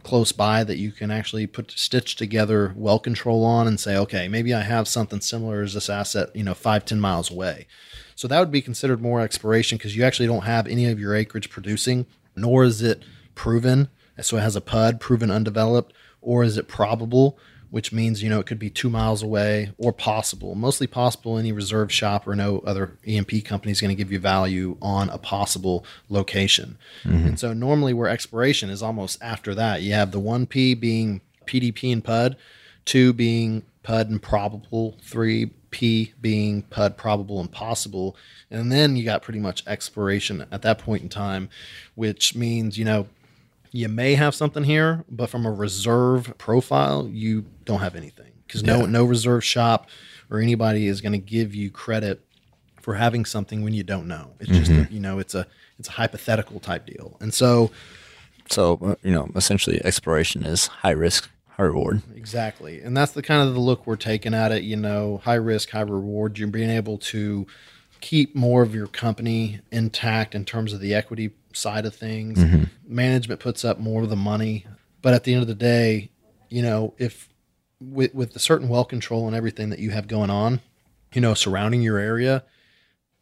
close 0.04 0.32
by 0.32 0.62
that 0.62 0.76
you 0.76 0.92
can 0.92 1.10
actually 1.10 1.46
put 1.46 1.72
stitch 1.72 2.14
together 2.14 2.72
well 2.76 2.98
control 2.98 3.44
on 3.44 3.66
and 3.66 3.80
say, 3.80 3.96
okay, 3.96 4.28
maybe 4.28 4.54
I 4.54 4.60
have 4.60 4.86
something 4.86 5.20
similar 5.20 5.62
as 5.62 5.74
this 5.74 5.90
asset, 5.90 6.34
you 6.36 6.44
know, 6.44 6.54
five, 6.54 6.84
10 6.84 7.00
miles 7.00 7.30
away. 7.30 7.66
So 8.14 8.28
that 8.28 8.38
would 8.38 8.52
be 8.52 8.62
considered 8.62 9.00
more 9.00 9.20
exploration 9.20 9.78
because 9.78 9.96
you 9.96 10.04
actually 10.04 10.28
don't 10.28 10.44
have 10.44 10.66
any 10.68 10.86
of 10.86 11.00
your 11.00 11.16
acreage 11.16 11.50
producing, 11.50 12.06
nor 12.36 12.64
is 12.64 12.82
it 12.82 13.02
proven. 13.34 13.88
So 14.20 14.36
it 14.36 14.42
has 14.42 14.54
a 14.54 14.60
PUD, 14.60 15.00
proven 15.00 15.30
undeveloped, 15.30 15.92
or 16.20 16.44
is 16.44 16.56
it 16.56 16.68
probable? 16.68 17.38
Which 17.74 17.92
means 17.92 18.22
you 18.22 18.30
know 18.30 18.38
it 18.38 18.46
could 18.46 18.60
be 18.60 18.70
two 18.70 18.88
miles 18.88 19.20
away 19.20 19.72
or 19.78 19.92
possible. 19.92 20.54
Mostly 20.54 20.86
possible. 20.86 21.38
Any 21.38 21.50
reserve 21.50 21.90
shop 21.90 22.24
or 22.24 22.36
no 22.36 22.60
other 22.60 22.96
E&P 23.04 23.42
company 23.42 23.72
is 23.72 23.80
going 23.80 23.88
to 23.88 23.96
give 23.96 24.12
you 24.12 24.20
value 24.20 24.76
on 24.80 25.10
a 25.10 25.18
possible 25.18 25.84
location. 26.08 26.78
Mm-hmm. 27.02 27.26
And 27.26 27.40
so 27.40 27.52
normally 27.52 27.92
where 27.92 28.08
exploration 28.08 28.70
is 28.70 28.80
almost 28.80 29.20
after 29.20 29.56
that, 29.56 29.82
you 29.82 29.92
have 29.92 30.12
the 30.12 30.20
one 30.20 30.46
P 30.46 30.74
being 30.74 31.20
PDP 31.46 31.92
and 31.92 32.04
PUD, 32.04 32.36
two 32.84 33.12
being 33.12 33.64
PUD 33.82 34.08
and 34.08 34.22
probable, 34.22 34.96
three 35.02 35.46
P 35.72 36.14
being 36.20 36.62
PUD 36.62 36.96
probable 36.96 37.40
and 37.40 37.50
possible, 37.50 38.16
and 38.52 38.70
then 38.70 38.94
you 38.94 39.04
got 39.04 39.22
pretty 39.22 39.40
much 39.40 39.66
exploration 39.66 40.46
at 40.52 40.62
that 40.62 40.78
point 40.78 41.02
in 41.02 41.08
time, 41.08 41.48
which 41.96 42.36
means 42.36 42.78
you 42.78 42.84
know 42.84 43.08
you 43.74 43.88
may 43.88 44.14
have 44.14 44.36
something 44.36 44.62
here, 44.62 45.04
but 45.10 45.28
from 45.28 45.44
a 45.44 45.50
reserve 45.50 46.32
profile, 46.38 47.08
you 47.10 47.44
don't 47.64 47.80
have 47.80 47.96
anything 47.96 48.30
because 48.46 48.62
yeah. 48.62 48.76
no 48.76 48.86
no 48.86 49.04
reserve 49.04 49.44
shop 49.44 49.88
or 50.30 50.38
anybody 50.38 50.86
is 50.86 51.00
going 51.00 51.12
to 51.12 51.18
give 51.18 51.56
you 51.56 51.72
credit 51.72 52.24
for 52.80 52.94
having 52.94 53.24
something 53.24 53.64
when 53.64 53.74
you 53.74 53.82
don't 53.82 54.06
know. 54.06 54.30
It's 54.38 54.48
mm-hmm. 54.48 54.58
just 54.60 54.70
a, 54.70 54.94
you 54.94 55.00
know 55.00 55.18
it's 55.18 55.34
a 55.34 55.48
it's 55.80 55.88
a 55.88 55.92
hypothetical 55.92 56.60
type 56.60 56.86
deal, 56.86 57.16
and 57.20 57.34
so 57.34 57.72
so 58.48 58.78
uh, 58.80 58.94
you 59.02 59.10
know 59.10 59.28
essentially 59.34 59.84
exploration 59.84 60.44
is 60.44 60.68
high 60.68 60.90
risk. 60.90 61.28
High 61.48 61.64
reward. 61.64 62.02
Exactly. 62.16 62.80
And 62.80 62.96
that's 62.96 63.12
the 63.12 63.22
kind 63.22 63.46
of 63.46 63.54
the 63.54 63.60
look 63.60 63.86
we're 63.86 63.94
taking 63.94 64.34
at 64.34 64.50
it. 64.50 64.64
You 64.64 64.74
know, 64.74 65.20
high 65.22 65.34
risk, 65.34 65.70
high 65.70 65.82
reward. 65.82 66.36
You're 66.36 66.48
being 66.48 66.68
able 66.68 66.98
to 66.98 67.46
keep 68.00 68.34
more 68.34 68.62
of 68.62 68.74
your 68.74 68.88
company 68.88 69.60
intact 69.70 70.34
in 70.34 70.44
terms 70.44 70.72
of 70.72 70.80
the 70.80 70.94
equity 70.94 71.30
side 71.56 71.86
of 71.86 71.94
things. 71.94 72.38
Mm-hmm. 72.38 72.64
Management 72.86 73.40
puts 73.40 73.64
up 73.64 73.78
more 73.78 74.02
of 74.02 74.10
the 74.10 74.16
money, 74.16 74.66
but 75.02 75.14
at 75.14 75.24
the 75.24 75.32
end 75.32 75.42
of 75.42 75.48
the 75.48 75.54
day, 75.54 76.10
you 76.48 76.62
know, 76.62 76.94
if 76.98 77.28
with 77.80 78.14
with 78.14 78.32
the 78.32 78.38
certain 78.38 78.68
well 78.68 78.84
control 78.84 79.26
and 79.26 79.36
everything 79.36 79.70
that 79.70 79.78
you 79.78 79.90
have 79.90 80.08
going 80.08 80.30
on, 80.30 80.60
you 81.12 81.20
know, 81.20 81.34
surrounding 81.34 81.82
your 81.82 81.98
area, 81.98 82.44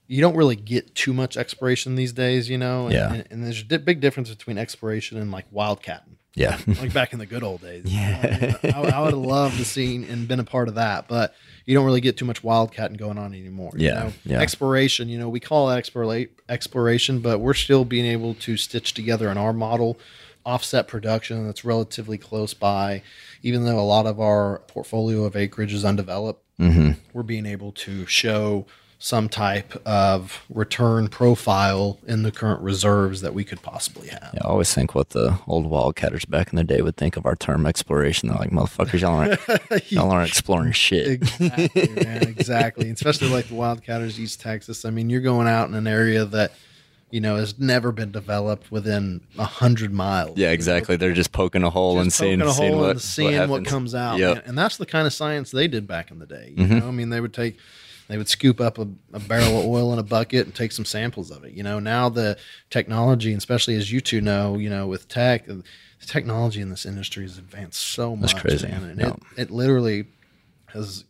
you 0.07 0.20
don't 0.20 0.37
really 0.37 0.57
get 0.57 0.95
too 0.95 1.12
much 1.12 1.37
exploration 1.37 1.95
these 1.95 2.12
days, 2.12 2.51
you 2.51 2.59
know. 2.59 2.85
And, 2.85 2.95
yeah. 2.95 3.12
And, 3.12 3.26
and 3.30 3.45
there's 3.45 3.64
a 3.70 3.78
big 3.78 4.01
difference 4.01 4.28
between 4.30 4.59
exploration 4.59 5.18
and 5.18 5.30
like 5.30 5.51
wildcatting. 5.53 6.16
Yeah. 6.35 6.59
like 6.66 6.93
back 6.93 7.12
in 7.12 7.18
the 7.18 7.26
good 7.26 7.43
old 7.43 7.61
days. 7.61 7.85
Yeah. 7.87 8.57
I, 8.62 8.68
I, 8.68 8.89
I 8.91 9.01
would 9.01 9.12
have 9.12 9.14
loved 9.14 9.59
to 9.59 9.64
seen 9.64 10.05
and 10.05 10.26
been 10.26 10.41
a 10.41 10.45
part 10.45 10.68
of 10.68 10.76
that, 10.76 11.09
but 11.09 11.35
you 11.66 11.74
don't 11.74 11.84
really 11.84 12.00
get 12.00 12.16
too 12.16 12.24
much 12.24 12.42
wildcatting 12.42 12.96
going 12.96 13.18
on 13.18 13.34
anymore. 13.34 13.72
Yeah. 13.76 13.88
You 13.88 13.94
know? 13.94 14.12
yeah. 14.24 14.40
Exploration, 14.40 15.08
you 15.08 15.18
know, 15.18 15.28
we 15.28 15.40
call 15.40 15.70
it 15.70 15.82
explora- 15.82 16.28
exploration, 16.48 17.20
but 17.20 17.38
we're 17.40 17.54
still 17.54 17.84
being 17.84 18.06
able 18.06 18.34
to 18.34 18.56
stitch 18.56 18.94
together 18.94 19.30
in 19.30 19.38
our 19.38 19.52
model 19.52 19.98
offset 20.44 20.88
production 20.88 21.46
that's 21.46 21.64
relatively 21.64 22.18
close 22.18 22.54
by. 22.54 23.02
Even 23.42 23.64
though 23.64 23.78
a 23.78 23.82
lot 23.82 24.06
of 24.06 24.20
our 24.20 24.58
portfolio 24.68 25.24
of 25.24 25.36
acreage 25.36 25.72
is 25.72 25.84
undeveloped, 25.84 26.44
mm-hmm. 26.58 26.92
we're 27.12 27.22
being 27.22 27.46
able 27.46 27.72
to 27.72 28.06
show 28.06 28.66
some 29.03 29.28
type 29.28 29.74
of 29.84 30.44
return 30.48 31.09
profile 31.09 31.98
in 32.07 32.22
the 32.22 32.30
current 32.30 32.62
reserves 32.62 33.20
that 33.20 33.34
we 33.34 33.42
could 33.42 33.61
possibly 33.61 34.07
have. 34.07 34.30
Yeah, 34.32 34.42
I 34.44 34.48
always 34.48 34.72
think 34.72 34.94
what 34.94 35.11
the 35.11 35.40
old 35.48 35.68
wildcatters 35.68 36.28
back 36.30 36.53
in 36.53 36.57
the 36.57 36.62
day 36.62 36.82
would 36.82 36.96
think 36.96 37.16
of 37.16 37.26
our 37.26 37.34
term 37.34 37.66
exploration. 37.66 38.28
They're 38.28 38.38
like, 38.38 38.53
motherfuckers, 38.53 39.00
y'all 39.00 39.16
aren't, 39.16 39.90
y'all 39.90 40.12
aren't 40.12 40.28
exploring 40.28 40.70
shit. 40.70 41.09
Exactly, 41.09 41.88
man, 42.05 42.22
exactly. 42.28 42.90
Especially 42.90 43.28
like 43.28 43.48
the 43.48 43.57
wildcatters 43.57 44.20
East 44.20 44.40
Texas. 44.40 44.84
I 44.84 44.90
mean, 44.90 45.11
you're 45.11 45.20
going 45.20 45.48
out 45.48 45.68
in 45.68 45.74
an 45.74 45.88
area 45.88 46.24
that 46.26 46.53
you 47.11 47.20
know, 47.20 47.36
has 47.36 47.59
never 47.59 47.92
been 47.92 48.11
developed 48.12 48.70
within 48.70 49.20
a 49.36 49.44
hundred 49.44 49.92
miles. 49.92 50.38
Yeah, 50.38 50.53
exactly. 50.53 50.96
They're 50.96 51.12
just 51.12 51.32
poking 51.32 51.62
a 51.62 51.70
hole 51.70 51.96
just 51.96 52.03
and 52.05 52.12
seeing, 52.12 52.40
a 52.40 52.50
seeing 52.53 52.78
what, 52.78 53.00
seeing 53.00 53.38
what, 53.40 53.48
what 53.50 53.64
comes 53.66 53.94
out. 53.96 54.18
Yep. 54.18 54.46
And 54.46 54.57
that's 54.57 54.78
the 54.78 54.86
kind 54.86 55.07
of 55.09 55.12
science 55.12 55.50
they 55.50 55.68
did 55.68 55.86
back 55.86 56.11
in 56.11 56.20
the 56.20 56.26
day. 56.26 56.55
You 56.57 56.64
mm-hmm. 56.64 56.78
know, 56.78 56.88
I 56.88 56.90
mean, 56.92 57.11
they 57.11 57.20
would 57.20 57.34
take 57.34 57.59
they 58.09 58.18
would 58.18 58.28
scoop 58.28 58.61
up 58.61 58.78
a, 58.78 58.88
a, 59.12 59.20
barrel 59.20 59.61
of 59.61 59.66
oil 59.66 59.92
in 59.92 59.98
a 59.98 60.03
bucket 60.03 60.46
and 60.46 60.55
take 60.55 60.72
some 60.72 60.84
samples 60.84 61.30
of 61.30 61.44
it. 61.44 61.53
You 61.53 61.62
know, 61.62 61.78
now 61.78 62.09
the 62.09 62.36
technology, 62.70 63.32
especially 63.32 63.76
as 63.76 63.90
you 63.90 64.00
two 64.00 64.20
know, 64.20 64.59
you 64.59 64.68
know, 64.68 64.86
with 64.86 65.09
tech, 65.09 65.46
the 65.46 65.62
technology 66.07 66.61
in 66.61 66.70
this 66.70 66.84
industry 66.84 67.22
has 67.22 67.38
advanced 67.38 67.80
so 67.80 68.16
much. 68.16 68.32
That's 68.32 68.42
crazy. 68.42 68.68
Man, 68.68 68.84
and 68.84 69.00
it, 69.00 69.16
it 69.36 69.50
literally 69.50 70.07
has 70.66 71.05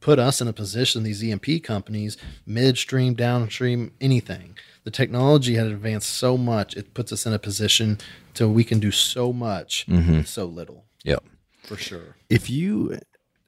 put 0.00 0.18
us 0.18 0.40
in 0.40 0.48
a 0.48 0.52
position, 0.52 1.02
these 1.02 1.24
E&P 1.24 1.60
companies, 1.60 2.18
midstream, 2.44 3.14
downstream, 3.14 3.90
anything. 4.00 4.56
The 4.84 4.90
technology 4.90 5.54
had 5.54 5.66
advanced 5.66 6.10
so 6.10 6.36
much, 6.36 6.76
it 6.76 6.92
puts 6.92 7.10
us 7.10 7.24
in 7.24 7.32
a 7.32 7.38
position 7.38 7.98
to 8.34 8.46
we 8.46 8.64
can 8.64 8.80
do 8.80 8.90
so 8.90 9.32
much 9.32 9.86
mm-hmm. 9.86 10.22
so 10.22 10.44
little. 10.44 10.84
Yep. 11.04 11.24
For 11.62 11.76
sure. 11.76 12.16
If 12.28 12.50
you 12.50 12.98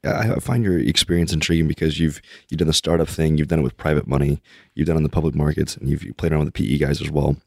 I 0.07 0.39
find 0.39 0.63
your 0.63 0.79
experience 0.79 1.33
intriguing 1.33 1.67
because 1.67 1.99
you've 1.99 2.21
you've 2.49 2.59
done 2.59 2.67
the 2.67 2.73
startup 2.73 3.07
thing, 3.07 3.37
you've 3.37 3.47
done 3.47 3.59
it 3.59 3.63
with 3.63 3.77
private 3.77 4.07
money, 4.07 4.41
you've 4.75 4.87
done 4.87 4.95
it 4.95 4.99
in 4.99 5.03
the 5.03 5.09
public 5.09 5.35
markets, 5.35 5.75
and 5.75 5.89
you've 5.89 6.05
played 6.17 6.31
around 6.31 6.45
with 6.45 6.53
the 6.53 6.67
PE 6.67 6.77
guys 6.77 7.01
as 7.01 7.11
well. 7.11 7.37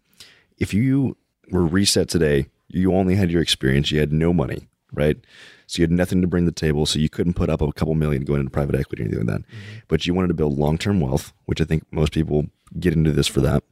If 0.58 0.74
you 0.74 1.16
were 1.50 1.66
reset 1.66 2.08
today, 2.08 2.46
you 2.68 2.94
only 2.94 3.16
had 3.16 3.30
your 3.30 3.42
experience, 3.42 3.90
you 3.90 4.00
had 4.00 4.12
no 4.12 4.32
money, 4.32 4.68
right? 4.92 5.16
So 5.66 5.78
you 5.78 5.84
had 5.84 5.92
nothing 5.92 6.20
to 6.20 6.26
bring 6.26 6.44
to 6.46 6.50
the 6.50 6.54
table, 6.54 6.84
so 6.84 6.98
you 6.98 7.08
couldn't 7.08 7.34
put 7.34 7.48
up 7.48 7.60
a 7.60 7.72
couple 7.72 7.94
million 7.94 8.24
going 8.24 8.40
into 8.40 8.50
private 8.50 8.74
equity 8.74 9.02
or 9.02 9.06
anything 9.06 9.26
like 9.26 9.36
that. 9.36 9.46
Mm-hmm. 9.46 9.78
But 9.88 10.06
you 10.06 10.14
wanted 10.14 10.28
to 10.28 10.34
build 10.34 10.58
long 10.58 10.78
term 10.78 11.00
wealth, 11.00 11.32
which 11.46 11.60
I 11.60 11.64
think 11.64 11.84
most 11.92 12.12
people 12.12 12.46
get 12.78 12.94
into 12.94 13.12
this 13.12 13.26
for 13.26 13.40
that. 13.40 13.62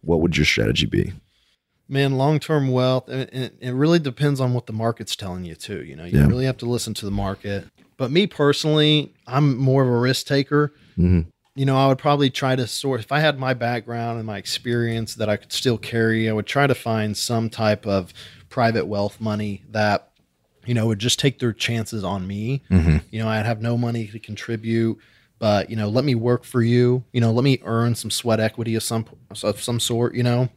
What 0.00 0.20
would 0.20 0.36
your 0.36 0.46
strategy 0.46 0.86
be? 0.86 1.12
Man, 1.86 2.16
long 2.16 2.40
term 2.40 2.70
wealth, 2.70 3.10
it, 3.10 3.56
it 3.60 3.72
really 3.72 3.98
depends 3.98 4.40
on 4.40 4.54
what 4.54 4.66
the 4.66 4.72
market's 4.72 5.14
telling 5.14 5.44
you 5.44 5.54
too. 5.54 5.84
You 5.84 5.96
know, 5.96 6.04
you 6.04 6.18
yeah. 6.18 6.26
really 6.26 6.46
have 6.46 6.56
to 6.58 6.66
listen 6.66 6.94
to 6.94 7.04
the 7.04 7.10
market. 7.10 7.66
But 7.96 8.10
me 8.10 8.26
personally, 8.26 9.14
I'm 9.26 9.56
more 9.56 9.82
of 9.82 9.88
a 9.88 9.98
risk 9.98 10.26
taker. 10.26 10.72
Mm-hmm. 10.98 11.28
you 11.56 11.66
know, 11.66 11.76
I 11.76 11.86
would 11.88 11.98
probably 11.98 12.30
try 12.30 12.56
to 12.56 12.66
sort 12.66 13.00
if 13.00 13.12
I 13.12 13.20
had 13.20 13.38
my 13.38 13.54
background 13.54 14.18
and 14.18 14.26
my 14.26 14.38
experience 14.38 15.14
that 15.16 15.28
I 15.28 15.36
could 15.36 15.52
still 15.52 15.78
carry, 15.78 16.28
I 16.28 16.32
would 16.32 16.46
try 16.46 16.66
to 16.66 16.74
find 16.74 17.16
some 17.16 17.48
type 17.48 17.86
of 17.86 18.12
private 18.48 18.86
wealth 18.86 19.20
money 19.20 19.62
that, 19.70 20.10
you 20.66 20.74
know, 20.74 20.86
would 20.86 20.98
just 20.98 21.18
take 21.20 21.38
their 21.38 21.52
chances 21.52 22.02
on 22.02 22.26
me. 22.26 22.62
Mm-hmm. 22.70 22.98
You 23.10 23.22
know, 23.22 23.28
I'd 23.28 23.46
have 23.46 23.60
no 23.62 23.76
money 23.76 24.06
to 24.08 24.18
contribute, 24.18 24.98
but 25.38 25.70
you 25.70 25.76
know, 25.76 25.88
let 25.88 26.04
me 26.04 26.14
work 26.14 26.44
for 26.44 26.62
you. 26.62 27.04
You 27.12 27.20
know, 27.20 27.32
let 27.32 27.44
me 27.44 27.60
earn 27.64 27.94
some 27.94 28.10
sweat 28.10 28.40
equity 28.40 28.74
of 28.74 28.82
some 28.82 29.06
of 29.42 29.60
some 29.60 29.78
sort. 29.78 30.14
You 30.14 30.22
know, 30.24 30.48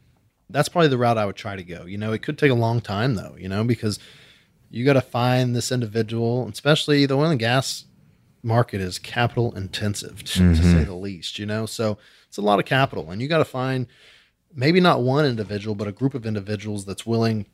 that's 0.49 0.69
probably 0.69 0.89
the 0.89 0.97
route 0.97 1.17
I 1.17 1.25
would 1.25 1.35
try 1.35 1.55
to 1.55 1.63
go. 1.63 1.85
You 1.85 1.97
know, 1.97 2.13
it 2.13 2.23
could 2.23 2.37
take 2.37 2.51
a 2.51 2.55
long 2.55 2.81
time 2.81 3.15
though. 3.15 3.35
You 3.37 3.49
know, 3.49 3.63
because 3.63 3.99
you 4.69 4.85
got 4.85 4.93
to 4.93 5.01
find 5.01 5.55
this 5.55 5.71
individual, 5.71 6.47
especially 6.47 7.05
the 7.05 7.15
oil 7.15 7.29
and 7.29 7.39
gas 7.39 7.85
market 8.43 8.81
is 8.81 8.99
capital 8.99 9.55
intensive 9.55 10.23
to, 10.23 10.39
mm-hmm. 10.39 10.53
to, 10.53 10.63
say 10.63 10.83
the 10.83 10.95
least, 10.95 11.39
you 11.39 11.45
know? 11.45 11.65
So 11.65 11.97
it's 12.27 12.37
a 12.37 12.41
lot 12.41 12.59
of 12.59 12.65
capital 12.65 13.11
and 13.11 13.21
you 13.21 13.27
got 13.27 13.39
to 13.39 13.45
find 13.45 13.87
maybe 14.53 14.79
not 14.79 15.01
one 15.01 15.25
individual, 15.25 15.75
but 15.75 15.87
a 15.87 15.91
group 15.91 16.13
of 16.13 16.25
individuals 16.25 16.85
that's 16.85 17.05
willing 17.05 17.45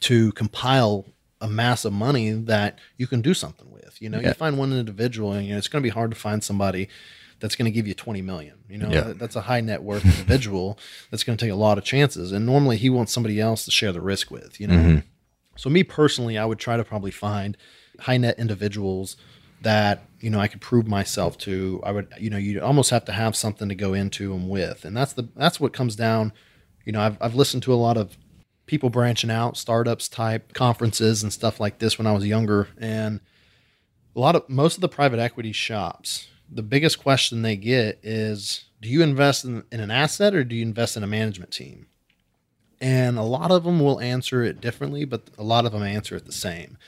to 0.00 0.32
compile 0.32 1.06
a 1.40 1.48
mass 1.48 1.84
of 1.84 1.92
money 1.92 2.30
that 2.30 2.78
you 2.96 3.06
can 3.06 3.20
do 3.20 3.34
something 3.34 3.70
with. 3.70 4.00
You 4.00 4.08
know, 4.08 4.20
yeah. 4.20 4.28
you 4.28 4.34
find 4.34 4.58
one 4.58 4.72
individual 4.72 5.32
and 5.32 5.46
you 5.46 5.52
know, 5.52 5.58
it's 5.58 5.68
going 5.68 5.82
to 5.82 5.86
be 5.86 5.92
hard 5.92 6.10
to 6.10 6.16
find 6.16 6.42
somebody 6.42 6.88
that's 7.40 7.54
going 7.54 7.66
to 7.66 7.70
give 7.70 7.86
you 7.86 7.94
20 7.94 8.22
million. 8.22 8.56
You 8.68 8.78
know, 8.78 8.90
yeah. 8.90 9.12
that's 9.14 9.36
a 9.36 9.42
high 9.42 9.60
net 9.60 9.82
worth 9.82 10.04
individual 10.04 10.78
that's 11.10 11.24
going 11.24 11.36
to 11.36 11.44
take 11.44 11.52
a 11.52 11.56
lot 11.56 11.78
of 11.78 11.84
chances. 11.84 12.32
And 12.32 12.44
normally 12.44 12.76
he 12.76 12.90
wants 12.90 13.12
somebody 13.12 13.40
else 13.40 13.64
to 13.64 13.70
share 13.70 13.92
the 13.92 14.00
risk 14.00 14.30
with, 14.30 14.60
you 14.60 14.66
know? 14.66 14.74
Mm-hmm. 14.74 14.98
So 15.58 15.68
me 15.68 15.82
personally, 15.82 16.38
I 16.38 16.44
would 16.44 16.60
try 16.60 16.76
to 16.76 16.84
probably 16.84 17.10
find 17.10 17.56
high 17.98 18.16
net 18.16 18.38
individuals 18.38 19.16
that 19.62 20.04
you 20.20 20.30
know 20.30 20.38
I 20.38 20.46
could 20.46 20.60
prove 20.60 20.86
myself 20.86 21.36
to. 21.38 21.82
I 21.84 21.90
would 21.90 22.08
you 22.18 22.30
know 22.30 22.36
you 22.38 22.62
almost 22.62 22.90
have 22.90 23.04
to 23.06 23.12
have 23.12 23.34
something 23.36 23.68
to 23.68 23.74
go 23.74 23.92
into 23.92 24.28
them 24.28 24.48
with, 24.48 24.84
and 24.84 24.96
that's 24.96 25.12
the 25.12 25.28
that's 25.34 25.58
what 25.58 25.72
comes 25.72 25.96
down. 25.96 26.32
You 26.84 26.92
know, 26.92 27.00
I've 27.00 27.18
I've 27.20 27.34
listened 27.34 27.64
to 27.64 27.74
a 27.74 27.76
lot 27.76 27.96
of 27.96 28.16
people 28.66 28.88
branching 28.88 29.32
out, 29.32 29.56
startups 29.56 30.08
type 30.08 30.52
conferences 30.54 31.24
and 31.24 31.32
stuff 31.32 31.58
like 31.58 31.80
this 31.80 31.98
when 31.98 32.06
I 32.06 32.12
was 32.12 32.24
younger, 32.24 32.68
and 32.78 33.20
a 34.14 34.20
lot 34.20 34.36
of 34.36 34.48
most 34.48 34.76
of 34.76 34.80
the 34.80 34.88
private 34.88 35.18
equity 35.18 35.52
shops. 35.52 36.28
The 36.48 36.62
biggest 36.62 37.02
question 37.02 37.42
they 37.42 37.56
get 37.56 37.98
is, 38.02 38.64
do 38.80 38.88
you 38.88 39.02
invest 39.02 39.44
in, 39.44 39.64
in 39.72 39.80
an 39.80 39.90
asset 39.90 40.34
or 40.34 40.44
do 40.44 40.54
you 40.54 40.62
invest 40.62 40.96
in 40.96 41.02
a 41.02 41.06
management 41.06 41.50
team? 41.50 41.88
And 42.80 43.18
a 43.18 43.22
lot 43.22 43.50
of 43.50 43.64
them 43.64 43.80
will 43.80 44.00
answer 44.00 44.42
it 44.42 44.60
differently, 44.60 45.04
but 45.04 45.22
a 45.36 45.42
lot 45.42 45.66
of 45.66 45.72
them 45.72 45.82
answer 45.82 46.16
it 46.16 46.26
the 46.26 46.32
same. 46.32 46.78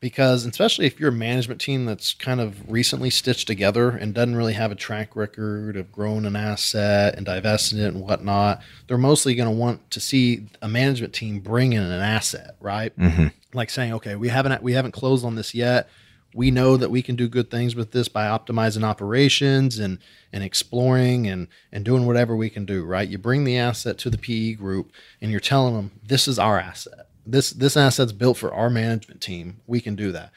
Because, 0.00 0.44
especially 0.46 0.86
if 0.86 0.98
you're 0.98 1.10
a 1.10 1.12
management 1.12 1.60
team 1.60 1.84
that's 1.84 2.12
kind 2.12 2.40
of 2.40 2.68
recently 2.68 3.08
stitched 3.08 3.46
together 3.46 3.90
and 3.90 4.12
doesn't 4.12 4.34
really 4.34 4.54
have 4.54 4.72
a 4.72 4.74
track 4.74 5.14
record 5.14 5.76
of 5.76 5.92
growing 5.92 6.24
an 6.26 6.34
asset 6.34 7.14
and 7.16 7.24
divesting 7.24 7.78
it 7.78 7.94
and 7.94 8.00
whatnot, 8.00 8.62
they're 8.88 8.98
mostly 8.98 9.36
going 9.36 9.48
to 9.48 9.54
want 9.54 9.92
to 9.92 10.00
see 10.00 10.48
a 10.60 10.66
management 10.66 11.12
team 11.12 11.38
bring 11.38 11.72
in 11.72 11.82
an 11.82 12.00
asset, 12.00 12.56
right? 12.58 12.98
Mm-hmm. 12.98 13.28
Like 13.54 13.70
saying, 13.70 13.92
okay, 13.92 14.16
we 14.16 14.28
haven't 14.28 14.60
we 14.62 14.72
haven't 14.72 14.92
closed 14.92 15.24
on 15.24 15.36
this 15.36 15.54
yet 15.54 15.88
we 16.34 16.50
know 16.50 16.76
that 16.76 16.90
we 16.90 17.02
can 17.02 17.16
do 17.16 17.28
good 17.28 17.50
things 17.50 17.74
with 17.74 17.92
this 17.92 18.08
by 18.08 18.26
optimizing 18.26 18.84
operations 18.84 19.78
and 19.78 19.98
and 20.32 20.42
exploring 20.42 21.26
and 21.26 21.48
and 21.70 21.84
doing 21.84 22.06
whatever 22.06 22.34
we 22.34 22.50
can 22.50 22.64
do 22.64 22.84
right? 22.84 23.08
You 23.08 23.18
bring 23.18 23.44
the 23.44 23.58
asset 23.58 23.98
to 23.98 24.10
the 24.10 24.18
pe 24.18 24.54
group 24.54 24.92
and 25.20 25.30
you're 25.30 25.40
telling 25.40 25.74
them 25.74 25.92
this 26.04 26.26
is 26.26 26.38
our 26.38 26.58
asset. 26.58 27.06
This 27.26 27.50
this 27.50 27.76
asset's 27.76 28.12
built 28.12 28.36
for 28.36 28.52
our 28.52 28.70
management 28.70 29.20
team. 29.20 29.60
We 29.66 29.80
can 29.80 29.94
do 29.94 30.12
that. 30.12 30.30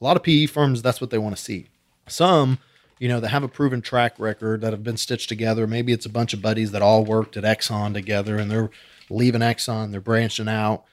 A 0.00 0.04
lot 0.04 0.16
of 0.16 0.22
pe 0.22 0.46
firms 0.46 0.82
that's 0.82 1.00
what 1.00 1.10
they 1.10 1.18
want 1.18 1.36
to 1.36 1.42
see. 1.42 1.68
Some 2.06 2.58
you 2.98 3.08
know 3.08 3.20
that 3.20 3.28
have 3.28 3.44
a 3.44 3.48
proven 3.48 3.80
track 3.80 4.14
record 4.18 4.60
that 4.60 4.72
have 4.72 4.82
been 4.82 4.96
stitched 4.96 5.28
together. 5.28 5.66
Maybe 5.66 5.92
it's 5.92 6.06
a 6.06 6.10
bunch 6.10 6.34
of 6.34 6.42
buddies 6.42 6.72
that 6.72 6.82
all 6.82 7.04
worked 7.04 7.36
at 7.36 7.44
exxon 7.44 7.94
together 7.94 8.38
and 8.38 8.50
they're 8.50 8.70
leaving 9.10 9.40
exxon 9.40 9.90
they're 9.90 10.00
branching 10.00 10.48
out 10.48 10.84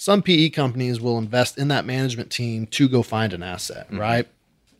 some 0.00 0.22
PE 0.22 0.48
companies 0.48 0.98
will 0.98 1.18
invest 1.18 1.58
in 1.58 1.68
that 1.68 1.84
management 1.84 2.30
team 2.30 2.66
to 2.68 2.88
go 2.88 3.02
find 3.02 3.34
an 3.34 3.42
asset, 3.42 3.86
mm-hmm. 3.88 3.98
right? 3.98 4.26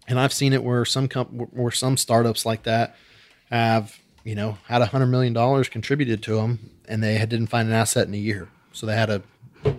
And 0.09 0.19
I've 0.19 0.33
seen 0.33 0.55
it 0.55 0.65
where 0.65 0.87
some 0.87 1.09
comp- 1.09 1.53
where 1.53 1.71
some 1.71 1.99
startups 1.99 2.47
like 2.47 2.63
that 2.63 2.97
have 3.51 4.01
you 4.25 4.35
know 4.35 4.57
had 4.67 4.81
a 4.81 4.87
hundred 4.87 5.09
million 5.09 5.35
dollars 5.35 5.69
contributed 5.69 6.23
to 6.23 6.37
them, 6.37 6.71
and 6.89 7.03
they 7.03 7.19
didn't 7.19 7.49
find 7.49 7.69
an 7.69 7.75
asset 7.75 8.09
in 8.09 8.15
a 8.15 8.17
year, 8.17 8.49
so 8.73 8.87
they 8.87 8.97
had 8.97 9.11
to 9.11 9.23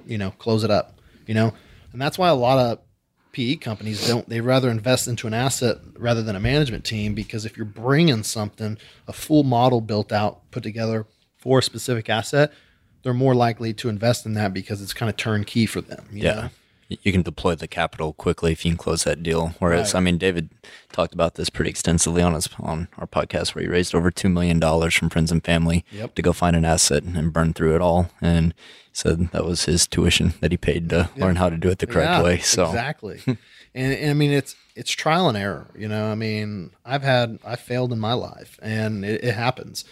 you 0.06 0.20
know 0.20 0.30
close 0.30 0.64
it 0.64 0.70
up, 0.70 1.00
you 1.26 1.34
know, 1.34 1.56
and 1.92 2.00
that's 2.00 2.20
why 2.20 2.30
a 2.30 2.36
lot 2.36 2.60
of 2.60 2.78
PE 3.32 3.56
companies 3.56 4.08
don't 4.08 4.30
they 4.30 4.42
rather 4.42 4.70
invest 4.70 5.08
into 5.08 5.26
an 5.26 5.34
asset 5.34 5.78
rather 5.98 6.22
than 6.22 6.36
a 6.36 6.40
management 6.40 6.86
team 6.86 7.16
because 7.16 7.46
if 7.46 7.58
you're 7.58 7.66
bringing 7.66 8.22
something 8.22 8.78
a 9.08 9.14
full 9.14 9.42
model 9.42 9.82
built 9.82 10.12
out 10.12 10.52
put 10.52 10.62
together 10.62 11.08
for 11.40 11.60
a 11.60 11.64
specific 11.64 12.10
asset 12.10 12.54
they're 13.04 13.14
more 13.14 13.36
likely 13.36 13.74
to 13.76 13.90
invest 13.90 14.26
in 14.26 14.34
that 14.34 14.54
because 14.54 14.82
it's 14.82 14.94
kind 14.94 15.10
of 15.10 15.18
turnkey 15.18 15.66
for 15.66 15.82
them. 15.82 16.06
yeah. 16.12 16.34
Know? 16.34 16.50
You 17.04 17.14
can 17.14 17.22
deploy 17.22 17.56
the 17.56 17.70
capital 17.70 18.12
quickly 18.12 18.52
if 18.52 18.66
you 18.66 18.72
can 18.72 18.78
close 18.78 19.06
that 19.06 19.24
deal. 19.24 19.54
Whereas, 19.60 19.94
right. 19.94 20.00
I 20.00 20.04
mean, 20.04 20.18
David 20.18 20.50
talked 20.92 21.14
about 21.14 21.36
this 21.36 21.50
pretty 21.50 21.70
extensively 21.70 22.22
on 22.22 22.34
his 22.34 22.50
on 22.60 22.90
our 22.98 23.08
podcast, 23.08 23.56
where 23.56 23.64
he 23.64 23.70
raised 23.70 23.96
over 23.96 24.12
two 24.12 24.28
million 24.28 24.60
dollars 24.60 24.94
from 24.94 25.10
friends 25.10 25.32
and 25.32 25.42
family 25.42 25.86
yep. 25.90 26.16
to 26.16 26.22
go 26.22 26.34
find 26.34 26.54
an 26.54 26.66
asset 26.66 27.04
and 27.04 27.32
burn 27.32 27.54
through 27.54 27.76
it 27.76 27.82
all. 27.82 28.12
And 28.20 28.54
said 28.92 29.30
that 29.32 29.46
was 29.46 29.66
his 29.66 29.88
tuition 29.88 30.34
that 30.42 30.52
he 30.52 30.58
paid 30.58 30.90
to 30.90 31.10
learn 31.16 31.38
how 31.38 31.50
to 31.50 31.56
do 31.56 31.70
it 31.70 31.80
the 31.80 31.88
correct 31.88 32.12
yeah, 32.12 32.24
way. 32.24 32.40
So 32.40 32.66
exactly, 32.66 33.22
and, 33.26 33.38
and 33.74 34.10
I 34.10 34.14
mean, 34.14 34.32
it's 34.32 34.56
it's 34.76 34.92
trial 34.92 35.30
and 35.30 35.38
error. 35.38 35.68
You 35.74 35.88
know, 35.88 36.12
I 36.12 36.16
mean, 36.16 36.72
I've 36.86 37.04
had 37.04 37.40
I 37.46 37.56
failed 37.56 37.94
in 37.94 38.00
my 38.00 38.14
life, 38.14 38.60
and 38.62 39.06
it, 39.06 39.24
it 39.24 39.36
happens 39.36 39.86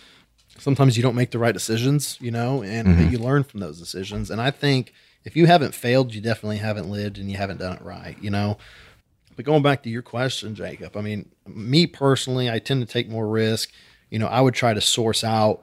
sometimes 0.60 0.97
you 0.97 1.03
don't 1.03 1.16
make 1.16 1.32
the 1.32 1.39
right 1.39 1.53
decisions, 1.53 2.18
you 2.20 2.32
know, 2.32 2.62
and 2.64 2.88
mm-hmm. 2.88 3.10
you 3.10 3.18
learn 3.18 3.43
from 3.43 3.60
those 3.60 3.80
decisions. 3.80 4.30
And 4.30 4.41
I 4.41 4.51
think 4.51 4.93
if 5.24 5.36
you 5.36 5.47
haven't 5.47 5.74
failed, 5.74 6.14
you 6.14 6.22
definitely 6.22 6.57
haven't 6.57 6.89
lived 6.89 7.18
and 7.18 7.30
you 7.30 7.38
haven't 7.38 7.60
done 7.60 7.76
it 7.76 7.82
right, 7.82 8.18
you 8.22 8.30
know. 8.30 8.57
But 9.36 9.45
going 9.45 9.64
back 9.64 9.84
to 9.84 9.89
your 9.89 10.01
question, 10.01 10.55
Jacob, 10.55 10.97
I 10.97 11.01
mean, 11.01 11.30
me 11.47 11.88
personally, 11.88 12.49
I 12.49 12.60
tend 12.60 12.86
to 12.86 12.91
take 12.91 13.10
more 13.10 13.28
risk. 13.28 13.72
You 14.10 14.20
know, 14.20 14.28
I 14.28 14.41
would 14.41 14.53
try 14.53 14.74
to 14.74 14.82
source 14.82 15.24
out 15.24 15.62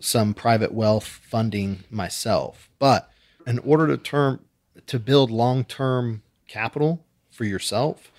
some 0.00 0.34
private 0.34 0.72
wealth 0.72 1.06
funding 1.06 1.84
myself. 1.90 2.68
But 2.78 3.10
in 3.46 3.58
order 3.60 3.86
to 3.86 3.96
term 3.96 4.40
to 4.86 4.98
build 4.98 5.30
long-term 5.30 6.22
capital 6.48 7.04
for 7.30 7.44
yourself, 7.44 8.12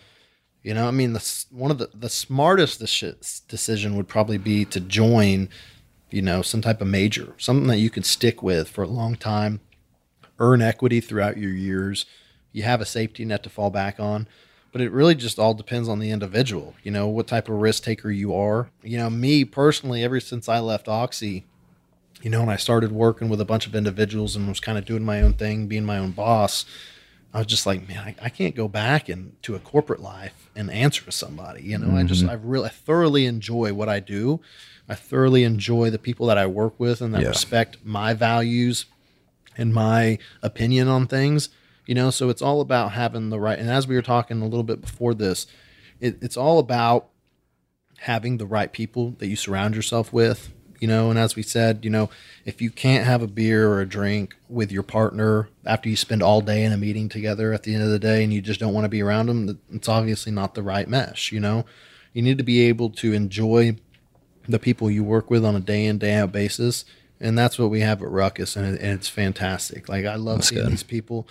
you 0.64 0.74
know, 0.74 0.88
I 0.88 0.92
mean, 0.92 1.14
the, 1.14 1.46
one 1.52 1.70
of 1.70 1.78
the, 1.78 1.92
the 1.94 2.10
smartest 2.10 2.80
decision 2.80 3.96
would 3.98 4.08
probably 4.08 4.40
be 4.40 4.66
to 4.66 4.80
join 4.80 5.50
you 6.16 6.22
know, 6.22 6.42
some 6.42 6.62
type 6.62 6.80
of 6.80 6.88
major, 6.88 7.34
something 7.38 7.68
that 7.68 7.80
you 7.80 7.90
can 7.90 8.02
stick 8.02 8.42
with 8.42 8.70
for 8.70 8.86
a 8.86 8.88
long 8.88 9.18
time, 9.18 9.60
earn 10.40 10.62
equity 10.62 11.02
throughout 11.02 11.38
your 11.38 11.52
years. 11.52 12.06
You 12.54 12.64
have 12.64 12.80
a 12.80 12.86
safety 12.86 13.26
net 13.26 13.44
to 13.44 13.50
fall 13.50 13.70
back 13.70 14.00
on. 14.00 14.30
But 14.72 14.80
it 14.80 14.94
really 14.94 15.16
just 15.16 15.40
all 15.40 15.54
depends 15.54 15.90
on 15.90 16.00
the 16.00 16.12
individual, 16.12 16.74
you 16.84 16.92
know, 16.92 17.06
what 17.08 17.28
type 17.28 17.50
of 17.50 17.56
risk 17.56 17.84
taker 17.84 18.12
you 18.12 18.34
are. 18.34 18.70
You 18.82 18.98
know, 18.98 19.10
me 19.10 19.44
personally, 19.44 20.06
ever 20.06 20.22
since 20.22 20.48
I 20.48 20.60
left 20.60 20.88
Oxy, 20.88 21.44
you 22.22 22.30
know, 22.30 22.42
and 22.42 22.52
I 22.52 22.56
started 22.56 22.94
working 22.94 23.28
with 23.28 23.42
a 23.42 23.46
bunch 23.46 23.68
of 23.68 23.76
individuals 23.76 24.38
and 24.38 24.48
was 24.48 24.62
kind 24.62 24.78
of 24.78 24.86
doing 24.86 25.04
my 25.04 25.22
own 25.22 25.34
thing, 25.34 25.68
being 25.68 25.84
my 25.84 25.98
own 25.98 26.12
boss, 26.12 26.64
I 27.36 27.40
was 27.40 27.48
just 27.48 27.66
like, 27.66 27.88
man, 27.88 28.00
I, 28.00 28.16
I 28.22 28.30
can't 28.30 28.56
go 28.56 28.68
back 28.68 29.10
into 29.10 29.56
a 29.56 29.60
corporate 29.60 30.00
life 30.00 30.50
and 30.56 30.72
answer 30.72 31.04
to 31.06 31.12
somebody. 31.12 31.64
You 31.64 31.78
know, 31.78 31.88
mm-hmm. 31.88 31.98
I 31.98 32.04
just, 32.04 32.26
I 32.26 32.34
really, 32.34 32.68
I 32.68 32.70
thoroughly 32.70 33.26
enjoy 33.26 33.74
what 33.74 33.90
I 33.90 34.00
do 34.00 34.40
I 34.88 34.96
thoroughly 34.96 35.44
enjoy 35.44 35.90
the 35.90 36.00
people 36.00 36.28
that 36.28 36.38
I 36.38 36.46
work 36.46 36.80
with 36.80 37.02
and 37.02 37.14
that 37.14 37.24
yeah. 37.24 37.30
respect 37.30 37.78
my 37.84 38.14
values 38.14 38.86
and 39.58 39.74
my 39.74 40.20
opinion 40.42 40.88
on 40.88 41.08
things. 41.08 41.50
You 41.86 41.96
know, 41.96 42.10
so 42.10 42.30
it's 42.30 42.42
all 42.42 42.62
about 42.62 42.94
having 42.94 43.30
the 43.30 43.40
right. 43.40 43.60
And 43.60 43.70
as 43.70 43.88
we 43.88 43.96
were 43.96 44.02
talking 44.02 44.42
a 44.42 44.46
little 44.46 44.64
bit 44.64 44.82
before 44.82 45.14
this, 45.14 45.46
it, 46.00 46.18
it's 46.22 46.38
all 46.38 46.60
about 46.60 47.10
having 48.00 48.38
the 48.38 48.46
right 48.46 48.72
people 48.72 49.12
that 49.20 49.28
you 49.28 49.36
surround 49.36 49.76
yourself 49.76 50.12
with. 50.12 50.52
You 50.80 50.88
know, 50.88 51.10
and 51.10 51.18
as 51.18 51.36
we 51.36 51.44
said, 51.44 51.84
you 51.84 51.90
know, 51.90 52.10
if 52.46 52.62
you 52.62 52.70
can't 52.70 53.06
have 53.06 53.22
a 53.22 53.28
beer 53.28 53.68
or 53.68 53.82
a 53.82 53.88
drink 53.88 54.36
with 54.50 54.72
your 54.72 54.84
partner 54.84 55.50
after 55.66 55.90
you 55.90 55.96
spend 55.96 56.22
all 56.22 56.42
day 56.42 56.64
in 56.64 56.72
a 56.72 56.78
meeting 56.78 57.10
together 57.10 57.54
at 57.54 57.64
the 57.64 57.74
end 57.74 57.84
of 57.84 57.90
the 57.90 58.00
day 58.00 58.24
and 58.24 58.34
you 58.34 58.42
just 58.42 58.60
don't 58.60 58.74
want 58.74 58.86
to 58.86 58.90
be 58.90 59.02
around 59.02 59.28
them, 59.28 59.60
it's 59.72 59.90
obviously 59.90 60.32
not 60.32 60.54
the 60.54 60.64
right 60.64 60.88
mesh. 60.88 61.32
You 61.32 61.40
know, 61.40 61.66
you 62.14 62.22
need 62.22 62.38
to 62.38 62.44
be 62.44 62.62
able 62.62 62.90
to 62.92 63.14
enjoy 63.14 63.78
the 64.48 64.60
people 64.60 64.90
you 64.90 65.04
work 65.04 65.30
with 65.30 65.44
on 65.46 65.56
a 65.56 65.60
day 65.60 65.86
in 65.86 65.98
day 65.98 66.14
out 66.16 66.32
basis 66.32 66.86
and 67.20 67.38
that's 67.38 67.58
what 67.58 67.70
we 67.70 67.82
have 67.82 68.02
at 68.02 68.10
ruckus 68.10 68.56
and, 68.56 68.76
it, 68.76 68.82
and 68.82 68.92
it's 68.92 69.10
fantastic 69.10 69.90
like 69.90 70.06
i 70.06 70.16
love 70.16 70.38
that's 70.38 70.50
seeing 70.50 70.64
good. 70.64 70.72
these 70.72 70.84
people 70.84 71.28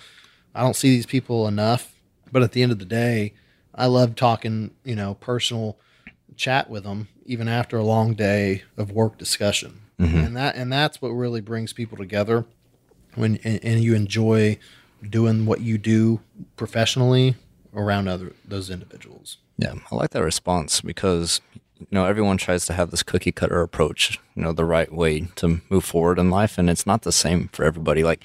i 0.53 0.61
don't 0.61 0.75
see 0.75 0.89
these 0.89 1.05
people 1.05 1.47
enough 1.47 1.95
but 2.31 2.43
at 2.43 2.51
the 2.51 2.61
end 2.61 2.71
of 2.71 2.79
the 2.79 2.85
day 2.85 3.33
i 3.73 3.85
love 3.85 4.15
talking 4.15 4.71
you 4.83 4.95
know 4.95 5.15
personal 5.15 5.77
chat 6.35 6.69
with 6.69 6.83
them 6.83 7.07
even 7.25 7.47
after 7.47 7.77
a 7.77 7.83
long 7.83 8.13
day 8.13 8.63
of 8.77 8.91
work 8.91 9.17
discussion 9.17 9.81
mm-hmm. 9.99 10.17
and 10.17 10.37
that 10.37 10.55
and 10.55 10.71
that's 10.71 11.01
what 11.01 11.09
really 11.09 11.41
brings 11.41 11.73
people 11.73 11.97
together 11.97 12.45
when 13.15 13.39
and, 13.43 13.59
and 13.63 13.83
you 13.83 13.95
enjoy 13.95 14.57
doing 15.09 15.45
what 15.45 15.61
you 15.61 15.77
do 15.77 16.19
professionally 16.55 17.35
around 17.73 18.07
other 18.07 18.33
those 18.45 18.69
individuals 18.69 19.37
yeah 19.57 19.73
i 19.91 19.95
like 19.95 20.11
that 20.11 20.23
response 20.23 20.81
because 20.81 21.41
you 21.79 21.87
know, 21.91 22.05
everyone 22.05 22.37
tries 22.37 22.65
to 22.67 22.73
have 22.73 22.91
this 22.91 23.03
cookie 23.03 23.33
cutter 23.33 23.61
approach, 23.61 24.19
you 24.33 24.41
know, 24.41 24.53
the 24.53 24.63
right 24.63 24.91
way 24.91 25.27
to 25.35 25.61
move 25.69 25.83
forward 25.83 26.17
in 26.17 26.29
life. 26.29 26.57
And 26.57 26.69
it's 26.69 26.85
not 26.85 27.01
the 27.01 27.11
same 27.11 27.49
for 27.49 27.65
everybody. 27.65 28.03
Like, 28.03 28.23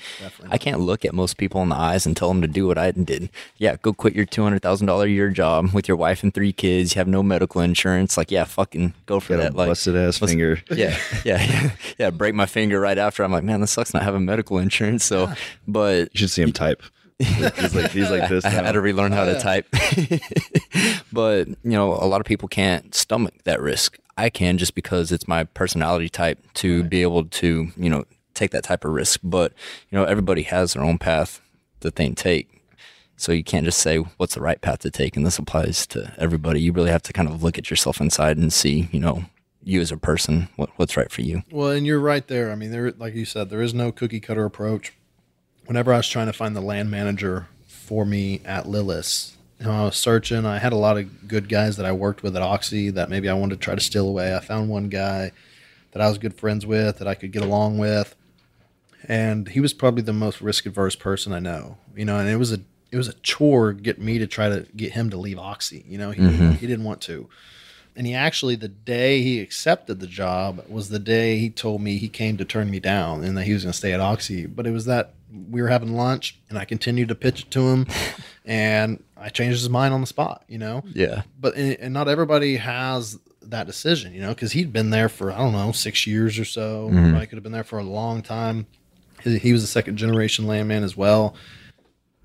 I 0.48 0.56
can't 0.56 0.80
look 0.80 1.04
at 1.04 1.12
most 1.12 1.36
people 1.36 1.60
in 1.62 1.68
the 1.68 1.76
eyes 1.76 2.06
and 2.06 2.16
tell 2.16 2.28
them 2.28 2.40
to 2.42 2.46
do 2.46 2.68
what 2.68 2.78
I 2.78 2.92
did. 2.92 3.28
Yeah, 3.56 3.76
go 3.82 3.92
quit 3.92 4.14
your 4.14 4.26
$200,000 4.26 5.02
a 5.02 5.10
year 5.10 5.30
job 5.30 5.72
with 5.72 5.88
your 5.88 5.96
wife 5.96 6.22
and 6.22 6.32
three 6.32 6.52
kids. 6.52 6.94
You 6.94 7.00
have 7.00 7.08
no 7.08 7.22
medical 7.22 7.60
insurance. 7.60 8.16
Like, 8.16 8.30
yeah, 8.30 8.44
fucking 8.44 8.94
go 9.06 9.18
for 9.18 9.36
Got 9.36 9.42
that. 9.42 9.56
Like, 9.56 9.68
busted 9.68 9.96
ass 9.96 10.18
finger. 10.18 10.62
Yeah, 10.70 10.96
yeah, 11.24 11.42
yeah, 11.42 11.70
yeah. 11.98 12.10
Break 12.10 12.34
my 12.34 12.46
finger 12.46 12.78
right 12.80 12.98
after. 12.98 13.24
I'm 13.24 13.32
like, 13.32 13.44
man, 13.44 13.60
this 13.60 13.72
sucks 13.72 13.92
not 13.92 14.04
having 14.04 14.24
medical 14.24 14.58
insurance. 14.58 15.04
So, 15.04 15.32
but 15.66 16.10
you 16.12 16.18
should 16.18 16.30
see 16.30 16.42
him 16.42 16.52
type 16.52 16.82
he's 17.56 17.74
like 17.74 17.90
he's 17.90 18.10
like 18.10 18.30
this. 18.30 18.46
I 18.46 18.50
now. 18.50 18.64
had 18.64 18.72
to 18.72 18.80
relearn 18.80 19.12
how 19.12 19.26
to 19.26 19.38
type. 19.38 19.66
but 21.12 21.48
you 21.48 21.56
know, 21.64 21.92
a 21.92 22.06
lot 22.06 22.20
of 22.20 22.26
people 22.26 22.48
can't 22.48 22.94
stomach 22.94 23.34
that 23.44 23.60
risk. 23.60 23.98
I 24.16 24.30
can 24.30 24.56
just 24.56 24.74
because 24.74 25.12
it's 25.12 25.28
my 25.28 25.44
personality 25.44 26.08
type 26.08 26.38
to 26.54 26.80
right. 26.80 26.90
be 26.90 27.02
able 27.02 27.26
to 27.26 27.68
you 27.76 27.90
know 27.90 28.04
take 28.32 28.52
that 28.52 28.64
type 28.64 28.86
of 28.86 28.92
risk. 28.92 29.20
But 29.22 29.52
you 29.90 29.98
know, 29.98 30.04
everybody 30.04 30.42
has 30.44 30.72
their 30.72 30.82
own 30.82 30.96
path 30.96 31.42
that 31.80 31.96
they 31.96 32.08
take. 32.10 32.62
So 33.16 33.32
you 33.32 33.44
can't 33.44 33.66
just 33.66 33.80
say 33.80 33.98
what's 33.98 34.34
the 34.34 34.40
right 34.40 34.58
path 34.58 34.78
to 34.78 34.90
take, 34.90 35.14
and 35.14 35.26
this 35.26 35.38
applies 35.38 35.86
to 35.88 36.14
everybody. 36.16 36.62
You 36.62 36.72
really 36.72 36.90
have 36.90 37.02
to 37.02 37.12
kind 37.12 37.28
of 37.28 37.42
look 37.42 37.58
at 37.58 37.68
yourself 37.68 38.00
inside 38.00 38.38
and 38.38 38.50
see, 38.50 38.88
you 38.92 39.00
know, 39.00 39.26
you 39.62 39.82
as 39.82 39.92
a 39.92 39.98
person, 39.98 40.48
what, 40.56 40.70
what's 40.76 40.96
right 40.96 41.10
for 41.10 41.20
you. 41.20 41.42
Well, 41.50 41.68
and 41.68 41.86
you're 41.86 42.00
right 42.00 42.26
there. 42.26 42.50
I 42.50 42.54
mean, 42.54 42.70
there, 42.70 42.92
like 42.92 43.14
you 43.14 43.26
said, 43.26 43.50
there 43.50 43.60
is 43.60 43.74
no 43.74 43.92
cookie 43.92 44.20
cutter 44.20 44.46
approach 44.46 44.94
whenever 45.70 45.94
I 45.94 45.98
was 45.98 46.08
trying 46.08 46.26
to 46.26 46.32
find 46.32 46.56
the 46.56 46.60
land 46.60 46.90
manager 46.90 47.46
for 47.68 48.04
me 48.04 48.40
at 48.44 48.64
Lilis, 48.64 49.36
you 49.60 49.66
know, 49.66 49.72
I 49.72 49.84
was 49.84 49.94
searching. 49.94 50.44
I 50.44 50.58
had 50.58 50.72
a 50.72 50.76
lot 50.76 50.98
of 50.98 51.28
good 51.28 51.48
guys 51.48 51.76
that 51.76 51.86
I 51.86 51.92
worked 51.92 52.24
with 52.24 52.34
at 52.34 52.42
Oxy 52.42 52.90
that 52.90 53.08
maybe 53.08 53.28
I 53.28 53.34
wanted 53.34 53.60
to 53.60 53.64
try 53.64 53.76
to 53.76 53.80
steal 53.80 54.08
away. 54.08 54.34
I 54.34 54.40
found 54.40 54.68
one 54.68 54.88
guy 54.88 55.30
that 55.92 56.02
I 56.02 56.08
was 56.08 56.18
good 56.18 56.34
friends 56.34 56.66
with 56.66 56.98
that 56.98 57.06
I 57.06 57.14
could 57.14 57.30
get 57.30 57.44
along 57.44 57.78
with, 57.78 58.16
and 59.06 59.46
he 59.46 59.60
was 59.60 59.72
probably 59.72 60.02
the 60.02 60.12
most 60.12 60.40
risk 60.40 60.66
adverse 60.66 60.96
person 60.96 61.32
I 61.32 61.38
know. 61.38 61.78
You 61.94 62.04
know, 62.04 62.18
and 62.18 62.28
it 62.28 62.34
was 62.34 62.52
a 62.52 62.58
it 62.90 62.96
was 62.96 63.06
a 63.06 63.14
chore 63.22 63.72
get 63.72 64.00
me 64.00 64.18
to 64.18 64.26
try 64.26 64.48
to 64.48 64.66
get 64.74 64.94
him 64.94 65.08
to 65.10 65.16
leave 65.16 65.38
Oxy. 65.38 65.84
You 65.86 65.98
know, 65.98 66.10
he 66.10 66.20
mm-hmm. 66.20 66.50
he 66.54 66.66
didn't 66.66 66.84
want 66.84 67.00
to. 67.02 67.28
And 67.94 68.08
he 68.08 68.14
actually, 68.14 68.56
the 68.56 68.66
day 68.66 69.22
he 69.22 69.40
accepted 69.40 70.00
the 70.00 70.08
job 70.08 70.64
was 70.68 70.88
the 70.88 70.98
day 70.98 71.38
he 71.38 71.48
told 71.48 71.80
me 71.80 71.96
he 71.96 72.08
came 72.08 72.36
to 72.38 72.44
turn 72.44 72.70
me 72.70 72.80
down 72.80 73.22
and 73.22 73.36
that 73.36 73.44
he 73.44 73.52
was 73.52 73.62
going 73.62 73.72
to 73.72 73.78
stay 73.78 73.92
at 73.92 74.00
Oxy. 74.00 74.46
But 74.46 74.66
it 74.66 74.72
was 74.72 74.86
that 74.86 75.14
we 75.50 75.62
were 75.62 75.68
having 75.68 75.94
lunch 75.94 76.38
and 76.48 76.58
I 76.58 76.64
continued 76.64 77.08
to 77.08 77.14
pitch 77.14 77.42
it 77.42 77.50
to 77.52 77.60
him 77.60 77.86
and 78.44 79.02
I 79.16 79.28
changed 79.28 79.58
his 79.58 79.68
mind 79.68 79.94
on 79.94 80.00
the 80.00 80.06
spot, 80.06 80.44
you 80.48 80.58
know? 80.58 80.82
Yeah. 80.92 81.22
But, 81.38 81.56
and 81.56 81.94
not 81.94 82.08
everybody 82.08 82.56
has 82.56 83.18
that 83.42 83.66
decision, 83.66 84.12
you 84.12 84.20
know, 84.20 84.30
because 84.30 84.52
he'd 84.52 84.72
been 84.72 84.90
there 84.90 85.08
for, 85.08 85.32
I 85.32 85.38
don't 85.38 85.52
know, 85.52 85.72
six 85.72 86.06
years 86.06 86.38
or 86.38 86.44
so. 86.44 86.90
Mm-hmm. 86.90 87.16
I 87.16 87.26
could 87.26 87.36
have 87.36 87.42
been 87.42 87.52
there 87.52 87.64
for 87.64 87.78
a 87.78 87.84
long 87.84 88.22
time. 88.22 88.66
He, 89.22 89.38
he 89.38 89.52
was 89.52 89.62
a 89.62 89.68
second 89.68 89.96
generation 89.96 90.46
landman 90.46 90.82
as 90.84 90.96
well 90.96 91.34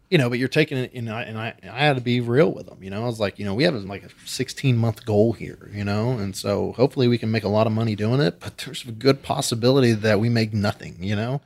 you 0.10 0.18
know, 0.18 0.30
but 0.30 0.40
you're 0.40 0.48
taking 0.48 0.78
it, 0.78 0.94
you 0.94 1.02
know, 1.02 1.18
and 1.18 1.38
I, 1.38 1.56
I 1.64 1.80
had 1.80 1.96
to 1.96 2.02
be 2.02 2.22
real 2.22 2.52
with 2.52 2.68
them, 2.68 2.84
you 2.84 2.90
know, 2.90 3.04
I 3.04 3.06
was 3.06 3.20
like, 3.20 3.40
you 3.40 3.46
know, 3.46 3.54
we 3.54 3.64
have 3.64 3.74
like 3.76 4.04
a 4.04 4.10
16 4.26 4.78
month 4.78 5.06
goal 5.06 5.34
here, 5.34 5.70
you 5.74 5.84
know, 5.84 6.12
and 6.12 6.36
so 6.36 6.74
hopefully 6.74 7.08
we 7.08 7.18
can 7.18 7.32
make 7.32 7.44
a 7.44 7.50
lot 7.50 7.68
of 7.68 7.74
money 7.74 7.96
doing 7.96 8.22
it, 8.22 8.40
but 8.40 8.58
there's 8.60 8.86
a 8.86 8.92
good 8.92 9.24
possibility 9.24 9.94
that 9.94 10.20
we 10.20 10.30
make 10.30 10.54
nothing, 10.54 10.98
you 11.00 11.16
know, 11.16 11.42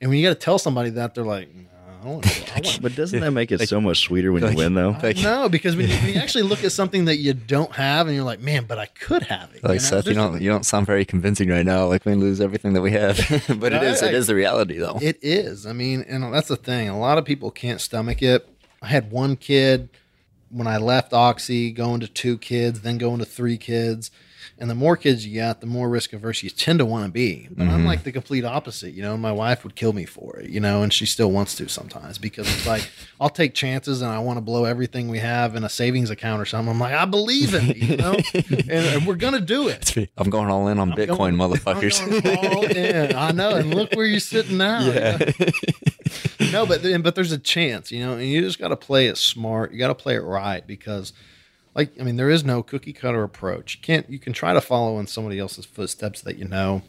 and 0.00 0.10
when 0.10 0.18
you 0.18 0.26
got 0.26 0.34
to 0.34 0.40
tell 0.40 0.58
somebody 0.58 0.90
that, 0.90 1.14
they're 1.14 1.24
like, 1.24 1.48
"No." 2.04 2.20
but 2.80 2.94
doesn't 2.94 3.20
that 3.20 3.32
make 3.32 3.50
it 3.50 3.60
like, 3.60 3.68
so 3.68 3.80
much 3.80 4.00
sweeter 4.00 4.32
when 4.32 4.42
like, 4.42 4.52
you 4.52 4.58
win, 4.58 4.74
though? 4.74 4.92
no, 5.22 5.48
because 5.48 5.76
when 5.76 5.88
you, 5.88 5.96
when 5.96 6.14
you, 6.14 6.20
actually 6.20 6.44
look 6.44 6.62
at 6.64 6.72
something 6.72 7.06
that 7.06 7.16
you 7.16 7.34
don't 7.34 7.72
have, 7.72 8.06
and 8.06 8.14
you're 8.14 8.24
like, 8.24 8.40
"Man, 8.40 8.64
but 8.64 8.78
I 8.78 8.86
could 8.86 9.24
have 9.24 9.54
it." 9.54 9.64
Like 9.64 9.64
you 9.64 9.74
know? 9.74 9.78
Seth, 9.78 10.06
you 10.06 10.14
don't 10.14 10.40
you 10.40 10.50
don't 10.50 10.64
sound 10.64 10.86
very 10.86 11.04
convincing 11.04 11.48
right 11.48 11.66
now. 11.66 11.86
Like 11.86 12.04
we 12.04 12.14
lose 12.14 12.40
everything 12.40 12.74
that 12.74 12.82
we 12.82 12.92
have, 12.92 13.16
but 13.60 13.72
it 13.72 13.82
is 13.82 14.02
I, 14.02 14.08
it 14.08 14.14
is 14.14 14.28
the 14.28 14.34
reality, 14.34 14.78
though. 14.78 14.98
It 15.00 15.18
is. 15.22 15.66
I 15.66 15.72
mean, 15.72 16.04
and 16.08 16.32
that's 16.32 16.48
the 16.48 16.56
thing. 16.56 16.88
A 16.88 16.98
lot 16.98 17.18
of 17.18 17.24
people 17.24 17.50
can't 17.50 17.80
stomach 17.80 18.22
it. 18.22 18.48
I 18.80 18.86
had 18.86 19.10
one 19.10 19.36
kid 19.36 19.88
when 20.50 20.66
I 20.66 20.78
left 20.78 21.12
Oxy, 21.12 21.72
going 21.72 22.00
to 22.00 22.08
two 22.08 22.38
kids, 22.38 22.80
then 22.80 22.98
going 22.98 23.18
to 23.18 23.24
three 23.24 23.58
kids 23.58 24.10
and 24.60 24.68
the 24.68 24.74
more 24.74 24.96
kids 24.96 25.24
you 25.24 25.40
got, 25.40 25.60
the 25.60 25.66
more 25.66 25.88
risk 25.88 26.12
averse 26.12 26.42
you 26.42 26.50
tend 26.50 26.80
to 26.80 26.84
want 26.84 27.04
to 27.04 27.10
be. 27.10 27.48
But 27.50 27.64
mm-hmm. 27.64 27.74
I'm 27.74 27.84
like 27.84 28.02
the 28.02 28.10
complete 28.10 28.44
opposite. 28.44 28.92
You 28.92 29.02
know, 29.02 29.16
my 29.16 29.30
wife 29.30 29.62
would 29.62 29.76
kill 29.76 29.92
me 29.92 30.04
for 30.04 30.38
it, 30.38 30.50
you 30.50 30.58
know, 30.58 30.82
and 30.82 30.92
she 30.92 31.06
still 31.06 31.30
wants 31.30 31.54
to 31.56 31.68
sometimes 31.68 32.18
because 32.18 32.48
it's 32.48 32.66
like, 32.66 32.88
I'll 33.20 33.30
take 33.30 33.54
chances 33.54 34.02
and 34.02 34.10
I 34.10 34.18
want 34.18 34.36
to 34.36 34.40
blow 34.40 34.64
everything 34.64 35.08
we 35.08 35.18
have 35.18 35.54
in 35.54 35.62
a 35.62 35.68
savings 35.68 36.10
account 36.10 36.42
or 36.42 36.44
something. 36.44 36.72
I'm 36.72 36.80
like, 36.80 36.94
I 36.94 37.04
believe 37.04 37.54
in 37.54 37.68
you 37.68 37.96
know, 37.96 38.16
and, 38.34 38.70
and, 38.70 39.06
we're 39.06 39.14
going 39.14 39.34
to 39.34 39.40
do 39.40 39.68
it. 39.68 39.96
I'm 40.16 40.28
going 40.28 40.50
all 40.50 40.66
in 40.68 40.78
on 40.78 40.92
I'm 40.92 40.96
Bitcoin, 40.96 41.16
going, 41.16 41.34
motherfuckers. 41.36 42.44
all 42.44 42.64
in. 42.64 43.14
I 43.14 43.30
know. 43.30 43.54
And 43.54 43.72
look 43.72 43.92
where 43.94 44.06
you're 44.06 44.20
sitting 44.20 44.58
now. 44.58 44.80
Yeah. 44.80 45.18
no, 46.52 46.66
but, 46.66 46.82
but 47.02 47.14
there's 47.14 47.32
a 47.32 47.38
chance, 47.38 47.92
you 47.92 48.04
know, 48.04 48.14
and 48.14 48.26
you 48.26 48.40
just 48.40 48.58
got 48.58 48.68
to 48.68 48.76
play 48.76 49.06
it 49.06 49.18
smart. 49.18 49.72
You 49.72 49.78
got 49.78 49.88
to 49.88 49.94
play 49.94 50.16
it 50.16 50.22
right 50.22 50.66
because– 50.66 51.12
like 51.78 51.92
I 52.00 52.02
mean, 52.02 52.16
there 52.16 52.28
is 52.28 52.44
no 52.44 52.64
cookie 52.64 52.92
cutter 52.92 53.22
approach. 53.22 53.76
You 53.76 53.82
can't 53.82 54.10
you 54.10 54.18
can 54.18 54.32
try 54.32 54.52
to 54.52 54.60
follow 54.60 54.98
in 54.98 55.06
somebody 55.06 55.38
else's 55.38 55.64
footsteps 55.64 56.20
that 56.22 56.36
you 56.36 56.44
know, 56.44 56.82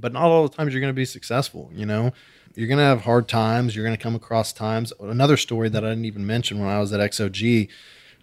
but 0.00 0.12
not 0.12 0.24
all 0.24 0.48
the 0.48 0.54
times 0.54 0.74
you're 0.74 0.80
going 0.80 0.92
to 0.92 0.94
be 0.94 1.04
successful. 1.04 1.70
You 1.72 1.86
know, 1.86 2.12
you're 2.56 2.66
going 2.66 2.78
to 2.78 2.84
have 2.84 3.02
hard 3.02 3.28
times. 3.28 3.76
You're 3.76 3.84
going 3.84 3.96
to 3.96 4.02
come 4.02 4.16
across 4.16 4.52
times. 4.52 4.92
Another 4.98 5.36
story 5.36 5.68
that 5.68 5.84
I 5.84 5.90
didn't 5.90 6.06
even 6.06 6.26
mention 6.26 6.58
when 6.58 6.68
I 6.68 6.80
was 6.80 6.92
at 6.92 6.98
XOG, 6.98 7.68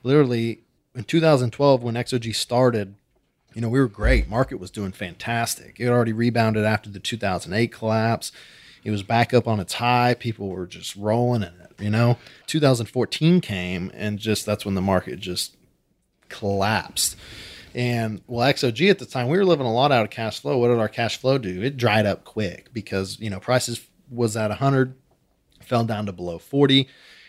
literally 0.03 0.63
in 0.93 1.05
2012 1.05 1.81
when 1.81 1.95
XOG 1.95 2.35
started, 2.35 2.95
you 3.53 3.61
know, 3.61 3.69
we 3.69 3.80
were 3.80 3.88
great. 3.88 4.27
Market 4.27 4.59
was 4.59 4.71
doing 4.71 4.91
fantastic. 4.91 5.80
It 5.80 5.88
already 5.88 6.11
rebounded 6.11 6.65
after 6.65 6.89
the 6.89 6.99
2008 6.99 7.71
collapse. 7.71 8.34
It 8.84 8.91
was 8.91 9.03
back 9.03 9.34
up 9.34 9.47
on 9.47 9.61
its 9.61 9.75
high. 9.75 10.15
People 10.15 10.49
were 10.49 10.67
just 10.67 10.97
rolling 10.97 11.43
in 11.43 11.53
it. 11.61 11.71
You 11.80 11.89
know, 11.89 12.17
2014 12.47 13.39
came 13.39 13.89
and 13.93 14.19
just 14.19 14.45
that's 14.45 14.65
when 14.65 14.75
the 14.75 14.81
market 14.81 15.21
just 15.21 15.55
collapsed. 16.34 17.15
And 17.76 18.22
well, 18.27 18.51
XOG 18.51 18.89
at 18.89 18.99
the 18.99 19.05
time, 19.05 19.30
we 19.30 19.38
were 19.38 19.45
living 19.45 19.65
a 19.65 19.73
lot 19.73 19.91
out 19.91 20.03
of 20.03 20.11
cash 20.11 20.39
flow. 20.39 20.57
What 20.57 20.68
did 20.68 20.80
our 20.80 20.89
cash 20.89 21.18
flow 21.18 21.38
do? 21.38 21.61
It 21.61 21.77
dried 21.77 22.05
up 22.05 22.23
quick 22.23 22.72
because, 22.73 23.19
you 23.19 23.30
know, 23.30 23.39
prices 23.39 23.81
was 24.11 24.38
at 24.38 24.49
100, 24.49 24.95
fell 25.61 25.84
down 25.85 26.05
to 26.05 26.11
below 26.11 26.38
40. 26.38 26.88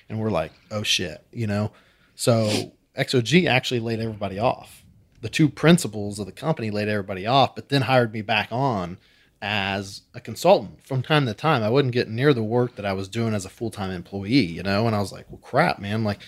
And 0.09 0.21
we're 0.21 0.31
like, 0.31 0.53
oh 0.71 0.83
shit, 0.83 1.25
you 1.33 1.47
know? 1.47 1.73
So 2.15 2.73
XOG 2.97 3.49
actually 3.49 3.81
laid 3.81 4.01
everybody 4.01 4.39
off. 4.39 4.85
The 5.23 5.31
two 5.31 5.49
principals 5.49 6.19
of 6.19 6.27
the 6.27 6.33
company 6.33 6.71
laid 6.71 6.89
everybody 6.89 7.27
off, 7.27 7.55
but 7.55 7.71
then 7.71 7.83
hired 7.83 8.13
me 8.13 8.21
back 8.21 8.49
on 8.51 8.99
as 9.41 10.03
a 10.15 10.21
consultant 10.21 10.87
from 10.87 11.03
time 11.03 11.25
to 11.25 11.33
time. 11.33 11.63
I 11.63 11.71
wouldn't 11.71 11.95
get 11.95 12.11
near 12.11 12.35
the 12.35 12.43
work 12.43 12.77
that 12.77 12.85
I 12.85 12.93
was 12.93 13.09
doing 13.09 13.35
as 13.35 13.47
a 13.47 13.51
full 13.51 13.71
time 13.71 13.91
employee, 13.91 14.45
you 14.45 14.63
know? 14.63 14.87
And 14.87 14.95
I 14.95 15.01
was 15.01 15.13
like, 15.13 15.25
well, 15.31 15.41
crap, 15.43 15.79
man. 15.79 16.05
Like, 16.05 16.21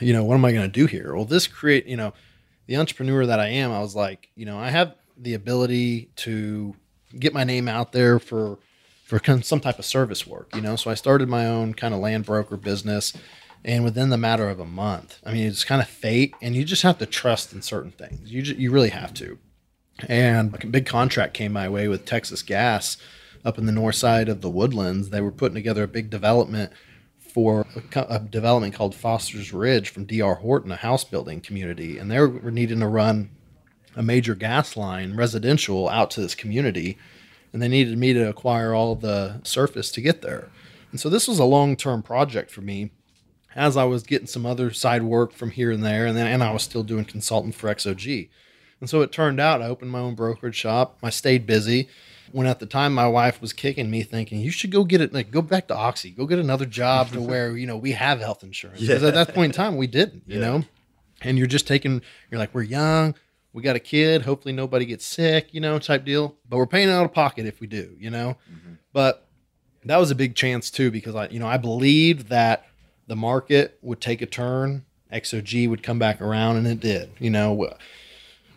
you 0.00 0.12
know, 0.12 0.24
what 0.24 0.34
am 0.34 0.44
I 0.44 0.52
going 0.52 0.70
to 0.70 0.80
do 0.80 0.86
here? 0.86 1.14
Well, 1.14 1.24
this 1.24 1.46
create, 1.46 1.86
you 1.86 1.96
know, 1.96 2.12
the 2.66 2.76
entrepreneur 2.76 3.26
that 3.26 3.40
I 3.40 3.48
am, 3.48 3.72
I 3.72 3.80
was 3.80 3.96
like, 3.96 4.28
you 4.34 4.46
know, 4.46 4.58
I 4.58 4.70
have 4.70 4.94
the 5.16 5.34
ability 5.34 6.10
to 6.16 6.74
get 7.18 7.34
my 7.34 7.44
name 7.44 7.68
out 7.68 7.92
there 7.92 8.18
for 8.18 8.58
for 9.04 9.18
some 9.42 9.58
type 9.60 9.78
of 9.78 9.86
service 9.86 10.26
work, 10.26 10.54
you 10.54 10.60
know. 10.60 10.76
So 10.76 10.90
I 10.90 10.94
started 10.94 11.30
my 11.30 11.46
own 11.46 11.72
kind 11.72 11.94
of 11.94 12.00
land 12.00 12.26
broker 12.26 12.58
business, 12.58 13.14
and 13.64 13.82
within 13.82 14.10
the 14.10 14.18
matter 14.18 14.50
of 14.50 14.60
a 14.60 14.66
month, 14.66 15.18
I 15.24 15.32
mean, 15.32 15.46
it's 15.46 15.64
kind 15.64 15.80
of 15.80 15.88
fate, 15.88 16.34
and 16.42 16.54
you 16.54 16.62
just 16.64 16.82
have 16.82 16.98
to 16.98 17.06
trust 17.06 17.54
in 17.54 17.62
certain 17.62 17.90
things. 17.90 18.30
You 18.30 18.42
just, 18.42 18.60
you 18.60 18.70
really 18.70 18.90
have 18.90 19.14
to. 19.14 19.38
And 20.06 20.54
a 20.62 20.66
big 20.66 20.84
contract 20.84 21.32
came 21.32 21.52
my 21.52 21.70
way 21.70 21.88
with 21.88 22.04
Texas 22.04 22.42
Gas 22.42 22.98
up 23.44 23.56
in 23.56 23.64
the 23.64 23.72
north 23.72 23.96
side 23.96 24.28
of 24.28 24.42
the 24.42 24.50
Woodlands. 24.50 25.08
They 25.08 25.22
were 25.22 25.32
putting 25.32 25.54
together 25.54 25.84
a 25.84 25.88
big 25.88 26.10
development 26.10 26.72
for 27.38 27.64
a, 27.94 28.00
a, 28.08 28.18
development 28.18 28.74
called 28.74 28.96
Foster's 28.96 29.52
Ridge 29.52 29.90
from 29.90 30.06
DR 30.06 30.40
Horton, 30.40 30.72
a 30.72 30.76
house 30.76 31.04
building 31.04 31.40
community, 31.40 31.96
and 31.96 32.10
they 32.10 32.18
were 32.18 32.50
needing 32.50 32.80
to 32.80 32.88
run 32.88 33.30
a 33.94 34.02
major 34.02 34.34
gas 34.34 34.76
line 34.76 35.14
residential 35.14 35.88
out 35.88 36.10
to 36.10 36.20
this 36.20 36.34
community, 36.34 36.98
and 37.52 37.62
they 37.62 37.68
needed 37.68 37.96
me 37.96 38.12
to 38.12 38.28
acquire 38.28 38.74
all 38.74 38.96
the 38.96 39.40
surface 39.44 39.92
to 39.92 40.00
get 40.00 40.20
there. 40.20 40.48
And 40.90 40.98
so 40.98 41.08
this 41.08 41.28
was 41.28 41.38
a 41.38 41.44
long 41.44 41.76
term 41.76 42.02
project 42.02 42.50
for 42.50 42.60
me 42.60 42.90
as 43.54 43.76
I 43.76 43.84
was 43.84 44.02
getting 44.02 44.26
some 44.26 44.44
other 44.44 44.72
side 44.72 45.04
work 45.04 45.32
from 45.32 45.52
here 45.52 45.70
and 45.70 45.84
there, 45.84 46.06
and 46.06 46.16
then 46.16 46.26
and 46.26 46.42
I 46.42 46.50
was 46.50 46.64
still 46.64 46.82
doing 46.82 47.04
consultant 47.04 47.54
for 47.54 47.72
XOG. 47.72 48.28
And 48.80 48.90
so 48.90 49.00
it 49.02 49.12
turned 49.12 49.38
out 49.38 49.62
I 49.62 49.66
opened 49.66 49.92
my 49.92 50.00
own 50.00 50.16
brokerage 50.16 50.56
shop. 50.56 50.98
I 51.04 51.10
stayed 51.10 51.46
busy 51.46 51.88
when 52.32 52.46
at 52.46 52.58
the 52.58 52.66
time 52.66 52.94
my 52.94 53.06
wife 53.06 53.40
was 53.40 53.52
kicking 53.52 53.90
me 53.90 54.02
thinking 54.02 54.40
you 54.40 54.50
should 54.50 54.70
go 54.70 54.84
get 54.84 55.00
it 55.00 55.12
like 55.12 55.30
go 55.30 55.42
back 55.42 55.68
to 55.68 55.74
oxy 55.74 56.10
go 56.10 56.26
get 56.26 56.38
another 56.38 56.66
job 56.66 57.08
to 57.10 57.20
where 57.30 57.56
you 57.56 57.66
know 57.66 57.76
we 57.76 57.92
have 57.92 58.20
health 58.20 58.42
insurance 58.42 58.80
because 58.80 59.02
yeah. 59.02 59.08
at 59.08 59.14
that 59.14 59.34
point 59.34 59.46
in 59.46 59.56
time 59.56 59.76
we 59.76 59.86
didn't 59.86 60.22
you 60.26 60.38
yeah. 60.38 60.46
know 60.46 60.64
and 61.22 61.38
you're 61.38 61.46
just 61.46 61.66
taking 61.66 62.00
you're 62.30 62.38
like 62.38 62.54
we're 62.54 62.62
young 62.62 63.14
we 63.52 63.62
got 63.62 63.76
a 63.76 63.80
kid 63.80 64.22
hopefully 64.22 64.52
nobody 64.52 64.84
gets 64.84 65.04
sick 65.04 65.52
you 65.52 65.60
know 65.60 65.78
type 65.78 66.04
deal 66.04 66.36
but 66.48 66.56
we're 66.56 66.66
paying 66.66 66.88
out 66.88 67.04
of 67.04 67.12
pocket 67.12 67.46
if 67.46 67.60
we 67.60 67.66
do 67.66 67.96
you 67.98 68.10
know 68.10 68.36
mm-hmm. 68.50 68.74
but 68.92 69.26
that 69.84 69.96
was 69.96 70.10
a 70.10 70.14
big 70.14 70.34
chance 70.34 70.70
too 70.70 70.90
because 70.90 71.14
i 71.14 71.28
you 71.28 71.38
know 71.38 71.46
i 71.46 71.56
believed 71.56 72.28
that 72.28 72.66
the 73.06 73.16
market 73.16 73.78
would 73.82 74.00
take 74.00 74.20
a 74.22 74.26
turn 74.26 74.84
xog 75.12 75.68
would 75.68 75.82
come 75.82 75.98
back 75.98 76.20
around 76.20 76.56
and 76.56 76.66
it 76.66 76.80
did 76.80 77.10
you 77.18 77.30
know 77.30 77.72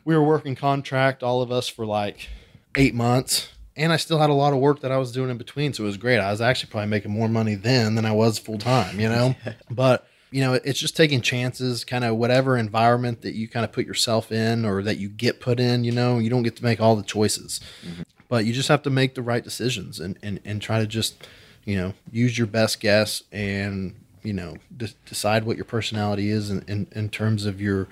we 0.04 0.16
were 0.16 0.24
working 0.24 0.56
contract, 0.56 1.24
all 1.24 1.42
of 1.42 1.52
us, 1.52 1.68
for 1.68 1.86
like 1.86 2.30
eight 2.76 2.96
months. 2.96 3.50
And 3.76 3.94
I 3.94 3.98
still 3.98 4.20
had 4.20 4.30
a 4.30 4.34
lot 4.34 4.54
of 4.54 4.60
work 4.60 4.82
that 4.82 4.92
I 4.92 4.98
was 4.98 5.12
doing 5.12 5.30
in 5.30 5.38
between. 5.38 5.74
So 5.74 5.84
it 5.84 5.88
was 5.88 5.98
great. 5.98 6.20
I 6.20 6.32
was 6.32 6.42
actually 6.42 6.72
probably 6.72 6.90
making 6.90 7.12
more 7.12 7.30
money 7.30 7.56
then 7.56 7.96
than 7.96 8.06
I 8.06 8.12
was 8.12 8.38
full 8.38 8.58
time, 8.58 9.00
you 9.00 9.08
know? 9.08 9.36
but, 9.72 10.08
you 10.30 10.42
know, 10.42 10.54
it's 10.54 10.80
just 10.80 10.98
taking 10.98 11.22
chances, 11.22 11.86
kind 11.86 12.04
of 12.04 12.18
whatever 12.18 12.58
environment 12.58 13.22
that 13.22 13.34
you 13.34 13.48
kind 13.48 13.64
of 13.64 13.72
put 13.72 13.86
yourself 13.86 14.32
in 14.32 14.66
or 14.66 14.84
that 14.84 14.98
you 14.98 15.08
get 15.08 15.40
put 15.40 15.60
in, 15.60 15.84
you 15.84 15.92
know, 15.92 16.20
you 16.20 16.30
don't 16.30 16.44
get 16.44 16.56
to 16.58 16.64
make 16.64 16.82
all 16.82 16.96
the 16.96 17.04
choices. 17.04 17.62
Mm-hmm. 17.86 18.04
But 18.28 18.46
you 18.46 18.54
just 18.54 18.70
have 18.70 18.82
to 18.84 18.90
make 18.90 19.16
the 19.16 19.22
right 19.22 19.44
decisions 19.44 20.00
and, 20.00 20.18
and, 20.22 20.40
and 20.46 20.62
try 20.62 20.80
to 20.80 20.88
just, 20.88 21.28
you 21.66 21.76
know, 21.76 21.94
use 22.12 22.38
your 22.38 22.48
best 22.48 22.80
guess 22.80 23.24
and, 23.32 23.96
you 24.24 24.34
know, 24.34 24.56
de- 24.76 24.94
decide 25.06 25.44
what 25.44 25.58
your 25.58 25.66
personality 25.66 26.30
is 26.30 26.50
in, 26.50 26.64
in, 26.68 26.88
in 26.94 27.10
terms 27.10 27.46
of 27.46 27.60
your 27.60 27.88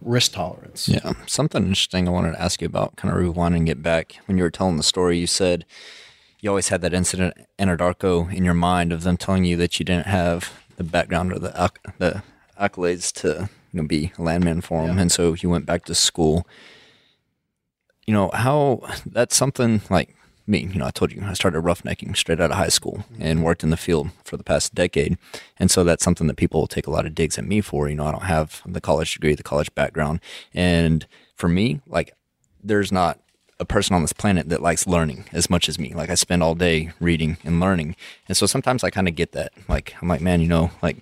risk 0.00 0.32
tolerance. 0.32 0.88
Yeah. 0.88 1.12
Something 1.26 1.64
interesting 1.64 2.08
I 2.08 2.10
wanted 2.10 2.32
to 2.32 2.42
ask 2.42 2.60
you 2.60 2.66
about, 2.66 2.96
kind 2.96 3.12
of 3.12 3.20
rewind 3.20 3.54
and 3.54 3.66
get 3.66 3.82
back. 3.82 4.18
When 4.26 4.36
you 4.36 4.44
were 4.44 4.50
telling 4.50 4.76
the 4.76 4.82
story, 4.82 5.18
you 5.18 5.26
said 5.26 5.64
you 6.40 6.48
always 6.48 6.68
had 6.68 6.80
that 6.82 6.94
incident 6.94 7.34
in 7.58 7.68
Anadarko 7.68 8.32
in 8.32 8.44
your 8.44 8.54
mind 8.54 8.92
of 8.92 9.02
them 9.02 9.16
telling 9.16 9.44
you 9.44 9.56
that 9.58 9.78
you 9.78 9.84
didn't 9.84 10.06
have 10.06 10.52
the 10.76 10.84
background 10.84 11.32
or 11.32 11.38
the 11.38 11.70
the 11.98 12.22
accolades 12.58 13.12
to 13.12 13.48
you 13.72 13.82
know 13.82 13.86
be 13.86 14.12
a 14.18 14.22
landman 14.22 14.60
for 14.60 14.86
them, 14.86 14.96
yeah. 14.96 15.02
and 15.02 15.12
so 15.12 15.34
you 15.34 15.50
went 15.50 15.66
back 15.66 15.84
to 15.84 15.94
school. 15.94 16.46
You 18.06 18.14
know 18.14 18.30
how 18.32 18.82
that's 19.06 19.36
something 19.36 19.82
like 19.90 20.16
me. 20.50 20.68
You 20.72 20.78
know, 20.80 20.86
I 20.86 20.90
told 20.90 21.12
you 21.12 21.22
I 21.24 21.32
started 21.32 21.62
roughnecking 21.62 22.16
straight 22.16 22.40
out 22.40 22.50
of 22.50 22.56
high 22.56 22.68
school 22.68 23.04
mm-hmm. 23.12 23.22
and 23.22 23.44
worked 23.44 23.62
in 23.62 23.70
the 23.70 23.76
field 23.76 24.10
for 24.24 24.36
the 24.36 24.44
past 24.44 24.74
decade. 24.74 25.16
And 25.58 25.70
so 25.70 25.84
that's 25.84 26.04
something 26.04 26.26
that 26.26 26.36
people 26.36 26.66
take 26.66 26.86
a 26.86 26.90
lot 26.90 27.06
of 27.06 27.14
digs 27.14 27.38
at 27.38 27.44
me 27.44 27.60
for. 27.60 27.88
You 27.88 27.94
know, 27.94 28.06
I 28.06 28.12
don't 28.12 28.24
have 28.24 28.62
the 28.66 28.80
college 28.80 29.14
degree, 29.14 29.34
the 29.34 29.42
college 29.42 29.74
background. 29.74 30.20
And 30.52 31.06
for 31.36 31.48
me, 31.48 31.80
like, 31.86 32.12
there's 32.62 32.92
not 32.92 33.20
a 33.60 33.64
person 33.64 33.94
on 33.94 34.00
this 34.00 34.14
planet 34.14 34.48
that 34.48 34.62
likes 34.62 34.86
learning 34.86 35.26
as 35.32 35.50
much 35.50 35.68
as 35.68 35.78
me. 35.78 35.92
Like 35.92 36.08
I 36.08 36.14
spend 36.14 36.42
all 36.42 36.54
day 36.54 36.92
reading 36.98 37.36
and 37.44 37.60
learning. 37.60 37.94
And 38.26 38.36
so 38.36 38.46
sometimes 38.46 38.82
I 38.82 38.90
kind 38.90 39.06
of 39.06 39.14
get 39.14 39.32
that. 39.32 39.52
Like 39.68 39.94
I'm 40.00 40.08
like, 40.08 40.22
man, 40.22 40.40
you 40.40 40.48
know, 40.48 40.70
like 40.82 40.96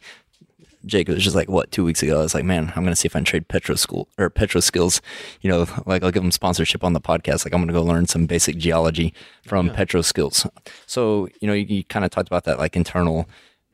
Jake, 0.89 1.09
it 1.09 1.15
was 1.15 1.23
just 1.23 1.37
like 1.37 1.49
what 1.49 1.71
two 1.71 1.85
weeks 1.85 2.03
ago. 2.03 2.19
I 2.19 2.23
was 2.23 2.35
like, 2.35 2.45
man, 2.45 2.73
I'm 2.75 2.85
gonna 2.85 2.97
see 2.97 3.07
if 3.07 3.15
I 3.15 3.21
can 3.21 3.25
trade 3.25 3.49
Petro 3.49 3.75
school 3.75 4.09
or 4.19 4.31
PetroSkills. 4.31 5.01
You 5.41 5.51
know, 5.51 5.67
like 5.87 6.03
I'll 6.03 6.11
give 6.11 6.23
them 6.23 6.33
sponsorship 6.33 6.83
on 6.83 6.93
the 6.93 7.01
podcast. 7.01 7.45
Like 7.45 7.55
I'm 7.55 7.61
gonna 7.61 7.73
go 7.73 7.83
learn 7.83 8.07
some 8.07 8.27
basic 8.27 8.57
geology 8.57 9.15
from 9.45 9.69
yeah. 9.69 9.75
PetroSkills. 9.75 10.49
So 10.87 11.29
you 11.41 11.49
know, 11.49 11.55
you, 11.55 11.67
you 11.67 11.85
kind 11.85 12.05
of 12.05 12.11
talked 12.11 12.29
about 12.29 12.45
that 12.45 12.59
like 12.59 12.77
internal, 12.77 13.29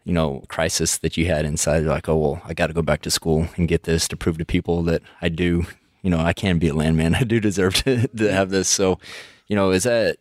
you 0.05 0.13
know, 0.13 0.45
crisis 0.49 0.99
that 0.99 1.17
you 1.17 1.27
had 1.27 1.45
inside. 1.45 1.85
Like, 1.85 2.09
oh 2.09 2.17
well, 2.17 2.43
I 2.45 2.55
got 2.55 2.67
to 2.67 2.73
go 2.73 2.83
back 2.83 3.03
to 3.03 3.11
school 3.11 3.49
and 3.57 3.69
get 3.69 3.85
this 3.85 4.09
to 4.09 4.17
prove 4.17 4.39
to 4.39 4.45
people 4.45 4.83
that 4.85 5.03
I 5.23 5.29
do. 5.29 5.67
You 6.03 6.11
know, 6.11 6.21
I 6.21 6.33
can 6.33 6.59
be 6.59 6.69
a 6.69 6.75
landman. 6.75 7.15
I 7.21 7.25
do 7.25 7.41
deserve 7.41 7.75
to, 7.85 8.09
to 8.09 8.33
have 8.33 8.51
this. 8.51 8.69
So, 8.69 8.99
you 9.49 9.57
know, 9.57 9.71
is 9.71 9.85
that 9.85 10.19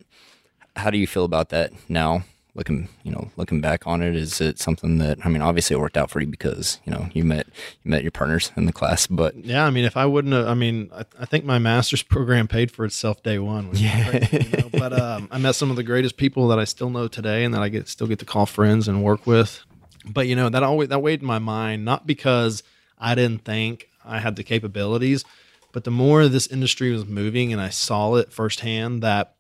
how 0.76 0.90
do 0.90 0.98
you 0.98 1.08
feel 1.08 1.26
about 1.26 1.50
that 1.50 1.72
now? 1.90 2.24
Looking 2.56 2.88
you 3.02 3.12
know 3.12 3.32
looking 3.36 3.62
back 3.62 3.88
on 3.88 4.02
it 4.02 4.16
is 4.16 4.40
it 4.40 4.60
something 4.60 5.00
that 5.00 5.18
i 5.26 5.30
mean 5.30 5.42
obviously 5.42 5.76
it 5.76 5.80
worked 5.80 5.98
out 5.98 6.12
for 6.12 6.20
you 6.20 6.28
because 6.28 6.80
you 6.86 6.92
know 6.92 7.10
you 7.14 7.24
met 7.24 7.48
you 7.84 7.90
met 7.90 8.04
your 8.04 8.12
partners 8.12 8.52
in 8.56 8.66
the 8.66 8.74
class 8.74 9.08
but 9.08 9.36
yeah 9.36 9.66
i 9.66 9.70
mean 9.70 9.86
if 9.86 9.98
i 9.98 10.06
wouldn't 10.06 10.34
have 10.34 10.48
i 10.48 10.54
mean 10.54 10.90
i, 10.94 11.04
I 11.20 11.26
think 11.26 11.46
my 11.46 11.58
master's 11.58 12.04
program 12.04 12.48
paid 12.48 12.72
for 12.72 12.86
itself 12.86 13.24
day 13.24 13.40
one 13.40 13.70
yeah 13.74 14.10
crazy, 14.10 14.50
you 14.52 14.58
know? 14.58 14.70
but 14.72 15.00
um, 15.00 15.28
i 15.32 15.38
met 15.38 15.56
some 15.56 15.72
of 15.72 15.76
the 15.76 15.84
greatest 15.84 16.18
people 16.18 16.48
that 16.50 16.60
i 16.60 16.64
still 16.64 16.90
know 16.90 17.08
today 17.08 17.44
and 17.44 17.54
that 17.54 17.62
i 17.62 17.70
get 17.70 17.88
still 17.88 18.08
get 18.08 18.20
to 18.20 18.26
call 18.26 18.46
friends 18.46 18.88
and 18.88 19.04
work 19.04 19.26
with 19.26 19.64
but 20.06 20.28
you 20.28 20.36
know 20.36 20.50
that 20.50 20.62
always 20.64 20.90
that 20.90 21.02
weighed 21.02 21.22
in 21.22 21.28
my 21.28 21.40
mind 21.40 21.84
not 21.84 22.06
because 22.06 22.62
i 23.00 23.16
didn't 23.16 23.44
think 23.44 23.90
i 24.06 24.20
had 24.20 24.36
the 24.36 24.44
capabilities 24.44 25.26
but 25.72 25.86
the 25.86 25.92
more 25.92 26.28
this 26.28 26.46
industry 26.48 26.92
was 26.92 27.06
moving 27.06 27.52
and 27.52 27.60
i 27.60 27.70
saw 27.70 28.14
it 28.14 28.32
firsthand 28.32 29.02
that 29.02 29.36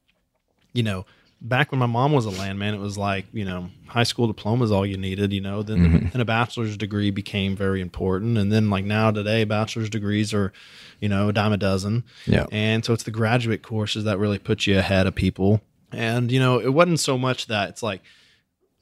you 0.74 0.82
know 0.82 1.06
back 1.44 1.72
when 1.72 1.80
my 1.80 1.86
mom 1.86 2.14
was 2.14 2.26
a 2.26 2.30
landman, 2.30 2.74
it 2.74 2.80
was 2.80 2.98
like, 2.98 3.26
you 3.34 3.44
know, 3.44 3.70
high 3.88 4.04
school 4.04 4.28
diploma 4.28 4.64
is 4.64 4.72
all 4.72 4.86
you 4.86 4.98
needed, 4.98 5.34
you 5.34 5.42
know, 5.42 5.62
then, 5.62 5.78
mm-hmm. 5.78 6.10
then 6.10 6.22
a 6.22 6.26
bachelor's 6.26 6.78
degree 6.78 7.12
became 7.12 7.56
very 7.56 7.82
important. 7.82 8.38
And 8.38 8.52
then 8.52 8.70
like 8.70 8.86
now 8.86 9.12
today, 9.12 9.44
bachelor's 9.44 9.90
degrees 9.90 10.34
are, 10.34 10.54
you 11.02 11.10
know, 11.10 11.30
a 11.30 11.34
dime 11.34 11.52
a 11.52 11.58
dozen. 11.58 12.06
Yeah. 12.26 12.46
And 12.52 12.86
so 12.86 12.94
it's 12.94 13.04
the 13.04 13.12
graduate 13.12 13.62
courses 13.62 14.06
that 14.06 14.18
really 14.18 14.40
put 14.40 14.66
you 14.66 14.80
ahead 14.80 15.06
of 15.06 15.16
people. 15.16 15.62
And, 15.92 16.32
you 16.32 16.40
know, 16.40 16.60
it 16.60 16.74
wasn't 16.74 17.02
so 17.02 17.18
much 17.18 17.48
that 17.48 17.70
it's 17.70 17.84
like, 17.84 18.02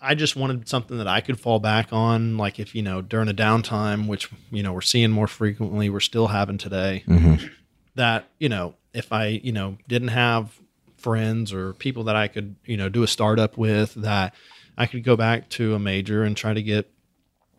I 0.03 0.15
just 0.15 0.35
wanted 0.35 0.67
something 0.67 0.97
that 0.97 1.07
I 1.07 1.21
could 1.21 1.39
fall 1.39 1.59
back 1.59 1.89
on, 1.91 2.37
like 2.37 2.59
if 2.59 2.73
you 2.73 2.81
know 2.81 3.03
during 3.03 3.29
a 3.29 3.35
downtime, 3.35 4.07
which 4.07 4.29
you 4.49 4.63
know 4.63 4.73
we're 4.73 4.81
seeing 4.81 5.11
more 5.11 5.27
frequently, 5.27 5.91
we're 5.91 5.99
still 5.99 6.25
having 6.25 6.57
today. 6.57 7.03
Mm-hmm. 7.07 7.45
That 7.93 8.27
you 8.39 8.49
know, 8.49 8.73
if 8.95 9.13
I 9.13 9.27
you 9.27 9.51
know 9.51 9.77
didn't 9.87 10.07
have 10.07 10.59
friends 11.01 11.51
or 11.51 11.73
people 11.73 12.03
that 12.05 12.15
I 12.15 12.27
could, 12.27 12.55
you 12.65 12.77
know, 12.77 12.89
do 12.89 13.03
a 13.03 13.07
startup 13.07 13.57
with 13.57 13.93
that 13.95 14.33
I 14.77 14.85
could 14.85 15.03
go 15.03 15.15
back 15.15 15.49
to 15.49 15.75
a 15.75 15.79
major 15.79 16.23
and 16.23 16.35
try 16.35 16.53
to 16.53 16.61
get, 16.61 16.89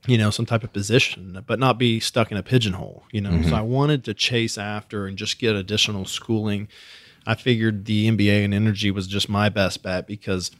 you 0.06 0.18
know, 0.18 0.30
some 0.30 0.46
type 0.46 0.64
of 0.64 0.72
position, 0.72 1.42
but 1.46 1.58
not 1.58 1.78
be 1.78 2.00
stuck 2.00 2.30
in 2.30 2.36
a 2.36 2.42
pigeonhole, 2.42 3.04
you 3.12 3.20
know. 3.20 3.30
Mm-hmm. 3.30 3.50
So 3.50 3.56
I 3.56 3.60
wanted 3.60 4.04
to 4.04 4.14
chase 4.14 4.58
after 4.58 5.06
and 5.06 5.16
just 5.16 5.38
get 5.38 5.54
additional 5.54 6.04
schooling. 6.04 6.68
I 7.26 7.34
figured 7.34 7.84
the 7.84 8.08
MBA 8.10 8.44
in 8.44 8.52
energy 8.52 8.90
was 8.90 9.06
just 9.06 9.28
my 9.28 9.48
best 9.48 9.82
bet 9.82 10.06
because 10.06 10.50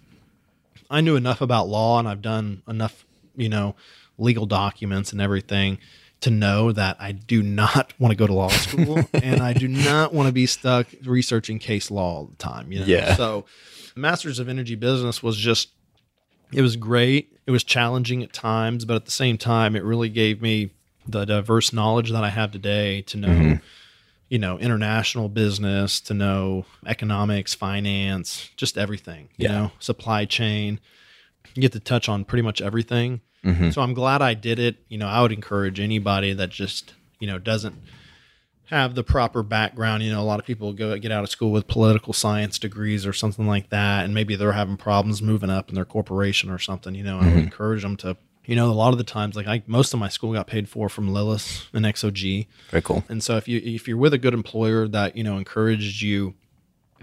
I 0.90 1.00
knew 1.00 1.16
enough 1.16 1.40
about 1.40 1.68
law 1.68 1.98
and 1.98 2.06
I've 2.06 2.22
done 2.22 2.62
enough, 2.68 3.04
you 3.34 3.48
know, 3.48 3.74
legal 4.18 4.46
documents 4.46 5.12
and 5.12 5.20
everything 5.20 5.78
to 6.22 6.30
know 6.30 6.72
that 6.72 6.96
I 6.98 7.12
do 7.12 7.42
not 7.42 7.92
want 7.98 8.12
to 8.12 8.16
go 8.16 8.26
to 8.26 8.32
law 8.32 8.48
school 8.48 9.04
and 9.12 9.40
I 9.40 9.52
do 9.52 9.68
not 9.68 10.14
want 10.14 10.28
to 10.28 10.32
be 10.32 10.46
stuck 10.46 10.86
researching 11.04 11.58
case 11.58 11.90
law 11.90 12.16
all 12.16 12.24
the 12.26 12.36
time. 12.36 12.72
You 12.72 12.80
know? 12.80 12.86
Yeah. 12.86 13.14
So, 13.14 13.44
Masters 13.94 14.38
of 14.38 14.48
Energy 14.48 14.74
Business 14.74 15.22
was 15.22 15.36
just, 15.36 15.68
it 16.52 16.62
was 16.62 16.76
great. 16.76 17.36
It 17.46 17.50
was 17.50 17.62
challenging 17.62 18.22
at 18.22 18.32
times, 18.32 18.84
but 18.84 18.94
at 18.94 19.04
the 19.04 19.10
same 19.10 19.36
time, 19.36 19.76
it 19.76 19.84
really 19.84 20.08
gave 20.08 20.40
me 20.40 20.70
the 21.06 21.24
diverse 21.24 21.72
knowledge 21.72 22.10
that 22.10 22.24
I 22.24 22.30
have 22.30 22.52
today 22.52 23.02
to 23.02 23.18
know, 23.18 23.28
mm-hmm. 23.28 23.54
you 24.28 24.38
know, 24.38 24.58
international 24.58 25.28
business, 25.28 26.00
to 26.02 26.14
know 26.14 26.64
economics, 26.86 27.52
finance, 27.52 28.48
just 28.56 28.78
everything, 28.78 29.28
you 29.36 29.48
yeah. 29.48 29.52
know, 29.52 29.72
supply 29.78 30.24
chain. 30.24 30.80
You 31.54 31.60
get 31.60 31.72
to 31.72 31.80
touch 31.80 32.08
on 32.08 32.24
pretty 32.24 32.42
much 32.42 32.62
everything 32.62 33.20
Mm-hmm. 33.44 33.70
So 33.70 33.82
I'm 33.82 33.94
glad 33.94 34.22
I 34.22 34.34
did 34.34 34.58
it. 34.58 34.76
You 34.88 34.98
know, 34.98 35.08
I 35.08 35.22
would 35.22 35.32
encourage 35.32 35.80
anybody 35.80 36.32
that 36.32 36.50
just, 36.50 36.94
you 37.18 37.26
know, 37.26 37.38
doesn't 37.38 37.76
have 38.66 38.94
the 38.94 39.04
proper 39.04 39.42
background. 39.42 40.02
You 40.02 40.12
know, 40.12 40.20
a 40.20 40.24
lot 40.24 40.40
of 40.40 40.46
people 40.46 40.72
go 40.72 40.96
get 40.98 41.12
out 41.12 41.24
of 41.24 41.30
school 41.30 41.52
with 41.52 41.66
political 41.66 42.12
science 42.12 42.58
degrees 42.58 43.06
or 43.06 43.12
something 43.12 43.46
like 43.46 43.70
that, 43.70 44.04
and 44.04 44.14
maybe 44.14 44.34
they're 44.34 44.52
having 44.52 44.76
problems 44.76 45.20
moving 45.20 45.50
up 45.50 45.68
in 45.68 45.74
their 45.74 45.84
corporation 45.84 46.50
or 46.50 46.58
something. 46.58 46.94
You 46.94 47.04
know, 47.04 47.16
mm-hmm. 47.16 47.24
I 47.24 47.26
would 47.26 47.36
mm-hmm. 47.36 47.44
encourage 47.44 47.82
them 47.82 47.96
to. 47.98 48.16
You 48.44 48.56
know, 48.56 48.68
a 48.68 48.72
lot 48.72 48.90
of 48.90 48.98
the 48.98 49.04
times, 49.04 49.36
like 49.36 49.46
I, 49.46 49.62
most 49.68 49.94
of 49.94 50.00
my 50.00 50.08
school 50.08 50.32
got 50.32 50.48
paid 50.48 50.68
for 50.68 50.88
from 50.88 51.08
Lilis 51.08 51.68
and 51.72 51.84
XOG. 51.84 52.48
Very 52.70 52.82
cool. 52.82 53.04
And 53.08 53.22
so 53.22 53.36
if 53.36 53.46
you 53.46 53.60
if 53.62 53.86
you're 53.86 53.96
with 53.96 54.12
a 54.14 54.18
good 54.18 54.34
employer 54.34 54.88
that 54.88 55.16
you 55.16 55.22
know 55.22 55.36
encouraged 55.36 56.02
you 56.02 56.34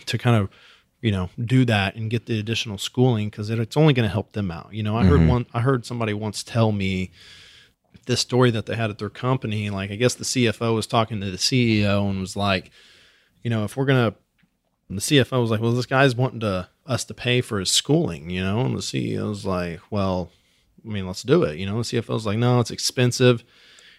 to 0.06 0.18
kind 0.18 0.36
of 0.36 0.50
you 1.02 1.12
know 1.12 1.30
do 1.44 1.66
that 1.66 1.96
and 1.96 2.10
get 2.10 2.26
the 2.26 2.40
additional 2.40 2.78
schooling 2.78 3.30
because 3.30 3.50
it, 3.50 3.60
it's 3.60 3.78
only 3.78 3.94
going 3.94 4.08
to 4.08 4.12
help 4.12 4.34
them 4.34 4.52
out 4.52 4.74
you 4.74 4.84
know 4.84 4.98
i 4.98 5.02
mm-hmm. 5.02 5.12
heard 5.12 5.28
one 5.28 5.46
i 5.54 5.62
heard 5.62 5.86
somebody 5.86 6.14
once 6.14 6.44
tell 6.44 6.72
me 6.72 7.12
this 8.06 8.20
story 8.20 8.52
that 8.52 8.66
they 8.66 8.76
had 8.76 8.90
at 8.90 8.98
their 8.98 9.10
company 9.10 9.70
like 9.70 9.92
i 9.92 9.96
guess 9.96 10.16
the 10.16 10.24
cfo 10.24 10.76
was 10.76 10.88
talking 10.88 11.20
to 11.22 11.32
the 11.32 11.38
ceo 11.38 12.10
and 12.10 12.20
was 12.20 12.36
like 12.36 12.72
you 13.44 13.50
know 13.50 13.64
if 13.64 13.78
we're 13.78 13.86
going 13.86 14.12
to 14.12 14.18
the 14.90 15.02
cfo 15.02 15.42
was 15.42 15.52
like 15.52 15.62
well 15.62 15.72
this 15.72 15.86
guy's 15.86 16.16
wanting 16.16 16.40
to 16.40 16.68
us 16.86 17.06
to 17.06 17.14
pay 17.14 17.42
for 17.42 17.60
his 17.60 17.70
schooling 17.70 18.30
you 18.30 18.42
know 18.42 18.62
and 18.62 18.76
the 18.76 18.82
ceo 18.82 19.30
was 19.30 19.46
like 19.46 19.80
well 19.92 20.32
i 20.86 20.90
mean 20.90 21.06
let's 21.06 21.24
do 21.24 21.44
it 21.44 21.58
you 21.58 21.66
know 21.66 21.78
the 21.78 21.84
cfo 21.84 22.10
was 22.10 22.26
like 22.26 22.38
no 22.38 22.60
it's 22.60 22.72
expensive 22.72 23.44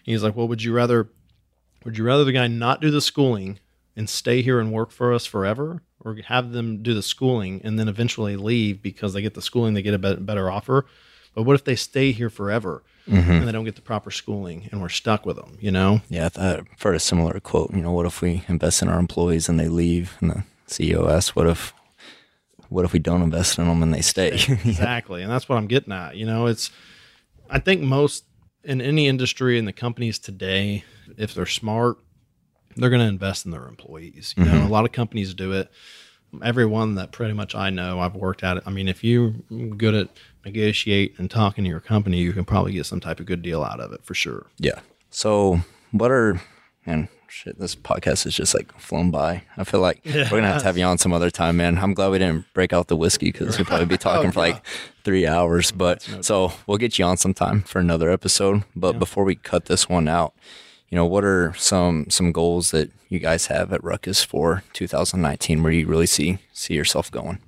he's 0.03 0.23
like 0.23 0.35
well 0.35 0.47
would 0.47 0.61
you 0.61 0.73
rather 0.73 1.09
would 1.85 1.97
you 1.97 2.03
rather 2.03 2.25
the 2.25 2.33
guy 2.33 2.47
not 2.47 2.81
do 2.81 2.91
the 2.91 3.01
schooling 3.01 3.59
and 3.95 4.09
stay 4.09 4.41
here 4.41 4.59
and 4.59 4.71
work 4.71 4.91
for 4.91 5.13
us 5.13 5.25
forever 5.25 5.81
or 6.03 6.17
have 6.25 6.51
them 6.51 6.81
do 6.81 6.93
the 6.93 7.01
schooling 7.01 7.61
and 7.63 7.79
then 7.79 7.87
eventually 7.87 8.35
leave 8.35 8.81
because 8.81 9.13
they 9.13 9.21
get 9.21 9.33
the 9.33 9.41
schooling, 9.41 9.73
they 9.73 9.81
get 9.81 9.93
a 9.93 10.17
better 10.17 10.49
offer. 10.49 10.85
But 11.33 11.43
what 11.43 11.55
if 11.55 11.63
they 11.63 11.75
stay 11.75 12.11
here 12.11 12.29
forever 12.29 12.83
mm-hmm. 13.07 13.31
and 13.31 13.47
they 13.47 13.51
don't 13.51 13.63
get 13.63 13.75
the 13.75 13.81
proper 13.81 14.11
schooling 14.11 14.67
and 14.71 14.81
we're 14.81 14.89
stuck 14.89 15.25
with 15.25 15.37
them, 15.37 15.57
you 15.61 15.71
know? 15.71 16.01
Yeah, 16.09 16.29
I've 16.35 16.67
heard 16.81 16.95
a 16.95 16.99
similar 16.99 17.39
quote. 17.39 17.73
You 17.73 17.81
know, 17.81 17.91
what 17.91 18.05
if 18.05 18.21
we 18.21 18.43
invest 18.47 18.81
in 18.81 18.89
our 18.89 18.99
employees 18.99 19.47
and 19.47 19.59
they 19.59 19.69
leave? 19.69 20.17
And 20.19 20.31
the 20.31 20.43
CEO 20.67 21.09
asks, 21.09 21.35
what 21.35 21.47
if, 21.47 21.73
what 22.69 22.83
if 22.83 22.93
we 22.93 22.99
don't 22.99 23.21
invest 23.21 23.57
in 23.57 23.67
them 23.67 23.81
and 23.81 23.93
they 23.93 24.01
stay? 24.01 24.33
exactly. 24.47 25.21
and 25.21 25.31
that's 25.31 25.47
what 25.47 25.57
I'm 25.57 25.67
getting 25.67 25.93
at. 25.93 26.17
You 26.17 26.25
know, 26.25 26.47
it's, 26.47 26.69
I 27.49 27.59
think 27.59 27.81
most 27.81 28.25
in 28.63 28.81
any 28.81 29.07
industry 29.07 29.57
in 29.57 29.65
the 29.65 29.73
companies 29.73 30.19
today, 30.19 30.83
if 31.17 31.33
they're 31.33 31.45
smart, 31.45 31.97
they're 32.75 32.89
going 32.89 33.01
to 33.01 33.07
invest 33.07 33.45
in 33.45 33.51
their 33.51 33.67
employees. 33.67 34.33
You 34.37 34.45
mm-hmm. 34.45 34.59
know, 34.59 34.67
a 34.67 34.69
lot 34.69 34.85
of 34.85 34.91
companies 34.91 35.33
do 35.33 35.53
it. 35.53 35.71
Everyone 36.41 36.95
that 36.95 37.11
pretty 37.11 37.33
much 37.33 37.55
I 37.55 37.69
know, 37.69 37.99
I've 37.99 38.15
worked 38.15 38.43
at 38.43 38.57
it. 38.57 38.63
I 38.65 38.69
mean, 38.69 38.87
if 38.87 39.03
you're 39.03 39.31
good 39.77 39.93
at 39.93 40.09
negotiate 40.45 41.15
and 41.17 41.29
talking 41.29 41.63
to 41.63 41.69
your 41.69 41.81
company, 41.81 42.19
you 42.19 42.33
can 42.33 42.45
probably 42.45 42.73
get 42.73 42.85
some 42.85 42.99
type 42.99 43.19
of 43.19 43.25
good 43.25 43.41
deal 43.41 43.63
out 43.63 43.79
of 43.79 43.91
it 43.91 44.03
for 44.05 44.13
sure. 44.13 44.47
Yeah. 44.57 44.79
So, 45.09 45.61
what 45.91 46.09
are 46.09 46.41
and 46.85 47.09
shit, 47.27 47.59
this 47.59 47.75
podcast 47.75 48.25
is 48.25 48.35
just 48.35 48.53
like 48.53 48.77
flown 48.79 49.11
by. 49.11 49.43
I 49.57 49.63
feel 49.63 49.79
like 49.79 50.01
yeah. 50.03 50.23
we're 50.31 50.39
gonna 50.39 50.51
have 50.51 50.61
to 50.61 50.65
have 50.65 50.77
you 50.77 50.85
on 50.85 50.97
some 50.97 51.13
other 51.13 51.29
time, 51.29 51.57
man. 51.57 51.77
I'm 51.77 51.93
glad 51.93 52.09
we 52.09 52.19
didn't 52.19 52.45
break 52.53 52.73
out 52.73 52.87
the 52.87 52.95
whiskey 52.95 53.31
because 53.31 53.57
we'd 53.57 53.67
probably 53.67 53.85
be 53.85 53.97
talking 53.99 54.29
oh, 54.29 54.31
for 54.31 54.39
like 54.39 54.65
three 55.03 55.27
hours. 55.27 55.71
But 55.71 56.07
no 56.09 56.21
so 56.21 56.53
we'll 56.67 56.77
get 56.77 56.99
you 56.99 57.05
on 57.05 57.17
sometime 57.17 57.61
for 57.61 57.79
another 57.79 58.09
episode. 58.09 58.63
But 58.75 58.93
yeah. 58.93 58.99
before 58.99 59.23
we 59.23 59.35
cut 59.35 59.65
this 59.65 59.87
one 59.87 60.07
out, 60.07 60.33
you 60.91 60.97
know, 60.97 61.05
what 61.05 61.23
are 61.23 61.53
some 61.57 62.09
some 62.09 62.31
goals 62.31 62.71
that 62.71 62.91
you 63.07 63.17
guys 63.17 63.47
have 63.47 63.71
at 63.71 63.83
Ruckus 63.83 64.23
for 64.23 64.63
2019 64.73 65.63
where 65.63 65.71
you 65.71 65.87
really 65.87 66.05
see 66.05 66.37
see 66.51 66.73
yourself 66.73 67.09
going? 67.09 67.39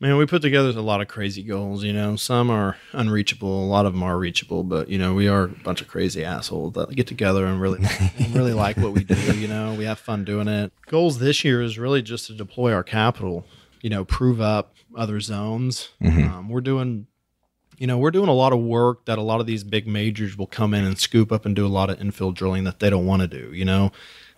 Man, 0.00 0.16
we 0.16 0.26
put 0.26 0.42
together 0.42 0.68
a 0.68 0.82
lot 0.82 1.00
of 1.00 1.08
crazy 1.08 1.42
goals. 1.42 1.82
You 1.82 1.92
know, 1.92 2.14
some 2.16 2.50
are 2.50 2.76
unreachable, 2.92 3.64
a 3.64 3.66
lot 3.66 3.86
of 3.86 3.92
them 3.92 4.02
are 4.02 4.18
reachable. 4.18 4.64
But 4.64 4.88
you 4.88 4.98
know, 4.98 5.14
we 5.14 5.28
are 5.28 5.44
a 5.44 5.48
bunch 5.48 5.80
of 5.80 5.88
crazy 5.88 6.24
assholes 6.24 6.74
that 6.74 6.90
get 6.90 7.06
together 7.06 7.46
and 7.46 7.60
really, 7.60 7.78
and 8.18 8.34
really 8.34 8.52
like 8.52 8.76
what 8.76 8.92
we 8.92 9.04
do. 9.04 9.14
You 9.38 9.48
know, 9.48 9.74
we 9.74 9.84
have 9.84 10.00
fun 10.00 10.24
doing 10.24 10.48
it. 10.48 10.72
Goals 10.86 11.20
this 11.20 11.44
year 11.44 11.62
is 11.62 11.78
really 11.78 12.02
just 12.02 12.26
to 12.26 12.34
deploy 12.34 12.72
our 12.72 12.84
capital. 12.84 13.46
You 13.82 13.90
know, 13.90 14.04
prove 14.04 14.40
up 14.40 14.74
other 14.96 15.20
zones. 15.20 15.90
Mm-hmm. 16.02 16.32
Um, 16.32 16.48
we're 16.48 16.60
doing, 16.60 17.06
you 17.78 17.86
know, 17.86 17.96
we're 17.96 18.10
doing 18.10 18.28
a 18.28 18.34
lot 18.34 18.52
of 18.52 18.60
work 18.60 19.04
that 19.06 19.18
a 19.18 19.22
lot 19.22 19.40
of 19.40 19.46
these 19.46 19.64
big 19.64 19.86
majors 19.86 20.36
will 20.36 20.46
come 20.46 20.74
in 20.74 20.84
and 20.84 20.98
scoop 20.98 21.32
up 21.32 21.46
and 21.46 21.56
do 21.56 21.66
a 21.66 21.68
lot 21.68 21.90
of 21.90 21.98
infill 21.98 22.34
drilling 22.34 22.64
that 22.64 22.80
they 22.80 22.90
don't 22.90 23.06
want 23.06 23.22
to 23.22 23.28
do. 23.28 23.52
You 23.52 23.64
know, 23.64 23.92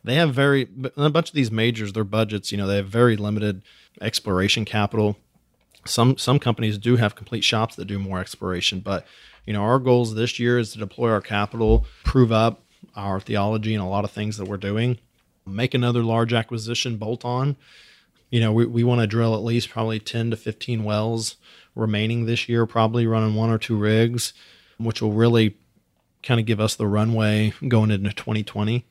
they 0.05 0.15
have 0.15 0.35
very 0.35 0.69
a 0.97 1.11
bunch 1.11 1.31
of 1.31 1.35
these 1.35 1.51
majors, 1.51 1.93
their 1.93 2.05
budgets. 2.05 2.53
You 2.53 2.59
know, 2.59 2.67
they 2.67 2.77
have 2.77 2.89
very 2.89 3.17
limited 3.17 3.63
exploration 4.01 4.65
capital 4.65 5.17
some 5.85 6.19
some 6.19 6.39
companies 6.39 6.79
do 6.79 6.97
have 6.97 7.15
complete 7.15 7.45
shops 7.45 7.77
that 7.77 7.87
do 7.87 7.99
more 7.99 8.21
exploration, 8.21 8.81
but 8.81 9.07
you 9.47 9.53
know 9.53 9.63
our 9.63 9.79
goals 9.79 10.15
this 10.15 10.39
year 10.39 10.59
is 10.59 10.73
to 10.73 10.79
deploy 10.79 11.11
our 11.11 11.21
capital, 11.21 11.87
prove 12.05 12.33
up 12.33 12.63
our 12.97 13.21
theology 13.21 13.75
and 13.75 13.83
a 13.83 13.87
lot 13.87 14.05
of 14.05 14.11
things 14.11 14.37
that 14.37 14.47
we're 14.47 14.57
doing, 14.57 14.99
make 15.47 15.75
another 15.75 16.03
large 16.03 16.33
acquisition 16.33 16.97
bolt 16.97 17.25
on. 17.25 17.57
You 18.31 18.41
know, 18.41 18.53
we, 18.53 18.67
we 18.67 18.85
want 18.85 19.01
to 19.01 19.07
drill 19.07 19.35
at 19.35 19.43
least 19.43 19.71
probably 19.71 19.99
10 19.99 20.31
to 20.31 20.37
15 20.37 20.85
wells 20.85 21.37
remaining 21.75 22.27
this 22.27 22.49
year, 22.49 22.67
probably 22.67 23.07
running 23.07 23.35
one 23.35 23.51
or 23.51 23.59
two 23.59 23.77
rigs, 23.77 24.33
which 24.79 25.01
will 25.01 25.13
really 25.13 25.57
kind 26.23 26.41
of 26.41 26.47
give 26.47 26.61
us 26.61 26.75
the 26.75 26.87
runway 26.87 27.53
going 27.69 27.91
into 27.91 28.13
2020 28.13 28.85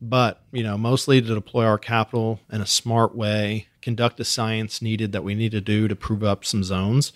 but 0.00 0.42
you 0.52 0.62
know 0.62 0.76
mostly 0.76 1.20
to 1.20 1.34
deploy 1.34 1.64
our 1.64 1.78
capital 1.78 2.40
in 2.52 2.60
a 2.60 2.66
smart 2.66 3.14
way 3.14 3.66
conduct 3.84 4.16
the 4.16 4.24
science 4.24 4.80
needed 4.80 5.12
that 5.12 5.22
we 5.22 5.34
need 5.34 5.52
to 5.52 5.60
do 5.60 5.86
to 5.86 5.94
prove 5.94 6.24
up 6.24 6.44
some 6.44 6.64
zones 6.64 7.12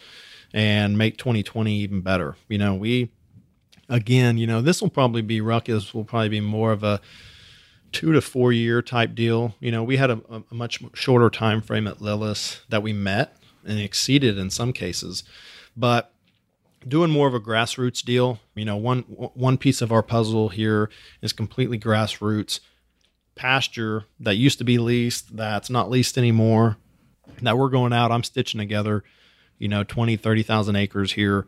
and 0.53 0.99
make 0.99 1.17
2020 1.17 1.75
even 1.75 2.03
better. 2.03 2.37
You 2.47 2.59
know 2.59 2.75
we 2.75 3.11
again 3.89 4.37
you 4.37 4.47
know 4.47 4.61
this 4.61 4.83
will 4.83 4.91
probably 4.91 5.23
be 5.23 5.41
ruckus 5.41 5.95
will 5.95 6.05
probably 6.05 6.29
be 6.29 6.41
more 6.41 6.73
of 6.73 6.85
a 6.85 7.01
two 7.91 8.13
to 8.13 8.21
four 8.21 8.53
year 8.53 8.83
type 8.83 9.15
deal. 9.15 9.55
You 9.61 9.73
know 9.73 9.83
we 9.83 9.97
had 9.97 10.11
a, 10.11 10.21
a 10.51 10.55
much 10.55 10.83
shorter 10.93 11.31
time 11.31 11.63
frame 11.63 11.87
at 11.87 11.99
lilis 11.99 12.61
that 12.69 12.83
we 12.83 12.93
met 12.93 13.37
and 13.67 13.79
exceeded 13.79 14.39
in 14.39 14.51
some 14.51 14.73
cases. 14.73 15.25
But 15.77 16.13
doing 16.87 17.11
more 17.11 17.27
of 17.27 17.35
a 17.35 17.41
grassroots 17.41 18.05
deal. 18.05 18.41
You 18.55 18.65
know, 18.65 18.77
one 18.77 19.01
one 19.03 19.59
piece 19.59 19.81
of 19.83 19.93
our 19.93 20.03
puzzle 20.03 20.51
here 20.51 20.91
is 21.23 21.33
completely 21.33 21.79
grassroots 21.79 22.61
pasture 23.35 24.05
that 24.19 24.35
used 24.35 24.59
to 24.59 24.65
be 24.65 24.79
leased 24.79 25.37
that's 25.37 25.71
not 25.71 25.91
leased 25.91 26.19
anymore. 26.19 26.77
That 27.43 27.57
we're 27.57 27.69
going 27.69 27.93
out 27.93 28.11
i'm 28.11 28.25
stitching 28.25 28.59
together 28.59 29.05
you 29.59 29.69
know 29.69 29.85
20 29.85 30.17
30,000 30.17 30.75
acres 30.77 31.13
here 31.13 31.47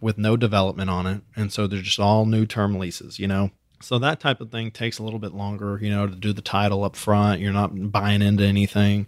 with 0.00 0.18
no 0.18 0.36
development 0.36 0.90
on 0.90 1.06
it. 1.06 1.22
And 1.34 1.50
so 1.50 1.66
they're 1.66 1.80
just 1.80 2.00
all 2.00 2.26
new 2.26 2.46
term 2.46 2.78
leases 2.78 3.18
you 3.18 3.26
know? 3.26 3.50
So 3.80 3.98
that 3.98 4.20
type 4.20 4.40
of 4.40 4.50
thing 4.50 4.70
takes 4.70 4.98
a 4.98 5.02
little 5.02 5.18
bit 5.18 5.34
longer 5.34 5.78
you 5.80 5.90
know 5.90 6.06
to 6.06 6.14
do 6.14 6.32
the 6.32 6.42
title 6.42 6.84
up 6.84 6.96
front. 6.96 7.40
You're 7.40 7.52
not 7.52 7.90
buying 7.90 8.22
into 8.22 8.44
anything 8.44 9.06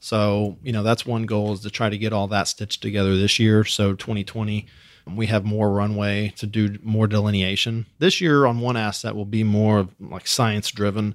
so 0.00 0.56
you 0.62 0.72
know 0.72 0.82
that's 0.82 1.06
one 1.06 1.24
goal 1.24 1.52
is 1.52 1.60
to 1.60 1.70
try 1.70 1.88
to 1.88 1.98
get 1.98 2.12
all 2.12 2.28
that 2.28 2.48
stitched 2.48 2.82
together 2.82 3.16
this 3.16 3.38
year. 3.38 3.64
So 3.64 3.94
2020 3.94 4.66
we 5.14 5.26
have 5.26 5.44
more 5.44 5.70
runway 5.70 6.28
to 6.36 6.46
do 6.46 6.78
more 6.82 7.06
delineation. 7.06 7.86
This 7.98 8.20
year 8.20 8.44
on 8.44 8.60
one 8.60 8.76
asset 8.76 9.16
will 9.16 9.24
be 9.24 9.42
more 9.42 9.88
like 9.98 10.26
science 10.26 10.70
driven 10.70 11.14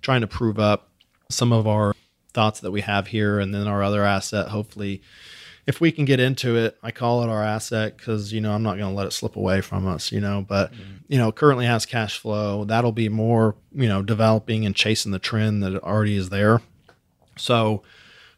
trying 0.00 0.20
to 0.20 0.28
prove 0.28 0.60
up 0.60 0.90
some 1.28 1.52
of 1.52 1.66
our 1.66 1.94
thoughts 2.32 2.60
that 2.60 2.70
we 2.70 2.82
have 2.82 3.08
here. 3.08 3.40
And 3.40 3.52
then 3.52 3.66
our 3.66 3.82
other 3.82 4.04
asset 4.04 4.48
hopefully 4.48 5.02
if 5.66 5.80
we 5.80 5.92
can 5.92 6.04
get 6.04 6.18
into 6.18 6.56
it 6.56 6.76
i 6.82 6.90
call 6.90 7.22
it 7.22 7.28
our 7.28 7.42
asset 7.42 7.96
because 7.96 8.32
you 8.32 8.40
know 8.40 8.52
i'm 8.52 8.64
not 8.64 8.76
going 8.76 8.90
to 8.90 8.96
let 8.96 9.06
it 9.06 9.12
slip 9.12 9.36
away 9.36 9.60
from 9.60 9.86
us 9.86 10.10
you 10.10 10.20
know 10.20 10.44
but 10.46 10.72
mm-hmm. 10.72 10.82
you 11.06 11.18
know 11.18 11.30
currently 11.30 11.66
has 11.66 11.86
cash 11.86 12.18
flow. 12.18 12.64
That'll 12.64 12.92
be 12.92 13.08
more 13.08 13.54
you 13.72 13.88
know 13.88 14.02
developing 14.02 14.66
and 14.66 14.74
chasing 14.74 15.12
the 15.12 15.18
trend 15.18 15.62
that 15.62 15.82
already 15.82 16.16
is 16.16 16.30
there. 16.30 16.60
So 17.36 17.82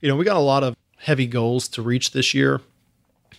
you 0.04 0.10
know 0.10 0.16
we 0.16 0.24
got 0.24 0.36
a 0.36 0.40
lot 0.40 0.62
of 0.62 0.76
heavy 0.98 1.26
goals 1.26 1.66
to 1.66 1.82
reach 1.82 2.12
this 2.12 2.34
year 2.34 2.60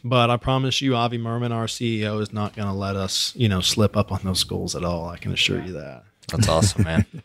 but 0.06 0.30
I 0.30 0.38
promise 0.38 0.82
you, 0.82 0.96
Avi 0.96 1.18
Mirman, 1.18 1.52
our 1.52 1.66
CEO, 1.66 2.22
is 2.22 2.32
not 2.32 2.56
going 2.56 2.68
to 2.68 2.74
let 2.76 2.96
us, 2.96 3.34
you 3.36 3.50
know, 3.50 3.60
slip 3.60 3.98
up 3.98 4.12
on 4.12 4.20
those 4.24 4.44
goals 4.44 4.76
at 4.76 4.84
all. 4.84 5.10
I 5.10 5.18
can 5.18 5.34
assure 5.34 5.60
you 5.60 5.74
that. 5.74 6.04
That's 6.30 6.48
awesome, 6.48 6.84
man. 6.84 7.06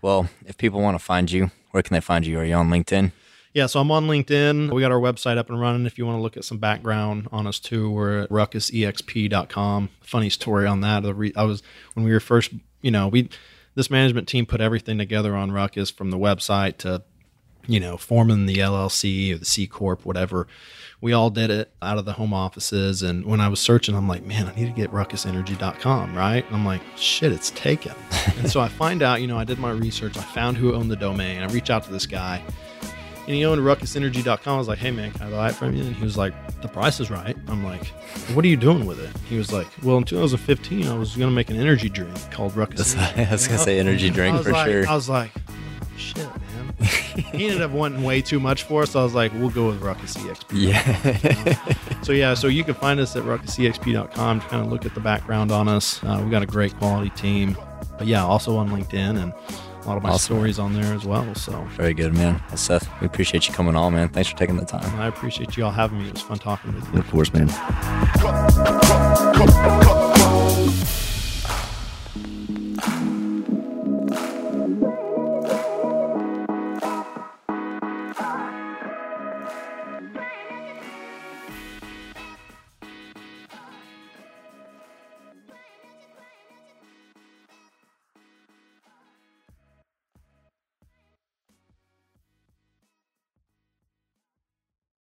Well, 0.00 0.28
if 0.46 0.56
people 0.56 0.80
want 0.80 0.96
to 0.96 1.04
find 1.04 1.28
you, 1.28 1.50
where 1.72 1.82
can 1.82 1.92
they 1.92 2.00
find 2.00 2.24
you? 2.24 2.38
Are 2.38 2.44
you 2.44 2.54
on 2.54 2.70
LinkedIn? 2.70 3.10
Yeah, 3.52 3.66
so 3.66 3.80
I'm 3.80 3.90
on 3.90 4.06
LinkedIn. 4.06 4.72
We 4.72 4.80
got 4.80 4.92
our 4.92 5.00
website 5.00 5.38
up 5.38 5.50
and 5.50 5.60
running. 5.60 5.86
If 5.86 5.98
you 5.98 6.06
want 6.06 6.18
to 6.18 6.22
look 6.22 6.36
at 6.36 6.44
some 6.44 6.58
background 6.58 7.26
on 7.32 7.48
us 7.48 7.58
too, 7.58 7.90
we're 7.90 8.20
at 8.20 8.30
ruckusexp.com. 8.30 9.88
Funny 10.00 10.30
story 10.30 10.68
on 10.68 10.82
that. 10.82 11.04
I 11.36 11.42
was 11.42 11.64
when 11.94 12.04
we 12.04 12.12
were 12.12 12.20
first, 12.20 12.52
you 12.80 12.92
know, 12.92 13.08
we 13.08 13.28
this 13.74 13.90
management 13.90 14.28
team 14.28 14.46
put 14.46 14.60
everything 14.60 14.98
together 14.98 15.34
on 15.34 15.50
Ruckus 15.50 15.90
from 15.90 16.12
the 16.12 16.16
website 16.16 16.76
to, 16.78 17.02
you 17.68 17.78
know, 17.78 17.96
forming 17.96 18.46
the 18.46 18.56
LLC 18.56 19.32
or 19.32 19.38
the 19.38 19.44
C 19.44 19.68
corp, 19.68 20.04
whatever 20.04 20.48
we 21.00 21.12
all 21.12 21.30
did 21.30 21.50
it 21.50 21.72
out 21.80 21.98
of 21.98 22.04
the 22.04 22.14
home 22.14 22.34
offices. 22.34 23.02
And 23.02 23.24
when 23.24 23.40
I 23.40 23.48
was 23.48 23.60
searching, 23.60 23.94
I'm 23.94 24.08
like, 24.08 24.24
man, 24.24 24.46
I 24.46 24.54
need 24.54 24.66
to 24.66 24.72
get 24.72 24.90
ruckusenergy.com, 24.90 26.16
right? 26.16 26.44
And 26.44 26.56
I'm 26.56 26.66
like, 26.66 26.82
shit, 26.96 27.30
it's 27.30 27.50
taken. 27.50 27.92
and 28.38 28.50
so 28.50 28.60
I 28.60 28.68
find 28.68 29.02
out, 29.02 29.20
you 29.20 29.28
know, 29.28 29.38
I 29.38 29.44
did 29.44 29.58
my 29.58 29.70
research. 29.70 30.16
I 30.16 30.22
found 30.22 30.56
who 30.56 30.74
owned 30.74 30.90
the 30.90 30.96
domain. 30.96 31.40
I 31.42 31.46
reach 31.52 31.70
out 31.70 31.84
to 31.84 31.92
this 31.92 32.06
guy 32.06 32.42
and 32.82 33.36
he 33.36 33.44
owned 33.44 33.60
ruckusenergy.com. 33.60 34.54
I 34.54 34.58
was 34.58 34.66
like, 34.66 34.78
hey, 34.78 34.90
man, 34.90 35.12
can 35.12 35.28
I 35.28 35.30
buy 35.30 35.48
it 35.50 35.54
from 35.54 35.76
you? 35.76 35.84
And 35.84 35.94
he 35.94 36.02
was 36.02 36.16
like, 36.16 36.34
the 36.62 36.68
price 36.68 36.98
is 36.98 37.10
right. 37.10 37.36
I'm 37.46 37.62
like, 37.62 37.86
what 38.34 38.44
are 38.44 38.48
you 38.48 38.56
doing 38.56 38.84
with 38.84 38.98
it? 38.98 39.14
He 39.28 39.36
was 39.36 39.52
like, 39.52 39.68
well, 39.84 39.98
in 39.98 40.04
2015, 40.04 40.88
I 40.88 40.98
was 40.98 41.14
going 41.14 41.28
to 41.28 41.34
make 41.34 41.50
an 41.50 41.56
energy 41.56 41.88
drink 41.88 42.16
called 42.32 42.56
Ruckus. 42.56 42.96
I 42.96 43.28
was 43.30 43.46
going 43.46 43.58
to 43.58 43.64
say 43.64 43.78
energy 43.78 44.10
drink 44.10 44.42
for 44.42 44.50
like, 44.50 44.68
sure. 44.68 44.88
I 44.88 44.94
was 44.94 45.08
like, 45.08 45.30
shit. 45.96 46.26
he 47.32 47.46
ended 47.46 47.62
up 47.62 47.70
wanting 47.70 48.02
way 48.02 48.22
too 48.22 48.40
much 48.40 48.62
for 48.62 48.82
us. 48.82 48.92
So 48.92 49.00
I 49.00 49.04
was 49.04 49.14
like, 49.14 49.32
we'll 49.34 49.50
go 49.50 49.66
with 49.68 49.80
Ruckus 49.80 50.16
EXP. 50.16 50.46
Yeah. 50.52 51.74
So 52.02 52.12
yeah, 52.12 52.32
so 52.34 52.46
you 52.46 52.64
can 52.64 52.74
find 52.74 53.00
us 53.00 53.16
at 53.16 53.24
ruckusexp.com 53.24 54.40
to 54.40 54.46
kind 54.46 54.64
of 54.64 54.72
look 54.72 54.86
at 54.86 54.94
the 54.94 55.00
background 55.00 55.50
on 55.52 55.68
us. 55.68 56.02
Uh, 56.02 56.18
we've 56.22 56.30
got 56.30 56.42
a 56.42 56.46
great 56.46 56.74
quality 56.78 57.10
team. 57.10 57.54
But 57.98 58.06
yeah, 58.06 58.24
also 58.24 58.56
on 58.56 58.70
LinkedIn 58.70 59.20
and 59.20 59.32
a 59.32 59.86
lot 59.86 59.96
of 59.96 60.02
my 60.02 60.10
awesome. 60.10 60.36
stories 60.36 60.58
on 60.58 60.72
there 60.72 60.94
as 60.94 61.04
well. 61.04 61.34
So 61.34 61.60
very 61.72 61.92
good, 61.92 62.14
man. 62.14 62.40
Well, 62.48 62.56
Seth, 62.56 62.88
we 63.00 63.06
appreciate 63.06 63.48
you 63.48 63.52
coming 63.52 63.76
on, 63.76 63.94
man. 63.94 64.08
Thanks 64.08 64.30
for 64.30 64.36
taking 64.36 64.56
the 64.56 64.64
time. 64.64 64.98
I 64.98 65.08
appreciate 65.08 65.56
you 65.56 65.64
all 65.64 65.70
having 65.70 65.98
me. 65.98 66.08
It 66.08 66.14
was 66.14 66.22
fun 66.22 66.38
talking 66.38 66.74
with 66.74 66.90
you. 66.94 67.00
Of 67.00 67.10
course, 67.10 67.32
man. 67.34 67.48